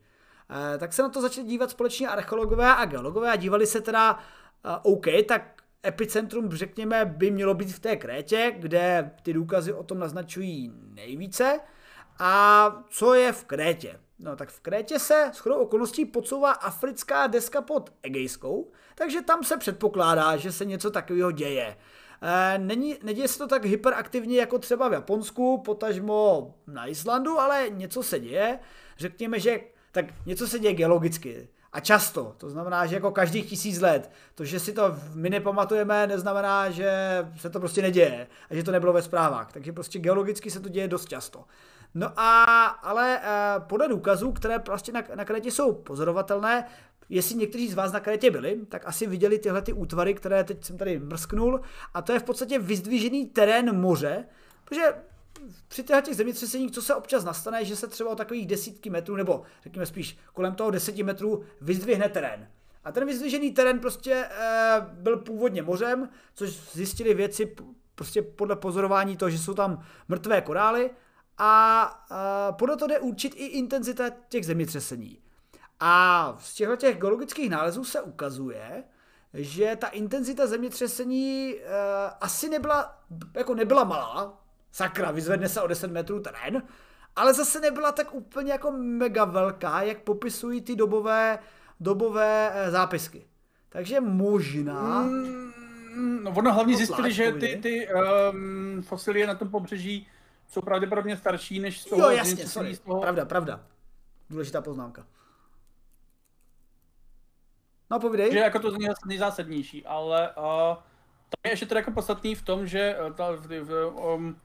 Uh, 0.50 0.80
tak 0.80 0.94
se 0.94 1.02
na 1.02 1.10
to 1.10 1.22
začali 1.22 1.48
dívat 1.48 1.72
společně 1.72 2.08
archeologové 2.08 2.76
a 2.76 2.86
geologové 2.86 3.32
a 3.32 3.36
dívali 3.36 3.68
se 3.68 3.82
teda, 3.82 4.20
OK, 4.84 5.06
tak 5.28 5.64
epicentrum, 5.86 6.52
řekněme, 6.52 7.06
by 7.06 7.32
mělo 7.32 7.54
být 7.54 7.74
v 7.74 7.80
té 7.80 7.96
Krétě, 7.96 8.56
kde 8.60 9.12
ty 9.24 9.34
důkazy 9.34 9.74
o 9.74 9.84
tom 9.84 10.00
naznačují 10.00 10.72
nejvíce. 10.94 11.60
A 12.20 12.72
co 12.90 13.14
je 13.14 13.32
v 13.32 13.44
Krétě? 13.44 14.00
No 14.20 14.36
tak 14.36 14.50
v 14.50 14.60
Krétě 14.60 15.00
se 15.00 15.32
s 15.34 15.38
chodou 15.38 15.56
okolností 15.56 16.06
podsouvá 16.06 16.52
africká 16.52 17.28
deska 17.28 17.62
pod 17.62 17.94
Egejskou, 18.04 18.72
takže 18.96 19.22
tam 19.22 19.44
se 19.44 19.58
předpokládá, 19.58 20.38
že 20.38 20.52
se 20.52 20.66
něco 20.66 20.92
takového 20.92 21.32
děje. 21.32 21.78
E, 22.22 22.58
není, 22.58 22.98
neděje 23.04 23.28
se 23.28 23.38
to 23.38 23.48
tak 23.48 23.66
hyperaktivně 23.66 24.40
jako 24.40 24.60
třeba 24.60 24.90
v 24.90 24.94
Japonsku, 24.94 25.58
potažmo 25.58 26.54
na 26.68 26.88
Islandu, 26.88 27.40
ale 27.40 27.70
něco 27.70 28.04
se 28.04 28.20
děje. 28.20 28.60
Řekněme, 28.98 29.40
že 29.40 29.60
tak 29.92 30.06
něco 30.26 30.48
se 30.48 30.60
děje 30.60 30.74
geologicky. 30.74 31.50
A 31.76 31.80
často. 31.80 32.36
To 32.38 32.50
znamená, 32.50 32.86
že 32.86 32.96
jako 32.96 33.12
každých 33.12 33.50
tisíc 33.50 33.82
let. 33.82 34.12
To, 34.36 34.46
že 34.46 34.60
si 34.60 34.74
to 34.74 34.96
my 35.14 35.30
nepamatujeme, 35.30 36.08
neznamená, 36.08 36.70
že 36.70 36.92
se 37.38 37.50
to 37.50 37.60
prostě 37.60 37.82
neděje. 37.82 38.28
A 38.50 38.56
že 38.56 38.64
to 38.64 38.72
nebylo 38.72 38.94
ve 38.94 39.02
zprávách. 39.02 39.52
Takže 39.52 39.74
prostě 39.74 40.00
geologicky 40.00 40.52
se 40.52 40.60
to 40.60 40.70
děje 40.70 40.88
dost 40.88 41.10
často. 41.10 41.44
No 41.94 42.20
a, 42.20 42.64
ale 42.64 43.20
uh, 43.20 43.68
podle 43.68 43.88
důkazů, 43.88 44.32
které 44.32 44.60
prostě 44.60 44.92
na, 44.92 45.04
na 45.16 45.26
Krétě 45.26 45.52
jsou 45.52 45.74
pozorovatelné, 45.74 46.68
jestli 47.10 47.36
někteří 47.36 47.68
z 47.68 47.74
vás 47.74 47.92
na 47.92 48.00
Krétě 48.00 48.32
byli, 48.32 48.60
tak 48.70 48.88
asi 48.88 49.08
viděli 49.08 49.40
tyhle 49.40 49.62
ty 49.62 49.74
útvary, 49.74 50.14
které 50.14 50.44
teď 50.44 50.64
jsem 50.64 50.78
tady 50.78 51.00
mrsknul, 51.00 51.62
a 51.94 52.02
to 52.02 52.14
je 52.14 52.20
v 52.20 52.24
podstatě 52.24 52.60
vyzdvižený 52.60 53.26
terén 53.26 53.80
moře, 53.80 54.26
protože 54.66 54.94
při 55.68 55.84
těch 55.84 56.16
zemětřeseních, 56.16 56.72
co 56.72 56.82
se 56.82 56.96
občas 56.96 57.24
nastane, 57.24 57.66
že 57.66 57.76
se 57.76 57.88
třeba 57.88 58.10
o 58.10 58.16
takových 58.16 58.48
desítky 58.48 58.90
metrů, 58.90 59.16
nebo 59.16 59.44
řekněme 59.64 59.86
spíš 59.86 60.18
kolem 60.34 60.56
toho 60.56 60.72
deseti 60.72 61.04
metrů, 61.04 61.44
vyzdvihne 61.62 62.10
terén. 62.10 62.48
A 62.84 62.92
ten 62.92 63.06
vyzdvižený 63.06 63.52
terén 63.52 63.80
prostě 63.80 64.14
e, 64.14 64.30
byl 64.94 65.18
původně 65.18 65.62
mořem, 65.62 66.10
což 66.36 66.50
zjistili 66.50 67.14
věci 67.14 67.56
prostě 67.96 68.22
podle 68.22 68.56
pozorování 68.56 69.18
toho, 69.18 69.30
že 69.30 69.40
jsou 69.40 69.54
tam 69.54 69.84
mrtvé 70.08 70.42
korály 70.42 70.92
a, 71.38 71.82
a 72.10 72.52
podle 72.52 72.78
toho 72.78 72.88
jde 72.88 73.00
určit 73.00 73.34
i 73.36 73.46
intenzita 73.46 74.04
těch 74.30 74.46
zemětřesení. 74.46 75.20
A 75.80 76.36
z 76.40 76.54
těchto 76.54 76.76
těch 76.76 76.98
geologických 76.98 77.50
nálezů 77.50 77.84
se 77.84 78.02
ukazuje, 78.02 78.84
že 79.34 79.76
ta 79.76 79.88
intenzita 79.88 80.48
zemětřesení 80.48 81.56
e, 81.56 81.62
asi 82.22 82.50
nebyla, 82.50 83.00
jako 83.34 83.56
nebyla 83.56 83.84
malá, 83.84 84.45
sakra, 84.76 85.12
vyzvedne 85.12 85.50
se 85.50 85.62
o 85.62 85.68
10 85.68 85.92
metrů 85.92 86.20
terén, 86.20 86.64
ale 87.16 87.34
zase 87.34 87.60
nebyla 87.60 87.92
tak 87.92 88.14
úplně 88.14 88.52
jako 88.52 88.72
mega 88.72 89.26
velká, 89.26 89.82
jak 89.82 90.00
popisují 90.02 90.62
ty 90.62 90.76
dobové, 90.76 91.40
dobové 91.80 92.52
e, 92.54 92.72
zápisky. 92.72 93.28
Takže 93.70 94.02
možná... 94.02 95.02
Mm, 95.02 96.24
no 96.24 96.32
ono 96.32 96.54
hlavně 96.54 96.78
zjistili, 96.78 97.14
že 97.14 97.32
ty, 97.32 97.60
ty 97.62 97.88
um, 98.34 98.82
fosilie 98.82 99.28
na 99.28 99.36
tom 99.36 99.50
pobřeží 99.50 100.08
jsou 100.48 100.62
pravděpodobně 100.62 101.18
starší 101.18 101.60
než 101.60 101.82
z 101.82 101.86
toho. 101.86 102.02
Jo, 102.02 102.10
jasně, 102.10 102.48
sorry. 102.48 102.76
Z 102.76 102.80
toho... 102.80 103.02
Pravda, 103.02 103.26
pravda. 103.26 103.64
Důležitá 104.30 104.62
poznámka. 104.62 105.06
No, 107.92 108.00
povídej. 108.00 108.32
Že 108.32 108.40
jako 108.40 108.60
to 108.60 108.82
je 108.82 108.90
nejzásadnější, 109.06 109.86
ale 109.86 110.30
uh, 110.30 110.44
to 111.30 111.36
je 111.46 111.52
ještě 111.52 111.66
teda 111.66 111.80
jako 111.80 111.92
podstatný 111.92 112.36
v 112.36 112.42
tom, 112.42 112.68
že 112.68 112.98
uh, 113.08 113.14
ta, 113.14 113.32
v, 113.32 113.48
v, 113.64 113.94
um, 114.16 114.42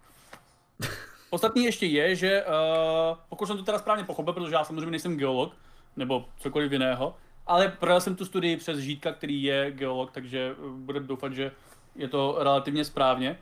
podstatný 1.31 1.65
ještě 1.65 1.87
je, 1.87 2.17
že 2.17 2.45
uh, 2.45 3.19
pokud 3.29 3.47
jsem 3.47 3.57
to 3.57 3.63
teda 3.63 3.79
správně 3.79 4.05
pochopil, 4.05 4.33
protože 4.33 4.55
já 4.55 4.65
samozřejmě 4.65 4.91
nejsem 4.91 5.17
geolog, 5.17 5.57
nebo 5.97 6.29
cokoliv 6.39 6.73
jiného, 6.73 7.17
ale 7.47 7.69
projel 7.69 8.01
jsem 8.01 8.17
tu 8.17 8.25
studii 8.25 8.57
přes 8.57 8.79
Žítka, 8.79 9.13
který 9.13 9.43
je 9.43 9.71
geolog, 9.71 10.11
takže 10.11 10.55
bude 10.77 11.01
doufat, 11.01 11.33
že 11.33 11.53
je 11.97 12.09
to 12.09 12.37
relativně 12.39 12.85
správně. 12.85 13.39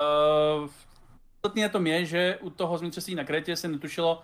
Uh, 0.00 0.68
podstatné 1.40 1.62
na 1.62 1.68
tom 1.68 1.86
je, 1.86 2.04
že 2.04 2.38
u 2.40 2.50
toho 2.50 2.78
zemětřesení 2.78 3.14
na 3.14 3.24
Krétě 3.24 3.56
se 3.56 3.68
netušilo, 3.68 4.22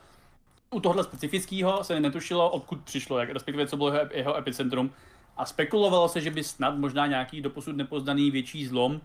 u 0.71 0.81
tohle 0.81 1.05
specifického 1.05 1.85
se 1.85 2.01
netušilo, 2.01 2.51
odkud 2.51 2.81
přišlo, 2.81 3.19
jak, 3.19 3.31
respektive 3.31 3.67
co 3.67 3.77
bylo 3.77 3.93
jeho, 3.93 4.09
jeho 4.11 4.37
epicentrum. 4.37 4.93
A 5.37 5.47
spekulovalo 5.47 6.09
se, 6.09 6.21
že 6.21 6.31
by 6.31 6.45
snad 6.45 6.79
možná 6.79 7.07
nějaký 7.07 7.41
doposud 7.41 7.77
nepoznaný 7.77 8.31
větší 8.31 8.67
zlom, 8.67 9.01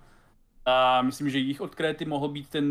a 0.68 1.02
myslím, 1.02 1.30
že 1.30 1.38
jich 1.38 1.62
od 1.62 1.76
Kréty 1.76 2.06
mohl 2.06 2.28
být 2.28 2.50
ten 2.50 2.66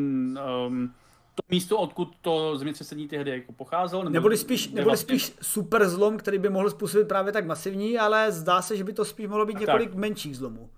um, 0.66 0.94
to 1.34 1.42
místo, 1.50 1.78
odkud 1.78 2.16
to 2.20 2.58
zemětřesení 2.58 3.08
tehdy 3.08 3.30
jako 3.30 3.52
pocházelo. 3.52 4.02
Nebo 4.02 4.14
neboli 4.14 4.36
spíš, 4.36 4.68
neboli 4.68 4.84
vlastně... 4.84 5.18
spíš 5.18 5.36
super 5.42 5.88
zlom, 5.88 6.16
který 6.16 6.38
by 6.38 6.48
mohl 6.48 6.70
způsobit 6.70 7.08
právě 7.08 7.32
tak 7.32 7.46
masivní, 7.46 7.98
ale 7.98 8.32
zdá 8.32 8.62
se, 8.62 8.76
že 8.76 8.84
by 8.84 8.92
to 8.92 9.04
spíš 9.04 9.26
mohlo 9.26 9.46
být 9.46 9.60
několik 9.60 9.88
tak. 9.88 9.98
menších 9.98 10.36
zlomů. 10.36 10.70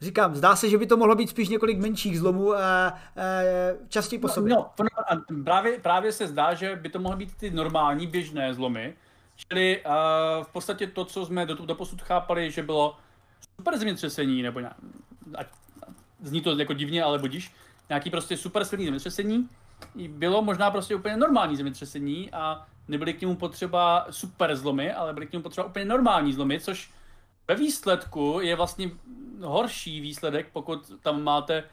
Říkám, 0.00 0.34
zdá 0.34 0.56
se, 0.56 0.68
že 0.68 0.78
by 0.78 0.86
to 0.86 0.96
mohlo 0.96 1.14
být 1.14 1.30
spíš 1.30 1.48
několik 1.48 1.78
menších 1.78 2.18
zlomů 2.18 2.54
e, 2.54 2.92
e, 3.16 3.76
častěji 3.88 4.20
po 4.20 4.26
no, 4.26 4.34
sobě. 4.34 4.54
No, 4.54 4.70
no, 4.80 5.44
právě, 5.44 5.78
právě 5.78 6.12
se 6.12 6.26
zdá, 6.26 6.54
že 6.54 6.76
by 6.76 6.88
to 6.88 6.98
mohly 6.98 7.18
být 7.18 7.34
ty 7.34 7.50
normální 7.50 8.06
běžné 8.06 8.54
zlomy, 8.54 8.94
čili 9.36 9.82
uh, 9.84 10.44
v 10.44 10.48
podstatě 10.52 10.86
to, 10.86 11.04
co 11.04 11.26
jsme 11.26 11.46
do, 11.46 11.54
do 11.54 11.74
posud 11.74 12.02
chápali, 12.02 12.50
že 12.50 12.62
bylo 12.62 12.96
super 13.60 13.78
zemětřesení, 13.78 14.42
nebo 14.42 14.60
nějak, 14.60 14.76
ať, 15.34 15.46
zní 16.22 16.40
to 16.40 16.58
jako 16.58 16.72
divně, 16.72 17.02
ale 17.02 17.18
budíš, 17.18 17.52
nějaký 17.88 18.10
prostě 18.10 18.36
super 18.36 18.64
silný 18.64 18.84
zemětřesení, 18.84 19.48
bylo 20.08 20.42
možná 20.42 20.70
prostě 20.70 20.94
úplně 20.94 21.16
normální 21.16 21.56
zemětřesení 21.56 22.30
a 22.32 22.66
nebyly 22.88 23.12
k 23.12 23.20
němu 23.20 23.36
potřeba 23.36 24.06
super 24.10 24.56
zlomy, 24.56 24.92
ale 24.92 25.12
byly 25.12 25.26
k 25.26 25.32
němu 25.32 25.42
potřeba 25.42 25.66
úplně 25.66 25.84
normální 25.84 26.32
zlomy, 26.32 26.60
což 26.60 26.90
ve 27.48 27.54
výsledku 27.54 28.38
je 28.42 28.56
vlastně 28.56 28.90
horší 29.42 30.00
výsledek, 30.00 30.48
pokud 30.52 30.92
tam 31.02 31.22
máte 31.22 31.64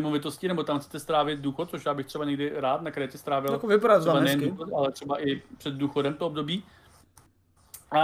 nemovitosti, 0.00 0.48
nebo 0.48 0.62
tam 0.62 0.78
chcete 0.78 1.00
strávit 1.00 1.40
důchod, 1.40 1.70
což 1.70 1.86
já 1.86 1.94
bych 1.94 2.06
třeba 2.06 2.24
někdy 2.24 2.52
rád 2.54 2.82
na 2.82 2.90
kreditě 2.90 3.18
strávil. 3.18 3.52
Jako 3.52 3.66
vypadá 3.66 4.00
třeba 4.00 4.20
nejen 4.20 4.40
důchod, 4.40 4.68
ale 4.76 4.92
třeba 4.92 5.28
i 5.28 5.42
před 5.58 5.74
důchodem 5.74 6.14
to 6.14 6.26
období. 6.26 6.64
A, 7.90 8.02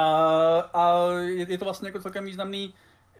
a 0.74 1.10
je, 1.12 1.50
je, 1.50 1.58
to 1.58 1.64
vlastně 1.64 1.88
jako 1.88 2.00
celkem 2.00 2.24
významný, 2.24 2.74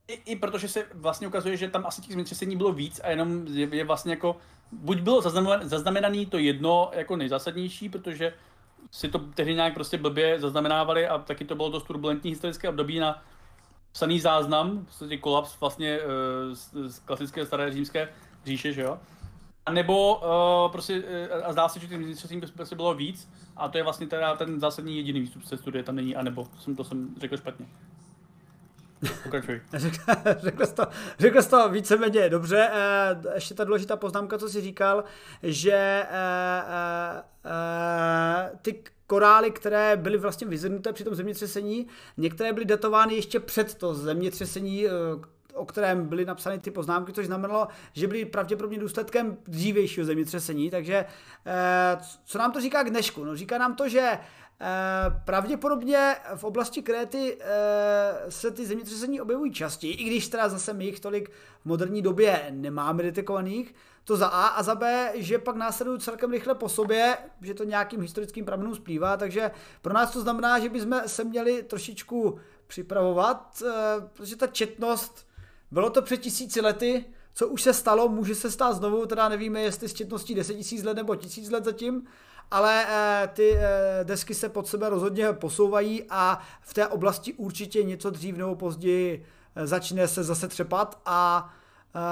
i, 0.09 0.13
i 0.33 0.37
protože 0.37 0.69
se 0.69 0.85
vlastně 0.95 1.29
ukazuje, 1.29 1.57
že 1.57 1.69
tam 1.69 1.87
asi 1.87 2.01
těch 2.01 2.11
zemětřesení 2.11 2.57
bylo 2.57 2.73
víc 2.73 3.01
a 3.05 3.11
jenom 3.11 3.47
je, 3.47 3.69
je 3.73 3.85
vlastně 3.85 4.13
jako, 4.13 4.37
buď 4.73 4.99
bylo 4.99 5.23
zaznamenané 5.63 6.27
to 6.27 6.39
jedno 6.39 6.91
jako 6.93 7.17
nejzásadnější, 7.17 7.89
protože 7.89 8.35
si 8.91 9.09
to 9.09 9.19
tehdy 9.19 9.55
nějak 9.55 9.75
prostě 9.75 9.99
blbě 9.99 10.41
zaznamenávali 10.41 11.09
a 11.09 11.19
taky 11.19 11.45
to 11.45 11.55
bylo 11.55 11.71
dost 11.71 11.83
turbulentní 11.83 12.31
historické 12.31 12.69
období 12.69 12.99
na 12.99 13.23
psaný 13.93 14.21
záznam, 14.21 14.85
podstatě 14.85 15.19
kolaps 15.19 15.61
vlastně 15.61 15.99
uh, 15.99 16.55
z, 16.55 16.71
z 16.87 16.99
klasické 16.99 17.47
staré 17.47 17.73
římské 17.73 18.09
říše, 18.45 18.73
že 18.73 18.83
jo? 18.83 18.99
A 19.67 19.73
nebo 19.73 20.17
uh, 20.17 20.73
prostě, 20.73 21.03
uh, 21.03 21.47
a 21.47 21.53
zdá 21.53 21.69
se, 21.69 21.81
že 21.81 21.87
tím 22.29 22.41
by 22.41 22.47
prostě 22.47 22.77
bylo 22.77 22.95
víc, 22.95 23.29
a 23.57 23.69
to 23.69 23.79
je 23.79 23.85
vlastně 23.85 24.07
teda 24.07 24.37
ten 24.37 24.61
zásadní 24.61 24.97
jediný 24.97 25.21
výstup 25.21 25.43
z 25.43 25.51
té 25.51 25.57
studie, 25.57 25.85
tam 25.85 25.97
není, 25.97 26.17
anebo 26.17 26.49
jsem 26.59 26.77
to 26.77 26.85
jsem 26.85 27.15
řekl 27.21 27.37
špatně. 27.37 27.67
Řekl, 30.39 30.67
jsi 30.67 30.75
to, 30.75 30.87
řekl 31.19 31.43
jsi 31.43 31.51
to 31.51 31.69
víceméně 31.69 32.29
dobře. 32.29 32.69
E, 32.73 33.35
ještě 33.35 33.55
ta 33.55 33.65
důležitá 33.65 33.97
poznámka, 33.97 34.39
co 34.39 34.49
jsi 34.49 34.61
říkal, 34.61 35.05
že 35.43 35.73
e, 35.73 36.07
e, 36.11 37.23
e, 37.45 38.51
ty 38.63 38.83
korály, 39.07 39.51
které 39.51 39.97
byly 39.97 40.19
vlastně 40.19 40.47
vyzrnuté 40.47 40.93
při 40.93 41.05
tom 41.05 41.15
zemětřesení, 41.15 41.87
některé 42.17 42.53
byly 42.53 42.67
datovány 42.67 43.15
ještě 43.15 43.41
před 43.41 43.75
to 43.75 43.95
zemětřesení, 43.95 44.85
o 45.55 45.67
kterém 45.67 46.07
byly 46.07 46.25
napsány 46.25 46.59
ty 46.59 46.71
poznámky, 46.71 47.13
což 47.13 47.27
znamenalo, 47.27 47.69
že 47.93 48.07
byly 48.07 48.25
pravděpodobně 48.25 48.79
důsledkem 48.79 49.37
dřívějšího 49.47 50.07
zemětřesení. 50.07 50.71
Takže 50.71 51.05
co 52.25 52.39
nám 52.39 52.53
to 52.53 52.61
říká 52.61 52.83
k 52.83 52.91
dnešku? 52.91 53.25
No, 53.25 53.37
říká 53.37 53.59
nám 53.59 53.75
to, 53.75 53.89
že 53.89 54.11
Eh, 54.11 54.46
pravděpodobně 55.25 56.17
v 56.37 56.45
oblasti 56.45 56.83
Kréty 56.83 57.39
eh, 57.41 58.31
se 58.31 58.51
ty 58.51 58.67
zemětřesení 58.67 59.21
objevují 59.21 59.53
častěji, 59.53 59.95
i 59.95 60.05
když 60.05 60.29
teda 60.29 60.49
zase 60.49 60.73
my 60.73 60.85
jich 60.85 61.01
tolik 61.01 61.31
v 61.63 61.65
moderní 61.65 62.03
době 62.03 62.47
nemáme 62.51 63.03
detekovaných. 63.03 63.75
To 64.05 64.17
za 64.17 64.27
A 64.27 64.47
a 64.47 64.63
za 64.63 64.75
B, 64.75 65.13
že 65.15 65.39
pak 65.39 65.57
následují 65.57 66.01
celkem 66.01 66.33
rychle 66.33 66.55
po 66.55 66.69
sobě, 66.69 67.17
že 67.43 67.55
to 67.55 67.65
nějakým 67.65 68.01
historickým 68.01 68.45
pramenům 68.45 68.75
splývá, 68.75 69.17
takže 69.17 69.51
pro 69.83 69.93
nás 69.93 70.11
to 70.11 70.21
znamená, 70.21 70.59
že 70.59 70.69
bychom 70.69 71.03
se 71.07 71.25
měli 71.25 71.63
trošičku 71.63 72.39
připravovat, 72.67 73.63
eh, 73.67 73.73
protože 74.13 74.37
ta 74.37 74.47
četnost, 74.47 75.27
bylo 75.71 75.91
to 75.91 76.03
před 76.03 76.17
tisíci 76.17 76.61
lety, 76.61 77.05
co 77.35 77.49
už 77.49 77.63
se 77.63 77.75
stalo, 77.75 78.09
může 78.09 78.35
se 78.35 78.51
stát 78.51 78.73
znovu, 78.73 79.07
teda 79.07 79.29
nevíme, 79.29 79.61
jestli 79.61 79.89
s 79.89 79.95
četností 79.95 80.35
10 80.35 80.55
tisíc 80.55 80.85
let 80.85 80.95
nebo 80.95 81.17
tisíc 81.17 81.51
let 81.51 81.65
zatím, 81.65 82.07
ale 82.51 82.87
eh, 82.89 83.29
ty 83.33 83.57
eh, 83.57 84.05
desky 84.05 84.35
se 84.35 84.49
pod 84.49 84.69
sebe 84.69 84.89
rozhodně 84.89 85.33
posouvají 85.33 86.05
a 86.11 86.41
v 86.61 86.75
té 86.75 86.89
oblasti 86.89 87.33
určitě 87.33 87.83
něco 87.83 88.11
dřív 88.11 88.37
nebo 88.37 88.55
později 88.55 89.25
eh, 89.57 89.67
začne 89.67 90.09
se 90.09 90.25
zase 90.25 90.49
třepat 90.49 91.01
a 91.07 91.51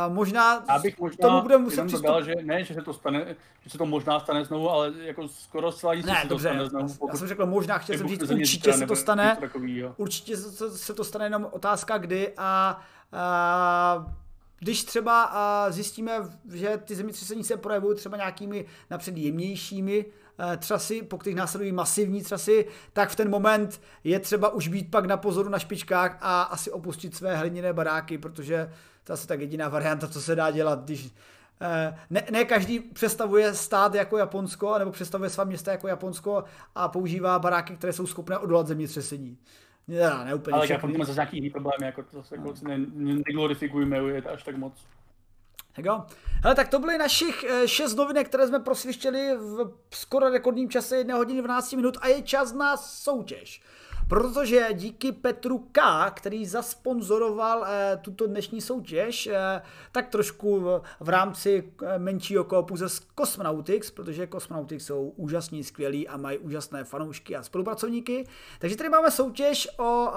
možná, 0.09 0.65
Já 0.69 0.78
bych 0.78 0.98
možná 0.98 1.28
tomu 1.28 1.43
budeme 1.43 1.65
muset 1.65 1.85
přistup... 1.85 2.06
dodal, 2.06 2.23
že 2.23 2.35
ne, 2.43 2.65
že 2.65 2.74
se 2.74 2.82
to 2.82 2.93
stane, 2.93 3.36
že 3.61 3.70
se 3.70 3.78
to 3.78 3.86
možná 3.86 4.20
stane 4.20 4.44
znovu, 4.44 4.70
ale 4.70 4.93
jako 4.97 5.28
skoro 5.28 5.73
zcela 5.73 5.93
jistě 5.93 6.12
ne, 6.12 6.20
se 6.23 6.28
dobře, 6.28 6.48
to 6.48 6.55
stane 6.55 6.69
znovu. 6.69 6.94
Pokud... 6.98 7.12
Já 7.12 7.19
jsem 7.19 7.28
řekl 7.28 7.47
možná, 7.47 7.78
chtěl 7.78 7.98
jsem 7.98 8.09
říct, 8.09 8.31
určitě 8.31 8.73
se 8.73 8.86
to 8.86 8.97
stane, 8.97 9.39
určitě 9.97 10.36
se 10.36 10.94
to 10.94 11.05
stane 11.05 11.24
jenom 11.24 11.48
otázka 11.51 11.98
kdy 11.98 12.32
a, 12.36 12.81
a 13.12 14.06
když 14.65 14.85
třeba 14.85 15.32
zjistíme, 15.70 16.12
že 16.53 16.81
ty 16.85 16.95
zemětřesení 16.95 17.45
se 17.45 17.57
projevují 17.57 17.97
třeba 17.97 18.16
nějakými 18.16 18.65
napřed 18.91 19.16
jemnějšími 19.16 20.07
Eh, 20.39 20.57
třasy, 20.57 21.03
po 21.03 21.19
kterých 21.19 21.36
následují 21.36 21.73
masivní 21.73 22.23
třasy, 22.23 22.66
tak 22.93 23.11
v 23.11 23.16
ten 23.16 23.31
moment 23.31 23.81
je 24.05 24.20
třeba 24.20 24.49
už 24.49 24.69
být 24.69 24.91
pak 24.91 25.07
na 25.07 25.16
pozoru 25.16 25.49
na 25.49 25.59
špičkách 25.59 26.19
a 26.20 26.43
asi 26.43 26.70
opustit 26.70 27.15
své 27.15 27.36
hliněné 27.36 27.73
baráky, 27.73 28.19
protože 28.19 28.73
to 29.05 29.12
je 29.12 29.15
asi 29.15 29.27
tak 29.27 29.41
jediná 29.41 29.69
varianta, 29.69 30.09
co 30.09 30.20
se 30.20 30.35
dá 30.35 30.51
dělat, 30.51 30.85
když 30.85 31.11
eh, 31.61 31.99
ne, 32.11 32.27
ne 32.31 32.45
každý 32.45 32.81
představuje 32.81 33.55
stát 33.55 33.95
jako 33.95 34.19
Japonsko, 34.19 34.78
nebo 34.78 34.91
představuje 34.91 35.31
svá 35.31 35.45
města 35.45 35.73
jako 35.73 35.89
Japonsko 35.89 36.45
a 36.74 36.89
používá 36.89 37.39
baráky, 37.39 37.77
které 37.77 37.93
jsou 37.93 38.07
schopné 38.07 38.39
odolat 38.39 38.66
zemětřesení. 38.66 39.39
Ne, 39.89 40.24
ne 40.24 40.35
úplně 40.35 40.55
Ale 40.55 40.73
Japonci 40.73 40.98
má 40.98 41.05
zase 41.05 41.16
nějaký 41.16 41.36
jiný 41.36 41.51
problém, 41.51 41.82
jako 41.82 42.02
to 42.02 42.16
zase 42.16 42.36
jako 42.36 42.55
ne, 42.62 42.78
neglorifikujeme 43.28 43.97
je 43.97 44.23
až 44.23 44.43
tak 44.43 44.56
moc. 44.56 44.86
Tak 45.77 45.85
jo. 45.85 46.05
Hele, 46.43 46.55
tak 46.55 46.69
to 46.69 46.78
byly 46.78 46.98
našich 46.98 47.44
eh, 47.44 47.69
šest 47.69 47.94
novinek, 47.94 48.28
které 48.28 48.47
jsme 48.47 48.61
prosvištěli 48.61 49.36
v 49.90 49.97
skoro 49.97 50.31
rekordním 50.31 50.70
čase 50.70 50.97
1 50.97 51.16
hodiny 51.16 51.43
12 51.43 51.73
minut 51.73 51.97
a 52.01 52.09
je 52.09 52.23
čas 52.23 52.52
na 52.52 52.77
soutěž. 52.77 53.62
Protože 54.09 54.68
díky 54.72 55.12
Petru 55.12 55.59
K., 55.72 56.10
který 56.10 56.47
zasponzoroval 56.47 57.64
eh, 57.66 57.98
tuto 58.02 58.26
dnešní 58.26 58.60
soutěž, 58.60 59.26
eh, 59.26 59.62
tak 59.93 60.09
trošku 60.09 60.60
v, 61.01 61.09
rámci 61.09 61.72
eh, 61.82 61.98
menšího 61.98 62.44
koopu 62.44 62.76
ze 62.76 62.86
Cosmonautics, 63.18 63.90
protože 63.90 64.26
Cosmonautics 64.26 64.86
jsou 64.86 65.12
úžasní, 65.16 65.64
skvělí 65.64 66.09
a 66.09 66.16
mají 66.16 66.39
úžasné 66.39 66.85
fanoušky 66.85 67.36
a 67.36 67.43
spolupracovníky. 67.43 68.26
Takže 68.59 68.76
tady 68.76 68.89
máme 68.89 69.10
soutěž 69.10 69.68
o 69.78 70.09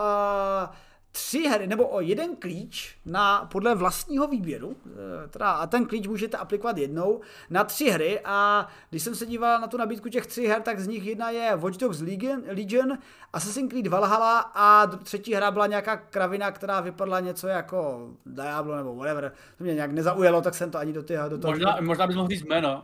tři 1.17 1.47
hry 1.47 1.67
nebo 1.67 1.87
o 1.87 2.01
jeden 2.01 2.35
klíč 2.35 2.97
na, 3.05 3.45
podle 3.51 3.75
vlastního 3.75 4.27
výběru, 4.27 4.75
eh, 4.85 5.27
teda, 5.27 5.51
a 5.51 5.67
ten 5.67 5.85
klíč 5.85 6.07
můžete 6.07 6.37
aplikovat 6.37 6.77
jednou 6.77 7.21
na 7.49 7.63
tři 7.63 7.89
hry 7.89 8.19
a 8.25 8.67
když 8.89 9.03
jsem 9.03 9.15
se 9.15 9.25
díval 9.25 9.61
na 9.61 9.67
tu 9.67 9.77
nabídku 9.77 10.09
těch 10.09 10.27
tří 10.27 10.47
her, 10.47 10.61
tak 10.61 10.79
z 10.79 10.87
nich 10.87 11.05
jedna 11.05 11.29
je 11.29 11.55
Watch 11.55 11.77
Dogs 11.77 12.01
Legion, 12.01 12.43
Legion 12.47 12.97
Assassin's 13.33 13.69
Creed 13.69 13.87
Valhalla 13.87 14.39
a 14.39 14.87
třetí 14.87 15.33
hra 15.33 15.51
byla 15.51 15.67
nějaká 15.67 15.97
kravina, 15.97 16.51
která 16.51 16.81
vypadla 16.81 17.19
něco 17.19 17.47
jako 17.47 18.09
Diablo 18.25 18.75
nebo 18.75 18.95
whatever. 18.95 19.31
To 19.57 19.63
mě 19.63 19.73
nějak 19.73 19.91
nezaujalo, 19.91 20.41
tak 20.41 20.55
jsem 20.55 20.71
to 20.71 20.77
ani 20.77 20.93
do, 20.93 21.01
těch, 21.01 21.19
do 21.29 21.37
toho... 21.37 21.53
Možná, 21.53 21.77
možná 21.81 22.07
bys 22.07 22.15
mohl 22.15 22.29
říct 22.29 22.43
jméno. 22.43 22.83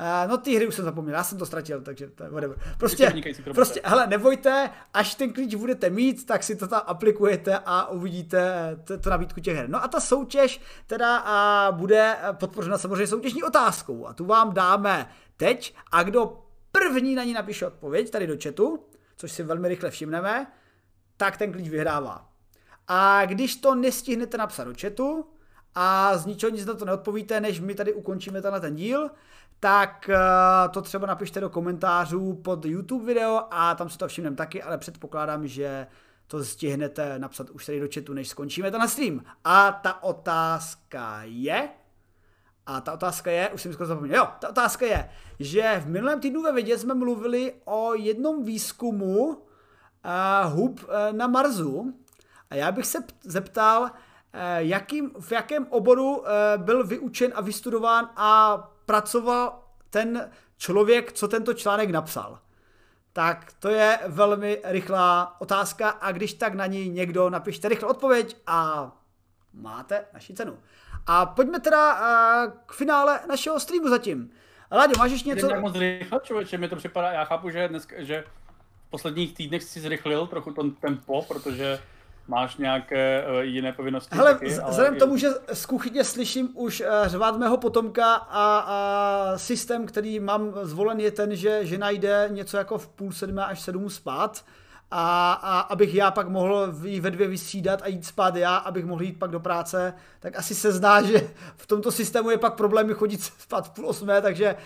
Uh, 0.00 0.30
no 0.30 0.38
ty 0.38 0.54
hry 0.54 0.66
už 0.66 0.74
jsem 0.74 0.84
zapomněl, 0.84 1.14
já 1.14 1.24
jsem 1.24 1.38
to 1.38 1.46
ztratil, 1.46 1.82
takže 1.82 2.10
to 2.10 2.24
je 2.24 2.30
whatever. 2.30 2.58
Prostě, 2.78 3.12
prostě 3.54 3.80
hele, 3.84 4.06
nebojte, 4.06 4.70
až 4.94 5.14
ten 5.14 5.32
klíč 5.32 5.54
budete 5.54 5.90
mít, 5.90 6.26
tak 6.26 6.42
si 6.42 6.56
to 6.56 6.68
tam 6.68 6.82
aplikujete 6.86 7.58
a 7.66 7.86
uvidíte 7.86 8.70
tu 9.00 9.10
nabídku 9.10 9.40
těch 9.40 9.56
her. 9.56 9.68
No 9.68 9.84
a 9.84 9.88
ta 9.88 10.00
soutěž 10.00 10.60
teda 10.86 11.22
uh, 11.22 11.76
bude 11.78 12.16
podpořena 12.32 12.78
samozřejmě 12.78 13.06
soutěžní 13.06 13.42
otázkou 13.42 14.06
a 14.06 14.12
tu 14.12 14.24
vám 14.24 14.54
dáme 14.54 15.08
teď 15.36 15.74
a 15.92 16.02
kdo 16.02 16.42
první 16.72 17.14
na 17.14 17.24
ní 17.24 17.32
napíše 17.32 17.66
odpověď 17.66 18.10
tady 18.10 18.26
do 18.26 18.36
chatu, 18.42 18.84
což 19.16 19.32
si 19.32 19.42
velmi 19.42 19.68
rychle 19.68 19.90
všimneme, 19.90 20.46
tak 21.16 21.36
ten 21.36 21.52
klíč 21.52 21.68
vyhrává. 21.68 22.28
A 22.88 23.26
když 23.26 23.56
to 23.56 23.74
nestihnete 23.74 24.38
napsat 24.38 24.64
do 24.64 24.74
chatu 24.80 25.24
a 25.74 26.16
z 26.16 26.26
ničeho 26.26 26.50
nic 26.50 26.66
na 26.66 26.74
to 26.74 26.84
neodpovíte, 26.84 27.40
než 27.40 27.60
my 27.60 27.74
tady 27.74 27.92
ukončíme 27.92 28.42
tenhle 28.42 28.60
ten 28.60 28.76
díl, 28.76 29.10
tak 29.60 30.10
uh, 30.12 30.72
to 30.72 30.82
třeba 30.82 31.06
napište 31.06 31.40
do 31.40 31.50
komentářů 31.50 32.34
pod 32.34 32.64
YouTube 32.64 33.06
video 33.06 33.40
a 33.50 33.74
tam 33.74 33.90
si 33.90 33.98
to 33.98 34.08
všimneme 34.08 34.36
taky, 34.36 34.62
ale 34.62 34.78
předpokládám, 34.78 35.46
že 35.46 35.86
to 36.26 36.44
stihnete 36.44 37.18
napsat 37.18 37.50
už 37.50 37.66
tady 37.66 37.80
do 37.80 37.86
chatu, 37.94 38.12
než 38.12 38.28
skončíme 38.28 38.70
ten 38.70 38.88
stream. 38.88 39.20
A 39.44 39.72
ta 39.72 40.02
otázka 40.02 41.20
je, 41.22 41.68
a 42.66 42.80
ta 42.80 42.92
otázka 42.92 43.30
je, 43.30 43.48
už 43.48 43.62
jsem 43.62 43.72
skoro 43.72 43.86
zapomněl, 43.86 44.16
jo, 44.16 44.28
ta 44.38 44.48
otázka 44.48 44.86
je, 44.86 45.10
že 45.40 45.82
v 45.84 45.86
minulém 45.86 46.20
týdnu 46.20 46.42
ve 46.42 46.52
vědě 46.52 46.78
jsme 46.78 46.94
mluvili 46.94 47.52
o 47.64 47.94
jednom 47.94 48.44
výzkumu 48.44 49.26
uh, 49.26 49.36
hub 50.52 50.80
uh, 50.82 51.16
na 51.16 51.26
Marsu 51.26 51.94
a 52.50 52.54
já 52.54 52.72
bych 52.72 52.86
se 52.86 52.98
zeptal, 53.24 53.82
uh, 53.82 53.88
jakým, 54.56 55.10
v 55.20 55.32
jakém 55.32 55.66
oboru 55.70 56.18
uh, 56.18 56.26
byl 56.56 56.86
vyučen 56.86 57.32
a 57.34 57.40
vystudován 57.40 58.10
a 58.16 58.58
pracoval 58.86 59.62
ten 59.90 60.30
člověk, 60.56 61.12
co 61.12 61.28
tento 61.28 61.54
článek 61.54 61.90
napsal? 61.90 62.38
Tak 63.12 63.52
to 63.58 63.68
je 63.68 63.98
velmi 64.06 64.60
rychlá 64.64 65.40
otázka 65.40 65.90
a 65.90 66.12
když 66.12 66.34
tak 66.34 66.54
na 66.54 66.66
ní 66.66 66.88
někdo 66.88 67.30
napište 67.30 67.68
rychle 67.68 67.88
odpověď 67.88 68.36
a 68.46 68.90
máte 69.52 70.04
naši 70.12 70.34
cenu. 70.34 70.58
A 71.06 71.26
pojďme 71.26 71.60
teda 71.60 71.94
uh, 71.94 72.52
k 72.66 72.72
finále 72.72 73.20
našeho 73.28 73.60
streamu 73.60 73.88
zatím. 73.88 74.30
Láďo, 74.72 74.94
máš 74.98 75.10
ještě 75.10 75.28
něco? 75.28 75.46
Jdem 75.46 75.60
moc 75.60 75.76
rychle, 75.76 76.20
člověče, 76.22 76.58
mi 76.58 76.68
to 76.68 76.76
připadá, 76.76 77.12
já 77.12 77.24
chápu, 77.24 77.50
že, 77.50 77.68
dnes, 77.68 77.86
že 77.96 78.24
v 78.86 78.90
posledních 78.90 79.34
týdnech 79.34 79.62
si 79.62 79.80
zrychlil 79.80 80.26
trochu 80.26 80.52
ten 80.52 80.70
tempo, 80.70 81.22
protože 81.22 81.78
máš 82.28 82.56
nějaké 82.56 83.24
uh, 83.26 83.38
jiné 83.40 83.72
povinnosti. 83.72 84.16
Hele, 84.16 84.32
taky, 84.32 84.46
vzhledem 84.46 84.96
k 84.96 84.98
tomu, 84.98 85.16
že 85.16 85.28
z 85.52 85.66
kuchyně 85.66 86.04
slyším 86.04 86.48
už 86.54 86.80
uh, 86.80 86.86
řvát 87.06 87.36
mého 87.36 87.56
potomka 87.56 88.14
a, 88.14 88.58
a 88.58 89.32
systém, 89.38 89.86
který 89.86 90.20
mám 90.20 90.52
zvolen 90.62 91.00
je 91.00 91.10
ten, 91.10 91.36
že 91.36 91.66
žena 91.66 91.90
jde 91.90 92.28
něco 92.32 92.56
jako 92.56 92.78
v 92.78 92.88
půl 92.88 93.12
sedmé 93.12 93.44
až 93.44 93.60
sedm 93.60 93.90
spát, 93.90 94.44
a, 94.90 95.32
a 95.32 95.60
abych 95.60 95.94
já 95.94 96.10
pak 96.10 96.28
mohl 96.28 96.74
jí 96.84 97.00
ve 97.00 97.10
dvě 97.10 97.28
vystřídat 97.28 97.82
a 97.82 97.88
jít 97.88 98.06
spát 98.06 98.36
já, 98.36 98.56
abych 98.56 98.84
mohl 98.84 99.02
jít 99.02 99.18
pak 99.18 99.30
do 99.30 99.40
práce, 99.40 99.94
tak 100.20 100.38
asi 100.38 100.54
se 100.54 100.72
zná, 100.72 101.02
že 101.02 101.28
v 101.56 101.66
tomto 101.66 101.92
systému 101.92 102.30
je 102.30 102.38
pak 102.38 102.54
problém 102.54 102.94
chodit 102.94 103.22
spát 103.38 103.66
v 103.66 103.70
půl 103.70 103.88
osmé, 103.88 104.22
takže 104.22 104.56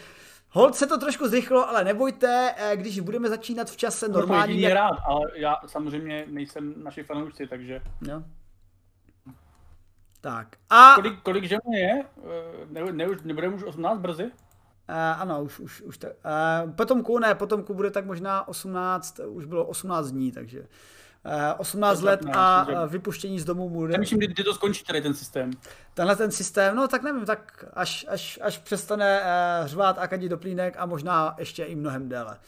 Hold 0.52 0.74
se 0.74 0.86
to 0.86 0.98
trošku 0.98 1.28
zrychlo, 1.28 1.68
ale 1.68 1.84
nebojte, 1.84 2.54
eh, 2.56 2.76
když 2.76 3.00
budeme 3.00 3.28
začínat 3.28 3.70
v 3.70 3.76
čase 3.76 4.08
normální. 4.08 4.56
Mě 4.56 4.74
rád, 4.74 4.96
ale 5.06 5.20
já 5.34 5.56
samozřejmě 5.66 6.24
nejsem 6.28 6.74
naši 6.84 7.02
fanoušci, 7.02 7.46
takže... 7.46 7.80
Jo. 8.08 8.22
Tak. 10.20 10.56
A... 10.70 10.94
Kolik, 10.94 11.22
kolik 11.22 11.44
žen 11.44 11.60
je? 11.74 12.04
Eh, 12.04 12.66
ne, 12.70 12.92
ne, 12.92 13.06
nebude 13.24 13.48
už 13.48 13.62
18 13.62 13.98
brzy? 13.98 14.24
Uh, 14.24 15.20
ano, 15.20 15.42
už, 15.42 15.60
už, 15.60 15.80
už 15.82 15.98
tak. 15.98 16.12
Uh, 16.64 16.72
potomku 16.72 17.18
ne, 17.18 17.34
potomku 17.34 17.74
bude 17.74 17.90
tak 17.90 18.06
možná 18.06 18.48
18, 18.48 19.20
už 19.26 19.44
bylo 19.44 19.66
18 19.66 20.10
dní, 20.10 20.32
takže... 20.32 20.66
18 21.58 22.02
eh, 22.02 22.04
let 22.04 22.20
a 22.32 22.66
vypuštění 22.86 23.40
z 23.40 23.44
domu 23.44 23.68
bude. 23.68 23.92
Já 23.92 23.98
myslím, 23.98 24.18
kdy 24.18 24.44
to 24.44 24.54
skončí 24.54 24.84
tady 24.84 25.00
ten 25.00 25.14
systém. 25.14 25.50
Tenhle 25.94 26.16
ten 26.16 26.30
systém, 26.30 26.76
no 26.76 26.88
tak 26.88 27.02
nevím, 27.02 27.24
tak 27.24 27.64
až, 27.74 28.06
až, 28.08 28.38
až 28.42 28.58
přestane 28.58 29.20
uh, 29.20 29.66
řvát 29.66 29.98
a 29.98 30.06
kadit 30.06 30.30
do 30.30 30.38
plínek 30.38 30.76
a 30.78 30.86
možná 30.86 31.34
ještě 31.38 31.64
i 31.64 31.74
mnohem 31.74 32.08
déle. 32.08 32.38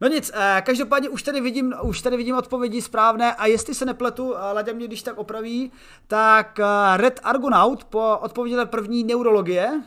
No 0.00 0.08
nic, 0.08 0.30
uh, 0.30 0.60
každopádně 0.62 1.08
už 1.08 1.22
tady 1.22 1.40
vidím, 1.40 1.74
už 1.82 2.02
tady 2.02 2.16
vidím 2.16 2.36
odpovědi 2.36 2.82
správné 2.82 3.34
a 3.34 3.46
jestli 3.46 3.74
se 3.74 3.84
nepletu, 3.84 4.34
Ladě 4.52 4.72
mě 4.72 4.86
když 4.86 5.02
tak 5.02 5.18
opraví, 5.18 5.72
tak 6.06 6.60
Red 6.96 7.20
Argonaut 7.22 7.84
po 7.84 8.18
odpověděl 8.20 8.66
první 8.66 9.04
neurologie, 9.04 9.82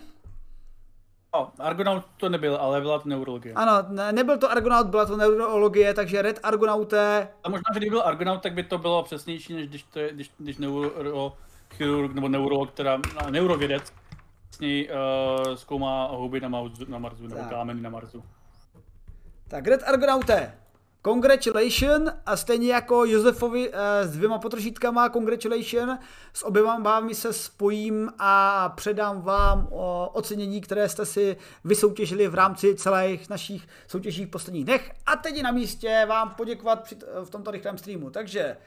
No, 1.33 1.51
Argonaut 1.59 2.05
to 2.17 2.29
nebyl, 2.29 2.55
ale 2.55 2.81
byla 2.81 2.99
to 2.99 3.09
neurologie. 3.09 3.53
Ano, 3.53 3.71
ne, 3.89 4.11
nebyl 4.11 4.37
to 4.37 4.51
Argonaut, 4.51 4.87
byla 4.87 5.05
to 5.05 5.17
neurologie, 5.17 5.93
takže 5.93 6.21
Red 6.21 6.39
Argonauté. 6.43 7.27
A 7.43 7.49
možná, 7.49 7.63
že 7.73 7.79
kdyby 7.79 7.89
byl 7.89 8.01
Argonaut, 8.01 8.41
tak 8.41 8.53
by 8.53 8.63
to 8.63 8.77
bylo 8.77 9.03
přesnější, 9.03 9.53
než 9.53 9.67
když, 9.67 9.83
to 9.83 9.99
je, 9.99 10.13
když, 10.13 10.31
když 10.37 10.57
neurochirurg 10.57 12.13
nebo 12.13 12.27
neurolog, 12.29 12.71
teda 12.71 12.99
neurovědec, 13.29 13.93
s 14.51 14.59
něj 14.59 14.89
uh, 14.89 15.55
zkoumá 15.55 16.07
houby 16.07 16.39
na, 16.39 16.49
Marsu, 16.49 16.85
na 16.87 16.97
Marsu, 16.97 17.27
nebo 17.27 17.41
kámeny 17.49 17.81
na 17.81 17.89
Marsu. 17.89 18.23
Tak 19.47 19.67
Red 19.67 19.83
Argonauté, 19.83 20.57
Congratulation 21.05 22.11
a 22.25 22.37
stejně 22.37 22.73
jako 22.73 23.05
Josefovi 23.05 23.69
eh, 23.73 24.07
s 24.07 24.11
dvěma 24.11 24.37
potržítkama 24.37 25.09
Congratulation, 25.09 25.99
s 26.33 26.45
oběma 26.45 26.79
vámi 26.79 27.15
se 27.15 27.33
spojím 27.33 28.11
a 28.19 28.69
předám 28.69 29.21
vám 29.21 29.67
ocenění, 30.13 30.61
které 30.61 30.89
jste 30.89 31.05
si 31.05 31.37
vysoutěžili 31.63 32.27
v 32.27 32.35
rámci 32.35 32.75
celých 32.75 33.29
našich 33.29 33.67
soutěží 33.87 34.25
v 34.25 34.29
posledních 34.29 34.65
dnech. 34.65 34.91
A 35.05 35.15
teď 35.15 35.35
je 35.35 35.43
na 35.43 35.51
místě 35.51 36.05
vám 36.09 36.29
poděkovat 36.29 36.93
v 37.23 37.29
tomto 37.29 37.51
rychlém 37.51 37.77
streamu. 37.77 38.09
Takže 38.09 38.39
Eh, 38.49 38.57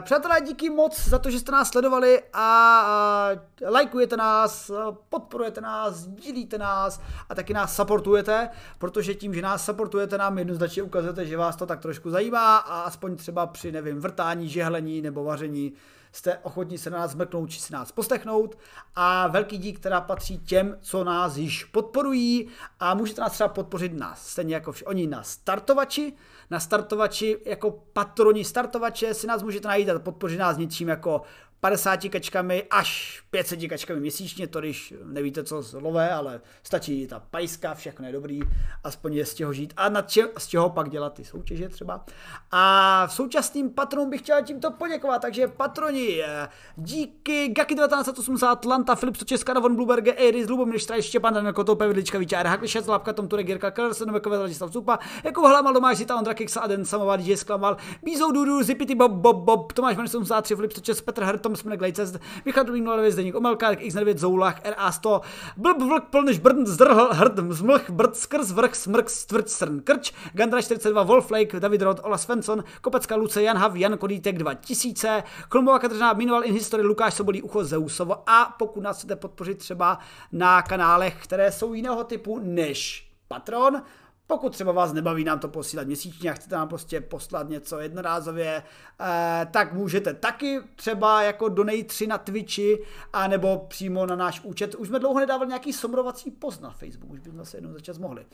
přátelé, 0.00 0.40
díky 0.40 0.70
moc 0.70 1.08
za 1.08 1.18
to, 1.18 1.30
že 1.30 1.40
jste 1.40 1.52
nás 1.52 1.68
sledovali 1.68 2.22
a, 2.32 3.28
lajkujete 3.70 4.16
nás, 4.16 4.70
podporujete 5.08 5.60
nás, 5.60 5.94
sdílíte 5.94 6.58
nás 6.58 7.00
a 7.28 7.34
taky 7.34 7.54
nás 7.54 7.76
supportujete, 7.76 8.48
protože 8.78 9.14
tím, 9.14 9.34
že 9.34 9.42
nás 9.42 9.64
supportujete, 9.64 10.18
nám 10.18 10.38
jednoznačně 10.38 10.82
ukazujete, 10.82 11.26
že 11.26 11.36
vás 11.36 11.56
to 11.56 11.66
tak 11.66 11.80
trošku 11.80 12.10
zajímá 12.10 12.56
a 12.56 12.80
aspoň 12.80 13.16
třeba 13.16 13.46
při, 13.46 13.72
nevím, 13.72 14.00
vrtání, 14.00 14.48
žehlení 14.48 15.02
nebo 15.02 15.24
vaření 15.24 15.72
jste 16.12 16.38
ochotní 16.38 16.78
se 16.78 16.90
na 16.90 16.98
nás 16.98 17.14
mrknout 17.14 17.50
či 17.50 17.60
si 17.60 17.72
nás 17.72 17.92
poslechnout. 17.92 18.58
A 18.94 19.26
velký 19.26 19.58
dík 19.58 19.78
teda 19.78 20.00
patří 20.00 20.38
těm, 20.38 20.78
co 20.80 21.04
nás 21.04 21.36
již 21.36 21.64
podporují 21.64 22.48
a 22.80 22.94
můžete 22.94 23.20
nás 23.20 23.32
třeba 23.32 23.48
podpořit 23.48 23.94
nás, 23.94 24.28
stejně 24.28 24.54
jako 24.54 24.72
oni 24.84 25.06
na 25.06 25.22
startovači, 25.22 26.12
na 26.50 26.60
startovači 26.60 27.38
jako 27.44 27.70
patroni 27.92 28.44
startovače 28.44 29.14
si 29.14 29.26
nás 29.26 29.42
můžete 29.42 29.68
najít 29.68 29.88
a 29.88 29.98
podpořit 29.98 30.38
nás 30.38 30.56
něčím 30.56 30.88
jako 30.88 31.22
50 31.60 32.08
kačkami 32.08 32.64
až 32.70 33.20
500 33.30 33.68
kačkami 33.68 34.00
měsíčně, 34.00 34.46
to 34.46 34.60
když 34.60 34.94
nevíte 35.04 35.44
co 35.44 35.62
lové, 35.74 36.10
ale 36.10 36.40
stačí 36.62 37.06
ta 37.06 37.20
pajska, 37.30 37.74
všechno 37.74 38.06
je 38.06 38.12
dobrý, 38.12 38.40
aspoň 38.84 39.14
je 39.14 39.26
z 39.26 39.34
těho 39.34 39.52
žít 39.52 39.74
a 39.76 39.88
na 39.88 40.02
če, 40.02 40.28
z 40.38 40.46
čeho 40.46 40.70
pak 40.70 40.90
dělat 40.90 41.14
ty 41.14 41.24
soutěže 41.24 41.68
třeba. 41.68 42.04
A 42.50 43.06
v 43.06 43.12
současným 43.12 43.70
patronům 43.70 44.10
bych 44.10 44.20
chtěl 44.20 44.42
tímto 44.42 44.70
poděkovat, 44.70 45.22
takže 45.22 45.48
patroni, 45.48 46.22
eh, 46.24 46.48
díky 46.76 47.48
Gaki 47.48 47.74
1980, 47.74 48.48
Atlanta, 48.48 48.94
Filip 48.94 49.16
Česká, 49.24 49.52
Davon 49.52 49.76
Blueberge, 49.76 50.12
Eiris, 50.12 50.48
Lubomír 50.48 50.78
Štraj, 50.78 51.02
Štěpán, 51.02 51.34
Daniel 51.34 51.52
Kotou, 51.52 51.74
Vidlička, 51.74 52.18
Víčár, 52.18 52.46
Hakli, 52.46 52.68
Šest, 52.68 52.86
Lapka, 52.86 53.12
Tom 53.12 53.28
Turek, 53.28 53.48
Jirka, 53.48 53.70
Karlsen, 53.70 54.08
Novekové, 54.08 54.38
Ladislav 54.38 54.70
Cupa, 54.70 54.98
jako 55.24 55.40
Hlamal, 55.40 55.72
Tomáš 55.72 55.96
Zita, 55.96 56.16
Ondra 56.16 56.34
Kiksa, 56.34 56.60
Aden, 56.60 56.84
Samová, 56.84 57.16
DJ 57.16 57.36
Sklamal, 57.36 57.76
Bízou 58.02 58.32
Dudu, 58.32 58.62
Zipity, 58.62 58.94
Bob, 58.94 59.12
Bob, 59.12 59.36
Bob, 59.36 59.72
Tomáš 59.72 59.96
Manis 59.96 60.14
83, 60.14 60.56
Filip 60.56 60.72
Petr 61.04 61.24
Hrt, 61.24 61.42
Tom 61.42 61.55
Smenek, 61.56 61.80
Lejcest, 61.80 62.18
Michal 62.44 62.64
Dubík 62.64 62.84
09, 62.84 63.12
Zdeník 63.12 63.34
Omelka, 63.34 63.72
X9, 63.72 64.18
Zoulach, 64.18 64.62
RA100, 64.62 65.20
Blb, 65.56 65.82
Vlk, 65.82 66.04
Plneš, 66.10 66.38
Brn, 66.38 66.66
Zdrhl, 66.66 67.08
Hrd, 67.12 67.52
Zmlch, 67.52 67.90
Brd, 67.90 68.16
Skrz, 68.16 68.52
Vrch, 68.52 68.74
Smrk, 68.74 69.10
Stvrč, 69.10 69.48
Srn, 69.48 69.80
Krč, 69.80 70.12
Gandra 70.34 70.62
42, 70.62 71.02
Wolflake, 71.02 71.60
David 71.60 71.82
Rod, 71.82 72.00
Ola 72.02 72.18
Svensson, 72.18 72.64
Kopecka, 72.80 73.16
Luce, 73.16 73.42
Jan 73.42 73.56
Hav, 73.56 73.76
Jan 73.76 73.98
Kodítek 73.98 74.38
2000, 74.38 75.24
Klumbová 75.48 75.78
Kateřina, 75.78 76.12
Minoval 76.12 76.44
in 76.44 76.54
History, 76.54 76.82
Lukáš 76.82 77.14
Sobolí, 77.14 77.42
Ucho, 77.42 77.64
Zeusovo. 77.64 78.22
A 78.26 78.54
pokud 78.58 78.80
nás 78.80 78.98
chcete 78.98 79.16
podpořit 79.16 79.58
třeba 79.58 79.98
na 80.32 80.62
kanálech, 80.62 81.16
které 81.22 81.52
jsou 81.52 81.74
jiného 81.74 82.04
typu 82.04 82.38
než 82.42 83.10
Patron, 83.28 83.82
pokud 84.26 84.52
třeba 84.52 84.72
vás 84.72 84.92
nebaví 84.92 85.24
nám 85.24 85.38
to 85.38 85.48
posílat 85.48 85.86
měsíčně 85.86 86.30
a 86.30 86.34
chcete 86.34 86.54
nám 86.54 86.68
prostě 86.68 87.00
poslat 87.00 87.48
něco 87.48 87.78
jednorázově, 87.78 88.62
eh, 89.00 89.46
tak 89.50 89.72
můžete 89.72 90.14
taky 90.14 90.60
třeba 90.76 91.22
jako 91.22 91.48
donate 91.48 91.84
3 91.84 92.06
na 92.06 92.18
Twitchi 92.18 92.78
a 93.12 93.28
nebo 93.28 93.66
přímo 93.68 94.06
na 94.06 94.16
náš 94.16 94.40
účet. 94.44 94.74
Už 94.74 94.88
jsme 94.88 94.98
dlouho 94.98 95.20
nedávali 95.20 95.48
nějaký 95.48 95.72
somrovací 95.72 96.30
post 96.30 96.62
na 96.62 96.70
Facebook, 96.70 97.12
už 97.12 97.20
bychom 97.20 97.44
se 97.44 97.56
jednou 97.56 97.72
za 97.72 97.80
čas 97.80 97.98
mohli. 97.98 98.26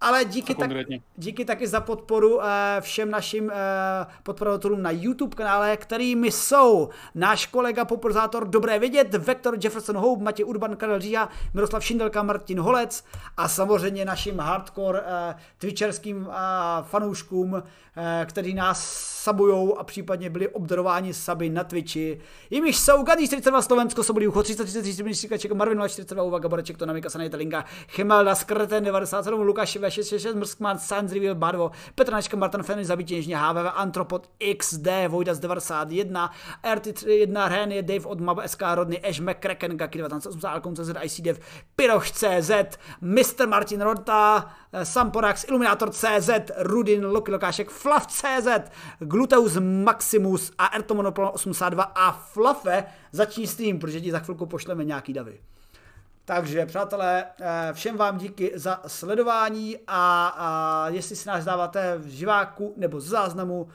Ale 0.00 0.24
díky, 0.24 0.54
tak, 0.54 0.70
díky 1.16 1.44
taky 1.44 1.66
za 1.66 1.80
podporu 1.80 2.42
eh, 2.42 2.80
všem 2.80 3.10
našim 3.10 3.50
eh, 3.50 4.06
podporovatelům 4.22 4.82
na 4.82 4.90
YouTube 4.90 5.36
kanále, 5.36 5.76
kterými 5.76 6.32
jsou 6.32 6.88
náš 7.14 7.46
kolega 7.46 7.84
popularizátor 7.84 8.48
Dobré 8.48 8.78
vědět, 8.78 9.14
Vektor 9.14 9.58
Jefferson 9.64 9.96
Hope, 9.96 10.24
Matěj 10.24 10.44
Urban, 10.46 10.76
Karel 10.76 11.00
Žíha, 11.00 11.28
Miroslav 11.54 11.84
Šindelka, 11.84 12.22
Martin 12.22 12.60
Holec 12.60 13.04
a 13.36 13.48
samozřejmě 13.48 14.04
našim 14.04 14.38
hardcore 14.38 15.02
twitcherským 15.58 16.28
fanouškům, 16.82 17.62
eh, 17.96 18.26
kteří 18.28 18.54
nás 18.54 19.16
sabujou 19.26 19.78
a 19.78 19.84
případně 19.84 20.30
byli 20.30 20.48
obdarováni 20.48 21.14
saby 21.14 21.50
na 21.50 21.64
Twitchi. 21.64 22.20
Jimiž 22.50 22.78
jsou 22.78 23.02
Gandhi 23.02 23.26
42 23.26 23.62
Slovensko, 23.62 24.02
Sobolí 24.02 24.28
Ucho 24.28 24.42
333 24.42 25.02
Ministříkaček, 25.02 25.52
Marvin 25.52 25.82
42 25.88 26.22
Uvaga, 26.22 26.48
Boreček, 26.48 26.76
Tonamika, 26.76 27.10
Sanita 27.10 27.36
Linka, 27.36 27.64
Chemelda, 27.88 28.34
Skrten 28.34 28.84
97, 28.84 29.40
Lukáš 29.40 29.70
666, 29.70 30.34
Mrskman, 30.34 30.78
Sans 30.78 31.12
Reveal, 31.12 31.34
Barvo, 31.34 31.70
Petranačka, 31.94 32.36
Martin 32.36 32.62
Fenny, 32.62 32.84
Zabití 32.84 33.14
Něžně, 33.14 33.36
HVV, 33.36 33.72
Antropod, 33.74 34.30
XD, 34.58 34.86
Vojdas 35.08 35.38
91, 35.38 36.30
RT1, 36.74 37.48
Renie, 37.48 37.82
Dave 37.82 38.06
od 38.06 38.20
Mab 38.20 38.38
SK, 38.46 38.62
Rodny, 38.74 39.00
Ash 39.00 39.20
McCracken, 39.20 39.76
Gaki 39.76 39.98
1980, 39.98 40.48
Alcon 40.48 40.76
CZ, 40.76 40.90
ICDev, 41.02 41.38
Piroš 41.76 42.12
CZ, 42.12 42.50
Mr. 43.00 43.46
Martin 43.46 43.80
Rota, 43.80 44.54
Samporax, 44.82 45.44
Illuminator 45.48 45.90
CZ, 45.90 46.30
Rudin, 46.56 47.06
Loki 47.06 47.32
Lokášek, 47.32 47.70
Flav 47.70 48.06
CZ, 48.06 48.48
Gluteus 48.98 49.56
Maximus 49.60 50.52
a 50.58 50.66
Ertomonopol 50.66 51.30
82 51.34 51.82
a 51.82 52.12
Flafe 52.12 52.84
začni 53.12 53.46
s 53.46 53.56
tím, 53.56 53.78
protože 53.78 54.00
ti 54.00 54.10
za 54.10 54.18
chvilku 54.18 54.46
pošleme 54.46 54.84
nějaký 54.84 55.12
davy. 55.12 55.40
Takže, 56.24 56.66
přátelé, 56.66 57.24
eh, 57.40 57.72
všem 57.72 57.96
vám 57.96 58.18
díky 58.18 58.52
za 58.54 58.80
sledování 58.86 59.78
a, 59.86 60.26
a 60.36 60.88
jestli 60.88 61.16
si 61.16 61.28
nás 61.28 61.44
dáváte 61.44 61.98
v 61.98 62.06
živáku 62.06 62.74
nebo 62.76 63.00
z 63.00 63.06
záznamu, 63.06 63.68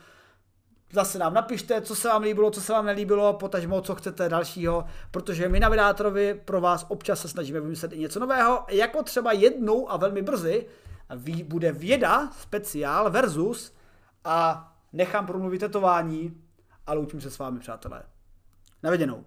zase 0.93 1.19
nám 1.19 1.33
napište, 1.33 1.81
co 1.81 1.95
se 1.95 2.07
vám 2.07 2.21
líbilo, 2.21 2.51
co 2.51 2.61
se 2.61 2.73
vám 2.73 2.85
nelíbilo, 2.85 3.33
potažmo, 3.33 3.81
co 3.81 3.95
chcete 3.95 4.29
dalšího, 4.29 4.85
protože 5.11 5.49
my 5.49 5.59
na 5.59 5.69
Vydátorovi 5.69 6.41
pro 6.45 6.61
vás 6.61 6.85
občas 6.89 7.21
se 7.21 7.27
snažíme 7.27 7.59
vymyslet 7.59 7.93
i 7.93 7.99
něco 7.99 8.19
nového, 8.19 8.65
jako 8.69 9.03
třeba 9.03 9.31
jednou 9.31 9.91
a 9.91 9.97
velmi 9.97 10.21
brzy 10.21 10.67
bude 11.43 11.71
věda 11.71 12.31
speciál 12.31 13.11
versus 13.11 13.73
a 14.23 14.71
nechám 14.93 15.27
promluvit 15.27 15.59
tetování 15.59 16.41
a 16.87 16.93
loučím 16.93 17.21
se 17.21 17.31
s 17.31 17.39
vámi, 17.39 17.59
přátelé. 17.59 18.03
Naviděnou. 18.83 19.25